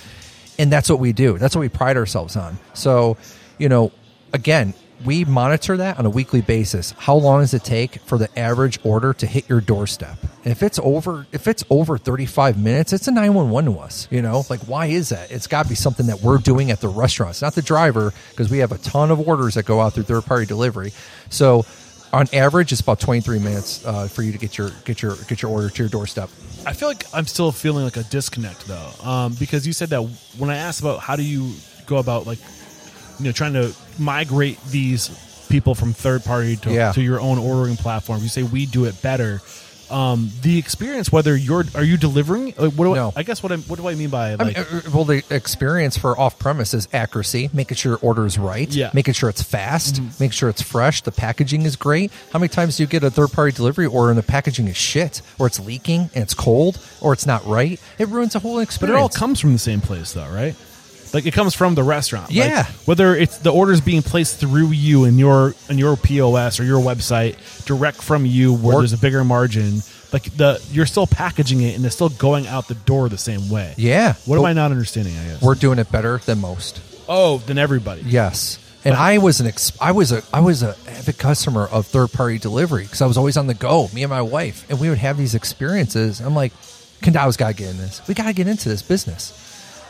and 0.58 0.72
that's 0.72 0.90
what 0.90 1.00
we 1.00 1.12
do. 1.12 1.38
That's 1.38 1.56
what 1.56 1.62
we 1.62 1.70
pride 1.70 1.98
ourselves 1.98 2.36
on. 2.38 2.58
So, 2.74 3.18
you 3.58 3.68
know, 3.70 3.92
again, 4.34 4.74
we 5.06 5.26
monitor 5.26 5.78
that 5.78 5.98
on 6.00 6.06
a 6.06 6.10
weekly 6.10 6.42
basis. 6.42 6.92
How 6.98 7.16
long 7.16 7.42
does 7.42 7.54
it 7.54 7.64
take 7.64 7.96
for 8.02 8.18
the 8.18 8.28
average 8.38 8.80
order 8.84 9.14
to 9.14 9.26
hit 9.26 9.50
your 9.50 9.62
doorstep? 9.62 10.18
And 10.44 10.52
if 10.52 10.64
it's 10.64 10.80
over, 10.80 11.28
if 11.32 11.48
it's 11.48 11.64
over 11.70 11.98
thirty 11.98 12.26
five 12.26 12.58
minutes, 12.58 12.94
it's 12.94 13.08
a 13.08 13.12
nine 13.12 13.34
one 13.34 13.50
one 13.50 13.66
to 13.66 13.78
us. 13.80 14.08
You 14.12 14.22
know, 14.22 14.44
like 14.50 14.62
why 14.62 14.88
is 14.88 15.10
that? 15.10 15.32
It's 15.32 15.48
got 15.48 15.64
to 15.64 15.70
be 15.70 15.76
something 15.76 16.08
that 16.08 16.22
we're 16.22 16.38
doing 16.38 16.72
at 16.72 16.82
the 16.82 16.88
restaurants, 16.88 17.42
not 17.42 17.56
the 17.56 17.62
driver, 17.62 18.14
because 18.30 18.50
we 18.50 18.60
have 18.60 18.72
a 18.72 18.78
ton 18.80 19.12
of 19.12 19.28
orders 19.28 19.56
that 19.56 19.66
go 19.66 19.80
out 19.80 19.94
through 19.94 20.04
third 20.04 20.26
party 20.26 20.46
delivery. 20.46 20.94
So. 21.30 21.66
On 22.14 22.28
average, 22.34 22.74
it's 22.74 22.82
about 22.82 23.00
23 23.00 23.40
minutes 23.40 23.86
uh, 23.86 24.06
for 24.06 24.22
you 24.22 24.34
to 24.34 24.38
get 24.38 24.58
your 24.58 24.72
get 24.84 25.02
your 25.02 25.16
get 25.30 25.42
your 25.42 25.50
order 25.50 25.70
to 25.70 25.84
your 25.84 25.88
doorstep. 25.88 26.30
I 26.66 26.74
feel 26.74 26.90
like 26.90 27.06
I'm 27.14 27.26
still 27.26 27.54
feeling 27.54 27.86
like 27.86 27.96
a 27.96 28.04
disconnect 28.04 28.68
though, 28.68 28.92
um, 29.02 29.34
because 29.40 29.66
you 29.66 29.72
said 29.72 29.92
that 29.92 30.02
when 30.38 30.50
I 30.50 30.58
asked 30.58 30.82
about 30.82 31.00
how 31.00 31.16
do 31.16 31.24
you 31.24 31.54
go 31.86 31.98
about 31.98 32.28
like, 32.28 32.40
you 33.22 33.30
know, 33.30 33.32
trying 33.32 33.54
to 33.54 33.74
migrate 34.00 34.60
these 34.66 35.10
people 35.50 35.76
from 35.76 35.94
third 35.94 36.24
party 36.24 36.56
to, 36.58 36.72
Yeah. 36.72 36.92
to 36.94 37.02
your 37.02 37.20
own 37.20 37.38
ordering 37.38 37.78
platform, 37.78 38.22
you 38.22 38.30
say 38.30 38.44
we 38.44 38.66
do 38.66 38.86
it 38.86 39.02
better. 39.02 39.42
Um, 39.90 40.32
the 40.42 40.58
experience, 40.58 41.12
whether 41.12 41.36
you're 41.36 41.66
are 41.76 41.84
you 41.84 41.98
delivering? 41.98 42.54
Like, 42.58 42.72
what 42.76 42.86
do 42.86 42.96
No. 42.96 43.12
I, 43.14 43.20
I 43.20 43.24
guess 43.24 43.44
what 43.44 43.52
I 43.52 43.58
what 43.58 43.78
do 43.78 43.90
I 43.90 43.96
mean 43.96 44.10
by 44.10 44.30
I 44.32 44.36
like? 44.36 44.56
mean, 44.56 44.66
uh, 44.66 44.82
well, 44.94 45.04
the 45.04 45.22
experience 45.30 45.98
for 45.98 46.18
off 46.18 46.40
premise 46.40 46.74
is 46.74 46.88
accuracy, 46.94 47.50
making 47.52 47.76
sure 47.76 47.92
your 47.92 48.00
order 48.02 48.26
is 48.26 48.38
right, 48.38 48.70
Yeah. 48.70 48.88
Mm-hmm. 48.88 48.96
making 48.96 49.14
sure 49.16 49.28
it's 49.30 49.44
fast, 49.44 50.00
making 50.18 50.30
sure 50.30 50.48
it's 50.48 50.62
fresh, 50.62 51.02
the 51.02 51.12
packaging 51.12 51.64
is 51.64 51.76
great. 51.76 52.10
How 52.32 52.40
many 52.40 52.48
times 52.48 52.78
do 52.78 52.84
you 52.84 52.88
get 52.88 53.04
a 53.04 53.12
third 53.12 53.34
party 53.34 53.52
delivery 53.52 53.86
order 53.86 54.12
and 54.12 54.18
the 54.18 54.24
packaging 54.24 54.70
is 54.70 54.78
shit, 54.78 55.22
or 55.38 55.48
it's 55.48 55.60
leaking 55.60 56.10
and 56.16 56.24
it's 56.24 56.34
cold, 56.34 56.80
or 57.02 57.12
it's 57.12 57.26
not 57.26 57.46
right? 57.46 57.78
It 58.00 58.08
ruins 58.08 58.32
the 58.32 58.40
whole 58.40 58.60
experience. 58.60 58.78
but 58.80 58.86
experience. 58.86 58.98
it 58.98 59.02
all 59.02 59.28
comes 59.28 59.42
from 59.42 59.52
the 59.52 59.60
same 59.60 59.82
place 59.82 60.14
though, 60.14 60.30
right? 60.30 60.56
Like 61.14 61.26
it 61.26 61.34
comes 61.34 61.54
from 61.54 61.76
the 61.76 61.84
restaurant. 61.84 62.28
Like, 62.30 62.36
Yeah. 62.36 62.66
whether 62.86 63.16
it's 63.16 63.38
the 63.40 63.52
orders 63.52 63.82
being 63.82 64.02
placed 64.02 64.38
through 64.38 64.68
you 64.72 65.04
in 65.06 65.20
your 65.20 65.54
in 65.70 65.78
your 65.78 65.98
POS 65.98 66.60
or 66.60 66.64
your 66.64 66.80
website, 66.82 67.36
direct 67.66 68.02
from 68.02 68.26
you, 68.26 68.54
where 68.54 68.78
Or- 68.78 68.82
there's 68.82 68.94
a 68.94 68.98
bigger 68.98 69.24
margin. 69.24 69.84
Like 70.14 70.36
the 70.36 70.62
you're 70.72 70.86
still 70.86 71.08
packaging 71.08 71.62
it 71.62 71.76
and 71.76 71.86
it's 71.86 71.96
still 71.96 72.10
going 72.10 72.48
out 72.48 72.68
the 72.68 72.76
door 72.76 73.08
the 73.10 73.18
same 73.18 73.50
way. 73.50 73.74
Yeah. 73.78 74.14
What 74.26 74.38
am 74.40 74.46
I 74.46 74.54
not 74.54 74.72
understanding? 74.72 75.14
I 75.18 75.24
guess. 75.34 75.42
We're 75.42 75.56
doing 75.56 75.80
it 75.80 75.92
better 75.92 76.20
than 76.26 76.40
most. 76.40 76.80
oh, 77.10 77.40
than 77.40 77.58
everybody. 77.58 78.04
Yes. 78.06 78.58
And 78.86 78.96
I 78.96 79.18
was 79.20 79.40
an 79.42 79.48
ex- 79.48 79.74
I 79.80 79.92
was 79.92 80.12
a 80.12 80.24
I 80.34 80.40
was 80.40 80.64
a 80.64 80.76
avid 80.88 81.18
customer 81.18 81.68
of 81.68 81.86
third 81.88 82.12
party 82.14 82.40
delivery 82.40 82.84
because 82.84 83.02
I 83.02 83.06
was 83.06 83.18
always 83.18 83.38
on 83.38 83.48
the 83.48 83.54
go. 83.54 83.90
Me 83.94 84.02
and 84.04 84.10
my 84.10 84.22
wife, 84.22 84.66
and 84.70 84.80
we 84.80 84.90
would 84.90 84.98
have 84.98 85.18
these 85.18 85.36
experiences. 85.36 86.20
I'm 86.20 86.34
like, 86.36 86.52
Condow's 87.02 87.38
got 87.38 87.50
to 87.50 87.54
get 87.54 87.70
in 87.70 87.78
this. 87.78 88.02
We 88.08 88.14
got 88.16 88.26
to 88.28 88.34
get 88.34 88.48
into 88.48 88.70
this 88.70 88.82
business. 88.82 89.34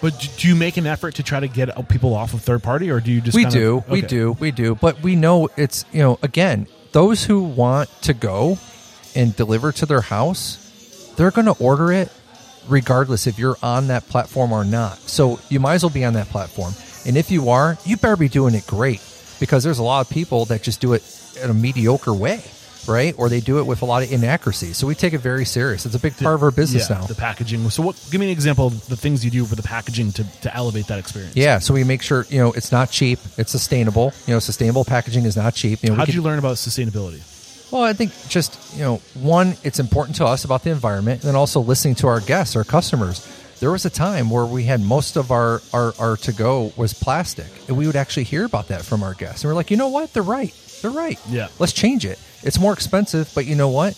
But 0.02 0.34
do 0.38 0.48
you 0.48 0.56
make 0.56 0.78
an 0.78 0.88
effort 0.88 1.16
to 1.16 1.24
try 1.24 1.40
to 1.40 1.48
get 1.48 1.78
uh, 1.78 1.82
people 1.84 2.16
off 2.16 2.34
of 2.34 2.42
third 2.42 2.64
party, 2.64 2.90
or 2.90 3.00
do 3.00 3.12
you 3.12 3.22
just 3.22 3.36
we 3.36 3.46
do, 3.46 3.84
we 3.88 4.02
do, 4.02 4.32
we 4.34 4.52
do. 4.52 4.76
But 4.76 5.02
we 5.02 5.16
know 5.16 5.50
it's 5.58 5.86
you 5.92 6.00
know 6.00 6.20
again 6.24 6.68
those 6.92 7.24
who 7.24 7.44
want 7.44 7.90
to 8.04 8.14
go 8.14 8.58
and 9.16 9.36
deliver 9.36 9.72
to 9.72 9.86
their 9.86 10.02
house, 10.02 11.14
they're 11.18 11.32
going 11.32 11.46
to 11.46 11.64
order 11.64 11.92
it 11.92 12.12
regardless 12.68 13.28
if 13.28 13.40
you're 13.40 13.58
on 13.62 13.88
that 13.88 14.08
platform 14.08 14.52
or 14.52 14.64
not. 14.64 14.98
So 14.98 15.40
you 15.50 15.60
might 15.60 15.76
as 15.76 15.84
well 15.84 15.90
be 15.90 16.06
on 16.06 16.14
that 16.14 16.28
platform. 16.28 16.74
And 17.06 17.18
if 17.18 17.32
you 17.32 17.50
are, 17.50 17.78
you 17.86 17.98
better 17.98 18.16
be 18.16 18.30
doing 18.30 18.54
it 18.54 18.68
great 18.68 19.02
because 19.40 19.64
there's 19.64 19.80
a 19.80 19.84
lot 19.84 20.06
of 20.06 20.10
people 20.12 20.46
that 20.46 20.62
just 20.62 20.80
do 20.82 20.94
it 20.94 21.04
in 21.42 21.50
a 21.50 21.54
mediocre 21.54 22.14
way, 22.14 22.44
right? 22.88 23.14
Or 23.18 23.30
they 23.30 23.40
do 23.40 23.60
it 23.60 23.66
with 23.66 23.82
a 23.82 23.86
lot 23.86 24.04
of 24.04 24.12
inaccuracy. 24.12 24.74
So 24.74 24.88
we 24.88 24.96
take 24.96 25.14
it 25.14 25.20
very 25.20 25.46
serious. 25.46 25.86
It's 25.86 25.96
a 25.96 26.00
big 26.00 26.18
part 26.18 26.36
of 26.36 26.44
our 26.44 26.52
business 26.52 26.90
yeah, 26.90 27.00
now. 27.00 27.06
The 27.06 27.16
packaging. 27.16 27.70
So, 27.70 27.84
what? 27.84 28.08
Give 28.12 28.20
me 28.20 28.28
an 28.28 28.32
example 28.32 28.68
of 28.68 28.88
the 28.88 28.98
things 28.98 29.24
you 29.24 29.32
do 29.32 29.46
for 29.46 29.56
the 29.56 29.64
packaging 29.64 30.12
to, 30.14 30.42
to 30.42 30.56
elevate 30.56 30.88
that 30.88 31.00
experience. 31.00 31.36
Yeah, 31.36 31.60
so 31.60 31.74
we 31.74 31.84
make 31.84 32.02
sure 32.02 32.26
you 32.30 32.40
know 32.40 32.52
it's 32.54 32.72
not 32.72 32.92
cheap. 32.92 33.20
It's 33.38 33.52
sustainable. 33.52 34.14
You 34.28 34.34
know, 34.34 34.40
sustainable 34.40 34.86
packaging 34.86 35.26
is 35.26 35.38
not 35.38 35.54
cheap. 35.54 35.84
You 35.84 35.90
know, 35.90 35.96
How 35.96 36.06
did 36.06 36.16
you 36.16 36.22
learn 36.22 36.40
about 36.40 36.56
sustainability? 36.56 37.22
Well, 37.72 37.84
I 37.84 37.94
think 37.94 38.12
just, 38.28 38.60
you 38.76 38.84
know, 38.84 39.02
one, 39.14 39.56
it's 39.64 39.80
important 39.80 40.18
to 40.18 40.26
us 40.26 40.44
about 40.44 40.64
the 40.64 40.72
environment, 40.72 41.22
and 41.22 41.30
then 41.30 41.36
also 41.38 41.62
listening 41.62 41.96
to 41.96 42.08
our 42.08 42.20
guests, 42.20 42.56
our 42.58 42.66
customers. 42.66 43.26
There 43.62 43.72
was 43.72 43.86
a 43.86 43.90
time 43.90 44.30
where 44.30 44.46
we 44.46 44.64
had 44.64 44.82
most 44.82 45.16
of 45.16 45.32
our, 45.32 45.62
our, 45.72 45.94
our 45.98 46.18
to 46.18 46.34
go 46.34 46.74
was 46.76 46.94
plastic, 46.94 47.48
and 47.70 47.78
we 47.78 47.88
would 47.88 47.96
actually 47.96 48.24
hear 48.24 48.44
about 48.44 48.68
that 48.70 48.84
from 48.84 49.04
our 49.04 49.14
guests. 49.14 49.44
And 49.44 49.50
we're 49.50 49.56
like, 49.56 49.72
you 49.72 49.78
know 49.78 49.88
what? 49.88 50.12
They're 50.12 50.24
right. 50.24 50.54
They're 50.82 50.92
right. 50.92 51.20
Yeah. 51.30 51.48
Let's 51.60 51.72
change 51.72 52.06
it. 52.06 52.20
It's 52.44 52.60
more 52.60 52.74
expensive, 52.74 53.32
but 53.36 53.46
you 53.46 53.56
know 53.56 53.70
what? 53.70 53.94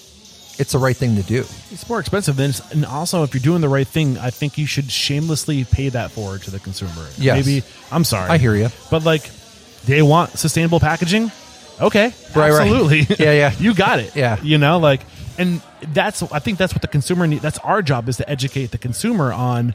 It's 0.59 0.73
the 0.73 0.77
right 0.77 0.95
thing 0.95 1.15
to 1.15 1.23
do. 1.23 1.39
It's 1.71 1.89
more 1.89 1.99
expensive 1.99 2.35
than, 2.35 2.51
and 2.71 2.85
also 2.85 3.23
if 3.23 3.33
you're 3.33 3.41
doing 3.41 3.61
the 3.61 3.69
right 3.69 3.87
thing, 3.87 4.17
I 4.19 4.29
think 4.29 4.57
you 4.57 4.67
should 4.67 4.91
shamelessly 4.91 5.63
pay 5.65 5.89
that 5.89 6.11
forward 6.11 6.43
to 6.43 6.51
the 6.51 6.59
consumer. 6.59 7.07
Yes. 7.17 7.43
Maybe 7.45 7.63
I'm 7.91 8.03
sorry. 8.03 8.29
I 8.29 8.37
hear 8.37 8.55
you. 8.55 8.69
But 8.91 9.03
like, 9.03 9.29
they 9.85 10.01
want 10.03 10.37
sustainable 10.37 10.79
packaging. 10.79 11.31
Okay, 11.81 12.13
Right, 12.35 12.51
right. 12.51 12.61
absolutely. 12.61 12.99
Yeah, 13.19 13.31
yeah. 13.31 13.53
you 13.57 13.73
got 13.73 13.99
it. 13.99 14.15
Yeah. 14.15 14.39
you 14.43 14.59
know, 14.59 14.77
like, 14.77 15.01
and 15.39 15.59
that's 15.91 16.21
I 16.31 16.37
think 16.37 16.59
that's 16.59 16.73
what 16.73 16.83
the 16.83 16.87
consumer 16.87 17.25
need. 17.25 17.41
That's 17.41 17.57
our 17.59 17.81
job 17.81 18.07
is 18.07 18.17
to 18.17 18.29
educate 18.29 18.67
the 18.69 18.77
consumer 18.77 19.33
on 19.33 19.73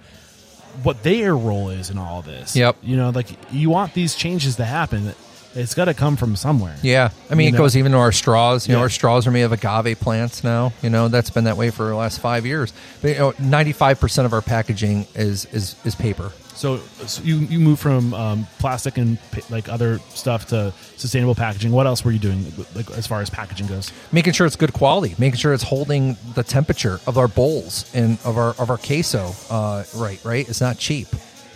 what 0.85 1.03
their 1.03 1.37
role 1.37 1.71
is 1.71 1.91
in 1.91 1.99
all 1.99 2.23
this. 2.23 2.55
Yep. 2.55 2.77
You 2.83 2.97
know, 2.97 3.11
like 3.11 3.27
you 3.53 3.69
want 3.69 3.95
these 3.95 4.15
changes 4.15 4.55
to 4.57 4.65
happen. 4.65 5.13
It's 5.55 5.75
got 5.75 5.87
to 5.87 5.95
come 5.95 6.17
from 6.17 6.37
somewhere. 6.37 6.77
Yeah, 6.83 7.11
I 7.31 7.35
mean, 7.35 7.47
You 7.47 7.49
it 7.49 7.53
know? 7.53 7.59
goes 7.59 7.77
even 7.77 7.93
to 7.93 7.99
our 7.99 8.13
straws. 8.13 8.69
You 8.69 8.75
know, 8.75 8.81
our 8.81 8.91
straws 8.91 9.27
are 9.27 9.31
made 9.31 9.43
of 9.43 9.53
agave 9.53 9.99
plants 10.01 10.45
now. 10.45 10.73
You 10.83 10.91
know, 10.91 11.09
that's 11.09 11.31
been 11.31 11.45
that 11.45 11.57
way 11.57 11.71
for 11.71 11.87
the 11.87 11.95
last 11.97 12.21
five 12.21 12.45
years. 12.47 12.73
But 13.03 13.09
you 13.09 13.19
know, 13.19 13.35
ninety-five 13.39 13.99
percent 13.99 14.27
of 14.27 14.33
our 14.33 14.43
packaging 14.43 15.07
is 15.15 15.47
is 15.47 15.75
is 15.85 15.95
paper. 15.95 16.33
So, 16.55 16.79
so 17.07 17.23
you 17.23 17.39
you 17.39 17.61
move 17.61 17.79
from 17.79 18.13
um, 18.15 18.47
plastic 18.59 18.99
and 18.99 19.17
like 19.49 19.69
other 19.69 19.99
stuff 20.11 20.47
to 20.49 20.73
sustainable 20.97 21.37
packaging. 21.37 21.71
What 21.71 21.87
else 21.87 22.05
were 22.05 22.11
you 22.11 22.19
doing, 22.19 22.45
like 22.75 22.91
as 22.91 23.07
far 23.07 23.21
as 23.21 23.31
packaging 23.31 23.69
goes? 23.69 23.93
making 24.11 24.33
sure 24.33 24.45
it's 24.45 24.57
good 24.57 24.73
quality, 24.73 25.15
making 25.19 25.39
sure 25.39 25.55
it's 25.55 25.63
holding 25.63 26.17
the 26.35 26.43
temperature 26.43 26.99
of 27.07 27.17
our 27.17 27.29
bowls 27.29 27.89
and 27.95 28.19
of 28.25 28.37
our 28.37 28.51
of 28.59 28.71
our 28.71 28.77
queso 28.79 29.31
uh, 29.51 29.85
right. 29.95 30.23
Right, 30.25 30.49
it's 30.49 30.61
not 30.61 30.79
cheap. 30.79 31.07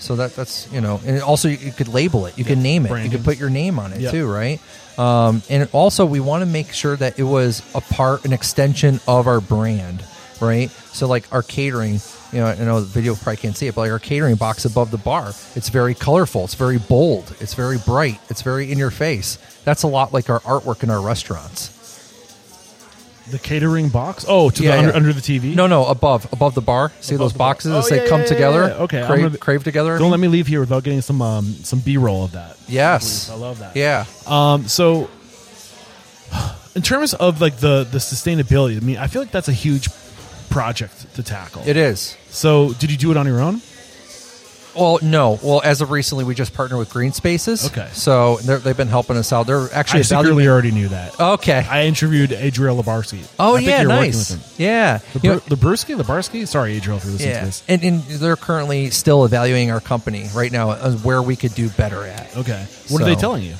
So 0.03 0.16
that 0.16 0.35
that's 0.35 0.70
you 0.73 0.81
know, 0.81 1.01
and 1.07 1.23
also 1.23 1.49
you, 1.49 1.59
you 1.59 1.70
could 1.70 1.87
label 1.87 2.27
it, 2.27 2.37
you 2.37 2.45
can 2.45 2.61
name 2.61 2.87
it, 2.87 3.05
you 3.05 3.11
could 3.11 3.24
put 3.24 3.39
your 3.39 3.51
name 3.51 3.79
on 3.79 3.93
it 3.93 4.01
Yeah. 4.01 4.11
too, 4.11 4.27
right? 4.29 4.61
Um, 4.99 5.43
and 5.49 5.69
also 5.73 6.05
we 6.07 6.19
want 6.19 6.43
to 6.43 6.47
make 6.47 6.73
sure 6.73 6.97
that 6.97 7.19
it 7.20 7.23
was 7.23 7.62
a 7.74 7.81
part, 7.81 8.24
an 8.24 8.33
extension 8.33 8.99
of 9.07 9.29
our 9.29 9.41
brand, 9.41 10.05
right? 10.41 10.70
So 10.93 11.07
like 11.07 11.33
our 11.33 11.43
catering, 11.45 12.01
you 12.33 12.41
know, 12.41 12.47
I 12.47 12.57
know 12.57 12.81
the 12.81 12.87
video 12.87 13.15
probably 13.15 13.37
can't 13.37 13.57
see 13.57 13.69
it, 13.69 13.77
but 13.77 13.83
like 13.83 13.93
our 13.93 14.01
catering 14.01 14.35
box 14.35 14.65
above 14.65 14.91
the 14.91 14.99
bar, 14.99 15.29
it's 15.55 15.69
very 15.69 15.95
colorful, 15.95 16.45
it's 16.45 16.57
very 16.57 16.79
bold, 16.79 17.35
it's 17.41 17.55
very 17.55 17.79
bright, 17.79 18.20
it's 18.29 18.43
very 18.43 18.73
in 18.73 18.79
your 18.79 18.91
face. 18.91 19.39
That's 19.65 19.85
a 19.85 19.89
lot 19.89 20.12
like 20.12 20.29
our 20.29 20.41
artwork 20.41 20.83
in 20.83 20.91
our 20.91 21.01
restaurants. 21.01 21.70
The 23.31 23.39
catering 23.39 23.89
box. 23.89 24.24
Oh, 24.28 24.51
to 24.51 24.62
Yeah, 24.62 24.73
the 24.73 24.78
under, 24.78 24.90
yeah. 24.90 24.97
under 24.97 25.12
the 25.12 25.20
TV. 25.20 25.55
No, 25.55 25.66
no, 25.69 25.86
above, 25.86 26.27
above 26.32 26.55
the 26.55 26.61
bar. 26.61 26.90
See 27.01 27.15
those 27.16 27.32
the 27.32 27.39
bar. 27.39 27.51
boxes 27.55 27.73
Oh, 27.73 27.78
as 27.78 27.89
they 27.89 28.03
yeah, 28.03 28.09
come 28.09 28.20
yeah, 28.23 28.27
together. 28.27 28.61
yeah, 28.62 28.69
yeah. 28.69 28.82
Okay, 28.82 29.01
I'm 29.01 29.07
crave, 29.07 29.23
gonna- 29.23 29.39
crave 29.39 29.65
together. 29.65 29.97
Don't 29.99 30.11
let 30.11 30.19
me 30.20 30.28
leave 30.28 30.47
here 30.49 30.61
without 30.61 30.82
getting 30.82 31.01
some 31.03 31.23
um, 31.23 31.55
some 31.62 31.78
B 31.78 31.97
roll 31.97 32.24
of 32.24 32.32
that. 32.32 32.57
Yes, 32.69 33.27
Please, 33.28 33.32
I 33.32 33.36
love 33.36 33.59
that. 33.61 33.77
Yeah, 33.77 34.05
Um, 34.27 34.66
so, 34.66 35.09
in 36.74 36.82
terms 36.82 37.15
of 37.15 37.40
like 37.40 37.59
the 37.59 37.85
the 37.90 37.99
sustainability, 37.99 38.77
I 38.77 38.81
mean, 38.81 38.97
I 38.97 39.07
feel 39.07 39.23
like 39.23 39.31
that's 39.31 39.49
a 39.49 39.53
huge 39.53 39.89
project 40.51 41.15
to 41.15 41.23
tackle. 41.23 41.62
it 41.66 41.77
is. 41.77 42.16
So, 42.31 42.73
did 42.74 42.90
you 42.90 42.97
do 42.97 43.11
it 43.11 43.16
on 43.16 43.27
your 43.27 43.40
own? 43.40 43.61
Well, 44.74 44.99
no. 45.03 45.39
Well, 45.43 45.61
as 45.62 45.81
of 45.81 45.90
recently, 45.90 46.24
we 46.24 46.35
just 46.35 46.55
partnered 46.55 46.78
with 46.78 46.90
Green 46.90 47.12
Spaces. 47.12 47.66
Okay. 47.66 47.89
so 47.93 48.36
they've 48.39 48.77
been 48.77 48.89
helping 48.89 49.16
us 49.16 49.32
out. 49.32 49.47
They're 49.47 49.69
actually 49.73 50.01
I 50.01 50.03
secretly 50.03 50.49
already 50.49 50.70
knew 50.70 50.89
that. 50.89 51.19
Okay. 51.20 51.66
I 51.69 51.85
interviewed 51.85 52.32
Adriel 52.32 52.82
Lubarsky. 52.82 53.27
oh 53.39 53.55
I 53.55 53.59
think 53.59 53.69
yeah, 53.69 53.81
you're 53.82 53.89
nice. 53.89 54.59
Yeah, 54.59 54.99
The 55.12 55.20
You 55.20 55.31
know- 55.35 55.39
Lubarsky. 55.40 56.47
Sorry, 56.49 56.77
Adriel, 56.77 56.97
if 56.99 57.05
you're 57.05 57.12
listening 57.12 57.31
yeah. 57.31 57.40
to 57.40 57.47
this. 57.47 57.62
And, 57.69 57.82
and 57.85 58.03
they're 58.03 58.36
currently 58.36 58.90
still 58.90 59.24
evaluating 59.24 59.70
our 59.70 59.81
company 59.81 60.28
right 60.35 60.51
now 60.53 60.73
as 60.73 61.03
where 61.05 61.23
we 61.23 61.36
could 61.36 61.55
do 61.55 61.69
better 61.70 62.05
at. 62.05 62.36
Okay, 62.36 62.66
what 62.89 63.03
are 63.03 63.05
they 63.05 63.15
telling 63.15 63.43
you? 63.43 63.55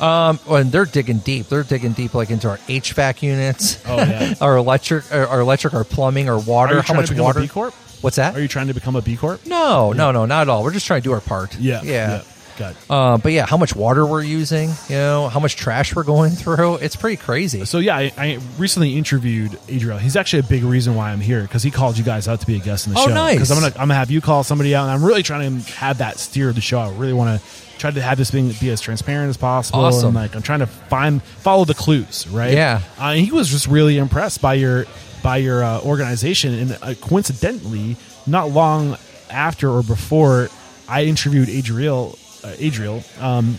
Um, 0.00 0.38
and 0.48 0.70
they're 0.70 0.84
digging 0.84 1.18
deep. 1.18 1.48
They're 1.48 1.64
digging 1.64 1.92
deep, 1.92 2.14
like 2.14 2.30
into 2.30 2.48
our 2.48 2.58
HVAC 2.58 3.22
units, 3.22 3.82
Oh, 3.84 3.96
yeah. 3.96 4.34
our 4.40 4.56
electric, 4.56 5.12
our, 5.12 5.26
our 5.26 5.40
electric, 5.40 5.74
our 5.74 5.82
plumbing, 5.82 6.28
our 6.28 6.38
water. 6.38 6.82
How 6.82 6.94
much 6.94 7.10
water? 7.10 7.40
B 7.40 7.48
Corp? 7.48 7.74
What's 8.00 8.16
that? 8.16 8.34
Are 8.36 8.40
you 8.40 8.48
trying 8.48 8.68
to 8.68 8.74
become 8.74 8.96
a 8.96 9.02
B 9.02 9.16
Corp? 9.16 9.44
No, 9.46 9.92
no, 9.92 10.12
no, 10.12 10.24
not 10.26 10.42
at 10.42 10.48
all. 10.48 10.62
We're 10.62 10.72
just 10.72 10.86
trying 10.86 11.00
to 11.02 11.04
do 11.08 11.12
our 11.12 11.20
part. 11.20 11.58
Yeah, 11.58 11.82
yeah. 11.82 12.22
Got 12.58 12.72
it. 12.72 12.76
Uh, 12.90 13.18
but 13.18 13.30
yeah, 13.30 13.46
how 13.46 13.56
much 13.56 13.76
water 13.76 14.04
we're 14.04 14.22
using, 14.24 14.70
you 14.88 14.96
know, 14.96 15.28
how 15.28 15.38
much 15.38 15.54
trash 15.54 15.94
we're 15.94 16.02
going 16.02 16.32
through. 16.32 16.76
It's 16.76 16.96
pretty 16.96 17.16
crazy. 17.16 17.64
So 17.64 17.78
yeah, 17.78 17.96
I, 17.96 18.12
I 18.16 18.38
recently 18.58 18.96
interviewed 18.96 19.56
Adriel. 19.68 19.96
He's 19.98 20.16
actually 20.16 20.40
a 20.40 20.42
big 20.44 20.64
reason 20.64 20.96
why 20.96 21.12
I'm 21.12 21.20
here 21.20 21.42
because 21.42 21.62
he 21.62 21.70
called 21.70 21.96
you 21.96 22.02
guys 22.02 22.26
out 22.26 22.40
to 22.40 22.46
be 22.46 22.56
a 22.56 22.58
guest 22.58 22.88
in 22.88 22.94
the 22.94 22.98
Oh, 22.98 23.06
show. 23.06 23.14
nice. 23.14 23.36
Because 23.36 23.52
I'm 23.52 23.60
gonna 23.60 23.74
I'm 23.74 23.82
gonna 23.86 23.94
have 23.94 24.10
you 24.10 24.20
call 24.20 24.42
somebody 24.42 24.74
out, 24.74 24.82
and 24.84 24.90
I'm 24.90 25.04
really 25.04 25.22
trying 25.22 25.60
to 25.62 25.72
have 25.74 25.98
that 25.98 26.18
steer 26.18 26.48
of 26.48 26.56
the 26.56 26.60
show. 26.60 26.80
I 26.80 26.90
really 26.94 27.12
want 27.12 27.40
to 27.40 27.46
try 27.78 27.92
to 27.92 28.02
have 28.02 28.18
this 28.18 28.32
being 28.32 28.50
be 28.60 28.70
as 28.70 28.80
transparent 28.80 29.30
as 29.30 29.36
possible. 29.36 29.78
Awesome. 29.78 30.08
And 30.08 30.14
like 30.16 30.34
I'm 30.34 30.42
trying 30.42 30.58
to 30.60 30.66
find 30.66 31.22
follow 31.22 31.64
the 31.64 31.74
clues, 31.74 32.26
right? 32.26 32.52
Yeah. 32.54 32.80
Uh, 32.98 33.10
and 33.14 33.24
he 33.24 33.30
was 33.30 33.48
just 33.48 33.68
really 33.68 33.98
impressed 33.98 34.42
by 34.42 34.54
your 34.54 34.84
by 35.22 35.38
your 35.38 35.62
uh, 35.64 35.80
organization, 35.80 36.54
and 36.54 36.78
uh, 36.82 36.94
coincidentally, 37.00 37.96
not 38.26 38.50
long 38.50 38.96
after 39.30 39.70
or 39.70 39.82
before 39.82 40.48
I 40.88 41.04
interviewed 41.04 41.48
Adriel, 41.48 42.18
uh, 42.44 42.54
Adriel. 42.58 43.02
Um, 43.20 43.58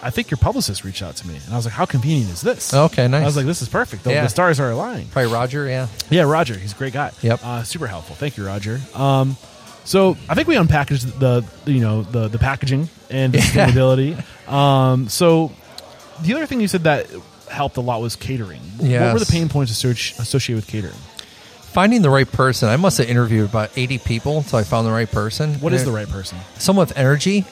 I 0.00 0.10
think 0.10 0.30
your 0.30 0.38
publicist 0.38 0.84
reached 0.84 1.02
out 1.02 1.16
to 1.16 1.26
me, 1.26 1.34
and 1.44 1.52
I 1.52 1.56
was 1.56 1.64
like, 1.64 1.74
"How 1.74 1.84
convenient 1.84 2.30
is 2.30 2.40
this?" 2.40 2.72
Okay, 2.72 3.08
nice. 3.08 3.22
I 3.22 3.26
was 3.26 3.36
like, 3.36 3.46
"This 3.46 3.62
is 3.62 3.68
perfect. 3.68 4.04
The, 4.04 4.12
Yeah. 4.12 4.22
the 4.22 4.28
stars 4.28 4.60
are 4.60 4.70
aligning." 4.70 5.08
Probably 5.08 5.32
Roger, 5.32 5.66
yeah. 5.66 5.88
Yeah, 6.08 6.22
Roger, 6.22 6.54
he's 6.54 6.72
a 6.72 6.76
great 6.76 6.92
guy. 6.92 7.10
Yep. 7.20 7.40
uh, 7.44 7.62
super 7.64 7.88
helpful. 7.88 8.14
Thank 8.14 8.36
you, 8.36 8.46
Roger. 8.46 8.80
Um, 8.94 9.36
so 9.84 10.16
I 10.28 10.34
think 10.36 10.46
we 10.46 10.54
unpackaged 10.54 11.18
the 11.18 11.44
you 11.70 11.80
know 11.80 12.02
the 12.02 12.28
the 12.28 12.38
packaging 12.38 12.88
and 13.10 13.32
the 13.32 13.38
Yeah. 13.54 13.66
sustainability. 13.70 14.48
Um, 14.48 15.08
so 15.08 15.50
the 16.22 16.34
other 16.34 16.46
thing 16.46 16.60
you 16.60 16.68
said 16.68 16.84
that 16.84 17.08
helped 17.50 17.76
a 17.76 17.80
lot 17.80 18.00
was 18.00 18.16
catering. 18.16 18.60
What 18.78 19.12
were 19.14 19.18
the 19.18 19.26
pain 19.30 19.48
points 19.48 19.70
associated 19.72 20.54
with 20.56 20.66
catering? 20.66 20.94
Finding 21.72 22.02
the 22.02 22.10
right 22.10 22.30
person. 22.30 22.68
I 22.68 22.76
must 22.76 22.98
have 22.98 23.08
interviewed 23.08 23.48
about 23.48 23.70
80 23.76 23.98
people 23.98 24.38
until 24.38 24.58
I 24.58 24.62
found 24.64 24.86
the 24.86 24.90
right 24.90 25.10
person. 25.10 25.54
What 25.60 25.72
is 25.72 25.82
And 25.82 25.88
the 25.90 25.94
right 25.94 26.08
person? 26.08 26.38
Someone 26.58 26.86
with 26.86 26.96
energy. 26.96 27.44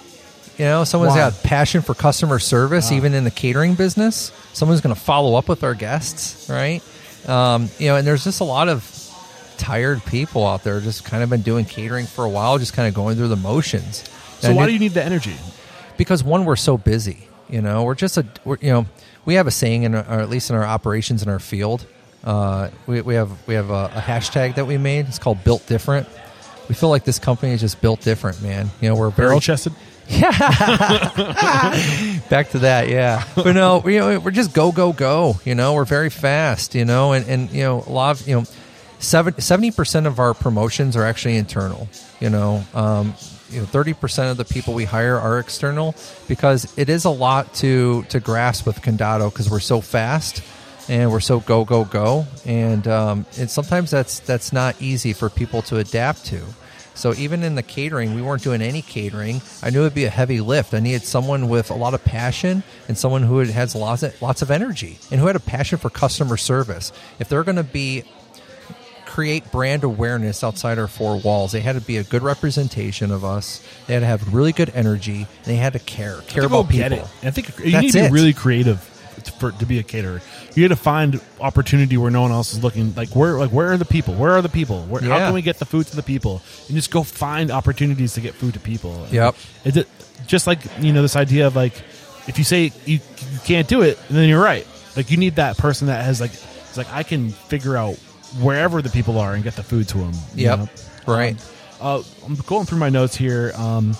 You 0.59 0.65
know, 0.65 0.85
someone's 0.85 1.11
Why? 1.11 1.19
got 1.31 1.43
passion 1.43 1.83
for 1.83 1.93
customer 1.95 2.39
service, 2.39 2.91
even 2.91 3.13
in 3.13 3.25
the 3.25 3.31
catering 3.31 3.75
business. 3.75 4.33
Someone's 4.55 4.81
going 4.81 4.95
to 4.95 5.01
follow 5.01 5.35
up 5.37 5.49
with 5.49 5.63
our 5.63 5.75
guests, 5.75 6.49
right? 6.49 6.83
Um, 7.29 7.69
you 7.79 7.89
know, 7.89 7.97
and 7.97 8.07
there's 8.07 8.25
just 8.25 8.41
a 8.41 8.45
lot 8.45 8.69
of 8.71 8.83
tired 9.59 10.03
people 10.07 10.47
out 10.47 10.65
there 10.65 10.81
just 10.81 11.05
kind 11.05 11.23
of 11.23 11.29
been 11.29 11.43
doing 11.43 11.67
catering 11.67 12.07
for 12.07 12.25
a 12.25 12.29
while, 12.29 12.57
just 12.59 12.73
kind 12.73 12.89
of 12.89 12.95
going 12.95 13.17
through 13.17 13.29
the 13.29 13.37
motions. 13.37 14.03
So 14.41 14.49
And 14.49 14.57
why 14.57 14.65
it- 14.65 14.67
do 14.69 14.73
you 14.73 14.79
need 14.79 14.95
the 14.95 15.05
energy? 15.05 15.37
because 15.99 16.23
one 16.23 16.45
we're 16.45 16.57
so 16.57 16.77
busy 16.77 17.27
you 17.49 17.63
know 17.63 17.85
we're 17.85 17.95
just 17.95 18.19
a 18.19 18.27
we're, 18.45 18.59
you 18.61 18.71
know 18.71 18.85
we 19.27 19.35
have 19.35 19.47
a 19.47 19.51
saying 19.51 19.83
in 19.83 19.95
our, 19.95 20.05
or 20.05 20.21
at 20.21 20.31
least 20.31 20.49
in 20.49 20.57
our 20.57 20.65
operations 20.65 21.23
in 21.23 21.29
our 21.29 21.39
field 21.39 21.85
uh, 22.25 22.71
we, 22.87 23.03
we 23.03 23.15
have 23.15 23.31
we 23.47 23.55
have 23.55 23.71
a, 23.71 23.91
a 23.95 24.01
hashtag 24.01 24.55
that 24.55 24.67
we 24.67 24.79
made 24.79 25.07
it's 25.07 25.19
called 25.19 25.45
built 25.45 25.67
different 25.67 26.09
we 26.69 26.75
feel 26.75 26.89
like 26.89 27.05
this 27.05 27.19
company 27.19 27.53
is 27.53 27.61
just 27.61 27.81
built 27.81 28.01
different, 28.01 28.43
man. 28.43 28.71
You 28.81 28.89
know, 28.89 28.97
we're 28.97 29.11
Barrel 29.11 29.41
chested. 29.41 29.73
Yeah. 30.09 30.31
back 32.31 32.51
to 32.51 32.61
that, 32.61 32.89
yeah. 32.89 33.25
But 33.35 33.53
no, 33.53 33.79
we, 33.79 33.95
you 33.95 34.01
know, 34.01 34.19
we're 34.21 34.31
just 34.31 34.53
go, 34.53 34.73
go, 34.73 34.93
go. 34.93 35.41
You 35.45 35.55
know, 35.55 35.75
we're 35.75 35.85
very 35.85 36.11
fast. 36.11 36.75
You 36.75 36.85
know, 36.85 37.13
and 37.13 37.27
and 37.29 37.51
you 37.51 37.63
know, 37.63 37.85
a 37.87 37.91
lot 37.91 38.21
of 38.21 38.27
you 38.27 38.37
know, 38.37 38.45
seventy 38.99 39.71
percent 39.71 40.07
of 40.07 40.19
our 40.19 40.35
promotions 40.35 40.97
are 40.97 41.05
actually 41.05 41.37
internal. 41.37 41.89
You 42.21 42.31
know, 42.31 42.65
um, 42.75 43.15
you 43.57 43.63
know, 43.63 43.67
thirty 43.67 43.95
percent 43.95 44.31
of 44.31 44.37
the 44.37 44.45
people 44.45 44.75
we 44.75 44.85
hire 44.85 45.17
are 45.17 45.39
external 45.39 45.95
because 46.29 46.73
it 46.79 46.89
is 46.89 47.07
a 47.07 47.11
lot 47.11 47.55
to 47.55 48.03
to 48.11 48.21
grasp 48.21 48.67
with 48.67 48.83
Condado 48.83 49.33
because 49.33 49.51
we're 49.51 49.61
so 49.61 49.81
fast 49.81 50.43
and 50.89 51.11
we're 51.11 51.21
so 51.21 51.41
go, 51.41 51.65
go, 51.65 51.85
go, 51.85 52.27
and 52.45 52.87
um, 52.87 53.27
and 53.39 53.51
sometimes 53.51 53.91
that's 53.91 54.21
that's 54.21 54.53
not 54.53 54.81
easy 54.81 55.15
for 55.15 55.31
people 55.31 55.63
to 55.63 55.79
adapt 55.79 56.27
to. 56.27 56.43
So 56.95 57.13
even 57.15 57.43
in 57.43 57.55
the 57.55 57.63
catering, 57.63 58.15
we 58.15 58.23
weren't 58.23 58.43
doing 58.43 58.63
any 58.63 58.81
catering. 58.81 59.43
I 59.63 59.71
knew 59.71 59.81
it'd 59.81 59.95
be 59.95 60.07
a 60.07 60.11
heavy 60.11 60.41
lift. 60.41 60.73
I 60.73 60.81
needed 60.81 61.03
someone 61.03 61.49
with 61.49 61.71
a 61.71 61.75
lot 61.75 61.93
of 61.93 62.03
passion 62.05 62.63
and 62.89 62.97
someone 62.97 63.23
who 63.23 63.41
has 63.41 63.75
lots 63.75 64.03
of, 64.03 64.21
lots 64.23 64.41
of 64.41 64.51
energy 64.51 64.99
and 65.11 65.21
who 65.21 65.27
had 65.27 65.37
a 65.37 65.41
passion 65.41 65.77
for 65.79 65.91
customer 65.91 66.39
service. 66.39 66.93
If 67.19 67.29
they're 67.29 67.45
going 67.45 67.57
to 67.57 67.65
be 67.65 68.05
create 69.17 69.51
brand 69.51 69.83
awareness 69.83 70.45
outside 70.45 70.79
our 70.79 70.87
four 70.87 71.17
walls, 71.17 71.51
they 71.53 71.61
had 71.61 71.75
to 71.75 71.81
be 71.81 71.97
a 71.97 72.05
good 72.05 72.23
representation 72.23 73.11
of 73.11 73.25
us. 73.25 73.63
They 73.87 73.95
had 73.95 74.01
to 74.01 74.07
have 74.07 74.35
really 74.35 74.53
good 74.53 74.71
energy. 74.75 75.21
And 75.21 75.45
they 75.47 75.57
had 75.57 75.73
to 75.73 75.79
care, 75.79 76.19
care 76.29 76.43
People 76.43 76.61
about 76.61 76.71
get 76.71 76.93
people. 76.93 77.09
it. 77.23 77.27
I 77.27 77.31
think 77.31 77.49
you 77.65 77.73
That's 77.73 77.83
need 77.83 77.93
to 77.93 77.99
be 78.01 78.05
it. 78.05 78.13
really 78.13 78.33
creative 78.35 78.79
to, 79.25 79.33
for, 79.33 79.53
to 79.53 79.65
be 79.65 79.79
a 79.79 79.83
caterer. 79.83 80.21
You 80.55 80.69
got 80.69 80.75
to 80.77 80.81
find 80.83 81.19
opportunity 81.41 81.97
where 81.97 82.11
no 82.11 82.21
one 82.21 82.31
else 82.31 82.53
is 82.53 82.63
looking. 82.63 82.95
Like 82.95 83.17
where, 83.17 83.39
like 83.39 83.51
where 83.53 83.73
are 83.73 83.79
the 83.79 83.87
people? 83.87 84.13
Where 84.13 84.33
are 84.33 84.43
the 84.43 84.51
people? 84.51 84.83
Where, 84.83 85.01
How 85.01 85.09
Yeah. 85.17 85.27
can 85.29 85.35
we 85.35 85.41
get 85.41 85.59
the 85.59 85.65
food 85.65 85.87
to 85.87 85.97
the 85.97 86.03
people? 86.03 86.43
And 86.69 86.77
just 86.77 86.91
go 86.91 87.03
find 87.03 87.51
opportunities 87.51 88.13
to 88.15 88.21
get 88.21 88.35
food 88.35 88.53
to 88.53 88.61
people. 88.61 89.05
And 89.05 89.13
Yep. 89.15 89.35
Is 89.65 89.77
it 89.79 89.89
just 90.27 90.47
like 90.47 90.59
you 90.81 90.93
know 90.93 91.01
this 91.01 91.17
idea 91.17 91.47
of 91.47 91.57
like 91.57 91.73
if 92.29 92.37
you 92.37 92.45
say 92.45 92.71
you, 92.85 92.99
you 92.99 93.39
can't 93.45 93.67
do 93.67 93.81
it, 93.81 93.99
then 94.11 94.29
you're 94.29 94.43
right. 94.45 94.67
Like 94.95 95.11
you 95.11 95.17
need 95.17 95.37
that 95.37 95.57
person 95.57 95.87
that 95.87 96.05
has 96.05 96.21
like 96.21 96.33
it's 96.35 96.77
like 96.77 96.93
I 96.93 97.03
can 97.03 97.31
figure 97.31 97.77
out 97.79 97.99
wherever 98.41 98.83
the 98.83 98.91
people 98.91 99.19
are 99.19 99.35
and 99.35 99.45
get 99.45 99.57
the 99.57 99.63
food 99.63 99.89
to 99.89 99.99
them. 99.99 100.13
Yep. 100.35 100.69
Right. 101.07 101.37
Uh, 101.81 102.03
I'm 102.25 102.35
going 102.47 102.67
through 102.67 102.79
my 102.79 102.89
notes 102.89 103.17
here. 103.17 103.53
Um, 103.57 103.89
you 103.89 103.95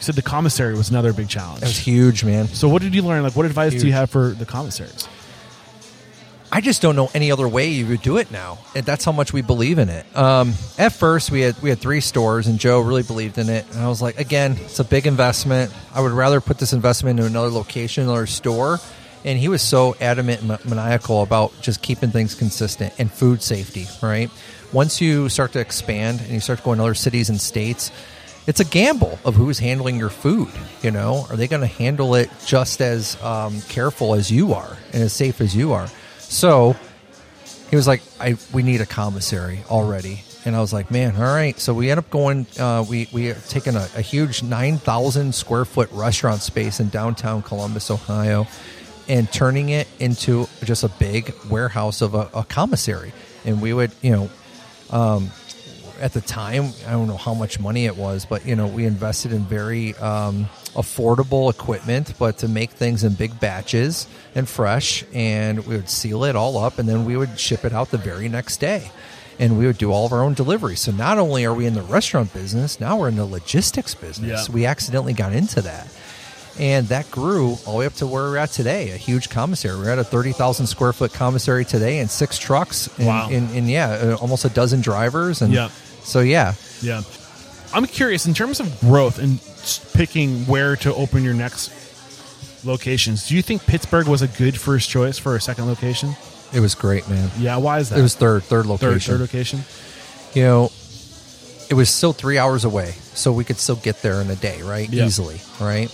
said 0.00 0.14
the 0.14 0.22
commissary 0.22 0.74
was 0.74 0.90
another 0.90 1.12
big 1.12 1.28
challenge. 1.28 1.60
That 1.60 1.68
was 1.68 1.78
huge, 1.78 2.24
man. 2.24 2.48
So 2.48 2.68
what 2.68 2.82
did 2.82 2.94
you 2.94 3.02
learn? 3.02 3.22
Like, 3.22 3.36
what 3.36 3.46
advice 3.46 3.72
do 3.72 3.86
you 3.86 3.92
have 3.92 4.10
for 4.10 4.30
the 4.30 4.44
commissaries? 4.44 5.08
I 6.54 6.60
just 6.60 6.82
don't 6.82 6.96
know 6.96 7.10
any 7.14 7.32
other 7.32 7.48
way 7.48 7.68
you 7.68 7.86
would 7.86 8.02
do 8.02 8.18
it 8.18 8.30
now. 8.30 8.58
And 8.74 8.84
that's 8.84 9.06
how 9.06 9.12
much 9.12 9.32
we 9.32 9.40
believe 9.40 9.78
in 9.78 9.88
it. 9.88 10.04
Um, 10.14 10.52
at 10.76 10.92
first, 10.92 11.30
we 11.30 11.40
had 11.40 11.58
we 11.62 11.70
had 11.70 11.78
three 11.78 12.02
stores, 12.02 12.46
and 12.46 12.58
Joe 12.58 12.80
really 12.80 13.02
believed 13.02 13.38
in 13.38 13.48
it. 13.48 13.64
And 13.72 13.80
I 13.80 13.88
was 13.88 14.02
like, 14.02 14.20
again, 14.20 14.58
it's 14.60 14.78
a 14.78 14.84
big 14.84 15.06
investment. 15.06 15.72
I 15.94 16.02
would 16.02 16.12
rather 16.12 16.42
put 16.42 16.58
this 16.58 16.74
investment 16.74 17.18
into 17.18 17.26
another 17.26 17.48
location, 17.48 18.04
another 18.04 18.26
store. 18.26 18.80
And 19.24 19.38
he 19.38 19.48
was 19.48 19.62
so 19.62 19.94
adamant 20.00 20.42
and 20.42 20.64
maniacal 20.64 21.22
about 21.22 21.52
just 21.60 21.82
keeping 21.82 22.10
things 22.10 22.34
consistent 22.34 22.92
and 22.98 23.10
food 23.10 23.42
safety. 23.42 23.86
Right. 24.02 24.30
Once 24.72 25.00
you 25.00 25.28
start 25.28 25.52
to 25.52 25.60
expand 25.60 26.20
and 26.20 26.30
you 26.30 26.40
start 26.40 26.58
to 26.58 26.64
go 26.64 26.72
in 26.72 26.80
other 26.80 26.94
cities 26.94 27.28
and 27.28 27.40
states, 27.40 27.92
it's 28.46 28.60
a 28.60 28.64
gamble 28.64 29.18
of 29.24 29.34
who's 29.34 29.58
handling 29.58 29.98
your 29.98 30.08
food. 30.08 30.50
You 30.82 30.90
know, 30.90 31.26
are 31.30 31.36
they 31.36 31.46
going 31.46 31.60
to 31.60 31.66
handle 31.66 32.14
it 32.14 32.30
just 32.44 32.80
as 32.80 33.22
um, 33.22 33.60
careful 33.62 34.14
as 34.14 34.30
you 34.30 34.54
are 34.54 34.76
and 34.92 35.02
as 35.02 35.12
safe 35.12 35.40
as 35.40 35.54
you 35.54 35.72
are? 35.72 35.88
So 36.18 36.74
he 37.70 37.76
was 37.76 37.86
like, 37.86 38.02
"I 38.20 38.36
we 38.52 38.62
need 38.62 38.80
a 38.80 38.86
commissary 38.86 39.60
already," 39.70 40.22
and 40.44 40.56
I 40.56 40.60
was 40.60 40.72
like, 40.72 40.90
"Man, 40.90 41.14
all 41.16 41.22
right." 41.22 41.58
So 41.58 41.72
we 41.72 41.90
end 41.90 41.98
up 41.98 42.10
going. 42.10 42.46
Uh, 42.58 42.84
we 42.88 43.08
we 43.12 43.26
have 43.26 43.48
taken 43.48 43.76
a, 43.76 43.88
a 43.96 44.00
huge 44.00 44.42
nine 44.42 44.78
thousand 44.78 45.34
square 45.34 45.64
foot 45.64 45.90
restaurant 45.92 46.42
space 46.42 46.80
in 46.80 46.88
downtown 46.88 47.42
Columbus, 47.42 47.90
Ohio, 47.90 48.46
and 49.08 49.30
turning 49.32 49.70
it 49.70 49.88
into 49.98 50.46
just 50.64 50.84
a 50.84 50.88
big 50.88 51.34
warehouse 51.50 52.02
of 52.02 52.14
a, 52.14 52.28
a 52.34 52.44
commissary. 52.44 53.12
And 53.44 53.60
we 53.60 53.72
would, 53.72 53.92
you 54.02 54.12
know, 54.90 55.30
at 56.00 56.12
the 56.12 56.20
time, 56.20 56.70
I 56.86 56.90
don't 56.90 57.06
know 57.06 57.16
how 57.16 57.32
much 57.34 57.60
money 57.60 57.86
it 57.86 57.96
was, 57.96 58.24
but 58.26 58.44
you 58.44 58.56
know, 58.56 58.66
we 58.66 58.86
invested 58.86 59.32
in 59.32 59.42
very 59.42 59.94
um, 59.96 60.46
affordable 60.74 61.48
equipment, 61.50 62.14
but 62.18 62.38
to 62.38 62.48
make 62.48 62.70
things 62.70 63.04
in 63.04 63.14
big 63.14 63.38
batches 63.38 64.06
and 64.34 64.48
fresh, 64.48 65.04
and 65.14 65.64
we 65.66 65.76
would 65.76 65.88
seal 65.88 66.24
it 66.24 66.34
all 66.34 66.58
up, 66.58 66.78
and 66.78 66.88
then 66.88 67.04
we 67.04 67.16
would 67.16 67.38
ship 67.38 67.64
it 67.64 67.72
out 67.72 67.90
the 67.90 67.98
very 67.98 68.28
next 68.28 68.58
day. 68.58 68.90
And 69.38 69.58
we 69.58 69.66
would 69.66 69.78
do 69.78 69.90
all 69.90 70.04
of 70.04 70.12
our 70.12 70.22
own 70.22 70.34
deliveries. 70.34 70.80
So 70.80 70.92
not 70.92 71.18
only 71.18 71.44
are 71.46 71.54
we 71.54 71.66
in 71.66 71.74
the 71.74 71.82
restaurant 71.82 72.32
business, 72.34 72.78
now 72.78 72.98
we're 72.98 73.08
in 73.08 73.16
the 73.16 73.24
logistics 73.24 73.94
business. 73.94 74.48
Yeah. 74.48 74.54
We 74.54 74.66
accidentally 74.66 75.14
got 75.14 75.32
into 75.32 75.62
that. 75.62 75.88
And 76.58 76.88
that 76.88 77.10
grew 77.10 77.56
all 77.66 77.72
the 77.72 77.78
way 77.78 77.86
up 77.86 77.94
to 77.94 78.06
where 78.06 78.24
we're 78.24 78.36
at 78.36 78.50
today, 78.50 78.90
a 78.90 78.96
huge 78.96 79.30
commissary. 79.30 79.76
We're 79.78 79.90
at 79.90 79.98
a 79.98 80.04
30,000 80.04 80.66
square 80.66 80.92
foot 80.92 81.12
commissary 81.12 81.64
today 81.64 81.98
and 82.00 82.10
six 82.10 82.38
trucks. 82.38 82.88
And, 82.98 83.06
Wow. 83.06 83.28
and, 83.30 83.50
and 83.56 83.70
yeah, 83.70 83.88
uh, 83.88 84.16
almost 84.20 84.44
a 84.44 84.50
dozen 84.50 84.82
drivers. 84.82 85.40
And 85.40 85.52
Yeah. 85.52 85.70
so, 86.04 86.20
yeah. 86.20 86.54
Yeah, 86.82 87.02
I'm 87.74 87.86
curious 87.86 88.26
in 88.26 88.34
terms 88.34 88.60
of 88.60 88.80
growth 88.80 89.18
and 89.18 89.40
picking 89.94 90.44
where 90.46 90.76
to 90.76 90.94
open 90.94 91.24
your 91.24 91.32
next 91.34 91.70
locations. 92.64 93.26
Do 93.28 93.34
you 93.34 93.42
think 93.42 93.64
Pittsburgh 93.66 94.06
was 94.08 94.20
a 94.22 94.28
good 94.28 94.58
first 94.58 94.90
choice 94.90 95.18
for 95.18 95.34
a 95.36 95.40
second 95.40 95.66
location? 95.66 96.16
It 96.52 96.60
was 96.60 96.74
great, 96.74 97.08
man. 97.08 97.30
Yeah, 97.38 97.56
why 97.56 97.78
is 97.78 97.88
that? 97.88 97.98
It 97.98 98.02
was 98.02 98.14
third, 98.14 98.42
third 98.42 98.64
third, 98.66 98.68
location. 98.68 99.14
third 99.14 99.20
location. 99.20 99.64
You 100.34 100.42
know, 100.42 100.72
it 101.70 101.74
was 101.74 101.88
still 101.88 102.12
three 102.12 102.36
hours 102.36 102.64
away, 102.64 102.94
so 103.14 103.32
we 103.32 103.44
could 103.44 103.56
still 103.58 103.76
get 103.76 104.02
there 104.02 104.20
in 104.20 104.28
a 104.28 104.36
day, 104.36 104.60
right? 104.62 104.88
Yeah. 104.90 105.06
Easily, 105.06 105.40
right? 105.60 105.90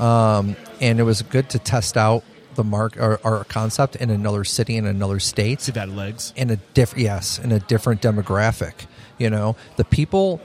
Um, 0.00 0.56
and 0.80 1.00
it 1.00 1.02
was 1.02 1.22
good 1.22 1.50
to 1.50 1.58
test 1.58 1.96
out 1.96 2.22
the 2.54 2.64
mark 2.64 3.00
our, 3.00 3.20
our 3.22 3.44
concept 3.44 3.96
in 3.96 4.10
another 4.10 4.44
city 4.44 4.76
in 4.76 4.86
another 4.86 5.20
state. 5.20 5.60
See 5.60 5.72
that 5.72 5.88
legs. 5.88 6.32
in 6.36 6.50
a 6.50 6.56
different 6.74 7.04
yes 7.04 7.38
in 7.38 7.52
a 7.52 7.60
different 7.60 8.02
demographic 8.02 8.86
you 9.16 9.30
know 9.30 9.54
the 9.76 9.84
people 9.84 10.40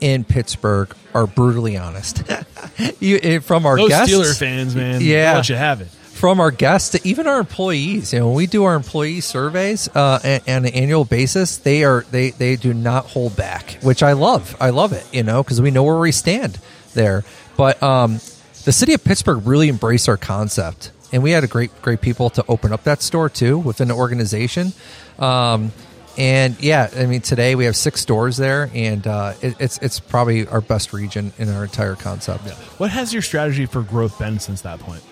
in 0.00 0.24
pittsburgh 0.24 0.92
are 1.14 1.26
brutally 1.28 1.76
honest 1.76 2.22
you, 3.00 3.18
eh, 3.22 3.38
from 3.38 3.64
our 3.66 3.76
Those 3.76 3.90
guests 3.90 4.12
Steeler 4.12 4.36
fans, 4.38 4.74
man. 4.74 5.00
Yeah. 5.00 5.34
Let 5.34 5.48
you 5.48 5.54
have 5.54 5.80
it. 5.80 5.86
from 5.88 6.40
our 6.40 6.50
guests 6.50 6.90
to 6.90 7.08
even 7.08 7.28
our 7.28 7.38
employees 7.38 8.12
you 8.12 8.18
know 8.18 8.26
when 8.26 8.36
we 8.36 8.46
do 8.48 8.64
our 8.64 8.74
employee 8.74 9.20
surveys 9.20 9.88
uh, 9.94 10.18
and, 10.24 10.42
on 10.48 10.64
an 10.66 10.74
annual 10.74 11.04
basis 11.04 11.58
they 11.58 11.84
are 11.84 12.02
they 12.10 12.30
they 12.30 12.56
do 12.56 12.74
not 12.74 13.06
hold 13.06 13.36
back 13.36 13.78
which 13.82 14.02
i 14.02 14.12
love 14.14 14.56
i 14.60 14.70
love 14.70 14.92
it 14.92 15.06
you 15.12 15.22
know 15.22 15.42
because 15.44 15.60
we 15.60 15.70
know 15.70 15.84
where 15.84 15.98
we 15.98 16.10
stand 16.10 16.58
there 16.94 17.22
but 17.56 17.80
um 17.82 18.18
the 18.64 18.72
city 18.72 18.94
of 18.94 19.02
pittsburgh 19.04 19.46
really 19.46 19.68
embraced 19.68 20.08
our 20.08 20.16
concept 20.16 20.90
and 21.12 21.22
we 21.22 21.30
had 21.30 21.44
a 21.44 21.48
great 21.48 21.70
great 21.82 22.00
people 22.00 22.30
to 22.30 22.44
open 22.48 22.72
up 22.72 22.84
that 22.84 23.02
store 23.02 23.28
too 23.28 23.58
within 23.58 23.88
the 23.88 23.94
organization 23.94 24.72
um 25.18 25.72
and 26.18 26.60
yeah, 26.62 26.90
I 26.94 27.06
mean, 27.06 27.22
today 27.22 27.54
we 27.54 27.64
have 27.64 27.74
six 27.74 28.00
stores 28.00 28.36
there, 28.36 28.70
and 28.74 29.06
uh, 29.06 29.32
it, 29.40 29.56
it's 29.58 29.78
it's 29.78 29.98
probably 29.98 30.46
our 30.46 30.60
best 30.60 30.92
region 30.92 31.32
in 31.38 31.48
our 31.48 31.64
entire 31.64 31.94
concept. 31.94 32.46
What 32.78 32.90
has 32.90 33.12
your 33.14 33.22
strategy 33.22 33.64
for 33.64 33.80
growth 33.82 34.18
been 34.18 34.38
since 34.38 34.60
that 34.62 34.78
point? 34.80 35.02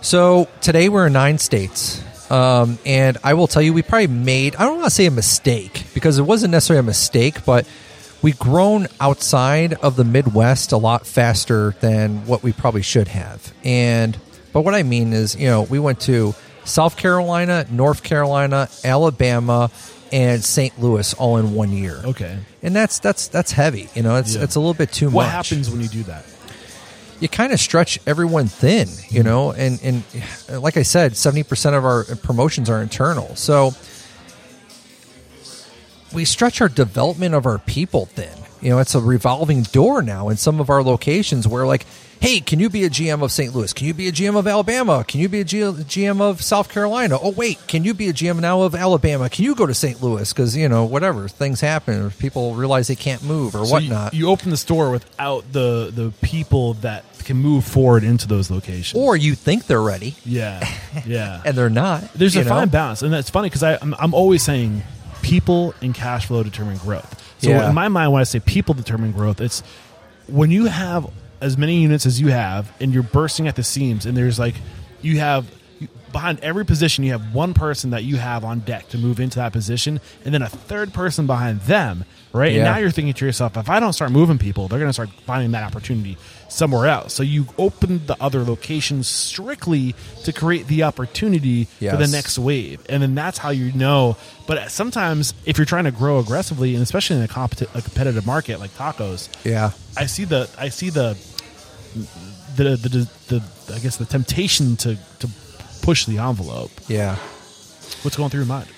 So 0.00 0.48
today 0.60 0.88
we're 0.88 1.06
in 1.06 1.12
nine 1.12 1.38
states. 1.38 2.02
Um, 2.30 2.80
and 2.84 3.18
I 3.22 3.34
will 3.34 3.46
tell 3.46 3.62
you, 3.62 3.72
we 3.72 3.82
probably 3.82 4.08
made, 4.08 4.56
I 4.56 4.64
don't 4.64 4.78
want 4.78 4.86
to 4.86 4.90
say 4.90 5.06
a 5.06 5.12
mistake 5.12 5.84
because 5.94 6.18
it 6.18 6.22
wasn't 6.22 6.50
necessarily 6.50 6.80
a 6.80 6.82
mistake, 6.82 7.44
but 7.44 7.68
we've 8.22 8.38
grown 8.38 8.88
outside 9.00 9.74
of 9.74 9.96
the 9.96 10.04
Midwest 10.04 10.72
a 10.72 10.76
lot 10.76 11.06
faster 11.06 11.74
than 11.80 12.26
what 12.26 12.42
we 12.42 12.52
probably 12.52 12.82
should 12.82 13.08
have. 13.08 13.52
And, 13.64 14.18
but 14.52 14.62
what 14.62 14.74
I 14.74 14.82
mean 14.82 15.12
is, 15.12 15.36
you 15.36 15.46
know, 15.46 15.62
we 15.62 15.78
went 15.78 16.00
to 16.02 16.34
South 16.64 16.96
Carolina, 16.96 17.66
North 17.70 18.02
Carolina, 18.02 18.68
Alabama, 18.84 19.70
and 20.12 20.42
St. 20.42 20.80
Louis 20.80 21.14
all 21.14 21.36
in 21.36 21.54
one 21.54 21.70
year. 21.70 22.00
Okay. 22.04 22.38
And 22.62 22.74
that's, 22.74 22.98
that's, 22.98 23.28
that's 23.28 23.52
heavy. 23.52 23.88
You 23.94 24.02
know, 24.02 24.16
it's, 24.16 24.34
Yeah. 24.34 24.42
it's 24.42 24.56
a 24.56 24.60
little 24.60 24.74
bit 24.74 24.92
too 24.92 25.06
What 25.06 25.12
much 25.12 25.26
What 25.26 25.32
happens 25.32 25.70
when 25.70 25.80
you 25.80 25.88
do 25.88 26.02
that? 26.04 26.24
you 27.20 27.28
kind 27.28 27.52
of 27.52 27.58
stretch 27.60 27.98
everyone 28.06 28.46
thin, 28.46 28.88
you 28.88 29.20
mm-hmm. 29.20 29.22
know, 29.22 29.52
and 29.52 29.80
and 29.82 30.02
like 30.62 30.76
I 30.76 30.82
said, 30.82 31.16
seventy 31.16 31.44
percent 31.44 31.74
of 31.74 31.82
our 31.84 32.04
promotions 32.16 32.68
are 32.68 32.82
internal, 32.82 33.34
so 33.36 33.70
we 36.12 36.24
stretch 36.24 36.60
our 36.60 36.68
development 36.68 37.34
of 37.34 37.46
our 37.46 37.58
people 37.58 38.06
thin. 38.06 38.36
You 38.60 38.70
know, 38.70 38.78
it's 38.78 38.94
a 38.94 39.00
revolving 39.00 39.62
door 39.62 40.02
now 40.02 40.28
in 40.28 40.36
some 40.36 40.60
of 40.60 40.70
our 40.70 40.82
locations 40.82 41.46
where 41.46 41.66
like. 41.66 41.86
Hey, 42.18 42.40
can 42.40 42.60
you 42.60 42.70
be 42.70 42.84
a 42.84 42.88
GM 42.88 43.22
of 43.22 43.30
St. 43.30 43.54
Louis? 43.54 43.74
Can 43.74 43.86
you 43.86 43.92
be 43.92 44.08
a 44.08 44.10
GM 44.10 44.38
of 44.38 44.46
Alabama? 44.46 45.04
Can 45.06 45.20
you 45.20 45.28
be 45.28 45.40
a 45.42 45.44
G- 45.44 45.58
GM 45.58 46.22
of 46.22 46.40
South 46.40 46.70
Carolina? 46.70 47.18
Oh, 47.20 47.30
wait, 47.30 47.58
can 47.68 47.84
you 47.84 47.92
be 47.92 48.08
a 48.08 48.14
GM 48.14 48.40
now 48.40 48.62
of 48.62 48.74
Alabama? 48.74 49.28
Can 49.28 49.44
you 49.44 49.54
go 49.54 49.66
to 49.66 49.74
St. 49.74 50.02
Louis? 50.02 50.32
Because, 50.32 50.56
you 50.56 50.66
know, 50.66 50.86
whatever, 50.86 51.28
things 51.28 51.60
happen. 51.60 52.10
People 52.12 52.54
realize 52.54 52.88
they 52.88 52.96
can't 52.96 53.22
move 53.22 53.54
or 53.54 53.66
So 53.66 53.70
whatnot. 53.70 54.14
You, 54.14 54.30
open 54.30 54.48
the 54.48 54.56
store 54.56 54.90
without 54.90 55.52
the 55.52 55.92
the 55.94 56.10
people 56.22 56.72
that 56.80 57.04
can 57.26 57.36
move 57.36 57.66
forward 57.66 58.02
into 58.02 58.26
those 58.26 58.50
locations. 58.50 58.98
or 58.98 59.14
you 59.14 59.34
think 59.34 59.66
they're 59.66 59.82
ready 59.82 60.14
yeah, 60.24 60.66
yeah. 61.04 61.42
and 61.44 61.54
they're 61.54 61.68
not. 61.68 62.14
There's 62.14 62.34
a 62.34 62.44
know? 62.44 62.48
fine 62.48 62.68
balance, 62.70 63.02
and 63.02 63.12
that's 63.12 63.28
funny 63.28 63.50
because 63.50 63.62
I'm 63.62 63.94
I'm 63.98 64.14
always 64.14 64.42
saying 64.42 64.82
people 65.26 65.74
and 65.82 65.92
cash 65.92 66.26
flow 66.26 66.44
determine 66.44 66.76
growth. 66.78 67.20
So 67.38 67.50
Yeah. 67.50 67.68
in 67.68 67.74
my 67.74 67.88
mind, 67.88 68.12
when 68.12 68.20
I 68.20 68.24
say 68.24 68.38
people 68.38 68.74
determine 68.74 69.10
growth, 69.10 69.40
it's 69.40 69.62
when 70.28 70.52
you 70.52 70.66
have 70.66 71.08
as 71.40 71.58
many 71.58 71.82
units 71.82 72.06
as 72.06 72.20
you 72.20 72.28
have, 72.28 72.72
and 72.80 72.94
you're 72.94 73.02
bursting 73.02 73.48
at 73.48 73.56
the 73.56 73.64
seams, 73.64 74.06
and 74.06 74.16
there's 74.16 74.38
like 74.38 74.54
you 75.02 75.18
have 75.18 75.44
behind 76.12 76.38
every 76.40 76.64
position 76.64 77.04
you 77.04 77.10
have 77.12 77.34
one 77.34 77.52
person 77.52 77.90
that 77.90 78.04
you 78.04 78.16
have 78.16 78.42
on 78.44 78.60
deck 78.60 78.88
to 78.90 78.98
move 78.98 79.18
into 79.20 79.38
that 79.40 79.52
position, 79.52 80.00
and 80.24 80.32
then 80.32 80.42
a 80.42 80.48
third 80.48 80.94
person 80.94 81.26
behind 81.26 81.60
them, 81.62 82.04
right? 82.32 82.52
And 82.54 82.64
now 82.64 82.78
you're 82.78 82.90
thinking 82.92 83.12
to 83.14 83.26
yourself, 83.26 83.56
if 83.56 83.68
I 83.68 83.80
don't 83.80 83.92
start 83.92 84.12
moving 84.12 84.38
people, 84.38 84.68
they're 84.68 84.78
going 84.78 84.88
to 84.88 84.94
start 84.94 85.10
finding 85.26 85.50
that 85.50 85.64
opportunity 85.64 86.16
somewhere 86.56 86.86
else. 86.86 87.12
So 87.14 87.22
you 87.22 87.46
open 87.58 88.06
the 88.06 88.16
other 88.20 88.42
locations 88.42 89.06
strictly 89.08 89.94
to 90.24 90.32
create 90.32 90.66
the 90.66 90.84
opportunity 90.84 91.64
for 91.64 91.96
the 91.96 92.06
next 92.08 92.38
wave, 92.38 92.84
and 92.88 93.02
then 93.02 93.14
that's 93.14 93.38
how 93.38 93.50
you 93.50 93.72
know. 93.72 94.16
But 94.46 94.70
sometimes, 94.70 95.34
if 95.44 95.58
you're 95.58 95.66
trying 95.66 95.84
to 95.84 95.90
grow 95.90 96.18
aggressively, 96.18 96.74
and 96.74 96.82
especially 96.82 97.16
in 97.16 97.22
a, 97.22 97.24
a 97.74 97.82
competitive 97.82 98.26
market 98.26 98.58
like 98.58 98.70
tacos, 98.72 99.28
Yeah. 99.44 99.70
I 99.96 100.06
see 100.06 100.24
the 100.24 100.48
I 100.58 100.70
see 100.70 100.90
the 100.90 101.16
the 102.56 102.76
the, 102.76 102.88
the, 102.88 103.10
the 103.28 103.74
I 103.74 103.78
guess 103.78 103.96
the 103.96 104.04
temptation 104.06 104.76
to 104.76 104.96
to 105.20 105.28
push 105.82 106.06
the 106.06 106.18
envelope. 106.18 106.70
Yeah. 106.88 107.16
What's 108.02 108.16
going 108.16 108.30
through 108.30 108.40
your 108.40 108.48
mind? 108.48 108.68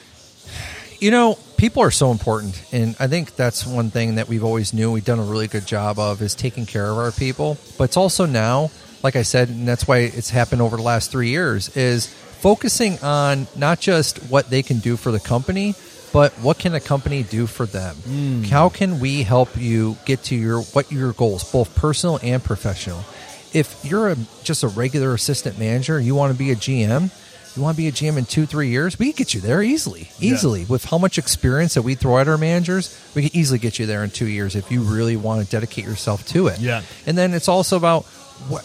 You 1.00 1.12
know, 1.12 1.38
people 1.56 1.82
are 1.84 1.92
so 1.92 2.10
important, 2.10 2.60
and 2.72 2.96
I 2.98 3.06
think 3.06 3.36
that's 3.36 3.64
one 3.64 3.90
thing 3.90 4.16
that 4.16 4.26
we've 4.26 4.42
always 4.42 4.74
knew 4.74 4.90
we've 4.90 5.04
done 5.04 5.20
a 5.20 5.24
really 5.24 5.46
good 5.46 5.64
job 5.64 6.00
of 6.00 6.20
is 6.22 6.34
taking 6.34 6.66
care 6.66 6.90
of 6.90 6.98
our 6.98 7.12
people. 7.12 7.56
But 7.76 7.84
it's 7.84 7.96
also 7.96 8.26
now, 8.26 8.72
like 9.04 9.14
I 9.14 9.22
said, 9.22 9.48
and 9.48 9.66
that's 9.66 9.86
why 9.86 9.98
it's 9.98 10.30
happened 10.30 10.60
over 10.60 10.76
the 10.76 10.82
last 10.82 11.12
three 11.12 11.28
years, 11.28 11.76
is 11.76 12.08
focusing 12.08 12.98
on 12.98 13.46
not 13.54 13.78
just 13.78 14.18
what 14.28 14.50
they 14.50 14.64
can 14.64 14.80
do 14.80 14.96
for 14.96 15.12
the 15.12 15.20
company, 15.20 15.76
but 16.12 16.32
what 16.40 16.58
can 16.58 16.74
a 16.74 16.80
company 16.80 17.22
do 17.22 17.46
for 17.46 17.64
them? 17.64 17.94
Hmm. 17.94 18.42
How 18.42 18.68
can 18.68 18.98
we 18.98 19.22
help 19.22 19.56
you 19.56 19.96
get 20.04 20.24
to 20.24 20.34
your 20.34 20.62
what 20.62 20.90
your 20.90 21.12
goals, 21.12 21.50
both 21.52 21.76
personal 21.76 22.18
and 22.24 22.42
professional? 22.42 23.04
If 23.52 23.84
you're 23.84 24.08
a, 24.08 24.16
just 24.42 24.64
a 24.64 24.68
regular 24.68 25.14
assistant 25.14 25.60
manager, 25.60 26.00
you 26.00 26.16
want 26.16 26.32
to 26.32 26.38
be 26.38 26.50
a 26.50 26.56
GM, 26.56 27.10
you 27.58 27.64
want 27.64 27.76
to 27.76 27.82
be 27.82 27.88
a 27.88 27.92
GM 27.92 28.16
in 28.16 28.24
two, 28.24 28.46
three 28.46 28.68
years, 28.68 28.98
we 28.98 29.06
can 29.06 29.16
get 29.16 29.34
you 29.34 29.40
there 29.40 29.62
easily. 29.62 30.10
Easily. 30.20 30.64
With 30.64 30.84
how 30.84 30.96
much 30.96 31.18
experience 31.18 31.74
that 31.74 31.82
we 31.82 31.94
throw 31.96 32.18
at 32.18 32.28
our 32.28 32.38
managers, 32.38 32.96
we 33.14 33.28
can 33.28 33.36
easily 33.36 33.58
get 33.58 33.78
you 33.78 33.86
there 33.86 34.04
in 34.04 34.10
two 34.10 34.28
years 34.28 34.54
if 34.54 34.70
you 34.70 34.82
really 34.82 35.16
want 35.16 35.44
to 35.44 35.50
dedicate 35.50 35.84
yourself 35.84 36.24
to 36.28 36.46
it. 36.46 36.60
Yeah. 36.60 36.82
And 37.06 37.18
then 37.18 37.34
it's 37.34 37.48
also 37.48 37.76
about 37.76 38.04
what 38.48 38.64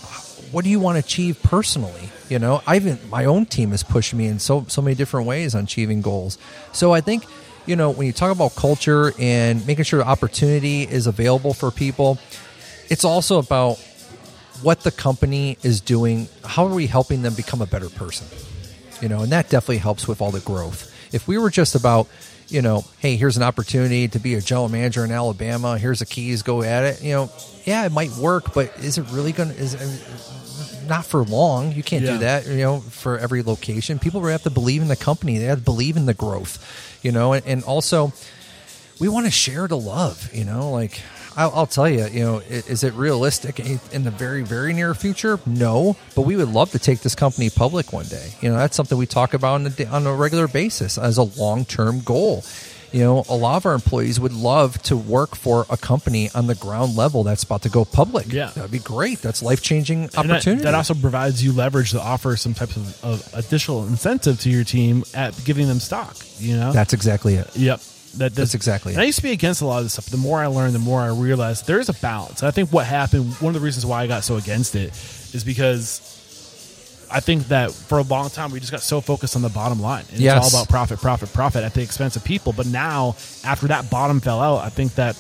what 0.52 0.64
do 0.64 0.70
you 0.70 0.80
want 0.80 0.96
to 0.96 1.00
achieve 1.00 1.42
personally? 1.42 2.10
You 2.30 2.38
know, 2.38 2.62
I 2.68 2.76
even 2.76 3.00
my 3.10 3.26
own 3.26 3.48
team 3.48 3.72
has 3.72 3.82
pushed 3.82 4.14
me 4.14 4.28
in 4.28 4.38
so 4.38 4.66
so 4.68 4.82
many 4.82 4.96
different 4.96 5.26
ways 5.26 5.56
on 5.56 5.64
achieving 5.64 6.02
goals. 6.02 6.38
So 6.72 6.94
I 6.94 7.02
think, 7.02 7.26
you 7.66 7.76
know, 7.76 7.90
when 7.90 8.06
you 8.06 8.14
talk 8.14 8.32
about 8.32 8.56
culture 8.56 9.14
and 9.18 9.66
making 9.66 9.86
sure 9.86 10.04
opportunity 10.04 10.84
is 10.84 11.08
available 11.08 11.56
for 11.56 11.72
people, 11.72 12.20
it's 12.90 13.04
also 13.04 13.40
about 13.40 13.80
what 14.62 14.82
the 14.82 14.92
company 14.92 15.58
is 15.64 15.82
doing. 15.82 16.30
How 16.46 16.68
are 16.68 16.74
we 16.74 16.86
helping 16.86 17.24
them 17.24 17.34
become 17.34 17.62
a 17.62 17.66
better 17.66 17.90
person? 17.90 18.28
You 19.02 19.10
know, 19.10 19.22
and 19.22 19.32
that 19.32 19.50
definitely 19.50 19.78
helps 19.80 20.08
with 20.08 20.22
all 20.22 20.32
the 20.32 20.40
growth. 20.40 20.90
If 21.14 21.28
we 21.28 21.38
were 21.38 21.50
just 21.50 21.76
about, 21.76 22.08
you 22.48 22.62
know, 22.62 22.86
hey, 23.00 23.16
here's 23.18 23.38
an 23.38 23.44
opportunity 23.44 24.08
to 24.08 24.20
be 24.20 24.36
a 24.36 24.42
general 24.42 24.70
manager 24.70 25.04
in 25.04 25.12
Alabama. 25.12 25.78
Here's 25.78 26.00
the 26.00 26.06
keys. 26.06 26.42
Go 26.42 26.62
at 26.64 26.84
it. 26.84 27.02
You 27.04 27.12
know, 27.14 27.32
yeah, 27.66 27.86
it 27.86 27.92
might 27.92 28.12
work, 28.12 28.54
but 28.54 28.78
is 28.80 28.98
it 28.98 29.06
really 29.12 29.32
going 29.32 29.50
to? 29.50 29.56
Is 29.60 29.74
it, 29.74 30.88
not 30.88 31.06
for 31.06 31.24
long. 31.24 31.72
You 31.72 31.82
can't 31.84 32.04
Yeah. 32.04 32.14
do 32.14 32.18
that. 32.20 32.46
You 32.48 32.58
know, 32.58 32.80
for 32.82 33.18
every 33.18 33.42
location, 33.42 34.00
people 34.00 34.20
really 34.22 34.34
have 34.34 34.44
to 34.44 34.50
believe 34.50 34.82
in 34.82 34.90
the 34.90 34.96
company. 34.98 35.38
They 35.38 35.46
have 35.46 35.60
to 35.60 35.64
believe 35.64 35.96
in 35.96 36.06
the 36.06 36.14
growth. 36.14 36.60
You 37.02 37.12
know, 37.14 37.34
and, 37.34 37.46
and 37.46 37.64
also 37.64 38.12
we 39.00 39.08
want 39.08 39.26
to 39.26 39.32
share 39.32 39.68
the 39.68 39.78
love. 39.78 40.30
You 40.34 40.44
know, 40.44 40.72
like 40.72 41.02
I'll, 41.36 41.52
I'll 41.56 41.68
tell 41.68 41.90
you, 41.90 42.06
you 42.08 42.24
know, 42.24 42.38
is 42.40 42.84
it 42.84 42.94
realistic 42.94 43.60
in 43.60 43.80
in 43.92 44.04
the 44.04 44.12
very 44.12 44.44
very 44.44 44.74
near 44.74 44.94
future? 44.94 45.40
No, 45.46 45.96
but 46.16 46.22
we 46.22 46.36
would 46.36 46.50
love 46.50 46.72
to 46.72 46.80
take 46.80 47.02
this 47.02 47.16
company 47.16 47.50
public 47.50 47.92
one 47.94 48.06
day. 48.06 48.34
You 48.42 48.50
know, 48.50 48.58
that's 48.58 48.76
something 48.76 48.98
we 48.98 49.06
talk 49.06 49.34
about 49.34 49.56
on 49.62 49.68
a, 49.78 49.86
on 49.86 50.08
a 50.08 50.14
regular 50.14 50.48
basis 50.48 50.98
as 50.98 51.18
a 51.18 51.24
long 51.24 51.66
term 51.66 52.02
goal. 52.02 52.44
You 52.92 53.00
know, 53.00 53.26
a 53.28 53.36
lot 53.36 53.58
of 53.58 53.66
our 53.66 53.74
employees 53.74 54.20
would 54.20 54.34
love 54.34 54.80
to 54.84 54.96
work 54.96 55.36
for 55.36 55.66
a 55.68 55.76
company 55.78 56.30
on 56.36 56.46
the 56.46 56.54
ground 56.54 56.96
level 56.96 57.24
that's 57.24 57.42
about 57.42 57.64
to 57.64 57.70
go 57.70 57.86
public. 57.86 58.32
Yeah. 58.32 58.52
that'd 58.52 58.70
be 58.70 58.78
great. 58.78 59.18
That's 59.20 59.42
life 59.42 59.64
changing 59.64 60.04
And 60.04 60.12
that, 60.12 60.30
opportunity. 60.30 60.62
that 60.62 60.76
also 60.76 60.94
provides 60.94 61.44
you 61.44 61.54
leverage 61.54 61.90
to 61.92 62.00
offer 62.00 62.36
some 62.38 62.54
types 62.54 62.78
of, 62.78 63.04
of 63.04 63.34
additional 63.34 63.88
incentive 63.88 64.40
to 64.42 64.52
your 64.52 64.64
team 64.64 65.06
at 65.16 65.34
giving 65.44 65.68
them 65.68 65.80
stock. 65.80 66.16
You 66.38 66.56
know, 66.56 66.72
that's 66.72 66.94
exactly 66.94 67.34
it. 67.34 67.50
Yep. 67.56 67.82
That, 68.18 68.36
That's 68.36 68.54
exactly 68.54 68.94
And 68.94 69.00
it. 69.02 69.04
I 69.04 69.06
used 69.08 69.18
to 69.18 69.24
be 69.24 69.32
against 69.32 69.62
a 69.62 69.66
lot 69.66 69.80
of 69.80 69.86
this 69.86 69.94
stuff. 69.94 70.06
The 70.06 70.18
more 70.18 70.40
I 70.40 70.46
learned, 70.48 70.76
the 70.76 70.80
more 70.80 71.02
I 71.02 71.08
realized 71.08 71.66
there 71.66 71.80
is 71.80 71.90
a 71.90 71.94
balance. 71.94 72.44
I 72.44 72.52
think 72.52 72.70
what 72.72 72.86
happened, 72.86 73.34
one 73.42 73.56
of 73.56 73.60
the 73.62 73.66
reasons 73.66 73.86
why 73.88 74.04
I 74.04 74.08
got 74.08 74.24
so 74.24 74.38
against 74.38 74.76
it, 74.76 74.90
is 75.34 75.44
because 75.44 76.00
I 77.12 77.20
think 77.20 77.48
that 77.48 77.72
for 77.72 77.98
a 77.98 78.04
long 78.04 78.30
time 78.30 78.52
we 78.52 78.60
just 78.60 78.72
got 78.72 78.82
so 78.82 79.02
focused 79.02 79.36
on 79.36 79.42
the 79.42 79.50
bottom 79.50 79.80
line. 79.82 80.06
And 80.12 80.20
Yes. 80.20 80.46
It's 80.46 80.54
all 80.54 80.62
about 80.62 80.70
profit, 80.70 81.00
profit, 81.00 81.34
profit 81.34 81.64
at 81.64 81.74
the 81.74 81.82
expense 81.82 82.16
of 82.16 82.24
people. 82.24 82.54
But 82.54 82.68
now, 82.68 83.16
after 83.44 83.68
that 83.68 83.90
bottom 83.90 84.20
fell 84.20 84.40
out, 84.42 84.60
I 84.64 84.70
think 84.70 84.96
that 84.96 85.16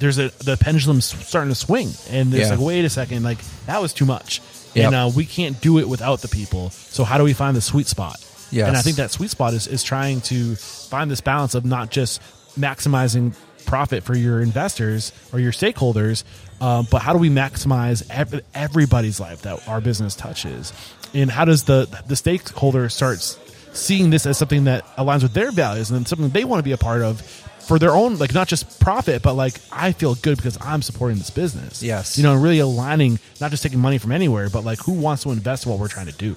there's 0.00 0.18
a 0.18 0.30
the 0.44 0.56
pendulum's 0.56 1.04
starting 1.04 1.50
to 1.50 1.54
swing, 1.54 1.92
and 2.10 2.32
there's 2.32 2.48
Yeah. 2.48 2.56
like, 2.56 2.64
wait 2.66 2.84
a 2.84 2.90
second, 2.90 3.22
like 3.22 3.38
that 3.66 3.80
was 3.80 3.92
too 3.92 4.04
much, 4.06 4.40
Yep. 4.74 4.86
and 4.86 4.94
uh, 4.94 5.10
we 5.14 5.24
can't 5.24 5.60
do 5.60 5.78
it 5.78 5.88
without 5.88 6.20
the 6.20 6.28
people. 6.28 6.70
So 6.70 7.04
how 7.04 7.16
do 7.16 7.22
we 7.24 7.32
find 7.32 7.56
the 7.56 7.60
sweet 7.60 7.86
spot? 7.86 8.18
Yes. 8.54 8.68
And 8.68 8.76
I 8.76 8.82
think 8.82 8.96
that 8.96 9.10
sweet 9.10 9.30
spot 9.30 9.52
is, 9.54 9.66
is 9.66 9.82
trying 9.82 10.20
to 10.22 10.54
find 10.56 11.10
this 11.10 11.20
balance 11.20 11.54
of 11.54 11.64
not 11.64 11.90
just 11.90 12.22
maximizing 12.58 13.34
profit 13.66 14.04
for 14.04 14.16
your 14.16 14.40
investors 14.40 15.12
or 15.32 15.40
your 15.40 15.52
stakeholders, 15.52 16.22
um, 16.60 16.86
but 16.90 17.02
how 17.02 17.12
do 17.12 17.18
we 17.18 17.30
maximize 17.30 18.08
ev- 18.10 18.42
everybody's 18.54 19.18
life 19.18 19.42
that 19.42 19.66
our 19.68 19.80
business 19.80 20.14
touches? 20.14 20.72
And 21.12 21.30
how 21.30 21.44
does 21.44 21.64
the, 21.64 21.88
the 22.06 22.16
stakeholder 22.16 22.88
start 22.88 23.18
seeing 23.72 24.10
this 24.10 24.26
as 24.26 24.38
something 24.38 24.64
that 24.64 24.84
aligns 24.96 25.22
with 25.22 25.34
their 25.34 25.50
values 25.50 25.90
and 25.90 26.06
something 26.06 26.28
they 26.28 26.44
want 26.44 26.60
to 26.60 26.64
be 26.64 26.72
a 26.72 26.78
part 26.78 27.02
of 27.02 27.20
for 27.20 27.78
their 27.78 27.92
own, 27.92 28.18
like 28.18 28.34
not 28.34 28.46
just 28.46 28.78
profit, 28.78 29.22
but 29.22 29.34
like 29.34 29.54
I 29.72 29.92
feel 29.92 30.14
good 30.14 30.36
because 30.36 30.58
I'm 30.60 30.82
supporting 30.82 31.18
this 31.18 31.30
business. 31.30 31.82
Yes. 31.82 32.18
You 32.18 32.22
know, 32.22 32.34
really 32.34 32.58
aligning, 32.58 33.18
not 33.40 33.50
just 33.50 33.62
taking 33.62 33.78
money 33.80 33.98
from 33.98 34.12
anywhere, 34.12 34.50
but 34.50 34.64
like 34.64 34.78
who 34.80 34.92
wants 34.92 35.22
to 35.22 35.30
invest 35.30 35.64
in 35.64 35.72
what 35.72 35.80
we're 35.80 35.88
trying 35.88 36.06
to 36.06 36.12
do. 36.12 36.36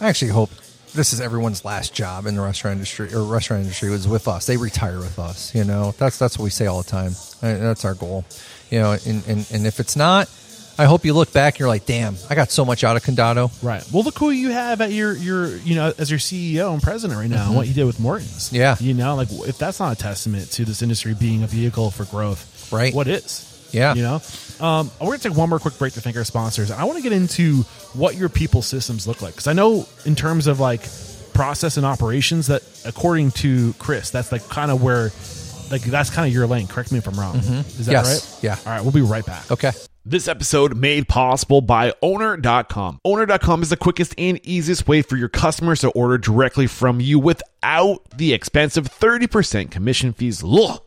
I 0.00 0.08
actually 0.08 0.30
hope 0.30 0.50
this 0.98 1.12
is 1.12 1.20
everyone's 1.20 1.64
last 1.64 1.94
job 1.94 2.26
in 2.26 2.34
the 2.34 2.42
restaurant 2.42 2.74
industry 2.74 3.14
or 3.14 3.22
restaurant 3.22 3.62
industry 3.62 3.88
was 3.88 4.06
with 4.06 4.28
us. 4.28 4.46
They 4.46 4.56
retire 4.56 4.98
with 4.98 5.18
us. 5.18 5.54
You 5.54 5.64
know, 5.64 5.94
that's 5.98 6.18
that's 6.18 6.38
what 6.38 6.44
we 6.44 6.50
say 6.50 6.66
all 6.66 6.82
the 6.82 6.90
time. 6.90 7.12
That's 7.40 7.84
our 7.84 7.94
goal. 7.94 8.24
You 8.70 8.80
know, 8.80 8.92
and, 9.06 9.26
and, 9.26 9.50
and 9.50 9.66
if 9.66 9.80
it's 9.80 9.96
not, 9.96 10.28
I 10.76 10.84
hope 10.84 11.04
you 11.04 11.14
look 11.14 11.32
back 11.32 11.54
and 11.54 11.60
you're 11.60 11.68
like, 11.68 11.86
damn, 11.86 12.16
I 12.28 12.34
got 12.34 12.50
so 12.50 12.64
much 12.64 12.84
out 12.84 12.96
of 12.96 13.02
Condado. 13.02 13.50
Right. 13.62 13.82
Well, 13.92 14.02
look 14.02 14.18
who 14.18 14.30
you 14.30 14.50
have 14.50 14.80
at 14.80 14.92
your 14.92 15.14
your 15.14 15.56
you 15.56 15.76
know 15.76 15.92
as 15.96 16.10
your 16.10 16.18
CEO 16.18 16.72
and 16.72 16.82
president 16.82 17.18
right 17.18 17.30
now, 17.30 17.46
and 17.46 17.56
what 17.56 17.66
you 17.66 17.74
did 17.74 17.84
with 17.84 18.00
Morton's. 18.00 18.48
Mm-hmm. 18.48 18.56
Yeah. 18.56 18.76
You 18.80 18.94
know, 18.94 19.14
like 19.14 19.28
if 19.30 19.56
that's 19.56 19.80
not 19.80 19.92
a 19.92 19.96
testament 19.96 20.50
to 20.52 20.64
this 20.64 20.82
industry 20.82 21.14
being 21.14 21.42
a 21.44 21.46
vehicle 21.46 21.90
for 21.90 22.04
growth, 22.04 22.72
Right. 22.72 22.94
What 22.94 23.08
is? 23.08 23.44
Yeah. 23.72 23.94
You 23.94 24.02
know, 24.02 24.18
um, 24.60 24.90
we're 25.00 25.06
gonna 25.06 25.18
take 25.18 25.36
one 25.36 25.48
more 25.48 25.58
quick 25.58 25.78
break 25.78 25.92
to 25.94 26.00
thank 26.00 26.16
our 26.16 26.24
sponsors. 26.24 26.70
I 26.70 26.84
want 26.84 26.96
to 26.98 27.02
get 27.02 27.12
into 27.12 27.62
what 27.94 28.14
your 28.16 28.28
people 28.28 28.62
systems 28.62 29.06
look 29.06 29.22
like 29.22 29.34
because 29.34 29.46
I 29.46 29.52
know 29.52 29.86
in 30.04 30.14
terms 30.16 30.46
of 30.46 30.60
like 30.60 30.82
process 31.34 31.76
and 31.76 31.86
operations 31.86 32.48
that 32.48 32.62
according 32.84 33.30
to 33.32 33.72
Chris, 33.74 34.10
that's 34.10 34.32
like 34.32 34.48
kind 34.48 34.70
of 34.70 34.82
where. 34.82 35.10
Like 35.70 35.82
that's 35.82 36.08
kind 36.08 36.26
of 36.26 36.32
your 36.32 36.46
lane. 36.46 36.66
Correct 36.66 36.90
me 36.92 36.96
if 36.96 37.06
I'm 37.06 37.20
wrong. 37.20 37.36
Is 37.36 37.44
that 37.44 37.52
Mm-hmm. 37.52 37.90
Yes. 37.90 38.34
right? 38.42 38.42
Yeah. 38.42 38.56
All 38.64 38.72
right. 38.72 38.80
We'll 38.80 38.90
be 38.90 39.02
right 39.02 39.26
back. 39.26 39.50
Okay. 39.50 39.70
This 40.06 40.26
episode 40.26 40.74
made 40.78 41.08
possible 41.08 41.60
by 41.60 41.92
owner.com. 42.00 42.98
Owner.com 43.04 43.60
is 43.62 43.68
the 43.68 43.76
quickest 43.76 44.14
and 44.16 44.40
easiest 44.46 44.88
way 44.88 45.02
for 45.02 45.16
your 45.18 45.28
customers 45.28 45.80
to 45.80 45.90
order 45.90 46.16
directly 46.16 46.66
from 46.66 47.00
you 47.00 47.18
without 47.18 47.98
the 48.16 48.32
expensive 48.32 48.86
30% 48.88 49.70
commission 49.70 50.14
fees. 50.14 50.42
Ugh. 50.42 50.80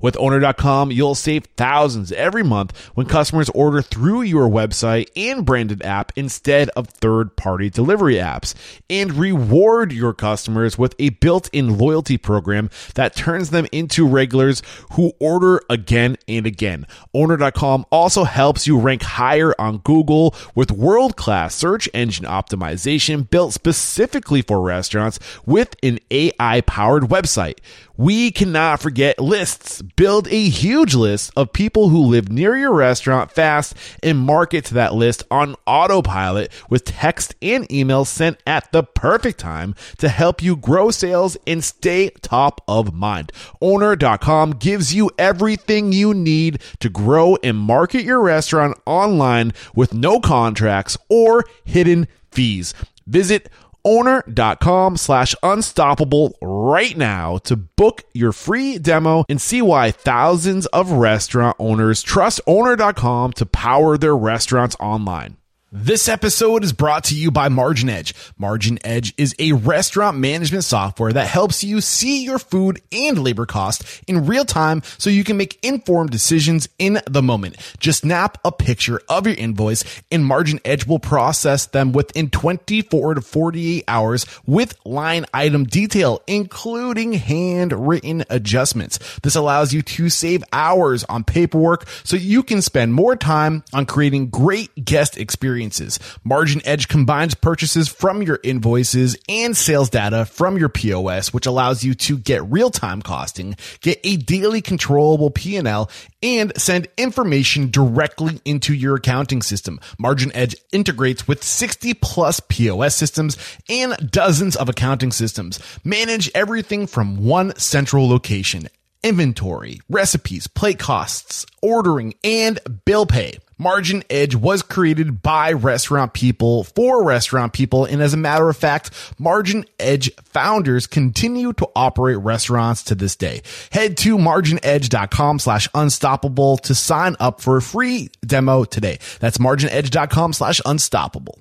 With 0.00 0.16
owner.com, 0.16 0.90
you'll 0.90 1.14
save 1.14 1.44
thousands 1.56 2.12
every 2.12 2.42
month 2.42 2.76
when 2.94 3.06
customers 3.06 3.48
order 3.50 3.82
through 3.82 4.22
your 4.22 4.48
website 4.48 5.08
and 5.16 5.44
branded 5.44 5.84
app 5.84 6.12
instead 6.16 6.68
of 6.70 6.88
third 6.88 7.36
party 7.36 7.70
delivery 7.70 8.14
apps. 8.14 8.54
And 8.88 9.14
reward 9.14 9.92
your 9.92 10.14
customers 10.14 10.78
with 10.78 10.94
a 10.98 11.10
built 11.10 11.48
in 11.52 11.78
loyalty 11.78 12.18
program 12.18 12.70
that 12.94 13.14
turns 13.14 13.50
them 13.50 13.66
into 13.72 14.06
regulars 14.06 14.62
who 14.92 15.12
order 15.20 15.62
again 15.68 16.16
and 16.26 16.46
again. 16.46 16.86
Owner.com 17.14 17.86
also 17.90 18.24
helps 18.24 18.66
you 18.66 18.78
rank 18.78 19.02
higher 19.02 19.54
on 19.58 19.78
Google 19.78 20.34
with 20.54 20.70
world 20.70 21.16
class 21.16 21.54
search 21.54 21.88
engine 21.92 22.26
optimization 22.26 23.28
built 23.28 23.52
specifically 23.52 24.42
for 24.42 24.60
restaurants 24.60 25.18
with 25.44 25.76
an 25.82 25.98
AI 26.10 26.60
powered 26.62 27.04
website. 27.04 27.58
We 27.96 28.30
cannot 28.30 28.80
forget 28.80 29.18
lists 29.18 29.82
build 29.96 30.28
a 30.28 30.48
huge 30.48 30.94
list 30.94 31.32
of 31.36 31.52
people 31.52 31.88
who 31.88 31.98
live 31.98 32.30
near 32.30 32.56
your 32.56 32.72
restaurant 32.72 33.30
fast 33.30 33.74
and 34.02 34.18
market 34.18 34.64
to 34.66 34.74
that 34.74 34.94
list 34.94 35.22
on 35.30 35.56
autopilot 35.66 36.50
with 36.68 36.84
text 36.84 37.34
and 37.42 37.70
email 37.72 38.04
sent 38.04 38.38
at 38.46 38.70
the 38.72 38.82
perfect 38.82 39.38
time 39.38 39.74
to 39.98 40.08
help 40.08 40.42
you 40.42 40.56
grow 40.56 40.90
sales 40.90 41.36
and 41.46 41.62
stay 41.62 42.10
top 42.22 42.60
of 42.66 42.94
mind. 42.94 43.32
Owner.com 43.60 44.52
gives 44.52 44.94
you 44.94 45.10
everything 45.18 45.92
you 45.92 46.14
need 46.14 46.60
to 46.80 46.88
grow 46.88 47.36
and 47.42 47.56
market 47.56 48.04
your 48.04 48.20
restaurant 48.20 48.76
online 48.86 49.52
with 49.74 49.94
no 49.94 50.20
contracts 50.20 50.96
or 51.08 51.44
hidden 51.64 52.08
fees. 52.30 52.74
Visit 53.06 53.48
owner.com 53.84 54.96
slash 54.96 55.34
unstoppable 55.42 56.36
right 56.40 56.96
now 56.96 57.38
to 57.38 57.56
book 57.56 58.04
your 58.14 58.32
free 58.32 58.78
demo 58.78 59.24
and 59.28 59.40
see 59.40 59.62
why 59.62 59.90
thousands 59.90 60.66
of 60.66 60.92
restaurant 60.92 61.56
owners 61.58 62.02
trust 62.02 62.40
owner.com 62.46 63.32
to 63.32 63.46
power 63.46 63.96
their 63.98 64.16
restaurants 64.16 64.76
online. 64.80 65.36
This 65.72 66.08
episode 66.08 66.64
is 66.64 66.72
brought 66.72 67.04
to 67.04 67.14
you 67.14 67.30
by 67.30 67.48
MarginEdge. 67.48 68.12
Margin 68.36 68.80
Edge 68.82 69.14
is 69.16 69.36
a 69.38 69.52
restaurant 69.52 70.18
management 70.18 70.64
software 70.64 71.12
that 71.12 71.28
helps 71.28 71.62
you 71.62 71.80
see 71.80 72.24
your 72.24 72.40
food 72.40 72.82
and 72.90 73.22
labor 73.22 73.46
cost 73.46 73.84
in 74.08 74.26
real 74.26 74.44
time 74.44 74.82
so 74.98 75.10
you 75.10 75.22
can 75.22 75.36
make 75.36 75.64
informed 75.64 76.10
decisions 76.10 76.68
in 76.80 77.00
the 77.08 77.22
moment. 77.22 77.56
Just 77.78 78.00
snap 78.00 78.36
a 78.44 78.50
picture 78.50 79.00
of 79.08 79.28
your 79.28 79.36
invoice 79.36 79.84
and 80.10 80.24
MarginEdge 80.24 80.88
will 80.88 80.98
process 80.98 81.66
them 81.66 81.92
within 81.92 82.30
24 82.30 83.14
to 83.14 83.20
48 83.20 83.84
hours 83.86 84.26
with 84.46 84.76
line 84.84 85.24
item 85.32 85.62
detail, 85.62 86.20
including 86.26 87.12
handwritten 87.12 88.24
adjustments. 88.28 88.98
This 89.22 89.36
allows 89.36 89.72
you 89.72 89.82
to 89.82 90.08
save 90.08 90.42
hours 90.52 91.04
on 91.04 91.22
paperwork 91.22 91.88
so 92.02 92.16
you 92.16 92.42
can 92.42 92.60
spend 92.60 92.92
more 92.92 93.14
time 93.14 93.62
on 93.72 93.86
creating 93.86 94.30
great 94.30 94.84
guest 94.84 95.16
experiences 95.16 95.59
experiences. 95.60 95.98
MarginEdge 96.26 96.88
combines 96.88 97.34
purchases 97.34 97.88
from 97.88 98.22
your 98.22 98.40
invoices 98.42 99.16
and 99.28 99.56
sales 99.56 99.90
data 99.90 100.24
from 100.24 100.58
your 100.58 100.68
POS, 100.68 101.32
which 101.32 101.46
allows 101.46 101.84
you 101.84 101.94
to 101.94 102.18
get 102.18 102.44
real-time 102.50 103.02
costing, 103.02 103.56
get 103.80 104.00
a 104.04 104.16
daily 104.16 104.60
controllable 104.60 105.30
P&L, 105.30 105.90
and 106.22 106.52
send 106.56 106.88
information 106.96 107.70
directly 107.70 108.40
into 108.44 108.74
your 108.74 108.96
accounting 108.96 109.42
system. 109.42 109.80
MarginEdge 110.00 110.54
integrates 110.72 111.26
with 111.28 111.42
60 111.42 111.94
plus 111.94 112.40
POS 112.48 112.94
systems 112.94 113.36
and 113.68 114.10
dozens 114.10 114.56
of 114.56 114.68
accounting 114.68 115.12
systems. 115.12 115.58
Manage 115.84 116.30
everything 116.34 116.86
from 116.86 117.24
one 117.24 117.54
central 117.56 118.08
location 118.08 118.68
inventory, 119.02 119.80
recipes, 119.88 120.46
plate 120.46 120.78
costs, 120.78 121.46
ordering, 121.62 122.12
and 122.22 122.58
bill 122.84 123.06
pay. 123.06 123.38
MarginEdge 123.60 124.36
was 124.36 124.62
created 124.62 125.20
by 125.22 125.52
restaurant 125.52 126.14
people 126.14 126.64
for 126.64 127.04
restaurant 127.04 127.52
people. 127.52 127.84
And 127.84 128.00
as 128.00 128.14
a 128.14 128.16
matter 128.16 128.48
of 128.48 128.56
fact, 128.56 128.90
Margin 129.18 129.66
Edge 129.78 130.10
founders 130.24 130.86
continue 130.86 131.52
to 131.54 131.68
operate 131.76 132.16
restaurants 132.18 132.82
to 132.84 132.94
this 132.94 133.16
day. 133.16 133.42
Head 133.70 133.98
to 133.98 134.16
marginedge.com 134.16 135.38
slash 135.40 135.68
unstoppable 135.74 136.56
to 136.58 136.74
sign 136.74 137.16
up 137.20 137.42
for 137.42 137.58
a 137.58 137.62
free 137.62 138.08
demo 138.24 138.64
today. 138.64 138.98
That's 139.18 139.36
marginedge.com 139.36 140.32
slash 140.32 140.60
unstoppable. 140.64 141.38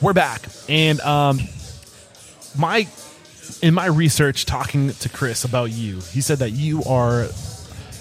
We're 0.00 0.14
back. 0.14 0.42
And 0.68 1.00
um 1.02 1.38
my 2.56 2.88
in 3.60 3.74
my 3.74 3.86
research 3.86 4.46
talking 4.46 4.90
to 4.90 5.08
Chris 5.08 5.44
about 5.44 5.70
you, 5.70 6.00
he 6.00 6.22
said 6.22 6.38
that 6.38 6.50
you 6.50 6.82
are 6.84 7.28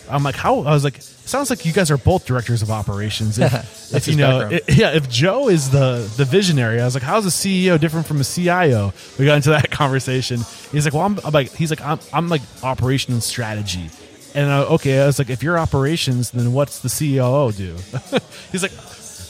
I'm 0.09 0.23
like, 0.23 0.35
how 0.35 0.59
I 0.61 0.73
was 0.73 0.83
like, 0.83 0.99
sounds 1.25 1.49
like 1.49 1.65
you 1.65 1.71
guys 1.73 1.89
are 1.91 1.97
both 1.97 2.25
directors 2.25 2.61
of 2.61 2.71
operations. 2.71 3.39
If, 3.39 3.53
if 3.93 4.07
you 4.07 4.15
know, 4.15 4.49
it- 4.49 4.63
yeah, 4.75 4.91
if 4.91 5.09
Joe 5.09 5.49
is 5.49 5.69
the 5.69 6.11
the 6.17 6.25
visionary, 6.25 6.79
I 6.81 6.85
was 6.85 6.93
like, 6.93 7.03
how's 7.03 7.25
a 7.25 7.29
CEO 7.29 7.79
different 7.79 8.05
from 8.07 8.19
a 8.19 8.23
CIO? 8.23 8.93
We 9.17 9.25
got 9.25 9.35
into 9.35 9.49
that 9.51 9.69
conversation. 9.81 10.41
He's 10.71 10.85
like, 10.85 10.93
well, 10.93 11.03
I'm, 11.03 11.19
I'm 11.23 11.31
like, 11.33 11.53
he's 11.53 11.69
like, 11.69 11.81
I'm, 11.81 11.99
I'm 12.13 12.29
like 12.29 12.41
operation 12.63 13.13
and 13.13 13.23
strategy. 13.23 13.89
And 14.33 14.49
uh, 14.49 14.73
okay, 14.75 15.01
I 15.01 15.05
was 15.05 15.19
like, 15.19 15.29
if 15.29 15.43
you're 15.43 15.59
operations, 15.59 16.31
then 16.31 16.53
what's 16.53 16.79
the 16.79 16.89
COO 16.89 17.51
do? 17.51 17.75
he's 18.51 18.63
like, 18.63 18.71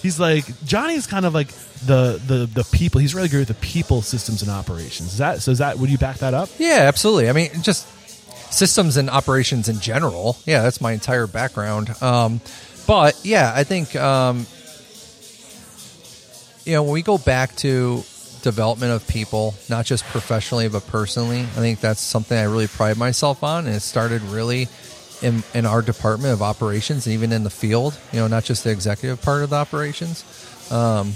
he's 0.02 0.20
like, 0.20 0.46
Johnny's 0.64 1.08
kind 1.08 1.26
of 1.26 1.34
like 1.34 1.48
the 1.88 2.22
the 2.28 2.46
the 2.54 2.64
people. 2.72 3.02
He's 3.02 3.16
really 3.16 3.28
good 3.28 3.40
with 3.40 3.48
the 3.48 3.66
people, 3.66 4.04
systems, 4.04 4.44
and 4.44 4.52
operations. 4.52 5.14
Is 5.14 5.18
that 5.18 5.42
so? 5.42 5.52
Is 5.52 5.58
that 5.58 5.80
would 5.80 5.90
you 5.90 5.98
back 5.98 6.18
that 6.18 6.36
up? 6.36 6.50
Yeah, 6.60 6.82
absolutely. 6.82 7.30
I 7.30 7.34
mean, 7.34 7.50
just 7.64 7.88
systems 8.52 8.98
and 8.98 9.10
operations 9.10 9.70
in 9.70 9.80
general. 9.80 10.38
Yeah, 10.46 10.62
that's 10.62 10.82
my 10.82 10.92
entire 10.92 11.28
background. 11.28 11.90
Um, 12.02 12.42
but 12.88 13.20
yeah, 13.24 13.52
I 13.56 13.64
think 13.64 13.96
um, 13.96 14.46
you 16.66 16.74
know 16.74 16.84
when 16.84 16.94
we 16.94 17.02
go 17.02 17.18
back 17.18 17.56
to 17.58 18.04
development 18.44 18.92
of 18.92 19.08
people, 19.08 19.56
not 19.70 19.86
just 19.86 20.04
professionally 20.06 20.68
but 20.68 20.86
personally, 20.88 21.42
I 21.42 21.62
think 21.62 21.80
that's 21.80 22.02
something 22.02 22.38
I 22.38 22.44
really 22.44 22.68
pride 22.68 22.98
myself 22.98 23.44
on, 23.44 23.66
and 23.66 23.76
it 23.76 23.82
started 23.82 24.22
really. 24.24 24.68
In, 25.24 25.44
in 25.54 25.68
our 25.68 25.84
department 25.84 26.34
of 26.34 26.42
operations 26.42 27.06
and 27.06 27.14
even 27.14 27.32
in 27.32 27.44
the 27.44 27.52
field, 27.52 27.96
you 28.12 28.18
know, 28.18 28.26
not 28.26 28.44
just 28.44 28.64
the 28.64 28.72
executive 28.72 29.22
part 29.22 29.44
of 29.44 29.52
the 29.52 29.56
operations. 29.56 30.24
Um, 30.72 31.14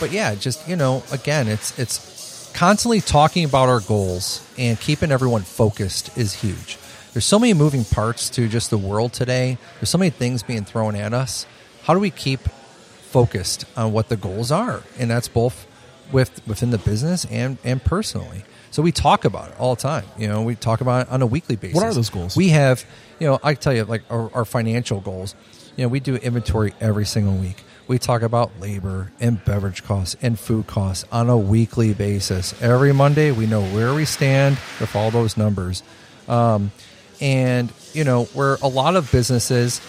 but 0.00 0.12
yeah, 0.12 0.34
just 0.34 0.68
you 0.68 0.76
know, 0.76 1.02
again, 1.12 1.48
it's 1.48 1.78
it's 1.78 2.17
constantly 2.58 3.00
talking 3.00 3.44
about 3.44 3.68
our 3.68 3.78
goals 3.78 4.44
and 4.58 4.80
keeping 4.80 5.12
everyone 5.12 5.42
focused 5.42 6.18
is 6.18 6.34
huge. 6.34 6.76
There's 7.12 7.24
so 7.24 7.38
many 7.38 7.54
moving 7.54 7.84
parts 7.84 8.28
to 8.30 8.48
just 8.48 8.70
the 8.70 8.78
world 8.78 9.12
today. 9.12 9.58
There's 9.76 9.90
so 9.90 9.96
many 9.96 10.10
things 10.10 10.42
being 10.42 10.64
thrown 10.64 10.96
at 10.96 11.14
us. 11.14 11.46
How 11.84 11.94
do 11.94 12.00
we 12.00 12.10
keep 12.10 12.40
focused 12.40 13.64
on 13.76 13.92
what 13.92 14.08
the 14.08 14.16
goals 14.16 14.50
are? 14.50 14.82
And 14.98 15.08
that's 15.08 15.28
both 15.28 15.68
with 16.10 16.44
within 16.48 16.72
the 16.72 16.78
business 16.78 17.24
and 17.26 17.58
and 17.62 17.80
personally. 17.82 18.42
So 18.72 18.82
we 18.82 18.90
talk 18.90 19.24
about 19.24 19.50
it 19.50 19.60
all 19.60 19.76
the 19.76 19.80
time. 19.80 20.06
You 20.18 20.26
know, 20.26 20.42
we 20.42 20.56
talk 20.56 20.80
about 20.80 21.06
it 21.06 21.12
on 21.12 21.22
a 21.22 21.26
weekly 21.26 21.54
basis. 21.54 21.76
What 21.76 21.84
are 21.84 21.94
those 21.94 22.10
goals? 22.10 22.36
We 22.36 22.48
have, 22.48 22.84
you 23.20 23.28
know, 23.28 23.38
I 23.40 23.54
tell 23.54 23.72
you, 23.72 23.84
like 23.84 24.02
our, 24.10 24.34
our 24.34 24.44
financial 24.44 24.98
goals. 24.98 25.36
You 25.76 25.84
know, 25.84 25.88
we 25.90 26.00
do 26.00 26.16
inventory 26.16 26.74
every 26.80 27.06
single 27.06 27.34
week. 27.36 27.62
We 27.88 27.98
talk 27.98 28.20
about 28.20 28.60
labor 28.60 29.10
and 29.18 29.42
beverage 29.42 29.82
costs 29.82 30.14
and 30.20 30.38
food 30.38 30.66
costs 30.66 31.06
on 31.10 31.30
a 31.30 31.38
weekly 31.38 31.94
basis. 31.94 32.54
Every 32.60 32.92
Monday, 32.92 33.30
we 33.30 33.46
know 33.46 33.62
where 33.62 33.94
we 33.94 34.04
stand 34.04 34.58
with 34.78 34.94
all 34.94 35.10
those 35.10 35.38
numbers. 35.38 35.82
Um, 36.28 36.70
and, 37.18 37.72
you 37.94 38.04
know, 38.04 38.24
where 38.26 38.56
a 38.56 38.68
lot 38.68 38.94
of 38.94 39.10
businesses, 39.10 39.80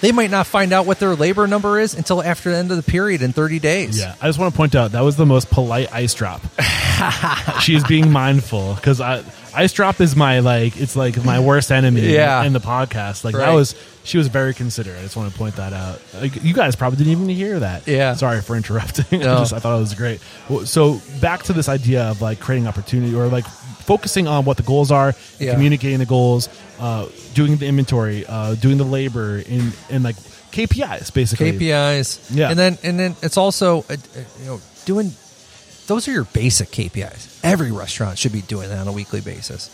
they 0.00 0.10
might 0.10 0.32
not 0.32 0.48
find 0.48 0.72
out 0.72 0.84
what 0.84 0.98
their 0.98 1.14
labor 1.14 1.46
number 1.46 1.78
is 1.78 1.94
until 1.94 2.24
after 2.24 2.50
the 2.50 2.56
end 2.56 2.72
of 2.72 2.76
the 2.76 2.82
period 2.82 3.22
in 3.22 3.32
30 3.32 3.60
days. 3.60 3.96
Yeah, 3.96 4.16
I 4.20 4.26
just 4.26 4.40
want 4.40 4.52
to 4.52 4.56
point 4.56 4.74
out 4.74 4.90
that 4.90 5.02
was 5.02 5.16
the 5.16 5.26
most 5.26 5.48
polite 5.48 5.92
ice 5.92 6.12
drop. 6.12 6.42
she 7.60 7.76
is 7.76 7.84
being 7.84 8.10
mindful 8.10 8.74
because 8.74 9.00
ice 9.54 9.72
drop 9.72 10.00
is 10.00 10.14
my 10.16 10.40
like 10.40 10.80
it's 10.80 10.96
like 10.96 11.22
my 11.24 11.40
worst 11.40 11.70
enemy. 11.70 12.00
Yeah. 12.12 12.42
in 12.44 12.52
the 12.52 12.60
podcast, 12.60 13.24
like 13.24 13.34
that 13.34 13.46
Right. 13.48 13.54
was 13.54 13.74
she 14.04 14.16
was 14.18 14.28
very 14.28 14.54
considerate. 14.54 14.98
I 14.98 15.02
just 15.02 15.16
want 15.16 15.30
to 15.32 15.38
point 15.38 15.56
that 15.56 15.72
out. 15.72 16.00
Like, 16.14 16.42
you 16.42 16.54
guys 16.54 16.74
probably 16.74 16.96
didn't 16.98 17.12
even 17.12 17.28
hear 17.28 17.60
that. 17.60 17.86
Yeah. 17.86 18.14
sorry 18.14 18.40
for 18.40 18.56
interrupting. 18.56 19.20
No. 19.20 19.34
I, 19.36 19.38
just, 19.40 19.52
I 19.52 19.58
thought 19.58 19.76
it 19.76 19.80
was 19.80 19.94
great. 19.94 20.20
Well, 20.48 20.64
So 20.66 21.00
back 21.20 21.42
to 21.44 21.52
this 21.52 21.68
idea 21.68 22.04
of 22.04 22.22
like 22.22 22.40
creating 22.40 22.66
opportunity 22.66 23.14
or 23.14 23.26
like 23.28 23.44
focusing 23.46 24.26
on 24.26 24.44
what 24.44 24.56
the 24.56 24.62
goals 24.62 24.90
are, 24.90 25.14
Yeah. 25.38 25.52
communicating 25.52 25.98
the 25.98 26.06
goals, 26.06 26.48
uh, 26.78 27.06
doing 27.34 27.56
the 27.56 27.66
inventory, 27.66 28.24
uh, 28.26 28.54
doing 28.54 28.78
the 28.78 28.84
labor, 28.84 29.38
in 29.38 29.72
and 29.90 30.02
like 30.02 30.16
KPIs 30.52 31.12
basically. 31.12 31.52
KPIs. 31.52 32.34
Yeah. 32.34 32.50
And 32.50 32.58
then 32.58 32.78
and 32.82 32.98
then 32.98 33.16
it's 33.22 33.36
also 33.36 33.80
uh, 33.90 33.92
uh, 33.92 33.96
you 34.40 34.46
know 34.46 34.60
doing 34.86 35.12
those 35.90 36.06
are 36.06 36.12
your 36.12 36.24
basic 36.24 36.68
KPIs. 36.68 37.40
Every 37.42 37.72
restaurant 37.72 38.16
should 38.16 38.30
be 38.30 38.42
doing 38.42 38.68
that 38.68 38.78
on 38.78 38.86
a 38.86 38.92
weekly 38.92 39.20
basis. 39.20 39.68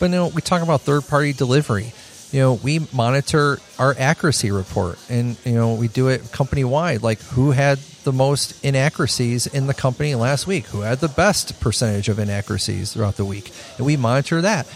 But 0.00 0.06
you 0.06 0.12
know, 0.12 0.28
we 0.28 0.40
talk 0.40 0.62
about 0.62 0.80
third 0.80 1.06
party 1.06 1.34
delivery. 1.34 1.92
You 2.32 2.40
know, 2.40 2.54
we 2.54 2.86
monitor 2.90 3.58
our 3.78 3.94
accuracy 3.98 4.50
report 4.50 4.98
and 5.10 5.36
you 5.44 5.52
know, 5.52 5.74
we 5.74 5.88
do 5.88 6.08
it 6.08 6.32
company 6.32 6.64
wide 6.64 7.02
like 7.02 7.20
who 7.20 7.50
had 7.50 7.78
the 8.04 8.12
most 8.12 8.64
inaccuracies 8.64 9.46
in 9.46 9.66
the 9.66 9.74
company 9.74 10.14
last 10.14 10.46
week, 10.46 10.64
who 10.68 10.80
had 10.80 11.00
the 11.00 11.08
best 11.08 11.60
percentage 11.60 12.08
of 12.08 12.18
inaccuracies 12.18 12.94
throughout 12.94 13.16
the 13.16 13.24
week. 13.26 13.52
And 13.76 13.84
we 13.84 13.98
monitor 13.98 14.40
that. 14.40 14.66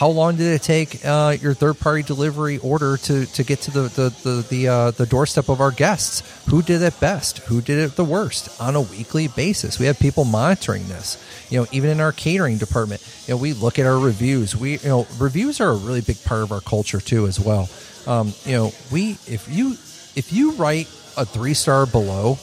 How 0.00 0.08
long 0.08 0.36
did 0.36 0.46
it 0.46 0.62
take 0.62 1.04
uh, 1.04 1.36
your 1.42 1.52
third 1.52 1.78
party 1.78 2.02
delivery 2.02 2.56
order 2.56 2.96
to, 2.96 3.26
to 3.26 3.44
get 3.44 3.60
to 3.60 3.70
the 3.70 3.80
the 3.82 4.08
the 4.22 4.46
the, 4.48 4.68
uh, 4.68 4.90
the 4.92 5.04
doorstep 5.04 5.50
of 5.50 5.60
our 5.60 5.70
guests? 5.70 6.22
Who 6.48 6.62
did 6.62 6.80
it 6.80 6.98
best? 7.00 7.40
Who 7.40 7.60
did 7.60 7.76
it 7.78 7.96
the 7.96 8.04
worst? 8.04 8.58
On 8.62 8.76
a 8.76 8.80
weekly 8.80 9.28
basis, 9.28 9.78
we 9.78 9.84
have 9.84 9.98
people 9.98 10.24
monitoring 10.24 10.88
this. 10.88 11.22
You 11.50 11.60
know, 11.60 11.66
even 11.70 11.90
in 11.90 12.00
our 12.00 12.12
catering 12.12 12.56
department, 12.56 13.06
you 13.26 13.34
know, 13.34 13.38
we 13.42 13.52
look 13.52 13.78
at 13.78 13.84
our 13.84 13.98
reviews. 13.98 14.56
We 14.56 14.78
you 14.78 14.88
know, 14.88 15.06
reviews 15.18 15.60
are 15.60 15.68
a 15.68 15.76
really 15.76 16.00
big 16.00 16.24
part 16.24 16.44
of 16.44 16.50
our 16.50 16.62
culture 16.62 17.00
too, 17.00 17.26
as 17.26 17.38
well. 17.38 17.68
Um, 18.06 18.32
you 18.46 18.52
know, 18.52 18.72
we 18.90 19.18
if 19.26 19.48
you 19.50 19.72
if 20.16 20.32
you 20.32 20.52
write 20.52 20.86
a 21.18 21.26
three 21.26 21.52
star 21.52 21.84
below, 21.84 22.38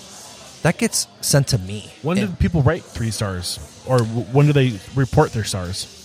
that 0.62 0.78
gets 0.78 1.08
sent 1.22 1.48
to 1.48 1.58
me. 1.58 1.92
When 2.04 2.20
And- 2.20 2.28
did 2.30 2.40
people 2.40 2.62
write 2.62 2.84
three 2.84 3.10
stars, 3.10 3.58
or 3.88 3.98
when 4.04 4.46
do 4.46 4.54
they 4.54 4.80
report 4.94 5.34
their 5.34 5.44
stars? 5.44 5.97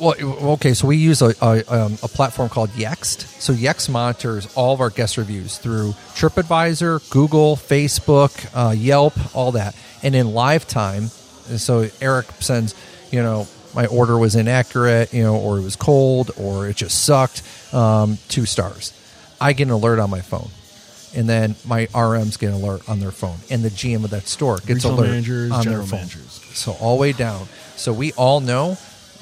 Well, 0.00 0.14
okay, 0.54 0.74
so 0.74 0.88
we 0.88 0.96
use 0.96 1.22
a, 1.22 1.34
a, 1.40 1.62
um, 1.68 1.98
a 2.02 2.08
platform 2.08 2.48
called 2.48 2.70
Yext. 2.70 3.26
So 3.40 3.52
Yext 3.52 3.88
monitors 3.88 4.52
all 4.56 4.74
of 4.74 4.80
our 4.80 4.90
guest 4.90 5.16
reviews 5.16 5.58
through 5.58 5.90
TripAdvisor, 6.14 7.10
Google, 7.10 7.56
Facebook, 7.56 8.48
uh, 8.54 8.72
Yelp, 8.72 9.14
all 9.36 9.52
that. 9.52 9.76
And 10.02 10.14
in 10.14 10.34
live 10.34 10.66
time, 10.66 11.04
so 11.06 11.88
Eric 12.00 12.26
sends, 12.40 12.74
you 13.12 13.22
know, 13.22 13.46
my 13.74 13.86
order 13.86 14.18
was 14.18 14.34
inaccurate, 14.36 15.12
you 15.12 15.22
know, 15.22 15.36
or 15.36 15.58
it 15.58 15.62
was 15.62 15.76
cold, 15.76 16.32
or 16.36 16.68
it 16.68 16.76
just 16.76 17.04
sucked, 17.04 17.42
um, 17.72 18.18
two 18.28 18.46
stars. 18.46 18.92
I 19.40 19.52
get 19.52 19.68
an 19.68 19.72
alert 19.74 19.98
on 19.98 20.10
my 20.10 20.20
phone. 20.20 20.50
And 21.16 21.28
then 21.28 21.54
my 21.64 21.86
RMs 21.86 22.36
get 22.38 22.48
an 22.48 22.54
alert 22.54 22.88
on 22.88 22.98
their 22.98 23.12
phone, 23.12 23.36
and 23.48 23.62
the 23.62 23.68
GM 23.68 24.02
of 24.02 24.10
that 24.10 24.26
store 24.26 24.56
gets 24.56 24.68
Regional 24.84 24.98
alert 24.98 25.06
managers, 25.10 25.52
on 25.52 25.64
their 25.64 25.82
phone. 25.82 26.00
managers. 26.00 26.40
So 26.54 26.72
all 26.72 26.96
the 26.96 27.00
way 27.02 27.12
down. 27.12 27.46
So 27.76 27.92
we 27.92 28.12
all 28.14 28.40
know 28.40 28.76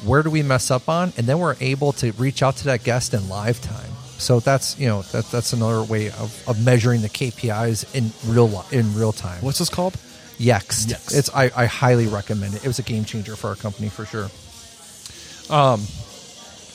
where 0.04 0.22
do 0.22 0.30
we 0.30 0.42
mess 0.42 0.70
up 0.70 0.88
on, 0.88 1.12
and 1.16 1.26
then 1.26 1.38
we're 1.38 1.56
able 1.60 1.92
to 1.94 2.12
reach 2.12 2.42
out 2.42 2.56
to 2.56 2.64
that 2.64 2.84
guest 2.84 3.14
in 3.14 3.28
live 3.28 3.60
time. 3.60 3.90
So 4.18 4.38
that's 4.40 4.78
you 4.78 4.86
know 4.86 5.02
that 5.02 5.26
that's 5.26 5.52
another 5.52 5.82
way 5.82 6.06
of, 6.08 6.48
of 6.48 6.64
measuring 6.64 7.02
the 7.02 7.08
KPIs 7.08 7.94
in 7.94 8.12
real 8.32 8.48
li- 8.48 8.78
in 8.78 8.94
real 8.94 9.12
time. 9.12 9.42
What's 9.42 9.58
this 9.58 9.68
called? 9.68 9.94
Yext? 10.38 10.86
Yext. 10.92 11.16
It's 11.18 11.30
I, 11.34 11.50
I 11.56 11.66
highly 11.66 12.06
recommend 12.06 12.54
it. 12.54 12.64
It 12.64 12.68
was 12.68 12.78
a 12.78 12.82
game 12.82 13.04
changer 13.04 13.36
for 13.36 13.48
our 13.48 13.56
company 13.56 13.88
for 13.88 14.04
sure. 14.06 14.30
Um, 15.50 15.82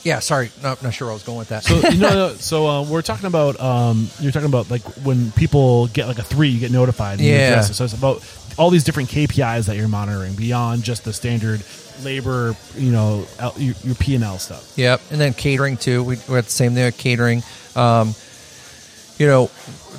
yeah. 0.03 0.19
Sorry, 0.19 0.51
not, 0.61 0.83
not 0.83 0.93
sure 0.93 1.07
where 1.07 1.11
I 1.11 1.15
was 1.15 1.23
going 1.23 1.37
with 1.37 1.49
that. 1.49 1.63
So 1.63 1.89
you 1.89 1.99
know, 1.99 2.29
so 2.37 2.67
uh, 2.67 2.83
we're 2.83 3.01
talking 3.01 3.27
about 3.27 3.59
um, 3.59 4.09
you're 4.19 4.31
talking 4.31 4.49
about 4.49 4.69
like 4.69 4.83
when 5.03 5.31
people 5.31 5.87
get 5.87 6.07
like 6.07 6.19
a 6.19 6.23
three, 6.23 6.49
you 6.49 6.59
get 6.59 6.71
notified. 6.71 7.19
Yeah. 7.19 7.61
So 7.61 7.85
it's 7.85 7.93
about 7.93 8.21
all 8.57 8.69
these 8.69 8.83
different 8.83 9.09
KPIs 9.09 9.67
that 9.67 9.77
you're 9.77 9.87
monitoring 9.87 10.33
beyond 10.35 10.83
just 10.83 11.03
the 11.05 11.13
standard 11.13 11.61
labor, 12.03 12.55
you 12.75 12.91
know, 12.91 13.25
L- 13.39 13.53
your, 13.57 13.75
your 13.83 13.95
P 13.95 14.15
and 14.15 14.23
L 14.23 14.39
stuff. 14.39 14.73
Yep, 14.75 15.01
and 15.11 15.21
then 15.21 15.33
catering 15.33 15.77
too. 15.77 16.03
We, 16.03 16.17
we 16.27 16.35
had 16.35 16.45
the 16.45 16.49
same 16.49 16.73
thing 16.73 16.85
with 16.85 16.97
catering. 16.97 17.43
Um, 17.75 18.15
you 19.17 19.25
know, 19.25 19.49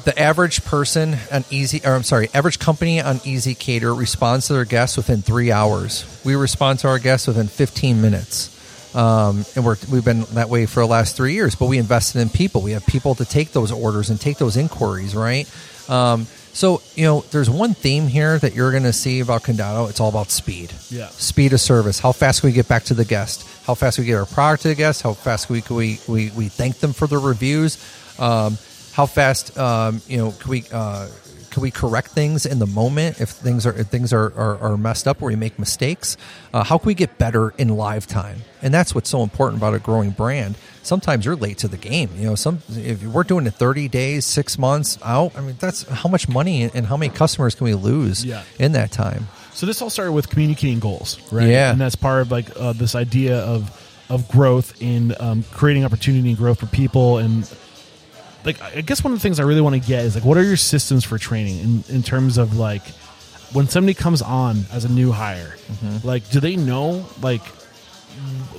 the 0.04 0.16
average 0.18 0.64
person 0.64 1.16
on 1.32 1.44
Easy, 1.50 1.80
or 1.84 1.92
I'm 1.92 2.04
sorry, 2.04 2.28
average 2.32 2.58
company 2.58 3.00
on 3.00 3.16
ezCater 3.16 3.96
responds 3.98 4.46
to 4.46 4.52
their 4.54 4.64
guests 4.64 4.96
within 4.96 5.22
three 5.22 5.50
hours. 5.50 6.06
We 6.24 6.36
respond 6.36 6.78
to 6.80 6.88
our 6.88 6.98
guests 6.98 7.26
within 7.26 7.48
15 7.48 8.00
minutes. 8.00 8.54
Um, 8.94 9.44
and 9.54 9.64
we're, 9.64 9.76
we've 9.90 10.04
been 10.04 10.22
that 10.32 10.48
way 10.48 10.66
for 10.66 10.80
the 10.80 10.86
last 10.86 11.16
three 11.16 11.34
years, 11.34 11.54
but 11.54 11.66
we 11.66 11.78
invested 11.78 12.20
in 12.20 12.30
people. 12.30 12.62
We 12.62 12.72
have 12.72 12.86
people 12.86 13.14
to 13.16 13.24
take 13.24 13.52
those 13.52 13.70
orders 13.70 14.08
and 14.08 14.20
take 14.20 14.38
those 14.38 14.56
inquiries, 14.56 15.14
right? 15.14 15.48
Um, 15.90 16.26
so, 16.58 16.82
you 16.96 17.04
know, 17.04 17.20
there's 17.30 17.48
one 17.48 17.72
theme 17.72 18.08
here 18.08 18.36
that 18.36 18.52
you're 18.52 18.72
going 18.72 18.82
to 18.82 18.92
see 18.92 19.20
about 19.20 19.44
Condado. 19.44 19.88
It's 19.88 20.00
all 20.00 20.08
about 20.08 20.30
speed 20.32 20.72
Yeah. 20.90 21.08
speed 21.10 21.52
of 21.52 21.60
service. 21.60 22.00
How 22.00 22.10
fast 22.10 22.40
can 22.40 22.50
we 22.50 22.52
get 22.54 22.66
back 22.66 22.82
to 22.90 22.94
the 22.94 23.04
guest? 23.04 23.46
How 23.64 23.74
fast 23.76 23.94
can 23.96 24.02
we 24.02 24.06
get 24.06 24.16
our 24.16 24.26
product 24.26 24.62
to 24.62 24.68
the 24.68 24.74
guest? 24.74 25.02
How 25.02 25.12
fast 25.14 25.46
can 25.46 25.54
we 25.54 25.62
can 25.62 25.76
we, 25.76 26.00
we, 26.08 26.30
we 26.36 26.48
thank 26.48 26.80
them 26.80 26.92
for 26.92 27.06
the 27.06 27.18
reviews? 27.18 27.78
Um, 28.18 28.58
how 28.92 29.06
fast 29.06 29.56
um, 29.56 30.00
you 30.08 30.16
know 30.18 30.32
can 30.32 30.50
we 30.50 30.64
uh, 30.72 31.06
can 31.50 31.62
we 31.62 31.70
correct 31.70 32.08
things 32.10 32.44
in 32.46 32.58
the 32.58 32.66
moment 32.66 33.20
if 33.20 33.30
things 33.30 33.66
are 33.66 33.72
if 33.72 33.86
things 33.88 34.12
are, 34.12 34.26
are, 34.36 34.58
are 34.58 34.76
messed 34.76 35.08
up 35.08 35.22
or 35.22 35.26
we 35.28 35.36
make 35.36 35.58
mistakes? 35.58 36.16
Uh, 36.52 36.62
how 36.64 36.78
can 36.78 36.86
we 36.88 36.94
get 36.94 37.18
better 37.18 37.50
in 37.58 37.68
live 37.68 38.06
time? 38.06 38.38
And 38.62 38.72
that's 38.74 38.94
what's 38.94 39.08
so 39.10 39.22
important 39.22 39.58
about 39.60 39.74
a 39.74 39.78
growing 39.78 40.10
brand. 40.10 40.56
Sometimes 40.82 41.24
you're 41.24 41.36
late 41.36 41.58
to 41.58 41.68
the 41.68 41.76
game. 41.76 42.10
You 42.16 42.26
know, 42.28 42.34
some 42.34 42.60
if 42.70 43.02
we're 43.04 43.22
doing 43.22 43.46
it 43.46 43.54
30 43.54 43.88
days, 43.88 44.24
six 44.24 44.58
months 44.58 44.98
out. 45.04 45.36
I 45.36 45.40
mean, 45.40 45.56
that's 45.58 45.82
how 45.88 46.08
much 46.08 46.28
money 46.28 46.62
and 46.62 46.86
how 46.86 46.96
many 46.96 47.12
customers 47.12 47.54
can 47.54 47.64
we 47.66 47.74
lose 47.74 48.24
Yeah. 48.24 48.42
in 48.58 48.72
that 48.72 48.90
time? 48.92 49.28
So 49.52 49.66
this 49.66 49.82
all 49.82 49.90
started 49.90 50.12
with 50.12 50.28
communicating 50.30 50.78
goals, 50.78 51.18
right? 51.32 51.48
Yeah. 51.48 51.72
and 51.72 51.80
that's 51.80 51.96
part 51.96 52.22
of 52.22 52.30
like 52.30 52.46
uh, 52.56 52.72
this 52.74 52.94
idea 52.94 53.38
of 53.38 53.70
of 54.10 54.26
growth 54.28 54.80
in 54.80 55.14
um, 55.20 55.44
creating 55.52 55.84
opportunity 55.84 56.28
and 56.30 56.38
growth 56.38 56.60
for 56.60 56.66
people 56.66 57.18
and 57.18 57.44
like 58.48 58.60
I 58.62 58.80
guess 58.80 59.04
one 59.04 59.12
of 59.12 59.18
the 59.18 59.22
things 59.22 59.38
I 59.38 59.44
really 59.44 59.60
want 59.66 59.74
to 59.80 59.86
get 59.94 60.04
is 60.04 60.14
like 60.16 60.24
what 60.24 60.36
are 60.38 60.42
your 60.52 60.56
systems 60.56 61.04
for 61.04 61.18
training 61.18 61.58
in, 61.66 61.84
in 61.96 62.02
terms 62.02 62.38
of 62.38 62.56
like 62.56 62.86
when 63.56 63.66
somebody 63.68 63.94
comes 63.94 64.20
on 64.22 64.64
as 64.72 64.84
a 64.84 64.88
new 65.00 65.10
hire, 65.12 65.54
Mm-hmm. 65.68 66.06
like 66.06 66.28
do 66.30 66.40
they 66.40 66.56
know 66.56 67.04
like 67.22 67.42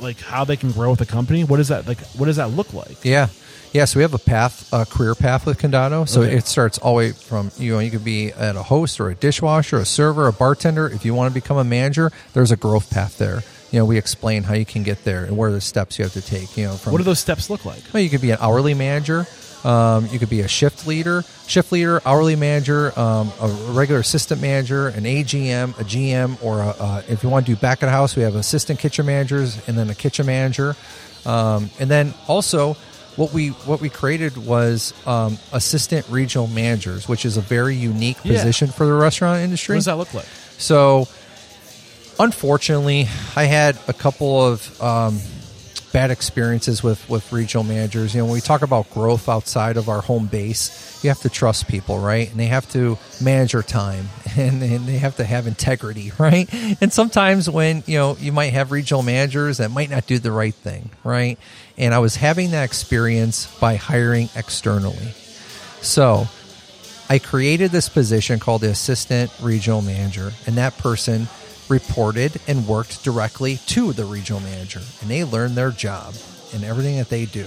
like 0.01 0.19
how 0.21 0.45
they 0.45 0.55
can 0.55 0.71
grow 0.71 0.89
with 0.91 0.99
the 0.99 1.05
company? 1.05 1.43
What 1.43 1.59
is 1.59 1.67
that 1.69 1.87
like? 1.87 1.99
What 2.17 2.27
does 2.27 2.37
that 2.37 2.51
look 2.51 2.73
like? 2.73 3.03
Yeah. 3.03 3.27
Yeah, 3.71 3.85
so 3.85 3.99
we 3.99 4.01
have 4.03 4.15
a 4.15 4.17
path, 4.35 4.67
a 4.73 4.83
career 4.83 5.13
path 5.13 5.45
with 5.45 5.59
Condado. 5.59 6.07
So 6.09 6.23
Okay. 6.23 6.35
it 6.37 6.47
starts 6.47 6.79
all 6.79 6.93
the 6.93 6.97
way 6.97 7.11
from 7.11 7.51
you 7.57 7.73
know 7.73 7.79
you 7.79 7.91
could 7.91 8.03
be 8.03 8.31
at 8.31 8.55
a 8.55 8.63
host 8.63 8.99
or 8.99 9.09
a 9.09 9.15
dishwasher, 9.15 9.77
a 9.77 9.85
server, 9.85 10.27
a 10.27 10.33
bartender. 10.33 10.87
If 10.87 11.05
you 11.05 11.13
want 11.13 11.31
to 11.31 11.33
become 11.39 11.57
a 11.57 11.63
manager, 11.63 12.11
there's 12.33 12.51
a 12.51 12.57
growth 12.57 12.89
path 12.89 13.17
there. 13.19 13.43
You 13.71 13.77
know, 13.79 13.85
we 13.85 13.97
explain 13.99 14.43
how 14.43 14.55
you 14.55 14.65
can 14.65 14.81
get 14.81 15.03
there 15.03 15.23
and 15.25 15.37
what 15.37 15.45
are 15.45 15.51
the 15.51 15.61
steps 15.61 15.99
you 15.99 16.03
have 16.05 16.13
to 16.13 16.21
take. 16.21 16.57
You 16.57 16.65
know, 16.65 16.73
from 16.73 16.93
What 16.93 16.97
do 16.97 17.03
those 17.03 17.19
steps 17.19 17.49
look 17.51 17.63
like? 17.65 17.83
well, 17.93 18.01
you 18.01 18.09
could 18.09 18.21
be 18.21 18.31
an 18.31 18.39
hourly 18.41 18.73
manager. 18.73 19.27
Um, 19.65 20.07
you 20.07 20.19
could 20.19 20.29
be 20.29 20.39
a 20.39 20.47
shift 20.47 20.87
leader, 20.87 21.23
shift 21.47 21.71
leader, 21.73 22.01
hourly 22.05 22.35
manager, 22.37 22.97
um, 22.97 23.29
a 23.41 23.47
regular 23.71 23.99
assistant 23.99 24.41
manager, 24.41 24.87
an 24.87 25.03
AGM, 25.03 25.77
a 25.79 25.83
GM, 25.83 26.41
or 26.41 26.59
a, 26.61 26.67
uh, 26.79 27.01
if 27.09 27.23
you 27.23 27.29
want 27.29 27.45
to 27.45 27.51
do 27.53 27.59
back 27.59 27.81
of 27.81 27.87
the 27.87 27.91
house, 27.91 28.15
we 28.15 28.23
have 28.23 28.35
assistant 28.35 28.79
kitchen 28.79 29.05
managers 29.05 29.57
and 29.67 29.77
then 29.77 29.89
a 29.89 29.95
kitchen 29.95 30.25
manager. 30.25 30.75
Um, 31.25 31.69
and 31.79 31.89
then 31.91 32.13
also, 32.27 32.75
what 33.17 33.33
we 33.33 33.49
what 33.49 33.81
we 33.81 33.89
created 33.89 34.37
was 34.37 34.93
um, 35.05 35.37
assistant 35.51 36.05
regional 36.09 36.47
managers, 36.47 37.09
which 37.09 37.25
is 37.25 37.35
a 37.35 37.41
very 37.41 37.75
unique 37.75 38.17
Yeah. 38.23 38.33
position 38.37 38.69
for 38.69 38.85
the 38.85 38.93
restaurant 38.93 39.41
industry. 39.41 39.73
What 39.73 39.79
does 39.79 39.85
that 39.85 39.97
look 39.97 40.13
like? 40.13 40.25
So, 40.57 41.09
unfortunately, 42.17 43.07
I 43.35 43.43
had 43.43 43.77
a 43.87 43.93
couple 43.93 44.41
of 44.45 44.81
um, 44.81 45.19
bad 45.91 46.11
experiences 46.11 46.83
with 46.83 47.07
with 47.09 47.31
regional 47.31 47.63
managers. 47.63 48.13
You 48.13 48.21
know, 48.21 48.25
when 48.25 48.33
we 48.33 48.41
talk 48.41 48.61
about 48.61 48.89
growth 48.91 49.27
outside 49.27 49.77
of 49.77 49.89
our 49.89 50.01
home 50.01 50.27
base, 50.27 51.03
you 51.03 51.09
have 51.09 51.21
to 51.21 51.29
trust 51.29 51.67
people, 51.67 51.99
right? 51.99 52.29
And 52.29 52.39
they 52.39 52.47
have 52.47 52.69
to 52.71 52.97
manage 53.21 53.53
your 53.53 53.63
time, 53.63 54.09
and, 54.37 54.61
and 54.61 54.87
they 54.87 54.97
have 54.97 55.17
to 55.17 55.23
have 55.23 55.47
integrity, 55.47 56.11
right? 56.19 56.49
And 56.81 56.91
sometimes 56.91 57.49
when 57.49 57.83
you 57.85 57.97
know 57.97 58.17
you 58.19 58.31
might 58.31 58.53
have 58.53 58.71
regional 58.71 59.03
managers 59.03 59.57
that 59.57 59.71
might 59.71 59.89
not 59.89 60.05
do 60.07 60.19
the 60.19 60.31
right 60.31 60.55
thing, 60.55 60.89
right? 61.03 61.37
And 61.77 61.93
I 61.93 61.99
was 61.99 62.15
having 62.15 62.51
that 62.51 62.63
experience 62.63 63.47
by 63.59 63.75
hiring 63.75 64.29
externally. 64.35 65.13
So 65.81 66.27
I 67.09 67.19
created 67.19 67.71
this 67.71 67.89
position 67.89 68.39
called 68.39 68.61
the 68.61 68.69
assistant 68.69 69.31
regional 69.41 69.81
manager, 69.81 70.31
and 70.45 70.57
that 70.57 70.77
person 70.77 71.27
reported 71.69 72.39
and 72.47 72.67
worked 72.67 73.03
directly 73.03 73.57
to 73.67 73.93
the 73.93 74.05
regional 74.05 74.41
manager, 74.41 74.81
and 75.01 75.09
they 75.09 75.23
learned 75.23 75.55
their 75.55 75.71
job 75.71 76.13
and 76.53 76.63
everything 76.63 76.97
that 76.97 77.09
they 77.09 77.25
do. 77.25 77.45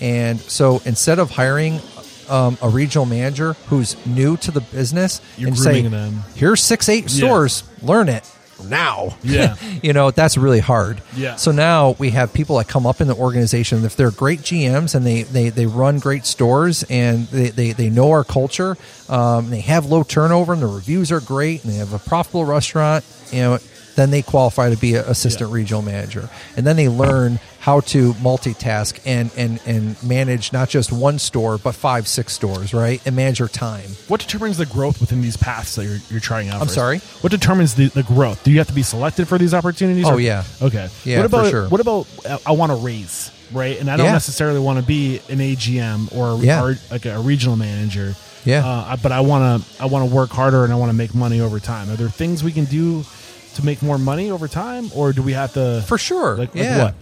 And 0.00 0.40
so 0.40 0.82
instead 0.84 1.18
of 1.18 1.30
hiring 1.30 1.80
um, 2.28 2.56
a 2.62 2.68
regional 2.68 3.06
manager 3.06 3.54
who's 3.68 3.96
new 4.06 4.36
to 4.38 4.50
the 4.50 4.60
business 4.60 5.20
You're 5.36 5.48
and 5.48 5.58
say, 5.58 5.82
them. 5.82 6.22
"Here's 6.34 6.62
six, 6.62 6.88
eight 6.88 7.04
Yeah. 7.04 7.26
stores, 7.26 7.64
learn 7.82 8.08
it 8.08 8.24
now." 8.62 9.16
Yeah. 9.22 9.56
you 9.82 9.92
know 9.92 10.10
that's 10.10 10.36
really 10.36 10.60
hard. 10.60 11.02
Yeah. 11.16 11.36
So 11.36 11.52
now 11.52 11.96
we 11.98 12.10
have 12.10 12.32
people 12.32 12.58
that 12.58 12.68
come 12.68 12.86
up 12.86 13.00
in 13.00 13.08
the 13.08 13.14
organization. 13.14 13.84
If 13.84 13.96
they're 13.96 14.10
great 14.10 14.40
GMs 14.40 14.94
and 14.94 15.06
they 15.06 15.22
they, 15.22 15.48
they 15.48 15.66
run 15.66 15.98
great 15.98 16.24
stores 16.26 16.84
and 16.84 17.26
they, 17.28 17.50
they, 17.50 17.72
they 17.72 17.90
know 17.90 18.10
our 18.10 18.24
culture, 18.24 18.76
um, 19.08 19.50
they 19.50 19.60
have 19.60 19.86
low 19.86 20.02
turnover 20.02 20.52
and 20.52 20.62
the 20.62 20.66
reviews 20.66 21.12
are 21.12 21.20
great 21.20 21.64
and 21.64 21.72
they 21.72 21.76
have 21.78 21.92
a 21.92 21.98
profitable 21.98 22.44
restaurant, 22.44 23.04
you 23.30 23.40
know, 23.40 23.58
then 23.96 24.10
they 24.10 24.22
qualify 24.22 24.70
to 24.70 24.76
be 24.76 24.94
an 24.94 25.04
assistant 25.06 25.50
Yeah. 25.50 25.54
regional 25.56 25.82
manager. 25.82 26.28
And 26.56 26.66
then 26.66 26.76
they 26.76 26.88
learn 26.88 27.38
how 27.60 27.80
to 27.80 28.12
multitask 28.14 28.98
and, 29.06 29.30
and, 29.36 29.60
and 29.66 30.02
manage 30.02 30.52
not 30.52 30.68
just 30.68 30.90
one 30.90 31.18
store, 31.18 31.58
but 31.58 31.74
five, 31.74 32.08
six 32.08 32.32
stores, 32.32 32.74
right? 32.74 33.00
And 33.06 33.14
manage 33.14 33.38
your 33.38 33.48
time. 33.48 33.88
What 34.08 34.20
determines 34.20 34.56
the 34.56 34.66
growth 34.66 35.00
within 35.00 35.20
these 35.22 35.36
paths 35.36 35.76
that 35.76 35.84
you're, 35.84 35.98
you're 36.10 36.20
trying 36.20 36.48
out? 36.48 36.54
I'm 36.60 36.66
first? 36.66 36.74
sorry? 36.74 36.98
What 37.20 37.30
determines 37.30 37.74
the, 37.74 37.88
the 37.88 38.02
growth? 38.02 38.42
Do 38.42 38.50
you 38.50 38.58
have 38.58 38.66
to 38.68 38.72
be 38.74 38.82
selected 38.82 39.28
for 39.28 39.38
these 39.38 39.54
opportunities? 39.54 40.06
Oh, 40.06 40.14
or- 40.14 40.20
yeah. 40.20 40.42
Okay. 40.60 40.88
Yeah, 41.04 41.18
What 41.18 41.26
about 41.26 41.44
for 41.44 41.50
sure. 41.50 41.68
what 41.68 41.80
about 41.80 42.06
uh, 42.28 42.38
I 42.46 42.52
want 42.52 42.72
to 42.72 42.76
raise 42.76 43.30
right, 43.52 43.78
and 43.78 43.90
I 43.90 43.96
don't 43.96 44.06
Yeah. 44.06 44.12
necessarily 44.12 44.58
want 44.58 44.78
to 44.80 44.84
be 44.84 45.20
an 45.28 45.38
AGM 45.38 46.08
or, 46.16 46.42
Yeah. 46.42 46.64
or 46.64 46.76
like 46.90 47.04
a 47.06 47.20
regional 47.20 47.56
manager. 47.56 48.16
Yeah. 48.44 48.66
Uh, 48.66 48.96
but 48.96 49.12
I 49.12 49.20
want 49.20 49.62
to 49.62 49.82
I 49.82 49.86
want 49.86 50.08
to 50.08 50.12
work 50.12 50.30
harder 50.30 50.64
and 50.64 50.72
I 50.72 50.76
want 50.76 50.88
to 50.90 50.94
make 50.96 51.14
money 51.14 51.40
over 51.40 51.60
time. 51.60 51.88
Are 51.90 51.96
there 51.96 52.08
things 52.08 52.42
we 52.42 52.50
can 52.50 52.64
do 52.64 53.04
to 53.54 53.64
make 53.64 53.82
more 53.82 53.98
money 53.98 54.30
over 54.30 54.48
time, 54.48 54.90
or 54.94 55.12
do 55.12 55.22
we 55.22 55.32
have 55.32 55.54
to 55.54 55.82
For 55.86 55.98
sure. 55.98 56.36
Like, 56.36 56.54
like 56.54 56.64
yeah. 56.64 56.84
what? 56.84 56.94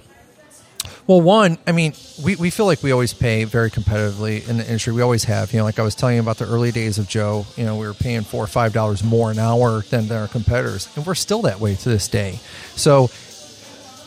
Well, 1.07 1.21
one, 1.21 1.59
I 1.67 1.73
mean, 1.73 1.95
we, 2.23 2.37
we 2.37 2.51
feel 2.51 2.67
like 2.67 2.83
we 2.83 2.93
always 2.93 3.13
pay 3.13 3.43
very 3.45 3.71
competitively 3.71 4.49
in 4.49 4.59
the 4.59 4.65
industry. 4.65 4.93
We 4.93 5.03
always 5.03 5.25
have. 5.25 5.53
You 5.53 5.59
know, 5.59 5.65
like 5.65 5.79
I 5.79 5.83
was 5.83 5.95
telling 5.95 6.15
you 6.15 6.21
about 6.21 6.39
the 6.39 6.47
early 6.47 6.71
days 6.71 6.99
of 6.99 7.09
Joe, 7.09 7.47
you 7.57 7.65
know, 7.65 7.77
we 7.77 7.87
were 7.87 7.95
paying 7.95 8.23
four 8.23 8.45
or 8.45 8.47
five 8.47 8.73
dollars 8.73 9.03
more 9.03 9.31
an 9.31 9.39
hour 9.39 9.81
than, 9.91 10.07
than 10.07 10.19
our 10.19 10.29
competitors. 10.29 10.89
And 10.95 11.05
we're 11.05 11.17
still 11.17 11.43
that 11.43 11.59
way 11.59 11.75
to 11.75 11.89
this 11.89 12.07
day. 12.07 12.39
So 12.77 13.11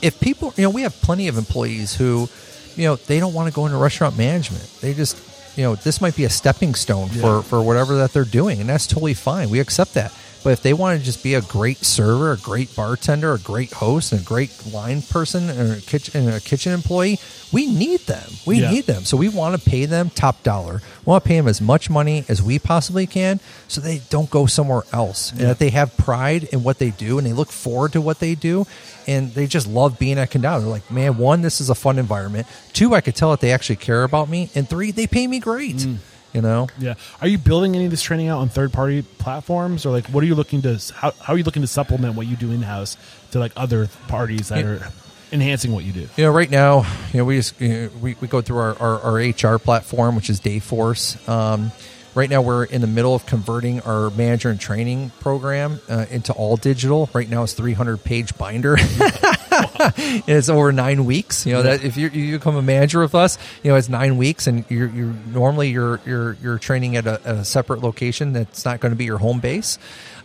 if 0.01 0.17
people, 0.21 0.53
you 0.55 0.63
know, 0.63 0.69
we 0.69 0.83
have 0.83 0.93
plenty 1.01 1.27
of 1.27 1.37
employees 1.37 1.95
who, 1.95 2.29
you 2.75 2.85
know, 2.85 2.95
they 2.95 3.19
don't 3.19 3.33
want 3.33 3.49
to 3.49 3.53
go 3.53 3.65
into 3.65 3.77
restaurant 3.77 4.17
management. 4.17 4.63
They 4.79 4.93
just, 4.93 5.17
you 5.57 5.63
know, 5.63 5.75
this 5.75 5.99
might 5.99 6.15
be 6.15 6.23
a 6.23 6.29
stepping 6.29 6.73
stone 6.73 7.09
for, 7.09 7.41
for 7.41 7.61
whatever 7.61 7.95
that 7.97 8.13
they're 8.13 8.23
doing. 8.23 8.61
And 8.61 8.69
that's 8.69 8.87
totally 8.87 9.13
fine. 9.13 9.49
We 9.49 9.59
accept 9.59 9.93
that. 9.95 10.13
But 10.43 10.51
if 10.51 10.61
they 10.61 10.73
want 10.73 10.99
to 10.99 11.05
just 11.05 11.23
be 11.23 11.35
a 11.35 11.41
great 11.41 11.85
server, 11.85 12.33
a 12.33 12.37
great 12.37 12.75
bartender, 12.75 13.33
a 13.33 13.39
great 13.39 13.71
host, 13.71 14.11
and 14.11 14.21
a 14.21 14.23
great 14.25 14.51
line 14.73 15.01
person, 15.01 15.49
and 15.49 15.71
a 15.71 15.81
kitchen, 15.81 16.27
and 16.27 16.35
a 16.35 16.41
kitchen 16.41 16.73
employee, 16.73 17.17
we 17.53 17.65
need 17.65 18.01
them. 18.01 18.29
We 18.45 18.59
Yeah. 18.59 18.71
need 18.71 18.85
them. 18.85 19.05
So 19.05 19.15
we 19.15 19.29
want 19.29 19.55
to 19.61 19.69
pay 19.69 19.85
them 19.85 20.11
top 20.13 20.43
dollar. 20.43 20.81
We 21.05 21.11
want 21.11 21.23
to 21.23 21.27
pay 21.27 21.37
them 21.37 21.47
as 21.47 21.61
much 21.61 21.89
money 21.89 22.25
as 22.27 22.41
we 22.41 22.59
possibly 22.59 23.07
can, 23.07 23.39
so 23.69 23.79
they 23.79 24.01
don't 24.09 24.29
go 24.29 24.45
somewhere 24.45 24.83
else, 24.91 25.31
and 25.31 25.41
that 25.41 25.59
they 25.59 25.69
have 25.69 25.95
pride 25.95 26.43
in 26.51 26.61
what 26.63 26.77
they 26.77 26.89
do, 26.91 27.17
and 27.17 27.25
they 27.25 27.33
look 27.33 27.51
forward 27.51 27.93
to 27.93 28.01
what 28.01 28.19
they 28.19 28.35
do, 28.35 28.67
and 29.07 29.33
they 29.35 29.47
just 29.47 29.65
love 29.67 29.97
being 29.97 30.17
at 30.19 30.29
Condado. 30.29 30.59
They're 30.61 30.69
like, 30.69 30.91
man, 30.91 31.17
one, 31.17 31.41
this 31.41 31.61
is 31.61 31.69
a 31.69 31.75
fun 31.75 31.97
environment. 31.97 32.47
Two, 32.73 32.93
I 32.93 33.01
could 33.01 33.15
tell 33.15 33.31
that 33.31 33.39
they 33.39 33.51
actually 33.51 33.77
care 33.77 34.03
about 34.03 34.27
me, 34.29 34.49
and 34.55 34.67
three, 34.67 34.91
they 34.91 35.07
pay 35.07 35.25
me 35.25 35.39
great. 35.39 35.77
Mm. 35.77 35.97
You 36.33 36.41
know, 36.41 36.67
Yeah. 36.79 36.95
Are 37.21 37.27
you 37.27 37.37
building 37.37 37.75
any 37.75 37.85
of 37.85 37.91
this 37.91 38.01
training 38.01 38.27
out 38.27 38.39
on 38.39 38.49
third 38.49 38.73
party 38.73 39.03
platforms 39.03 39.85
or 39.85 39.91
like 39.91 40.07
what 40.07 40.23
are 40.23 40.27
you 40.27 40.33
looking 40.35 40.61
to 40.63 40.79
how, 40.95 41.11
how 41.21 41.33
are 41.33 41.37
you 41.37 41.43
looking 41.43 41.61
to 41.61 41.67
supplement 41.67 42.15
what 42.15 42.25
you 42.25 42.35
do 42.35 42.51
in 42.51 42.61
house 42.63 42.97
to 43.31 43.39
like 43.39 43.51
other 43.55 43.87
parties 44.07 44.49
that 44.49 44.59
Yeah. 44.59 44.71
are 44.71 44.87
enhancing 45.31 45.71
what 45.71 45.83
you 45.83 45.93
do? 45.93 46.07
You 46.17 46.25
know, 46.25 46.31
right 46.31 46.49
now, 46.49 46.85
you 47.11 47.19
know, 47.19 47.25
we 47.25 47.37
just 47.37 47.59
you 47.61 47.67
know, 47.69 47.89
we, 48.01 48.15
we 48.19 48.27
go 48.27 48.41
through 48.41 48.57
our, 48.57 48.75
our, 48.79 48.99
our 49.01 49.13
HR 49.53 49.59
platform, 49.59 50.15
which 50.15 50.29
is 50.29 50.41
Dayforce. 50.41 51.27
Um, 51.29 51.71
right 52.15 52.29
now, 52.29 52.41
we're 52.41 52.65
in 52.65 52.81
the 52.81 52.87
middle 52.87 53.15
of 53.15 53.25
converting 53.25 53.81
our 53.81 54.09
manager 54.11 54.49
and 54.49 54.59
training 54.59 55.11
program 55.19 55.79
uh, 55.89 56.05
into 56.09 56.33
all 56.33 56.57
digital. 56.57 57.09
Right 57.13 57.29
now, 57.29 57.43
it's 57.43 57.53
300 57.53 58.03
page 58.03 58.37
binder. 58.37 58.77
and 59.79 60.23
it's 60.27 60.49
over 60.49 60.71
nine 60.71 61.05
weeks. 61.05 61.45
You 61.45 61.53
know 61.53 61.63
that 61.63 61.83
if 61.83 61.97
you 61.97 62.09
you 62.09 62.37
become 62.37 62.55
a 62.55 62.61
manager 62.61 63.01
with 63.01 63.15
us, 63.15 63.37
you 63.63 63.71
know 63.71 63.77
it's 63.77 63.89
nine 63.89 64.17
weeks, 64.17 64.47
and 64.47 64.65
you're 64.69 64.89
you're 64.89 65.13
normally 65.27 65.69
you're 65.69 65.99
you're 66.05 66.33
you're 66.41 66.57
training 66.57 66.95
at 66.95 67.05
a, 67.05 67.39
a 67.39 67.45
separate 67.45 67.81
location 67.81 68.33
that's 68.33 68.65
not 68.65 68.79
going 68.79 68.91
to 68.91 68.95
be 68.95 69.05
your 69.05 69.17
home 69.17 69.39
base, 69.39 69.77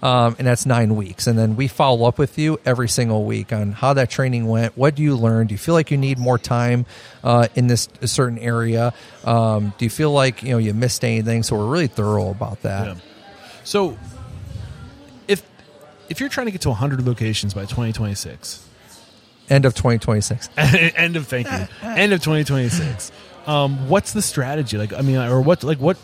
um, 0.02 0.36
and 0.38 0.46
that's 0.46 0.66
nine 0.66 0.96
weeks. 0.96 1.26
And 1.26 1.38
then 1.38 1.56
we 1.56 1.68
follow 1.68 2.06
up 2.06 2.18
with 2.18 2.38
you 2.38 2.60
every 2.64 2.88
single 2.88 3.24
week 3.24 3.52
on 3.52 3.72
how 3.72 3.94
that 3.94 4.10
training 4.10 4.46
went. 4.46 4.76
What 4.76 4.94
do 4.94 5.02
you 5.02 5.16
learn? 5.16 5.46
Do 5.48 5.54
you 5.54 5.58
feel 5.58 5.74
like 5.74 5.90
you 5.90 5.98
need 5.98 6.18
more 6.18 6.38
time 6.38 6.86
uh, 7.24 7.48
in 7.54 7.66
this 7.66 7.88
certain 8.04 8.38
area? 8.38 8.92
Um, 9.24 9.72
do 9.78 9.84
you 9.84 9.90
feel 9.90 10.12
like 10.12 10.42
you 10.42 10.50
know 10.50 10.58
you 10.58 10.74
missed 10.74 11.04
anything? 11.04 11.42
So 11.42 11.56
we're 11.56 11.66
really 11.66 11.77
thorough 11.86 12.30
about 12.30 12.62
that. 12.62 12.86
Yeah. 12.86 12.94
So 13.64 13.96
if 15.28 15.42
if 16.08 16.20
you're 16.20 16.28
trying 16.28 16.46
to 16.46 16.52
get 16.52 16.62
to 16.62 16.68
100 16.70 17.06
locations 17.06 17.54
by 17.54 17.62
2026, 17.62 18.64
End 19.50 19.64
of 19.64 19.74
2026. 19.74 20.50
end 20.56 21.16
of 21.16 21.26
thank 21.26 21.50
you, 21.50 21.68
end 21.82 22.12
of 22.12 22.20
2026, 22.20 23.12
um, 23.46 23.88
what's 23.88 24.12
the 24.12 24.20
strategy? 24.20 24.76
Like, 24.76 24.92
I 24.92 25.00
mean, 25.00 25.16
or 25.16 25.40
what, 25.40 25.64
like, 25.64 25.78
what, 25.78 25.96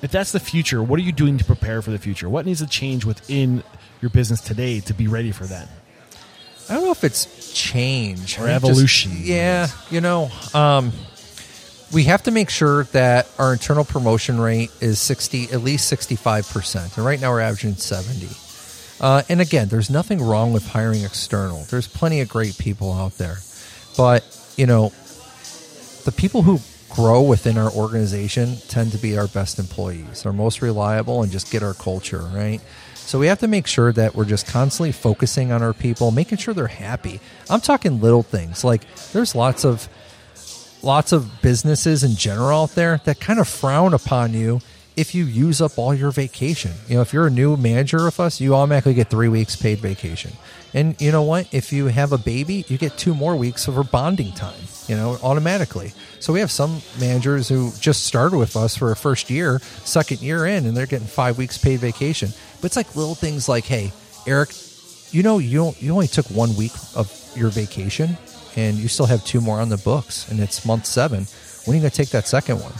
if 0.00 0.10
that's 0.10 0.32
the 0.32 0.40
future, 0.40 0.82
what 0.82 0.98
are 0.98 1.02
you 1.02 1.12
doing 1.12 1.36
to 1.36 1.44
prepare 1.44 1.82
for 1.82 1.90
the 1.90 1.98
future? 1.98 2.30
What 2.30 2.46
needs 2.46 2.60
to 2.60 2.66
change 2.66 3.04
within 3.04 3.62
your 4.00 4.08
business 4.08 4.40
today 4.40 4.80
to 4.80 4.94
be 4.94 5.06
ready 5.06 5.32
for 5.32 5.44
that? 5.44 5.68
I 6.70 6.74
don't 6.74 6.84
know 6.84 6.90
if 6.92 7.04
it's 7.04 7.52
change 7.52 8.38
Or 8.38 8.48
evolution. 8.48 9.12
yeah, 9.16 9.68
you 9.90 10.00
know, 10.00 10.30
um, 10.54 10.92
we 11.92 12.04
have 12.04 12.22
to 12.24 12.30
make 12.30 12.50
sure 12.50 12.84
that 12.84 13.28
our 13.38 13.52
internal 13.52 13.84
promotion 13.84 14.38
rate 14.40 14.70
is 14.80 14.98
sixty, 15.00 15.44
at 15.50 15.62
least 15.62 15.88
sixty-five 15.88 16.48
percent, 16.48 16.96
and 16.96 17.06
right 17.06 17.20
now 17.20 17.30
we're 17.30 17.40
averaging 17.40 17.74
seventy. 17.74 18.34
Uh, 19.00 19.22
and 19.28 19.40
again, 19.40 19.68
there's 19.68 19.90
nothing 19.90 20.20
wrong 20.20 20.52
with 20.52 20.66
hiring 20.66 21.04
external. 21.04 21.64
There's 21.70 21.86
plenty 21.86 22.20
of 22.20 22.28
great 22.28 22.58
people 22.58 22.92
out 22.92 23.16
there, 23.16 23.38
but 23.96 24.24
you 24.56 24.66
know, 24.66 24.92
the 26.04 26.12
people 26.12 26.42
who 26.42 26.58
grow 26.90 27.22
within 27.22 27.56
our 27.58 27.70
organization 27.70 28.56
tend 28.68 28.90
to 28.92 28.98
be 28.98 29.16
our 29.16 29.28
best 29.28 29.58
employees, 29.58 30.26
our 30.26 30.32
most 30.32 30.62
reliable, 30.62 31.22
and 31.22 31.30
just 31.30 31.50
get 31.52 31.62
our 31.62 31.74
culture 31.74 32.18
right. 32.18 32.60
So 32.94 33.18
we 33.18 33.28
have 33.28 33.38
to 33.38 33.48
make 33.48 33.66
sure 33.66 33.92
that 33.92 34.14
we're 34.14 34.26
just 34.26 34.46
constantly 34.46 34.92
focusing 34.92 35.52
on 35.52 35.62
our 35.62 35.72
people, 35.72 36.10
making 36.10 36.38
sure 36.38 36.52
they're 36.52 36.66
happy. 36.66 37.20
I'm 37.48 37.60
talking 37.60 38.00
little 38.00 38.22
things 38.22 38.64
like 38.64 38.82
there's 39.12 39.34
lots 39.34 39.64
of 39.64 39.88
lots 40.82 41.12
of 41.12 41.42
businesses 41.42 42.04
in 42.04 42.16
general 42.16 42.62
out 42.62 42.74
there 42.74 43.00
that 43.04 43.20
kind 43.20 43.38
of 43.38 43.48
frown 43.48 43.94
upon 43.94 44.34
you 44.34 44.60
if 44.96 45.14
you 45.14 45.24
use 45.24 45.60
up 45.60 45.78
all 45.78 45.94
your 45.94 46.10
vacation. 46.10 46.72
You 46.88 46.96
know, 46.96 47.02
if 47.02 47.12
you're 47.12 47.28
a 47.28 47.30
new 47.30 47.56
manager 47.56 48.04
with 48.04 48.18
us, 48.18 48.40
you 48.40 48.54
automatically 48.54 48.94
get 48.94 49.08
three 49.08 49.28
weeks 49.28 49.54
paid 49.54 49.78
vacation. 49.78 50.32
And 50.74 51.00
you 51.00 51.12
know 51.12 51.22
what? 51.22 51.52
If 51.54 51.72
you 51.72 51.86
have 51.86 52.12
a 52.12 52.18
baby, 52.18 52.64
you 52.68 52.78
get 52.78 52.98
two 52.98 53.14
more 53.14 53.36
weeks 53.36 53.68
of 53.68 53.90
bonding 53.92 54.32
time, 54.32 54.60
you 54.88 54.96
know, 54.96 55.16
automatically. 55.22 55.92
So 56.18 56.32
we 56.32 56.40
have 56.40 56.50
some 56.50 56.82
managers 56.98 57.48
who 57.48 57.70
just 57.78 58.06
started 58.06 58.36
with 58.38 58.56
us 58.56 58.76
for 58.76 58.90
a 58.90 58.96
first 58.96 59.30
year, 59.30 59.60
second 59.84 60.20
year 60.20 60.46
in, 60.46 60.66
and 60.66 60.76
they're 60.76 60.86
getting 60.86 61.06
five 61.06 61.38
weeks 61.38 61.58
paid 61.58 61.78
vacation. 61.78 62.30
But 62.60 62.66
it's 62.66 62.76
like 62.76 62.96
little 62.96 63.14
things 63.14 63.48
like, 63.48 63.64
hey, 63.64 63.92
Eric, 64.26 64.50
you 65.12 65.22
know, 65.22 65.38
you 65.38 65.74
you 65.78 65.92
only 65.92 66.08
took 66.08 66.26
one 66.26 66.56
week 66.56 66.72
of 66.96 67.12
your 67.36 67.50
vacation 67.50 68.18
and 68.58 68.76
you 68.76 68.88
still 68.88 69.06
have 69.06 69.24
two 69.24 69.40
more 69.40 69.60
on 69.60 69.68
the 69.68 69.76
books 69.78 70.28
and 70.28 70.40
it's 70.40 70.66
month 70.66 70.84
seven. 70.84 71.26
When 71.64 71.74
are 71.74 71.76
you 71.76 71.82
going 71.82 71.90
to 71.92 71.96
take 71.96 72.10
that 72.10 72.26
second 72.26 72.60
one? 72.60 72.72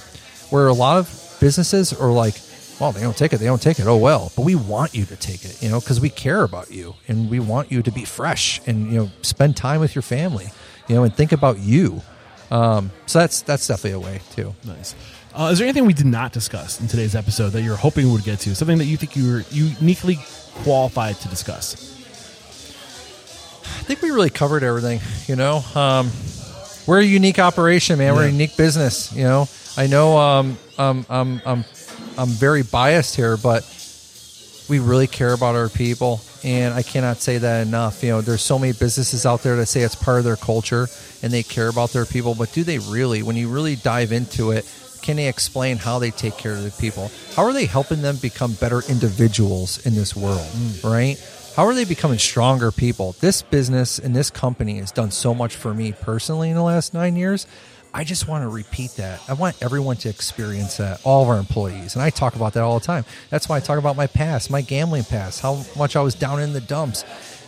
Where 0.51 0.67
a 0.67 0.73
lot 0.73 0.99
of 0.99 1.37
businesses 1.41 1.93
are 1.93 2.11
like, 2.11 2.35
well, 2.81 2.91
they 2.91 3.01
don't 3.01 3.17
take 3.17 3.33
it. 3.33 3.39
They 3.39 3.47
don't 3.47 3.63
take 3.63 3.79
it. 3.79 3.87
Oh, 3.87 3.97
well, 3.97 4.33
but 4.35 4.45
we 4.45 4.57
want 4.57 4.95
you 4.95 5.05
to 5.05 5.15
take 5.15 5.45
it, 5.45 5.63
you 5.63 5.69
know, 5.69 5.79
because 5.79 6.01
we 6.01 6.11
care 6.11 6.43
about 6.43 6.73
you 6.73 6.97
and 7.07 7.31
we 7.31 7.39
want 7.39 7.71
you 7.71 7.83
to 7.83 7.93
be 7.93 8.05
fresh 8.05 8.61
and, 8.67 8.91
you 8.91 8.99
know, 8.99 9.11
spend 9.23 9.57
time 9.57 9.79
with 9.79 9.95
your 9.95 10.03
family, 10.03 10.49
you 10.89 10.97
know, 10.97 11.05
and 11.05 11.15
think 11.15 11.31
about 11.31 11.59
you. 11.59 12.03
Um, 12.51 12.91
so 13.07 13.21
that's, 13.21 13.43
that's 13.43 13.67
definitely 13.69 13.93
a 13.93 14.01
way 14.01 14.21
too. 14.33 14.55
Nice. 14.65 14.97
Uh, 15.35 15.51
is 15.53 15.59
there 15.59 15.67
anything 15.69 15.87
we 15.87 15.93
did 15.93 16.07
not 16.07 16.33
discuss 16.33 16.81
in 16.81 16.89
today's 16.89 17.15
episode 17.15 17.51
that 17.51 17.63
you're 17.63 17.77
hoping 17.77 18.07
we 18.07 18.13
would 18.13 18.25
get 18.25 18.41
to? 18.41 18.55
Something 18.55 18.79
that 18.79 18.87
you 18.87 18.97
think 18.97 19.15
you're 19.15 19.43
uniquely 19.51 20.19
qualified 20.65 21.17
to 21.17 21.29
discuss? 21.29 21.98
I 23.89 23.93
think 23.93 24.03
we 24.03 24.11
really 24.11 24.29
covered 24.29 24.63
everything. 24.63 25.01
You 25.29 25.37
know, 25.37 25.65
um, 25.75 26.11
we're 26.87 27.01
a 27.01 27.05
unique 27.05 27.39
operation, 27.39 27.97
man. 27.97 28.15
We're 28.15 28.27
a 28.27 28.31
unique 28.31 28.55
business. 28.55 29.11
You 29.17 29.23
know, 29.23 29.49
I 29.79 29.87
know 29.87 30.19
um, 30.19 30.59
um, 30.77 31.07
I'm 31.09 31.41
I'm 31.47 31.65
I'm 32.19 32.29
very 32.29 32.63
biased 32.63 33.17
here, 33.17 33.39
but 33.39 33.65
we 34.69 34.79
really 34.79 35.07
care 35.07 35.33
about 35.33 35.55
our 35.55 35.71
people, 35.71 36.21
and 36.45 36.75
I 36.75 36.83
cannot 36.83 37.17
say 37.23 37.39
that 37.39 37.67
enough. 37.67 38.03
You 38.03 38.11
know, 38.11 38.21
there's 38.21 38.43
so 38.43 38.59
many 38.59 38.75
businesses 38.75 39.25
out 39.25 39.43
there 39.43 39.57
that 39.57 39.65
say 39.65 39.81
it's 39.81 39.95
part 39.95 40.19
of 40.19 40.25
their 40.25 40.37
culture 40.37 40.89
and 41.23 41.33
they 41.33 41.43
care 41.43 41.69
about 41.69 41.89
their 41.93 42.05
people, 42.05 42.35
but 42.35 42.53
do 42.53 42.65
they 42.65 42.79
really? 42.79 43.23
When 43.23 43.37
you 43.37 43.49
really 43.49 43.75
dive 43.75 44.13
into 44.13 44.51
it, 44.51 44.71
can 45.01 45.17
they 45.17 45.29
explain 45.29 45.79
how 45.79 45.99
they 45.99 46.11
take 46.11 46.37
care 46.37 46.53
of 46.53 46.63
the 46.63 46.73
people? 46.73 47.11
How 47.35 47.45
are 47.45 47.55
they 47.55 47.65
helping 47.65 48.03
them 48.03 48.17
become 48.17 48.53
better 48.53 48.83
individuals 48.87 49.87
in 49.87 49.95
this 49.95 50.15
world, 50.15 50.47
right? 50.85 51.17
How 51.59 51.67
are 51.67 51.75
they 51.75 51.85
becoming 51.85 52.21
stronger 52.21 52.71
people? 52.71 53.17
This 53.19 53.43
business 53.43 53.99
and 53.99 54.15
this 54.15 54.31
company 54.31 54.79
has 54.79 54.93
done 54.93 55.11
so 55.11 55.35
much 55.35 55.57
for 55.57 55.75
me 55.75 55.91
personally 55.91 56.51
in 56.51 56.55
the 56.55 56.63
last 56.63 56.95
nine 56.95 57.17
years. 57.17 57.49
I 57.93 58.05
just 58.05 58.29
want 58.29 58.45
to 58.45 58.49
repeat 58.49 58.93
that. 58.93 59.21
I 59.29 59.33
want 59.33 59.61
everyone 59.61 59.97
to 59.97 60.09
experience 60.09 60.77
that, 60.77 61.01
all 61.03 61.25
of 61.25 61.29
our 61.29 61.37
employees. 61.37 61.97
And 61.97 62.03
I 62.05 62.11
talk 62.11 62.37
about 62.37 62.53
that 62.53 62.63
all 62.63 62.79
the 62.79 62.87
time. 62.87 63.05
That's 63.29 63.49
why 63.49 63.57
I 63.57 63.61
talk 63.61 63.77
about 63.81 63.97
my 63.97 64.07
past, 64.07 64.53
my 64.53 64.61
gambling 64.61 65.03
past, 65.03 65.41
how 65.41 65.65
much 65.77 65.97
I 65.97 66.01
was 66.01 66.15
down 66.15 66.41
in 66.41 66.53
the 66.53 66.61
dumps, 66.61 67.05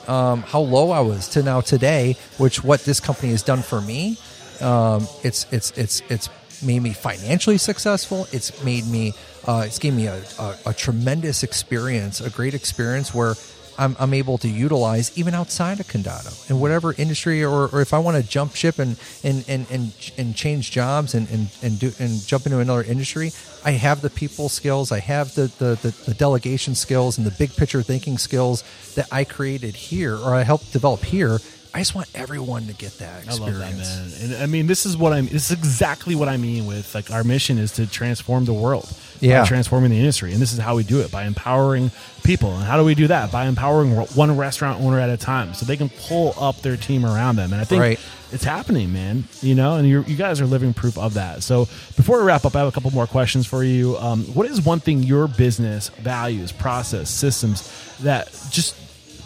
um, 0.09 0.43
how 0.43 0.59
low 0.59 0.91
I 0.91 1.03
was 1.03 1.29
to 1.29 1.45
now 1.45 1.61
today, 1.61 2.17
which 2.37 2.65
what 2.65 2.81
this 2.81 2.99
company 2.99 3.31
has 3.31 3.45
done 3.45 3.63
for 3.63 3.81
me. 3.81 4.19
Um, 4.61 5.07
it's 5.23 5.47
it's 5.53 5.71
it's 5.79 6.03
it's 6.09 6.29
made 6.65 6.83
me 6.83 6.95
financially 6.95 7.59
successful. 7.59 8.27
It's 8.33 8.65
made 8.65 8.89
me 8.89 9.15
uh, 9.47 9.63
it's 9.67 9.79
gave 9.79 9.95
me 9.95 10.09
a, 10.09 10.21
a, 10.41 10.57
a 10.67 10.75
tremendous 10.75 11.45
experience, 11.45 12.21
a 12.21 12.29
great 12.29 12.55
experience 12.55 13.15
where 13.15 13.37
I'm, 13.81 13.97
I'm 13.99 14.13
able 14.13 14.37
to 14.39 14.49
utilize 14.49 15.17
even 15.17 15.33
outside 15.33 15.81
of 15.81 15.89
Condado 15.89 16.51
in 16.51 16.61
whatever 16.61 16.93
industry 16.93 17.43
or, 17.43 17.67
or 17.69 17.81
if 17.81 17.95
I 17.95 17.99
want 17.99 18.23
to 18.23 18.29
jump 18.29 18.55
ship 18.55 18.79
and 18.79 18.97
and, 19.25 19.43
and, 19.49 19.67
and, 19.71 20.13
and 20.19 20.37
change 20.37 20.71
jobs 20.71 21.15
and, 21.15 21.29
and, 21.31 21.49
and 21.63 21.79
do 21.79 21.91
and 21.99 22.25
jump 22.27 22.45
into 22.45 22.59
another 22.59 22.85
industry, 22.85 23.33
I 23.65 23.73
have 23.73 24.03
the 24.03 24.11
people 24.11 24.51
skills, 24.51 24.93
I 24.93 25.01
have 25.01 25.35
the, 25.35 25.51
the, 25.59 25.79
the, 25.81 25.91
the 26.05 26.15
delegation 26.15 26.75
skills 26.75 27.17
and 27.17 27.27
the 27.27 27.31
big 27.31 27.57
picture 27.57 27.83
thinking 27.83 28.19
skills 28.19 28.65
that 28.97 29.09
I 29.11 29.25
created 29.25 29.75
here 29.75 30.15
or 30.15 30.35
I 30.35 30.43
helped 30.43 30.73
develop 30.73 31.03
here. 31.03 31.39
I 31.73 31.79
just 31.79 31.95
want 31.95 32.09
everyone 32.15 32.67
to 32.67 32.75
get 32.75 32.99
that 32.99 33.23
I 33.23 33.27
experience. 33.27 33.41
love 33.41 34.11
that, 34.11 34.21
man. 34.21 34.33
And 34.35 34.43
I 34.43 34.47
mean, 34.47 34.67
this 34.67 34.85
is 34.85 34.97
what 34.97 35.13
I'm. 35.13 35.27
This 35.27 35.51
is 35.51 35.57
exactly 35.57 36.17
what 36.17 36.29
I 36.29 36.37
mean 36.37 36.67
with 36.67 36.95
like 36.95 37.11
our 37.13 37.23
mission 37.23 37.59
is 37.59 37.73
to 37.73 37.87
transform 37.87 38.45
the 38.45 38.53
world. 38.53 38.93
By 39.21 39.27
Yeah. 39.27 39.45
transforming 39.45 39.91
the 39.91 39.99
industry, 39.99 40.33
and 40.33 40.41
this 40.41 40.53
is 40.53 40.59
how 40.59 40.77
we 40.77 40.83
do 40.83 41.01
it 41.01 41.11
by 41.11 41.25
empowering 41.25 41.91
people. 42.23 42.55
And 42.55 42.65
how 42.65 42.77
do 42.77 42.85
we 42.85 42.95
do 42.95 43.07
that? 43.09 43.31
By 43.31 43.47
empowering 43.47 43.93
one 44.15 44.37
restaurant 44.37 44.81
owner 44.83 44.99
at 45.01 45.11
a 45.11 45.17
time, 45.17 45.55
so 45.55 45.65
they 45.67 45.77
can 45.77 45.89
pull 46.09 46.35
up 46.41 46.63
their 46.63 46.77
team 46.77 47.05
around 47.05 47.37
them. 47.37 47.53
And 47.53 47.61
I 47.61 47.65
think 47.65 47.81
Right. 47.83 48.01
it's 48.33 48.45
happening, 48.45 48.93
man. 48.93 49.25
You 49.43 49.55
know, 49.55 49.77
and 49.77 49.89
you're, 49.89 50.03
you 50.05 50.17
guys 50.17 50.41
are 50.41 50.47
living 50.47 50.73
proof 50.73 50.97
of 50.99 51.15
that. 51.15 51.43
So 51.43 51.69
before 51.97 52.19
we 52.19 52.25
wrap 52.25 52.45
up, 52.45 52.55
I 52.57 52.61
have 52.61 52.69
a 52.69 52.73
couple 52.73 52.91
more 52.93 53.07
questions 53.07 53.47
for 53.47 53.63
you. 53.65 53.97
Um, 53.99 54.25
what 54.35 54.47
is 54.47 54.61
one 54.63 54.81
thing 54.81 55.03
your 55.03 55.27
business 55.29 55.91
values, 56.01 56.53
process, 56.53 57.11
systems 57.11 57.69
that 58.01 58.29
just 58.51 58.75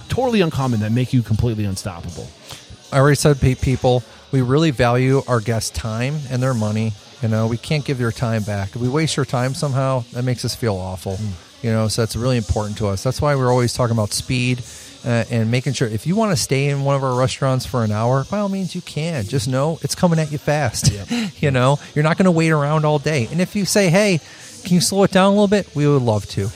totally 0.08 0.40
uncommon 0.40 0.80
that 0.80 0.92
make 0.92 1.12
you 1.12 1.22
completely 1.22 1.64
unstoppable? 1.64 2.28
I 2.92 2.98
already 2.98 3.16
said 3.16 3.40
people, 3.40 4.02
we 4.30 4.40
really 4.42 4.70
value 4.70 5.22
our 5.26 5.40
guests' 5.40 5.70
time 5.70 6.20
and 6.30 6.42
their 6.42 6.54
money. 6.54 6.92
You 7.24 7.30
know, 7.30 7.46
we 7.46 7.56
can't 7.56 7.82
give 7.82 7.96
their 7.96 8.12
time 8.12 8.42
back. 8.42 8.76
If 8.76 8.82
we 8.82 8.88
waste 8.90 9.16
your 9.16 9.24
time 9.24 9.54
somehow, 9.54 10.04
that 10.12 10.24
makes 10.24 10.44
us 10.44 10.54
feel 10.54 10.76
awful. 10.76 11.16
You 11.62 11.70
know, 11.70 11.88
so 11.88 12.02
that's 12.02 12.16
really 12.16 12.36
important 12.36 12.76
to 12.78 12.88
us. 12.88 13.02
That's 13.02 13.22
why 13.22 13.34
we're 13.34 13.50
always 13.50 13.72
talking 13.72 13.96
about 13.96 14.12
speed 14.12 14.62
uh, 15.06 15.24
and 15.30 15.50
making 15.50 15.72
sure 15.72 15.88
if 15.88 16.06
you 16.06 16.16
want 16.16 16.32
to 16.32 16.36
stay 16.36 16.68
in 16.68 16.84
one 16.84 16.96
of 16.96 17.02
our 17.02 17.18
restaurants 17.18 17.64
for 17.64 17.82
an 17.82 17.92
hour, 17.92 18.24
by 18.24 18.40
all 18.40 18.50
means 18.50 18.74
you 18.74 18.82
can. 18.82 19.24
Just 19.24 19.48
know 19.48 19.78
it's 19.80 19.94
coming 19.94 20.18
at 20.18 20.32
you 20.32 20.36
fast. 20.36 20.92
you 21.40 21.50
know, 21.50 21.78
you're 21.94 22.02
not 22.02 22.18
going 22.18 22.26
to 22.26 22.30
wait 22.30 22.50
around 22.50 22.84
all 22.84 22.98
day. 22.98 23.26
And 23.30 23.40
if 23.40 23.56
you 23.56 23.64
say, 23.64 23.88
"Hey," 23.88 24.20
can 24.62 24.74
you 24.74 24.82
slow 24.82 25.04
it 25.04 25.10
down 25.10 25.28
a 25.28 25.30
little 25.30 25.48
bit? 25.48 25.74
We 25.74 25.88
would 25.88 26.02
love 26.02 26.26
to. 26.26 26.50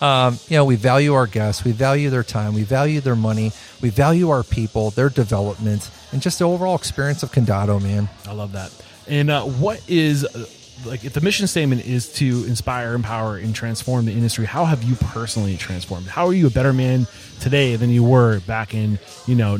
um, 0.00 0.38
you 0.48 0.56
know, 0.56 0.66
we 0.66 0.76
value 0.76 1.14
our 1.14 1.26
guests, 1.26 1.64
we 1.64 1.72
value 1.72 2.10
their 2.10 2.22
time, 2.22 2.54
we 2.54 2.62
value 2.62 3.00
their 3.00 3.16
money, 3.16 3.50
we 3.82 3.90
value 3.90 4.30
our 4.30 4.44
people, 4.44 4.90
their 4.92 5.08
development, 5.08 5.90
and 6.12 6.22
just 6.22 6.38
the 6.38 6.44
overall 6.44 6.76
experience 6.76 7.24
of 7.24 7.32
Condado, 7.32 7.82
man. 7.82 8.08
I 8.28 8.34
love 8.34 8.52
that. 8.52 8.70
And 9.10 9.28
uh, 9.28 9.42
what 9.42 9.82
is 9.88 10.24
uh, 10.24 10.46
like 10.86 11.04
if 11.04 11.12
the 11.12 11.20
mission 11.20 11.48
statement 11.48 11.84
is 11.84 12.12
to 12.14 12.44
inspire, 12.46 12.94
empower, 12.94 13.36
and 13.36 13.54
transform 13.54 14.06
the 14.06 14.12
industry? 14.12 14.46
How 14.46 14.64
have 14.64 14.84
you 14.84 14.94
personally 14.94 15.56
transformed? 15.56 16.06
How 16.06 16.26
are 16.26 16.32
you 16.32 16.46
a 16.46 16.50
better 16.50 16.72
man 16.72 17.08
today 17.40 17.74
than 17.74 17.90
you 17.90 18.04
were 18.04 18.38
back 18.40 18.72
in 18.72 19.00
you 19.26 19.34
know 19.34 19.58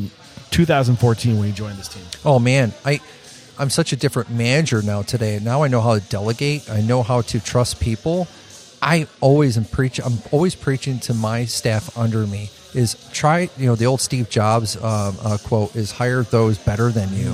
2014 0.51 1.37
when 1.37 1.47
you 1.49 1.53
joined 1.53 1.77
this 1.77 1.89
team? 1.89 2.03
Oh 2.23 2.39
man, 2.39 2.71
I 2.85 3.01
I'm 3.59 3.69
such 3.69 3.91
a 3.91 3.97
different 3.97 4.29
manager 4.29 4.81
now 4.81 5.01
today. 5.01 5.37
Now 5.43 5.63
I 5.63 5.67
know 5.67 5.81
how 5.81 5.95
to 5.95 6.01
delegate. 6.01 6.69
I 6.69 6.79
know 6.79 7.03
how 7.03 7.21
to 7.21 7.39
trust 7.41 7.81
people. 7.81 8.29
I 8.81 9.05
always 9.19 9.57
am 9.57 9.65
preach. 9.65 9.99
I'm 9.99 10.17
always 10.31 10.55
preaching 10.55 10.99
to 11.01 11.13
my 11.13 11.43
staff 11.43 11.95
under 11.97 12.25
me 12.25 12.51
is 12.73 12.95
try. 13.11 13.49
You 13.57 13.67
know 13.67 13.75
the 13.75 13.85
old 13.85 13.99
Steve 13.99 14.29
Jobs 14.29 14.77
uh, 14.77 15.13
uh, 15.21 15.37
quote 15.43 15.75
is 15.75 15.91
hire 15.91 16.23
those 16.23 16.57
better 16.57 16.89
than 16.89 17.13
you, 17.13 17.31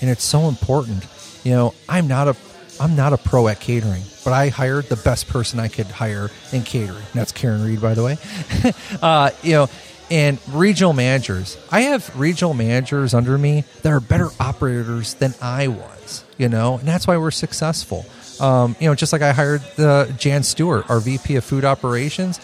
and 0.00 0.10
it's 0.10 0.24
so 0.24 0.48
important. 0.48 1.06
You 1.44 1.52
know 1.52 1.74
I'm 1.88 2.08
not 2.08 2.28
a 2.28 2.36
I'm 2.80 2.94
not 2.94 3.12
a 3.12 3.16
pro 3.16 3.48
at 3.48 3.60
catering, 3.60 4.02
but 4.24 4.32
I 4.32 4.48
hired 4.48 4.84
the 4.84 4.96
best 4.96 5.28
person 5.28 5.58
I 5.58 5.68
could 5.68 5.86
hire 5.86 6.30
in 6.52 6.62
catering. 6.62 7.04
That's 7.14 7.32
Karen 7.32 7.64
Reed, 7.64 7.80
by 7.80 7.94
the 7.94 8.04
way. 8.04 8.18
uh, 9.02 9.30
you 9.42 9.52
know, 9.52 9.68
and 10.10 10.38
regional 10.50 10.92
managers. 10.92 11.58
I 11.70 11.82
have 11.82 12.18
regional 12.18 12.54
managers 12.54 13.14
under 13.14 13.36
me 13.36 13.64
that 13.82 13.92
are 13.92 14.00
better 14.00 14.28
operators 14.38 15.14
than 15.14 15.34
I 15.42 15.68
was, 15.68 16.24
you 16.36 16.48
know, 16.48 16.78
and 16.78 16.86
that's 16.86 17.06
why 17.06 17.16
we're 17.16 17.30
successful. 17.30 18.06
Um, 18.40 18.76
you 18.78 18.88
know, 18.88 18.94
just 18.94 19.12
like 19.12 19.22
I 19.22 19.32
hired 19.32 19.62
the 19.76 20.14
Jan 20.16 20.44
Stewart, 20.44 20.88
our 20.88 21.00
VP 21.00 21.36
of 21.36 21.44
food 21.44 21.64
operations. 21.64 22.40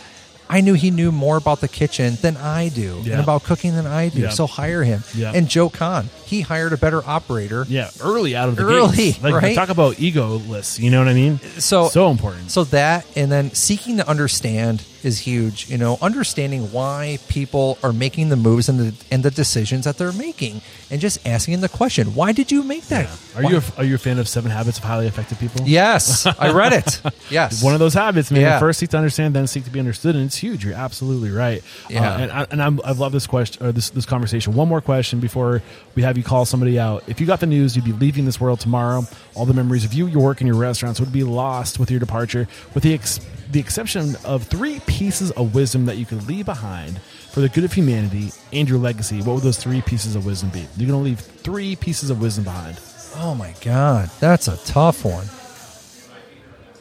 I 0.48 0.60
knew 0.60 0.74
he 0.74 0.90
knew 0.90 1.10
more 1.10 1.36
about 1.36 1.60
the 1.60 1.68
kitchen 1.68 2.16
than 2.20 2.36
I 2.36 2.68
do 2.68 3.00
Yeah. 3.04 3.14
and 3.14 3.22
about 3.22 3.44
cooking 3.44 3.74
than 3.74 3.86
I 3.86 4.08
do. 4.10 4.20
Yeah. 4.20 4.28
So 4.30 4.46
hire 4.46 4.84
him. 4.84 5.02
Yeah. 5.14 5.32
And 5.34 5.48
Joe 5.48 5.68
Kahn, 5.70 6.10
he 6.26 6.42
hired 6.42 6.72
a 6.72 6.76
better 6.76 7.02
operator. 7.06 7.64
Yeah, 7.68 7.90
early 8.02 8.36
out 8.36 8.48
of 8.48 8.56
the 8.56 8.62
Early, 8.64 8.96
gates. 8.96 9.22
Like 9.22 9.34
right? 9.34 9.54
talk 9.56 9.70
about 9.70 9.96
egoless. 9.96 10.78
You 10.78 10.90
know 10.90 10.98
what 10.98 11.08
I 11.08 11.14
mean? 11.14 11.40
So 11.58 11.88
so 11.88 12.10
important. 12.10 12.50
So 12.50 12.64
that 12.64 13.06
and 13.16 13.32
then 13.32 13.52
seeking 13.52 13.96
to 13.98 14.08
understand 14.08 14.82
is 15.04 15.18
huge. 15.20 15.68
You 15.70 15.78
know, 15.78 15.98
understanding 16.00 16.72
why 16.72 17.18
people 17.28 17.78
are 17.82 17.92
making 17.92 18.28
the 18.30 18.36
moves 18.36 18.68
and 18.68 18.78
the 18.78 18.94
and 19.10 19.22
the 19.22 19.30
decisions 19.30 19.84
that 19.84 19.98
they're 19.98 20.12
making, 20.12 20.60
and 20.90 21.00
just 21.00 21.26
asking 21.26 21.60
the 21.60 21.68
question, 21.68 22.14
why 22.14 22.32
did 22.32 22.50
you 22.52 22.62
make 22.62 22.84
that? 22.88 23.06
Are 23.36 23.42
Why- 23.42 23.50
you 23.50 23.56
a, 23.58 23.62
are 23.78 23.84
you 23.84 23.94
a 23.96 23.98
fan 23.98 24.18
of 24.18 24.28
Seven 24.28 24.50
Habits 24.50 24.78
of 24.78 24.84
Highly 24.84 25.06
Effective 25.06 25.38
People? 25.38 25.66
Yes, 25.66 26.26
I 26.26 26.52
read 26.52 26.72
it. 26.72 27.00
Yes, 27.30 27.64
One 27.64 27.72
of 27.72 27.80
those 27.80 27.94
habits, 27.94 28.30
man. 28.30 28.42
Yeah. 28.42 28.58
First, 28.58 28.78
seek 28.80 28.90
to 28.90 28.98
understand, 28.98 29.34
then 29.34 29.46
seek 29.46 29.64
to 29.64 29.70
be 29.70 29.80
understood, 29.80 30.14
and 30.14 30.26
it's 30.26 30.36
huge. 30.36 30.62
You're 30.64 30.74
absolutely 30.74 31.30
right. 31.30 31.62
Yeah. 31.88 32.02
Uh, 32.12 32.18
and 32.18 32.30
I, 32.32 32.46
and 32.50 32.62
I'm, 32.62 32.80
I've 32.84 32.98
loved 32.98 33.14
this 33.14 33.26
question 33.26 33.64
or 33.66 33.72
this 33.72 33.90
this 33.90 34.04
conversation. 34.06 34.52
One 34.54 34.68
more 34.68 34.80
question 34.82 35.20
before 35.20 35.62
we 35.94 36.02
have 36.02 36.16
you 36.18 36.22
call 36.22 36.44
somebody 36.44 36.78
out. 36.78 37.02
If 37.08 37.20
you 37.20 37.26
got 37.26 37.40
the 37.40 37.46
news, 37.46 37.76
you'd 37.76 37.84
be 37.84 37.92
leaving 37.92 38.24
this 38.26 38.40
world 38.40 38.60
tomorrow. 38.60 39.04
All 39.34 39.46
the 39.46 39.54
memories 39.54 39.84
of 39.84 39.94
you, 39.94 40.06
your 40.06 40.22
work, 40.22 40.40
and 40.42 40.46
your 40.48 40.56
restaurants 40.56 41.00
would 41.00 41.12
be 41.12 41.24
lost 41.24 41.78
with 41.78 41.90
your 41.90 41.98
departure, 42.00 42.46
with 42.74 42.82
the 42.84 42.94
ex- 42.94 43.20
the 43.54 43.60
exception 43.60 44.16
of 44.24 44.42
three 44.42 44.80
pieces 44.80 45.30
of 45.30 45.54
wisdom 45.54 45.86
that 45.86 45.96
you 45.96 46.04
could 46.04 46.26
leave 46.26 46.44
behind 46.44 46.98
for 47.30 47.40
the 47.40 47.48
good 47.48 47.62
of 47.64 47.72
humanity 47.72 48.32
and 48.52 48.68
your 48.68 48.78
legacy. 48.78 49.18
What 49.22 49.34
would 49.34 49.42
those 49.44 49.58
three 49.58 49.80
pieces 49.80 50.16
of 50.16 50.26
wisdom 50.26 50.50
be? 50.50 50.66
You're 50.76 50.88
going 50.88 50.98
to 51.00 51.04
leave 51.04 51.20
three 51.20 51.76
pieces 51.76 52.10
of 52.10 52.20
wisdom 52.20 52.42
behind. 52.44 52.80
Oh 53.16 53.34
my 53.36 53.54
god, 53.60 54.10
that's 54.18 54.48
a 54.48 54.56
tough 54.66 55.04
one. 55.04 55.26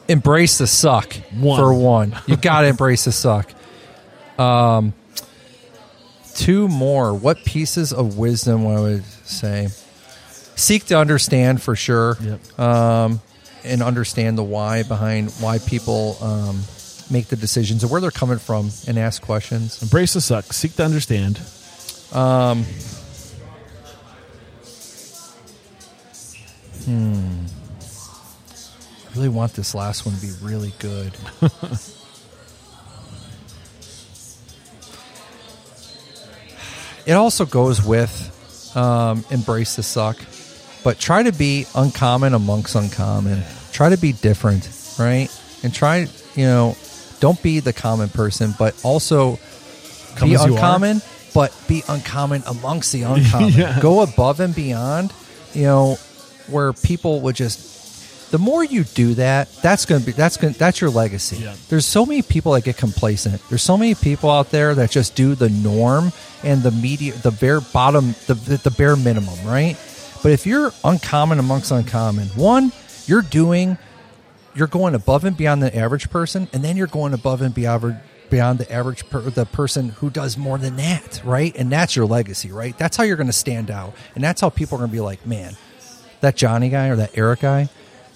Embrace 0.08 0.58
the 0.58 0.66
suck 0.66 1.14
One. 1.38 1.58
for 1.60 1.72
one. 1.72 2.14
You 2.26 2.36
got 2.36 2.62
to 2.62 2.66
embrace 2.74 3.04
the 3.04 3.12
suck. 3.12 3.52
Um, 4.38 4.92
two 6.34 6.66
more. 6.68 7.14
What 7.14 7.44
pieces 7.44 7.92
of 7.92 8.18
wisdom 8.18 8.64
would 8.64 8.76
I 8.76 8.80
would 8.80 9.04
say? 9.24 9.68
Seek 10.56 10.86
to 10.86 10.98
understand 10.98 11.62
for 11.62 11.74
sure, 11.76 12.16
Yep. 12.20 12.58
um, 12.60 13.20
and 13.64 13.82
understand 13.82 14.38
the 14.38 14.42
why 14.42 14.82
behind 14.82 15.30
why 15.40 15.58
people 15.58 16.16
um, 16.20 16.60
make 17.10 17.26
the 17.28 17.36
decisions 17.36 17.82
and 17.82 17.90
where 17.90 18.00
they're 18.00 18.10
coming 18.10 18.38
from, 18.38 18.70
and 18.86 18.98
ask 18.98 19.22
questions. 19.22 19.82
Embrace 19.82 20.14
the 20.14 20.20
suck. 20.20 20.52
Seek 20.52 20.74
to 20.76 20.84
understand. 20.84 21.40
Hmm. 26.84 27.46
I 29.08 29.16
really 29.16 29.28
want 29.30 29.54
this 29.54 29.74
last 29.74 30.04
one 30.04 30.14
to 30.14 30.20
be 30.20 30.32
really 30.42 30.72
good. 30.78 31.12
it 37.06 37.12
also 37.12 37.46
goes 37.46 37.82
with 37.84 38.30
um, 38.76 39.24
embrace 39.30 39.76
the 39.76 39.82
suck, 39.82 40.18
but 40.84 40.98
try 40.98 41.22
to 41.22 41.32
be 41.32 41.66
uncommon 41.74 42.34
amongst 42.34 42.74
uncommon. 42.76 43.42
Try 43.72 43.88
to 43.90 43.96
be 43.98 44.12
different, 44.12 44.68
right? 44.98 45.28
And 45.64 45.74
try, 45.74 46.06
you 46.36 46.44
know, 46.44 46.76
don't 47.20 47.42
be 47.42 47.60
the 47.60 47.72
common 47.72 48.08
person, 48.10 48.54
but 48.58 48.78
also 48.84 49.38
Come 50.16 50.28
be 50.28 50.34
as 50.34 50.44
you 50.44 50.52
are. 50.52 50.54
uncommon, 50.54 51.00
but 51.32 51.52
be 51.66 51.82
uncommon 51.88 52.42
amongst 52.46 52.92
the 52.92 53.02
uncommon. 53.02 53.52
Yeah. 53.56 53.80
Go 53.80 54.00
above 54.02 54.38
and 54.40 54.54
beyond, 54.54 55.12
you 55.54 55.64
know, 55.64 55.94
where 56.48 56.72
people 56.72 57.20
would 57.22 57.34
just. 57.34 57.72
The 58.30 58.38
more 58.38 58.64
you 58.64 58.82
do 58.84 59.14
that, 59.14 59.48
that's 59.62 59.86
gonna 59.86 60.04
be 60.04 60.10
that's 60.12 60.36
gonna 60.36 60.54
that's 60.54 60.80
your 60.80 60.90
legacy. 60.90 61.36
Yeah. 61.36 61.54
There's 61.68 61.86
so 61.86 62.04
many 62.04 62.20
people 62.22 62.52
that 62.52 62.64
get 62.64 62.76
complacent. 62.76 63.40
There's 63.48 63.62
so 63.62 63.76
many 63.76 63.94
people 63.94 64.28
out 64.30 64.50
there 64.50 64.74
that 64.74 64.90
just 64.90 65.14
do 65.14 65.34
the 65.36 65.48
norm 65.48 66.12
and 66.42 66.62
the 66.62 66.72
media, 66.72 67.12
the 67.12 67.30
bare 67.30 67.60
bottom, 67.60 68.14
the 68.26 68.34
the 68.34 68.70
bare 68.76 68.96
minimum, 68.96 69.38
right? 69.46 69.76
But 70.24 70.32
if 70.32 70.46
you're 70.46 70.72
uncommon 70.82 71.38
amongst 71.38 71.70
uncommon, 71.70 72.28
one, 72.28 72.72
you're 73.04 73.20
doing 73.20 73.76
you're 74.54 74.68
going 74.68 74.94
above 74.94 75.26
and 75.26 75.36
beyond 75.36 75.62
the 75.62 75.76
average 75.76 76.08
person, 76.08 76.48
and 76.54 76.64
then 76.64 76.78
you're 76.78 76.86
going 76.86 77.12
above 77.12 77.42
and 77.42 77.54
beyond 77.54 78.00
beyond 78.30 78.58
the 78.58 78.72
average 78.72 79.06
per, 79.10 79.20
the 79.20 79.44
person 79.44 79.90
who 79.90 80.08
does 80.08 80.38
more 80.38 80.56
than 80.56 80.76
that, 80.76 81.20
right? 81.26 81.54
And 81.56 81.70
that's 81.70 81.94
your 81.94 82.06
legacy, 82.06 82.50
right? 82.50 82.76
That's 82.78 82.96
how 82.96 83.04
you're 83.04 83.18
going 83.18 83.26
to 83.26 83.34
stand 83.34 83.70
out, 83.70 83.94
and 84.14 84.24
that's 84.24 84.40
how 84.40 84.48
people 84.48 84.76
are 84.76 84.78
going 84.78 84.90
to 84.90 84.96
be 84.96 85.02
like, 85.02 85.26
man, 85.26 85.58
that 86.22 86.36
Johnny 86.36 86.70
guy 86.70 86.88
or 86.88 86.96
that 86.96 87.18
Eric 87.18 87.40
guy. 87.40 87.68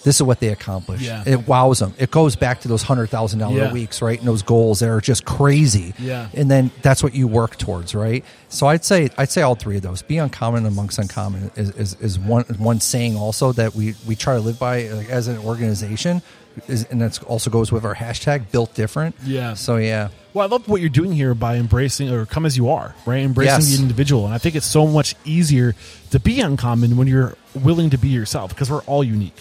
This 0.05 0.17
is 0.17 0.23
what 0.23 0.39
they 0.41 0.49
accomplish. 0.49 1.01
Yeah. 1.03 1.25
It 1.27 1.49
wows 1.49 1.81
them. 1.81 1.93
It 1.99 2.11
goes 2.11 2.37
back 2.37 2.61
to 2.61 2.69
those 2.69 2.83
hundred 2.83 3.09
thousand 3.11 3.41
Yeah. 3.41 3.49
dollar 3.49 3.73
weeks, 3.73 4.01
right? 4.01 4.19
And 4.19 4.29
those 4.29 4.43
goals 4.43 4.79
that 4.81 4.89
are 4.89 5.01
just 5.01 5.25
crazy. 5.25 5.93
Yeah. 5.99 6.29
And 6.35 6.51
then 6.51 6.71
that's 6.83 7.03
what 7.03 7.15
you 7.15 7.27
work 7.27 7.57
towards, 7.57 7.95
right? 7.95 8.25
So 8.49 8.69
I'd 8.69 8.85
say 8.85 9.11
I'd 9.19 9.31
say 9.31 9.43
all 9.43 9.55
three 9.57 9.77
of 9.77 9.83
those. 9.83 10.03
Be 10.03 10.19
uncommon 10.19 10.67
amongst 10.67 10.99
uncommon 10.99 11.51
is, 11.57 11.71
is, 11.71 11.95
is 12.01 12.19
one 12.19 12.45
one 12.59 12.81
saying 12.81 13.17
also 13.17 13.53
that 13.53 13.75
we 13.75 13.95
we 14.07 14.15
try 14.15 14.35
to 14.35 14.41
live 14.41 14.59
by 14.59 14.89
like, 14.89 15.09
as 15.11 15.27
an 15.29 15.39
organization, 15.39 16.23
is, 16.69 16.85
and 16.91 17.01
that 17.03 17.23
also 17.25 17.51
goes 17.51 17.73
with 17.73 17.85
our 17.85 17.95
hashtag 17.97 18.51
built 18.53 18.75
different. 18.75 19.17
Yeah. 19.25 19.55
So 19.55 19.77
yeah. 19.77 20.09
Well, 20.33 20.47
I 20.47 20.49
love 20.49 20.69
what 20.69 20.81
you're 20.81 20.91
doing 20.91 21.13
here 21.13 21.35
by 21.35 21.57
embracing 21.57 22.11
or 22.11 22.25
come 22.25 22.47
as 22.47 22.57
you 22.57 22.69
are, 22.71 22.95
right? 23.05 23.23
Embracing 23.23 23.55
Yes. 23.55 23.77
the 23.77 23.83
individual. 23.83 24.27
And 24.27 24.35
I 24.35 24.39
think 24.39 24.55
it's 24.55 24.67
so 24.67 24.87
much 24.87 25.17
easier 25.25 25.75
to 26.11 26.21
be 26.21 26.41
uncommon 26.41 26.97
when 26.97 27.09
you're 27.09 27.35
willing 27.55 27.91
to 27.91 27.99
be 27.99 28.09
yourself 28.09 28.51
because 28.51 28.71
we're 28.71 28.83
all 28.83 29.03
unique. 29.03 29.35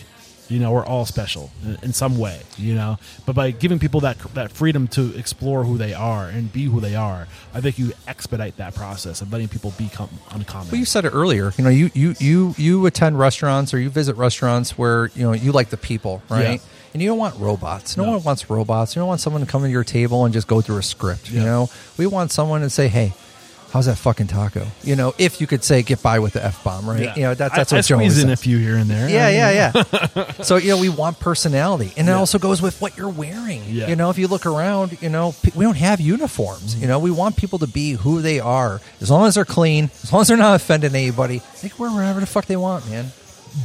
You 0.49 0.59
know, 0.59 0.71
we're 0.71 0.85
all 0.85 1.05
special 1.05 1.51
in, 1.65 1.77
in 1.83 1.93
some 1.93 2.17
way, 2.17 2.39
you 2.57 2.73
know. 2.73 2.97
But 3.25 3.35
by 3.35 3.51
giving 3.51 3.79
people 3.79 3.99
that 4.01 4.17
that 4.33 4.51
freedom 4.51 4.87
to 4.89 5.13
explore 5.17 5.63
who 5.65 5.77
they 5.77 5.93
are 5.93 6.27
and 6.27 6.51
be 6.53 6.65
who 6.65 6.79
they 6.79 6.95
are, 6.95 7.27
I 7.53 7.59
think 7.61 7.77
you 7.77 7.91
expedite 8.07 8.57
that 8.57 8.73
process 8.75 9.21
of 9.21 9.31
letting 9.31 9.49
people 9.49 9.73
become 9.77 10.09
uncommon. 10.31 10.69
Well, 10.71 10.79
you 10.79 10.85
said 10.85 11.05
it 11.05 11.09
earlier. 11.13 11.51
You 11.57 11.63
know, 11.65 11.69
you 11.69 11.89
you 11.93 12.15
you 12.19 12.55
you 12.57 12.85
attend 12.85 13.19
restaurants 13.19 13.73
or 13.73 13.79
you 13.79 13.89
visit 13.89 14.15
restaurants 14.15 14.77
where 14.77 15.07
you 15.15 15.23
know 15.23 15.33
you 15.33 15.51
like 15.51 15.69
the 15.69 15.77
people, 15.77 16.21
right? 16.29 16.59
Yeah. 16.61 16.65
And 16.93 17.01
you 17.03 17.09
don't 17.09 17.17
want 17.19 17.35
robots. 17.37 17.97
No, 17.97 18.05
No. 18.05 18.11
one 18.13 18.23
wants 18.23 18.49
robots. 18.49 18.95
You 18.95 19.01
don't 19.01 19.09
want 19.09 19.19
someone 19.21 19.41
to 19.45 19.51
come 19.51 19.61
to 19.63 19.69
your 19.69 19.83
table 19.83 20.23
and 20.25 20.33
just 20.33 20.47
go 20.47 20.61
through 20.61 20.77
a 20.77 20.83
script. 20.83 21.29
You 21.29 21.41
know, 21.41 21.69
we 21.97 22.07
want 22.07 22.31
someone 22.31 22.61
to 22.61 22.69
say, 22.69 22.87
"Hey, 22.87 23.13
how's 23.71 23.85
that 23.87 23.97
fucking 23.97 24.27
taco?" 24.27 24.65
You 24.83 24.95
know, 24.95 25.13
if 25.17 25.39
you 25.41 25.47
could 25.47 25.63
say 25.63 25.81
get 25.83 26.01
by 26.01 26.19
with 26.19 26.33
the 26.33 26.43
f 26.45 26.63
bomb, 26.63 26.89
right? 26.89 27.01
Yeah. 27.03 27.15
You 27.15 27.21
know, 27.23 27.33
that, 27.35 27.53
that's 27.55 27.71
I, 27.73 27.75
what 27.77 27.85
I 27.85 27.87
Joe 27.87 27.95
squeeze 27.97 28.17
in 28.19 28.27
said. 28.29 28.33
a 28.33 28.37
few 28.37 28.57
here 28.57 28.75
and 28.75 28.89
there. 28.89 29.09
Yeah, 29.09 29.25
I 29.27 29.29
yeah, 29.31 29.71
yeah. 30.15 30.31
so 30.43 30.55
you 30.57 30.69
know, 30.69 30.77
we 30.79 30.89
want 30.89 31.19
personality, 31.19 31.91
and 31.97 32.07
it 32.07 32.11
Yeah. 32.11 32.17
also 32.17 32.39
goes 32.39 32.61
with 32.61 32.79
what 32.81 32.97
you're 32.97 33.09
wearing. 33.09 33.63
Yeah. 33.67 33.87
You 33.89 33.95
know, 33.95 34.09
if 34.09 34.17
you 34.17 34.27
look 34.27 34.45
around, 34.45 35.01
you 35.01 35.09
know, 35.09 35.35
we 35.55 35.65
don't 35.65 35.77
have 35.77 35.99
uniforms. 35.99 36.73
Mm-hmm. 36.73 36.81
You 36.81 36.87
know, 36.87 36.99
we 36.99 37.11
want 37.11 37.37
people 37.37 37.59
to 37.59 37.67
be 37.67 37.91
who 37.93 38.21
they 38.21 38.39
are, 38.39 38.81
as 39.01 39.09
long 39.11 39.25
as 39.27 39.35
they're 39.35 39.45
clean, 39.45 39.89
as 40.03 40.11
long 40.11 40.21
as 40.21 40.27
they're 40.29 40.37
not 40.37 40.55
offending 40.55 40.95
anybody. 40.95 41.41
They 41.61 41.69
can 41.69 41.77
wear 41.77 41.91
whatever 41.91 42.19
the 42.19 42.25
fuck 42.25 42.45
they 42.45 42.57
want, 42.57 42.89
man. 42.89 43.11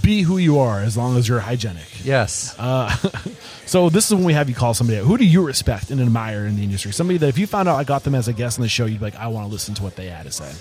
Be 0.00 0.22
who 0.22 0.38
you 0.38 0.58
are 0.60 0.80
as 0.80 0.96
long 0.96 1.16
as 1.16 1.28
you're 1.28 1.40
hygienic. 1.40 2.04
Yes. 2.04 2.54
Uh, 2.58 2.90
so 3.66 3.90
this 3.90 4.06
is 4.06 4.14
when 4.14 4.24
we 4.24 4.32
have 4.32 4.48
you 4.48 4.54
call 4.54 4.74
somebody. 4.74 4.98
Out. 4.98 5.04
Who 5.04 5.18
do 5.18 5.24
you 5.24 5.44
respect 5.44 5.90
and 5.90 6.00
admire 6.00 6.46
in 6.46 6.56
the 6.56 6.62
industry? 6.62 6.92
Somebody 6.92 7.18
that 7.18 7.28
if 7.28 7.38
you 7.38 7.46
found 7.46 7.68
out 7.68 7.76
I 7.76 7.84
got 7.84 8.04
them 8.04 8.14
as 8.14 8.28
a 8.28 8.32
guest 8.32 8.58
on 8.58 8.62
the 8.62 8.68
show, 8.68 8.86
you'd 8.86 9.00
be 9.00 9.04
like, 9.04 9.16
I 9.16 9.28
want 9.28 9.46
to 9.46 9.52
listen 9.52 9.74
to 9.74 9.82
what 9.82 9.96
they 9.96 10.06
had 10.06 10.24
to 10.24 10.32
say. 10.32 10.52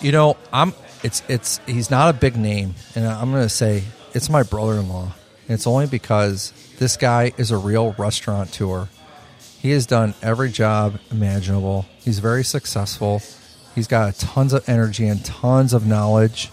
You 0.00 0.12
know, 0.12 0.36
I'm. 0.52 0.74
It's 1.02 1.22
it's. 1.28 1.60
He's 1.66 1.90
not 1.90 2.14
a 2.14 2.18
big 2.18 2.36
name, 2.36 2.74
and 2.94 3.06
I'm 3.06 3.30
going 3.30 3.42
to 3.42 3.48
say 3.48 3.84
it's 4.14 4.28
my 4.28 4.42
brother-in-law. 4.42 5.12
And 5.48 5.54
it's 5.54 5.66
only 5.66 5.86
because 5.86 6.52
this 6.78 6.96
guy 6.96 7.32
is 7.36 7.50
a 7.50 7.56
real 7.56 7.94
restaurateur. 7.96 8.88
He 9.60 9.70
has 9.70 9.86
done 9.86 10.14
every 10.22 10.50
job 10.50 10.98
imaginable. 11.10 11.86
He's 11.98 12.18
very 12.18 12.44
successful. 12.44 13.22
He's 13.74 13.86
got 13.86 14.14
tons 14.16 14.52
of 14.52 14.68
energy 14.68 15.06
and 15.06 15.24
tons 15.24 15.72
of 15.72 15.86
knowledge, 15.86 16.50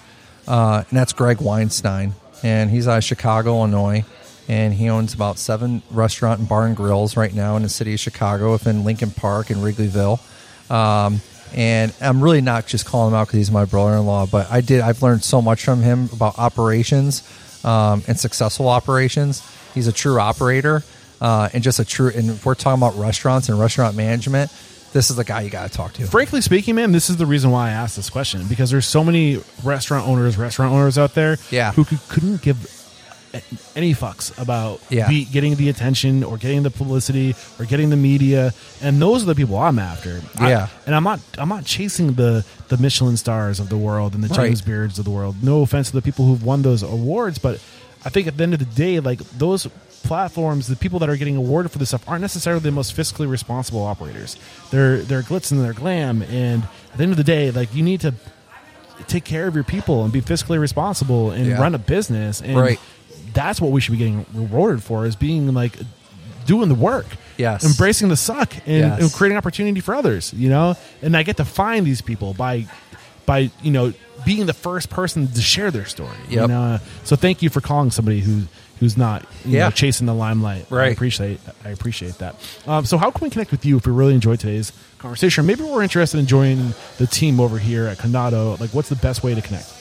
uh, 0.47 0.83
and 0.89 0.97
that's 0.97 1.13
Greg 1.13 1.41
Weinstein. 1.41 2.13
And 2.43 2.69
he's 2.69 2.87
out 2.87 2.97
of 2.97 3.03
Chicago, 3.03 3.57
Illinois, 3.57 4.03
and 4.47 4.73
he 4.73 4.89
owns 4.89 5.13
about 5.13 5.37
seven 5.37 5.81
restaurant 5.91 6.39
and 6.39 6.49
bar 6.49 6.65
and 6.65 6.75
grills 6.75 7.15
right 7.15 7.33
now 7.33 7.55
in 7.55 7.63
the 7.63 7.69
city 7.69 7.93
of 7.93 7.99
Chicago, 7.99 8.51
within 8.51 8.83
Lincoln 8.83 9.11
Park 9.11 9.49
and 9.49 9.61
Wrigleyville. 9.61 10.19
Um, 10.69 11.21
and 11.55 11.93
I'm 12.01 12.21
really 12.21 12.41
not 12.41 12.65
just 12.65 12.85
calling 12.85 13.13
him 13.13 13.19
out 13.19 13.27
because 13.27 13.37
he's 13.37 13.51
my 13.51 13.65
brother-in-law, 13.65 14.27
but 14.27 14.51
I 14.51 14.61
did. 14.61 14.81
I've 14.81 15.01
learned 15.01 15.23
so 15.23 15.41
much 15.41 15.63
from 15.63 15.81
him 15.81 16.09
about 16.11 16.39
operations 16.39 17.23
um, 17.63 18.03
and 18.07 18.19
successful 18.19 18.67
operations. 18.67 19.41
He's 19.73 19.87
a 19.87 19.91
true 19.93 20.19
operator 20.19 20.83
uh, 21.21 21.49
and 21.53 21.63
just 21.63 21.79
a 21.79 21.85
true. 21.85 22.11
And 22.13 22.31
if 22.31 22.45
we're 22.45 22.55
talking 22.55 22.81
about 22.81 22.97
restaurants 22.99 23.49
and 23.49 23.59
restaurant 23.59 23.95
management, 23.95 24.51
this 24.93 25.09
is 25.09 25.15
the 25.17 25.23
guy 25.23 25.41
you 25.41 25.49
got 25.49 25.69
to 25.69 25.75
talk 25.75 25.93
to. 25.93 26.07
Frankly 26.07 26.39
speaking, 26.41 26.75
man, 26.75 26.91
this 26.91 27.09
is 27.09 27.17
the 27.17 27.25
reason 27.25 27.51
why 27.51 27.67
I 27.67 27.71
asked 27.71 27.95
this 27.95 28.09
question 28.09 28.47
because 28.47 28.69
there's 28.71 28.85
so 28.85 29.03
many 29.03 29.39
restaurant 29.63 30.07
owners, 30.07 30.37
restaurant 30.37 30.71
owners 30.73 30.97
out 30.97 31.13
there, 31.15 31.37
Yeah. 31.51 31.71
who 31.73 31.83
could, 31.83 31.99
couldn't 32.09 32.41
give 32.41 32.79
any 33.75 33.95
fucks 33.95 34.39
about 34.39 34.79
Yeah. 34.89 35.07
be, 35.09 35.25
getting 35.25 35.55
the 35.55 35.69
attention 35.69 36.23
or 36.23 36.37
getting 36.37 36.61
the 36.61 36.69
publicity 36.69 37.35
or 37.59 37.65
getting 37.65 37.89
the 37.89 37.95
media, 37.97 38.53
and 38.81 39.01
those 39.01 39.23
are 39.23 39.25
the 39.25 39.33
people 39.35 39.57
I'm 39.57 39.79
after. 39.79 40.21
I- 40.37 40.49
Yeah. 40.49 40.67
and 40.85 40.93
I'm 40.95 41.03
not 41.03 41.19
I'm 41.39 41.49
not 41.49 41.65
chasing 41.65 42.13
the 42.13 42.45
the 42.67 42.77
Michelin 42.77 43.17
stars 43.17 43.59
of 43.59 43.69
the 43.69 43.77
world 43.77 44.13
and 44.13 44.23
the 44.23 44.27
Right. 44.29 44.47
James 44.47 44.61
Beards 44.61 44.99
of 44.99 45.05
the 45.05 45.11
world. 45.11 45.37
No 45.41 45.61
offense 45.63 45.87
to 45.89 45.93
the 45.93 46.01
people 46.03 46.25
who've 46.25 46.43
won 46.43 46.61
those 46.61 46.83
awards, 46.83 47.39
but 47.39 47.59
I 48.05 48.09
think 48.09 48.27
at 48.27 48.37
the 48.37 48.43
end 48.43 48.53
of 48.53 48.59
the 48.59 48.65
day, 48.65 48.99
like 48.99 49.19
those 49.37 49.67
platforms, 50.03 50.67
the 50.67 50.75
people 50.75 50.99
that 50.99 51.09
are 51.09 51.15
getting 51.17 51.35
awarded 51.37 51.71
for 51.71 51.77
this 51.79 51.89
stuff 51.89 52.07
aren't 52.07 52.21
necessarily 52.21 52.61
the 52.61 52.71
most 52.71 52.95
fiscally 52.95 53.29
responsible 53.29 53.83
operators. 53.83 54.37
They're 54.71 54.97
they're 54.97 55.21
glitz 55.23 55.51
and 55.51 55.61
they're 55.61 55.73
glam, 55.73 56.21
and 56.23 56.63
at 56.91 56.97
the 56.97 57.03
end 57.03 57.11
of 57.11 57.17
the 57.17 57.23
day, 57.23 57.51
like 57.51 57.73
you 57.73 57.83
need 57.83 58.01
to 58.01 58.13
take 59.07 59.23
care 59.23 59.47
of 59.47 59.55
your 59.55 59.63
people 59.63 60.03
and 60.03 60.13
be 60.13 60.21
fiscally 60.21 60.59
responsible 60.59 61.31
and 61.31 61.47
Yeah. 61.47 61.59
run 61.59 61.73
a 61.73 61.79
business 61.79 62.41
and 62.41 62.55
Right. 62.55 62.79
that's 63.33 63.59
what 63.59 63.71
we 63.71 63.81
should 63.81 63.93
be 63.93 63.97
getting 63.97 64.25
rewarded 64.33 64.83
for 64.83 65.05
is 65.05 65.15
being 65.15 65.51
like 65.53 65.77
doing 66.45 66.69
the 66.69 66.75
work 66.75 67.07
Yes. 67.37 67.65
embracing 67.65 68.09
the 68.09 68.15
suck 68.15 68.53
and, 68.67 68.77
Yes. 68.77 69.01
and 69.01 69.11
creating 69.11 69.37
opportunity 69.37 69.79
for 69.79 69.95
others 69.95 70.31
you 70.35 70.47
know 70.47 70.77
and 71.01 71.17
i 71.17 71.23
get 71.23 71.37
to 71.37 71.43
find 71.45 71.87
these 71.87 72.01
people 72.01 72.33
by 72.35 72.65
by 73.25 73.49
you 73.63 73.71
know 73.71 73.93
being 74.25 74.45
the 74.45 74.53
first 74.53 74.89
person 74.91 75.27
to 75.27 75.41
share 75.41 75.71
their 75.71 75.85
story 75.85 76.15
you 76.29 76.39
Yep. 76.41 76.49
know? 76.49 76.79
so 77.03 77.15
thank 77.15 77.41
you 77.41 77.49
for 77.49 77.61
calling 77.61 77.89
somebody 77.91 78.19
who 78.19 78.43
who's 78.83 78.97
not 78.97 79.25
you 79.45 79.51
Yeah. 79.57 79.65
know 79.65 79.71
chasing 79.71 80.05
the 80.07 80.13
limelight 80.13 80.65
Right. 80.69 80.87
i 80.89 80.91
appreciate 80.91 81.39
i 81.65 81.69
appreciate 81.69 82.15
that 82.19 82.35
um, 82.67 82.85
so 82.85 82.97
how 82.97 83.09
can 83.11 83.23
we 83.25 83.29
connect 83.29 83.51
with 83.51 83.65
you 83.65 83.77
if 83.77 83.87
we 83.87 83.93
really 83.93 84.13
enjoyed 84.13 84.39
today's 84.39 84.71
conversation 84.99 85.45
maybe 85.45 85.63
we're 85.63 85.81
interested 85.83 86.19
in 86.19 86.25
joining 86.27 86.73
the 86.97 87.07
team 87.07 87.39
over 87.39 87.57
here 87.57 87.85
at 87.87 87.97
condado 87.97 88.59
like 88.59 88.69
what's 88.71 88.89
the 88.89 88.95
best 88.97 89.23
way 89.23 89.33
to 89.35 89.41
connect 89.41 89.71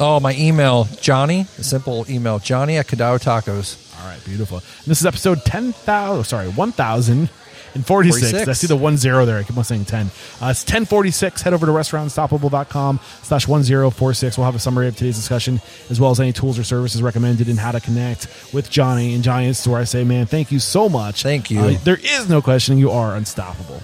Oh, 0.00 0.18
my 0.18 0.34
email, 0.36 0.88
Johnny, 1.00 1.42
a 1.58 1.62
simple 1.62 2.06
email, 2.10 2.38
Johnny 2.38 2.78
at 2.78 2.86
Condado 2.88 3.18
Tacos. 3.22 3.76
All 4.00 4.08
right, 4.08 4.24
beautiful. 4.24 4.56
And 4.56 4.86
this 4.86 4.98
is 5.00 5.06
episode 5.06 5.44
10,000, 5.44 6.24
sorry, 6.24 6.48
1,046. 7.74 8.30
46. 8.30 8.48
I 8.48 8.52
see 8.52 8.66
the 8.66 8.76
one 8.76 8.96
zero 8.96 9.24
there. 9.24 9.38
I 9.38 9.42
keep 9.42 9.56
on 9.56 9.64
saying 9.64 9.84
10. 9.86 10.06
Uh, 10.06 10.08
it's 10.50 10.62
1046. 10.62 11.42
Head 11.42 11.54
over 11.54 11.66
to 11.66 11.72
restaurantunstoppable.com 11.72 13.00
slash 13.22 13.48
1046. 13.48 14.38
We'll 14.38 14.44
have 14.44 14.54
a 14.54 14.58
summary 14.58 14.88
of 14.88 14.96
today's 14.96 15.16
discussion 15.16 15.60
as 15.90 16.00
well 16.00 16.10
as 16.10 16.20
any 16.20 16.32
tools 16.32 16.58
or 16.58 16.64
services 16.64 17.02
recommended 17.02 17.48
and 17.48 17.58
how 17.58 17.72
to 17.72 17.80
connect 17.80 18.28
with 18.52 18.70
Johnny. 18.70 19.14
And 19.14 19.24
Johnny, 19.24 19.46
this 19.46 19.60
is 19.60 19.68
where 19.68 19.80
I 19.80 19.84
say, 19.84 20.04
man, 20.04 20.26
thank 20.26 20.52
you 20.52 20.58
so 20.58 20.88
much. 20.88 21.22
Thank 21.22 21.50
you. 21.50 21.60
Uh, 21.60 21.78
there 21.84 21.98
is 22.02 22.28
no 22.28 22.42
question 22.42 22.78
you 22.78 22.90
are 22.90 23.16
unstoppable. 23.16 23.80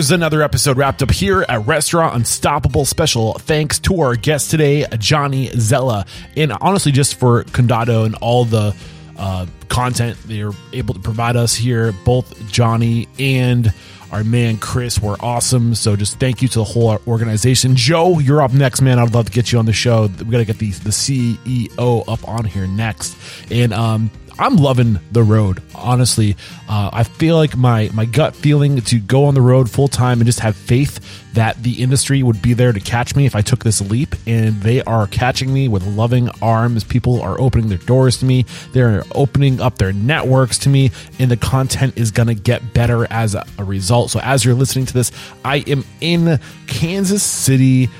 There's 0.00 0.12
another 0.12 0.40
episode 0.40 0.78
wrapped 0.78 1.02
up 1.02 1.10
here 1.10 1.44
at 1.46 1.66
Restaurant 1.66 2.14
Unstoppable. 2.16 2.86
Special 2.86 3.34
thanks 3.34 3.78
to 3.80 4.00
our 4.00 4.16
guest 4.16 4.50
today, 4.50 4.86
Johnny 4.96 5.48
Zela. 5.48 6.08
And 6.38 6.52
honestly, 6.52 6.90
just 6.90 7.16
for 7.16 7.44
Condado 7.44 8.06
and 8.06 8.14
all 8.14 8.46
the 8.46 8.74
uh, 9.18 9.44
content 9.68 10.16
they're 10.24 10.52
able 10.72 10.94
to 10.94 11.00
provide 11.00 11.36
us 11.36 11.54
here, 11.54 11.92
both 11.92 12.50
Johnny 12.50 13.08
and 13.18 13.74
our 14.10 14.24
man 14.24 14.56
Chris 14.56 14.98
were 14.98 15.16
awesome. 15.20 15.74
So 15.74 15.96
just 15.96 16.18
thank 16.18 16.40
you 16.40 16.48
to 16.48 16.60
the 16.60 16.64
whole 16.64 16.98
organization. 17.06 17.76
Joe, 17.76 18.20
you're 18.20 18.40
up 18.40 18.54
next, 18.54 18.80
man. 18.80 18.98
I'd 18.98 19.12
love 19.12 19.26
to 19.26 19.32
get 19.32 19.52
you 19.52 19.58
on 19.58 19.66
the 19.66 19.74
show. 19.74 20.06
We 20.06 20.30
got 20.30 20.38
to 20.38 20.46
get 20.46 20.58
the, 20.58 20.70
the 20.70 20.88
CEO 20.88 22.08
up 22.08 22.26
on 22.26 22.46
here 22.46 22.66
next. 22.66 23.18
And, 23.50 23.74
um, 23.74 24.10
I'm 24.40 24.56
loving 24.56 24.98
the 25.12 25.22
road. 25.22 25.62
Honestly, 25.74 26.34
uh, 26.66 26.88
I 26.94 27.04
feel 27.04 27.36
like 27.36 27.58
my 27.58 27.90
my 27.92 28.06
gut 28.06 28.34
feeling 28.34 28.80
to 28.80 28.98
go 28.98 29.26
on 29.26 29.34
the 29.34 29.42
road 29.42 29.70
full 29.70 29.86
time 29.86 30.18
and 30.18 30.26
just 30.26 30.40
have 30.40 30.56
faith 30.56 30.98
that 31.34 31.62
the 31.62 31.82
industry 31.82 32.22
would 32.22 32.40
be 32.40 32.54
there 32.54 32.72
to 32.72 32.80
catch 32.80 33.14
me 33.14 33.26
if 33.26 33.36
I 33.36 33.42
took 33.42 33.64
this 33.64 33.82
leap, 33.82 34.14
and 34.26 34.58
they 34.62 34.82
are 34.84 35.06
catching 35.08 35.52
me 35.52 35.68
with 35.68 35.86
loving 35.86 36.30
arms. 36.40 36.84
People 36.84 37.20
are 37.20 37.38
opening 37.38 37.68
their 37.68 37.78
doors 37.78 38.16
to 38.20 38.24
me. 38.24 38.46
They're 38.72 39.04
opening 39.14 39.60
up 39.60 39.76
their 39.76 39.92
networks 39.92 40.56
to 40.60 40.70
me, 40.70 40.90
and 41.18 41.30
the 41.30 41.36
content 41.36 41.98
is 41.98 42.10
gonna 42.10 42.34
get 42.34 42.72
better 42.72 43.06
as 43.12 43.34
a, 43.34 43.44
a 43.58 43.64
result. 43.64 44.10
So 44.10 44.20
as 44.20 44.42
you're 44.42 44.54
listening 44.54 44.86
to 44.86 44.94
this, 44.94 45.12
I 45.44 45.56
am 45.66 45.84
in 46.00 46.40
Kansas 46.66 47.22
City. 47.22 47.90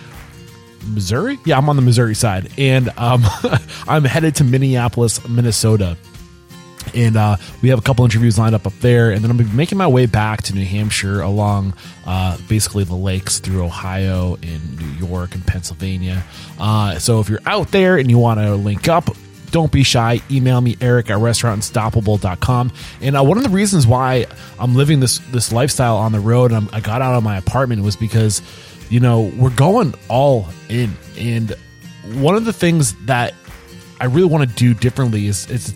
Missouri? 0.87 1.39
Yeah, 1.45 1.59
I'm 1.59 1.69
on 1.69 1.77
the 1.77 1.83
Missouri 1.83 2.15
side, 2.15 2.51
and 2.57 2.89
um, 2.97 3.23
I'm 3.87 4.05
headed 4.05 4.37
to 4.37 4.45
Minneapolis, 4.45 5.29
Minnesota 5.29 5.99
and 6.95 7.17
uh, 7.17 7.37
we 7.63 7.69
have 7.69 7.79
a 7.79 7.83
couple 7.83 8.05
interviews 8.05 8.39
lined 8.39 8.55
up 8.55 8.67
up 8.67 8.73
there. 8.81 9.11
And 9.11 9.23
then 9.23 9.31
i'm 9.31 9.57
making 9.57 9.79
my 9.79 9.87
way 9.87 10.07
back 10.07 10.43
to 10.45 10.55
new 10.55 10.65
hampshire 10.65 11.21
along 11.21 11.75
uh, 12.07 12.39
basically 12.49 12.85
the 12.85 12.95
lakes 12.95 13.39
through 13.39 13.65
ohio 13.65 14.37
and 14.43 14.79
new 14.79 15.07
york 15.07 15.35
and 15.35 15.47
pennsylvania. 15.47 16.25
Uh, 16.59 16.99
so 16.99 17.21
if 17.21 17.29
you're 17.29 17.43
out 17.47 17.71
there 17.71 17.97
and 17.97 18.11
you 18.11 18.19
want 18.19 18.41
to 18.41 18.55
link 18.55 18.89
up 18.89 19.09
don't 19.51 19.73
be 19.73 19.83
shy. 19.83 20.21
Email 20.31 20.61
me 20.61 20.77
eric 20.81 21.11
at 21.11 21.19
restaurantunstoppable.com 21.19 22.73
and 23.01 23.17
uh, 23.17 23.23
one 23.23 23.37
of 23.37 23.43
the 23.43 23.51
reasons 23.51 23.87
why 23.87 24.27
i'm 24.59 24.77
living 24.77 25.01
this 25.01 25.19
this 25.33 25.53
lifestyle 25.53 25.97
on 25.97 26.13
the 26.13 26.21
road 26.21 26.53
and 26.53 26.69
I'm, 26.69 26.75
i 26.75 26.81
got 26.81 27.03
out 27.03 27.15
of 27.15 27.25
my 27.25 27.37
apartment 27.37 27.83
was 27.83 27.97
because 27.97 28.43
you 28.91 29.01
know 29.01 29.33
we're 29.37 29.51
going 29.51 29.95
all 30.09 30.49
in. 30.69 30.91
And 31.17 31.55
one 32.15 32.35
of 32.35 32.45
the 32.45 32.53
things 32.53 32.95
that 33.07 33.35
I 34.01 34.07
really 34.07 34.29
want 34.29 34.49
to 34.49 34.57
do 34.57 34.73
differently 34.73 35.27
is, 35.27 35.49
is 35.51 35.75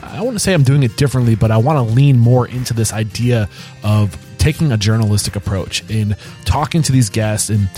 I 0.00 0.22
want 0.22 0.36
to 0.36 0.38
say 0.38 0.54
I'm 0.54 0.62
doing 0.62 0.84
it 0.84 0.96
differently, 0.96 1.34
but 1.34 1.50
I 1.50 1.56
want 1.56 1.76
to 1.76 1.94
lean 1.94 2.18
more 2.18 2.46
into 2.46 2.72
this 2.72 2.92
idea 2.92 3.48
of 3.82 4.16
taking 4.38 4.70
a 4.70 4.76
journalistic 4.76 5.34
approach 5.36 5.88
in 5.90 6.14
talking 6.44 6.82
to 6.82 6.92
these 6.92 7.08
guests. 7.10 7.50
And 7.50 7.68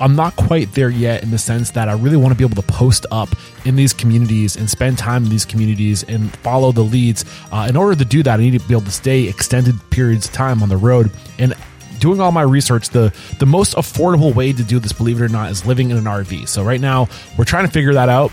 I'm 0.00 0.16
not 0.16 0.34
quite 0.36 0.72
there 0.72 0.88
yet 0.88 1.22
in 1.22 1.30
the 1.30 1.38
sense 1.38 1.72
that 1.72 1.90
I 1.90 1.92
really 1.92 2.16
want 2.16 2.32
to 2.32 2.38
be 2.38 2.44
able 2.44 2.62
to 2.62 2.72
post 2.72 3.04
up 3.10 3.28
in 3.66 3.76
these 3.76 3.92
communities 3.92 4.56
and 4.56 4.70
spend 4.70 4.96
time 4.96 5.24
in 5.24 5.28
these 5.28 5.44
communities 5.44 6.04
and 6.04 6.34
follow 6.36 6.72
the 6.72 6.82
leads. 6.82 7.24
Uh, 7.52 7.66
in 7.68 7.76
order 7.76 7.96
to 7.96 8.04
do 8.04 8.22
that, 8.22 8.40
I 8.40 8.42
need 8.42 8.58
to 8.58 8.66
be 8.66 8.74
able 8.74 8.86
to 8.86 8.92
stay 8.92 9.28
extended 9.28 9.74
periods 9.90 10.26
of 10.26 10.32
time 10.32 10.62
on 10.62 10.70
the 10.70 10.76
road 10.76 11.10
and 11.38 11.52
doing 11.98 12.20
all 12.20 12.32
my 12.32 12.42
research, 12.42 12.90
the 12.90 13.14
the 13.38 13.46
most 13.46 13.74
affordable 13.76 14.34
way 14.34 14.52
to 14.52 14.62
do 14.62 14.78
this, 14.78 14.92
believe 14.92 15.20
it 15.20 15.24
or 15.24 15.28
not, 15.28 15.50
is 15.50 15.64
living 15.64 15.90
in 15.90 15.96
an 15.96 16.04
RV. 16.04 16.48
So 16.48 16.62
right 16.62 16.80
now, 16.80 17.08
we're 17.36 17.44
trying 17.44 17.66
to 17.66 17.72
figure 17.72 17.94
that 17.94 18.08
out. 18.08 18.30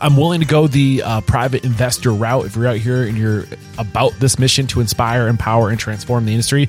I'm 0.00 0.16
willing 0.16 0.40
to 0.40 0.46
go 0.46 0.66
the 0.66 1.02
uh, 1.02 1.20
private 1.22 1.64
investor 1.64 2.12
route 2.12 2.46
if 2.46 2.56
you're 2.56 2.66
out 2.66 2.76
here 2.76 3.02
and 3.02 3.16
you're 3.16 3.44
about 3.78 4.12
this 4.18 4.38
mission 4.38 4.66
to 4.68 4.80
inspire, 4.80 5.28
empower, 5.28 5.70
and 5.70 5.78
transform 5.78 6.24
the 6.24 6.32
industry. 6.32 6.68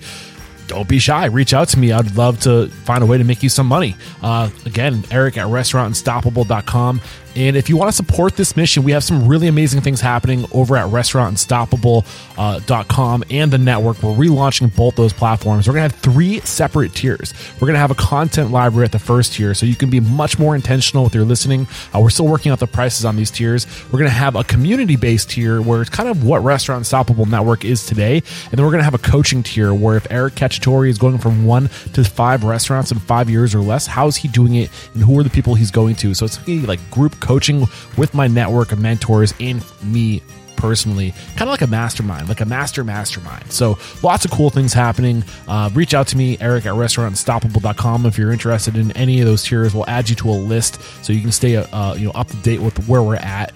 Don't 0.67 0.87
be 0.87 0.99
shy. 0.99 1.25
Reach 1.25 1.53
out 1.53 1.69
to 1.69 1.79
me. 1.79 1.91
I'd 1.91 2.15
love 2.15 2.41
to 2.41 2.67
find 2.67 3.01
a 3.01 3.05
way 3.05 3.17
to 3.17 3.23
make 3.23 3.41
you 3.41 3.49
some 3.49 3.67
money. 3.67 3.95
Uh, 4.21 4.49
again, 4.65 5.03
Eric 5.11 5.37
at 5.37 5.47
restaurantunstoppable.com. 5.47 7.01
And 7.37 7.55
if 7.55 7.69
you 7.69 7.77
want 7.77 7.89
to 7.89 7.95
support 7.95 8.35
this 8.35 8.57
mission, 8.57 8.81
we 8.81 8.93
have 8.93 9.03
some 9.03 9.27
really 9.27 9.47
amazing 9.47 9.81
things 9.81 10.01
happening 10.01 10.47
over 10.51 10.75
at 10.75 10.87
restaurantunstoppable.com 10.87 13.23
and 13.29 13.53
the 13.53 13.59
network. 13.59 14.01
We're 14.01 14.15
relaunching 14.15 14.75
both 14.75 14.95
those 14.95 15.13
platforms. 15.13 15.67
We're 15.67 15.75
going 15.75 15.87
to 15.87 15.95
have 15.95 16.01
three 16.01 16.39
separate 16.39 16.95
tiers. 16.95 17.35
We're 17.55 17.67
going 17.67 17.75
to 17.75 17.79
have 17.79 17.91
a 17.91 17.95
content 17.95 18.49
library 18.49 18.85
at 18.85 18.91
the 18.91 18.97
first 18.97 19.33
tier 19.33 19.53
so 19.53 19.67
you 19.67 19.75
can 19.75 19.91
be 19.91 19.99
much 19.99 20.39
more 20.39 20.55
intentional 20.55 21.03
with 21.03 21.13
your 21.13 21.25
listening. 21.25 21.67
Uh, 21.93 21.99
we're 21.99 22.09
still 22.09 22.27
working 22.27 22.51
out 22.51 22.57
the 22.57 22.65
prices 22.65 23.05
on 23.05 23.15
these 23.15 23.29
tiers. 23.29 23.67
We're 23.91 23.99
going 23.99 24.09
to 24.09 24.17
have 24.17 24.35
a 24.35 24.43
community 24.43 24.95
based 24.95 25.29
tier 25.29 25.61
where 25.61 25.81
it's 25.81 25.91
kind 25.91 26.09
of 26.09 26.23
what 26.23 26.43
Restaurant 26.43 26.79
Unstoppable 26.79 27.27
Network 27.27 27.63
is 27.63 27.85
today. 27.85 28.15
And 28.15 28.53
then 28.53 28.65
we're 28.65 28.71
going 28.71 28.79
to 28.79 28.85
have 28.85 28.95
a 28.95 28.97
coaching 28.97 29.43
tier 29.43 29.75
where 29.75 29.95
if 29.95 30.07
Eric 30.09 30.33
Cacciatore 30.33 30.89
is 30.89 30.97
going 30.97 31.19
from 31.19 31.45
one 31.45 31.69
to 31.93 32.03
five 32.03 32.43
restaurants 32.43 32.91
in 32.91 32.97
five 32.97 33.29
years 33.29 33.53
or 33.53 33.59
less. 33.59 33.85
How 33.85 34.07
is 34.07 34.15
he 34.15 34.27
doing 34.27 34.55
it, 34.55 34.71
and 34.95 35.03
who 35.03 35.19
are 35.19 35.23
the 35.23 35.29
people 35.29 35.53
he's 35.53 35.69
going 35.69 35.93
to? 35.97 36.15
So 36.15 36.25
it's 36.25 36.47
like 36.47 36.79
group 36.89 37.26
coaching 37.27 37.67
with 37.97 38.13
my 38.13 38.27
network 38.27 38.71
of 38.71 38.79
mentors 38.79 39.33
and 39.39 39.61
me 39.83 40.21
personally, 40.55 41.11
kind 41.35 41.43
of 41.43 41.49
like 41.49 41.61
a 41.61 41.67
mastermind, 41.67 42.27
like 42.27 42.41
a 42.41 42.45
master 42.45 42.83
mastermind. 42.83 43.51
So 43.51 43.77
lots 44.01 44.25
of 44.25 44.31
cool 44.31 44.49
things 44.49 44.73
happening. 44.73 45.23
Uh, 45.47 45.69
reach 45.73 45.93
out 45.93 46.07
to 46.07 46.17
me, 46.17 46.37
Eric 46.41 46.65
at 46.65 46.73
restaurantunstoppable.com 46.73 48.05
if 48.05 48.17
you're 48.17 48.31
interested 48.31 48.75
in 48.75 48.91
any 48.93 49.19
of 49.19 49.27
those 49.27 49.43
tiers. 49.43 49.75
We'll 49.75 49.87
add 49.87 50.09
you 50.09 50.15
to 50.15 50.29
a 50.29 50.31
list 50.31 50.81
so 51.03 51.13
you 51.13 51.21
can 51.21 51.31
stay 51.31 51.57
uh, 51.57 51.93
you 51.95 52.05
know 52.05 52.11
up 52.11 52.27
to 52.27 52.37
date 52.37 52.61
with 52.61 52.87
where 52.87 53.03
we're 53.03 53.15
at 53.17 53.53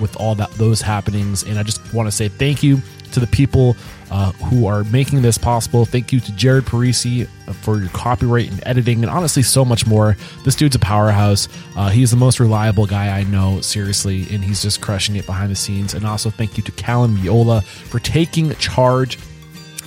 with 0.00 0.16
all 0.16 0.34
that 0.36 0.50
those 0.52 0.80
happenings. 0.80 1.42
And 1.42 1.58
I 1.58 1.62
just 1.62 1.92
want 1.92 2.08
to 2.08 2.12
say 2.12 2.28
thank 2.28 2.62
you 2.62 2.80
to 3.12 3.20
the 3.20 3.26
people 3.26 3.76
uh, 4.10 4.32
who 4.32 4.66
are 4.66 4.84
making 4.84 5.22
this 5.22 5.38
possible. 5.38 5.84
Thank 5.84 6.12
you 6.12 6.20
to 6.20 6.32
Jared 6.32 6.64
Parisi 6.64 7.26
for 7.62 7.78
your 7.78 7.88
copyright 7.90 8.50
and 8.50 8.60
editing, 8.66 9.02
and 9.02 9.10
honestly, 9.10 9.42
so 9.42 9.64
much 9.64 9.86
more. 9.86 10.16
This 10.44 10.54
dude's 10.54 10.76
a 10.76 10.78
powerhouse. 10.78 11.48
Uh, 11.76 11.90
he's 11.90 12.10
the 12.10 12.16
most 12.16 12.40
reliable 12.40 12.86
guy 12.86 13.18
I 13.18 13.24
know, 13.24 13.60
seriously, 13.60 14.26
and 14.30 14.42
he's 14.42 14.62
just 14.62 14.80
crushing 14.80 15.16
it 15.16 15.26
behind 15.26 15.50
the 15.50 15.56
scenes. 15.56 15.94
And 15.94 16.06
also, 16.06 16.30
thank 16.30 16.56
you 16.56 16.62
to 16.64 16.72
Callan 16.72 17.16
Viola 17.16 17.62
for 17.62 17.98
taking 17.98 18.54
charge, 18.56 19.18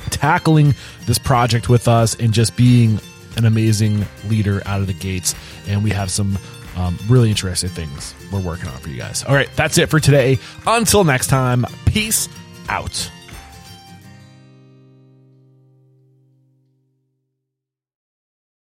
tackling 0.10 0.76
this 1.06 1.18
project 1.18 1.70
with 1.70 1.88
us, 1.88 2.16
and 2.16 2.34
just 2.34 2.56
being 2.56 3.00
an 3.38 3.46
amazing 3.46 4.06
leader 4.28 4.62
out 4.66 4.82
of 4.82 4.88
the 4.88 4.94
gates. 4.94 5.34
And 5.68 5.84
we 5.84 5.90
have 5.92 6.12
some 6.12 6.38
um, 6.78 6.98
really 7.08 7.30
interesting 7.30 7.70
things 7.70 8.14
we're 8.32 8.40
working 8.40 8.68
on 8.68 8.78
for 8.78 8.90
you 8.90 8.98
guys. 8.98 9.24
All 9.24 9.34
right, 9.36 9.50
that's 9.56 9.78
it 9.78 9.90
for 9.90 10.00
today. 10.00 10.38
Until 10.66 11.04
next 11.04 11.28
time, 11.28 11.66
peace 11.86 12.30
out. 12.70 13.12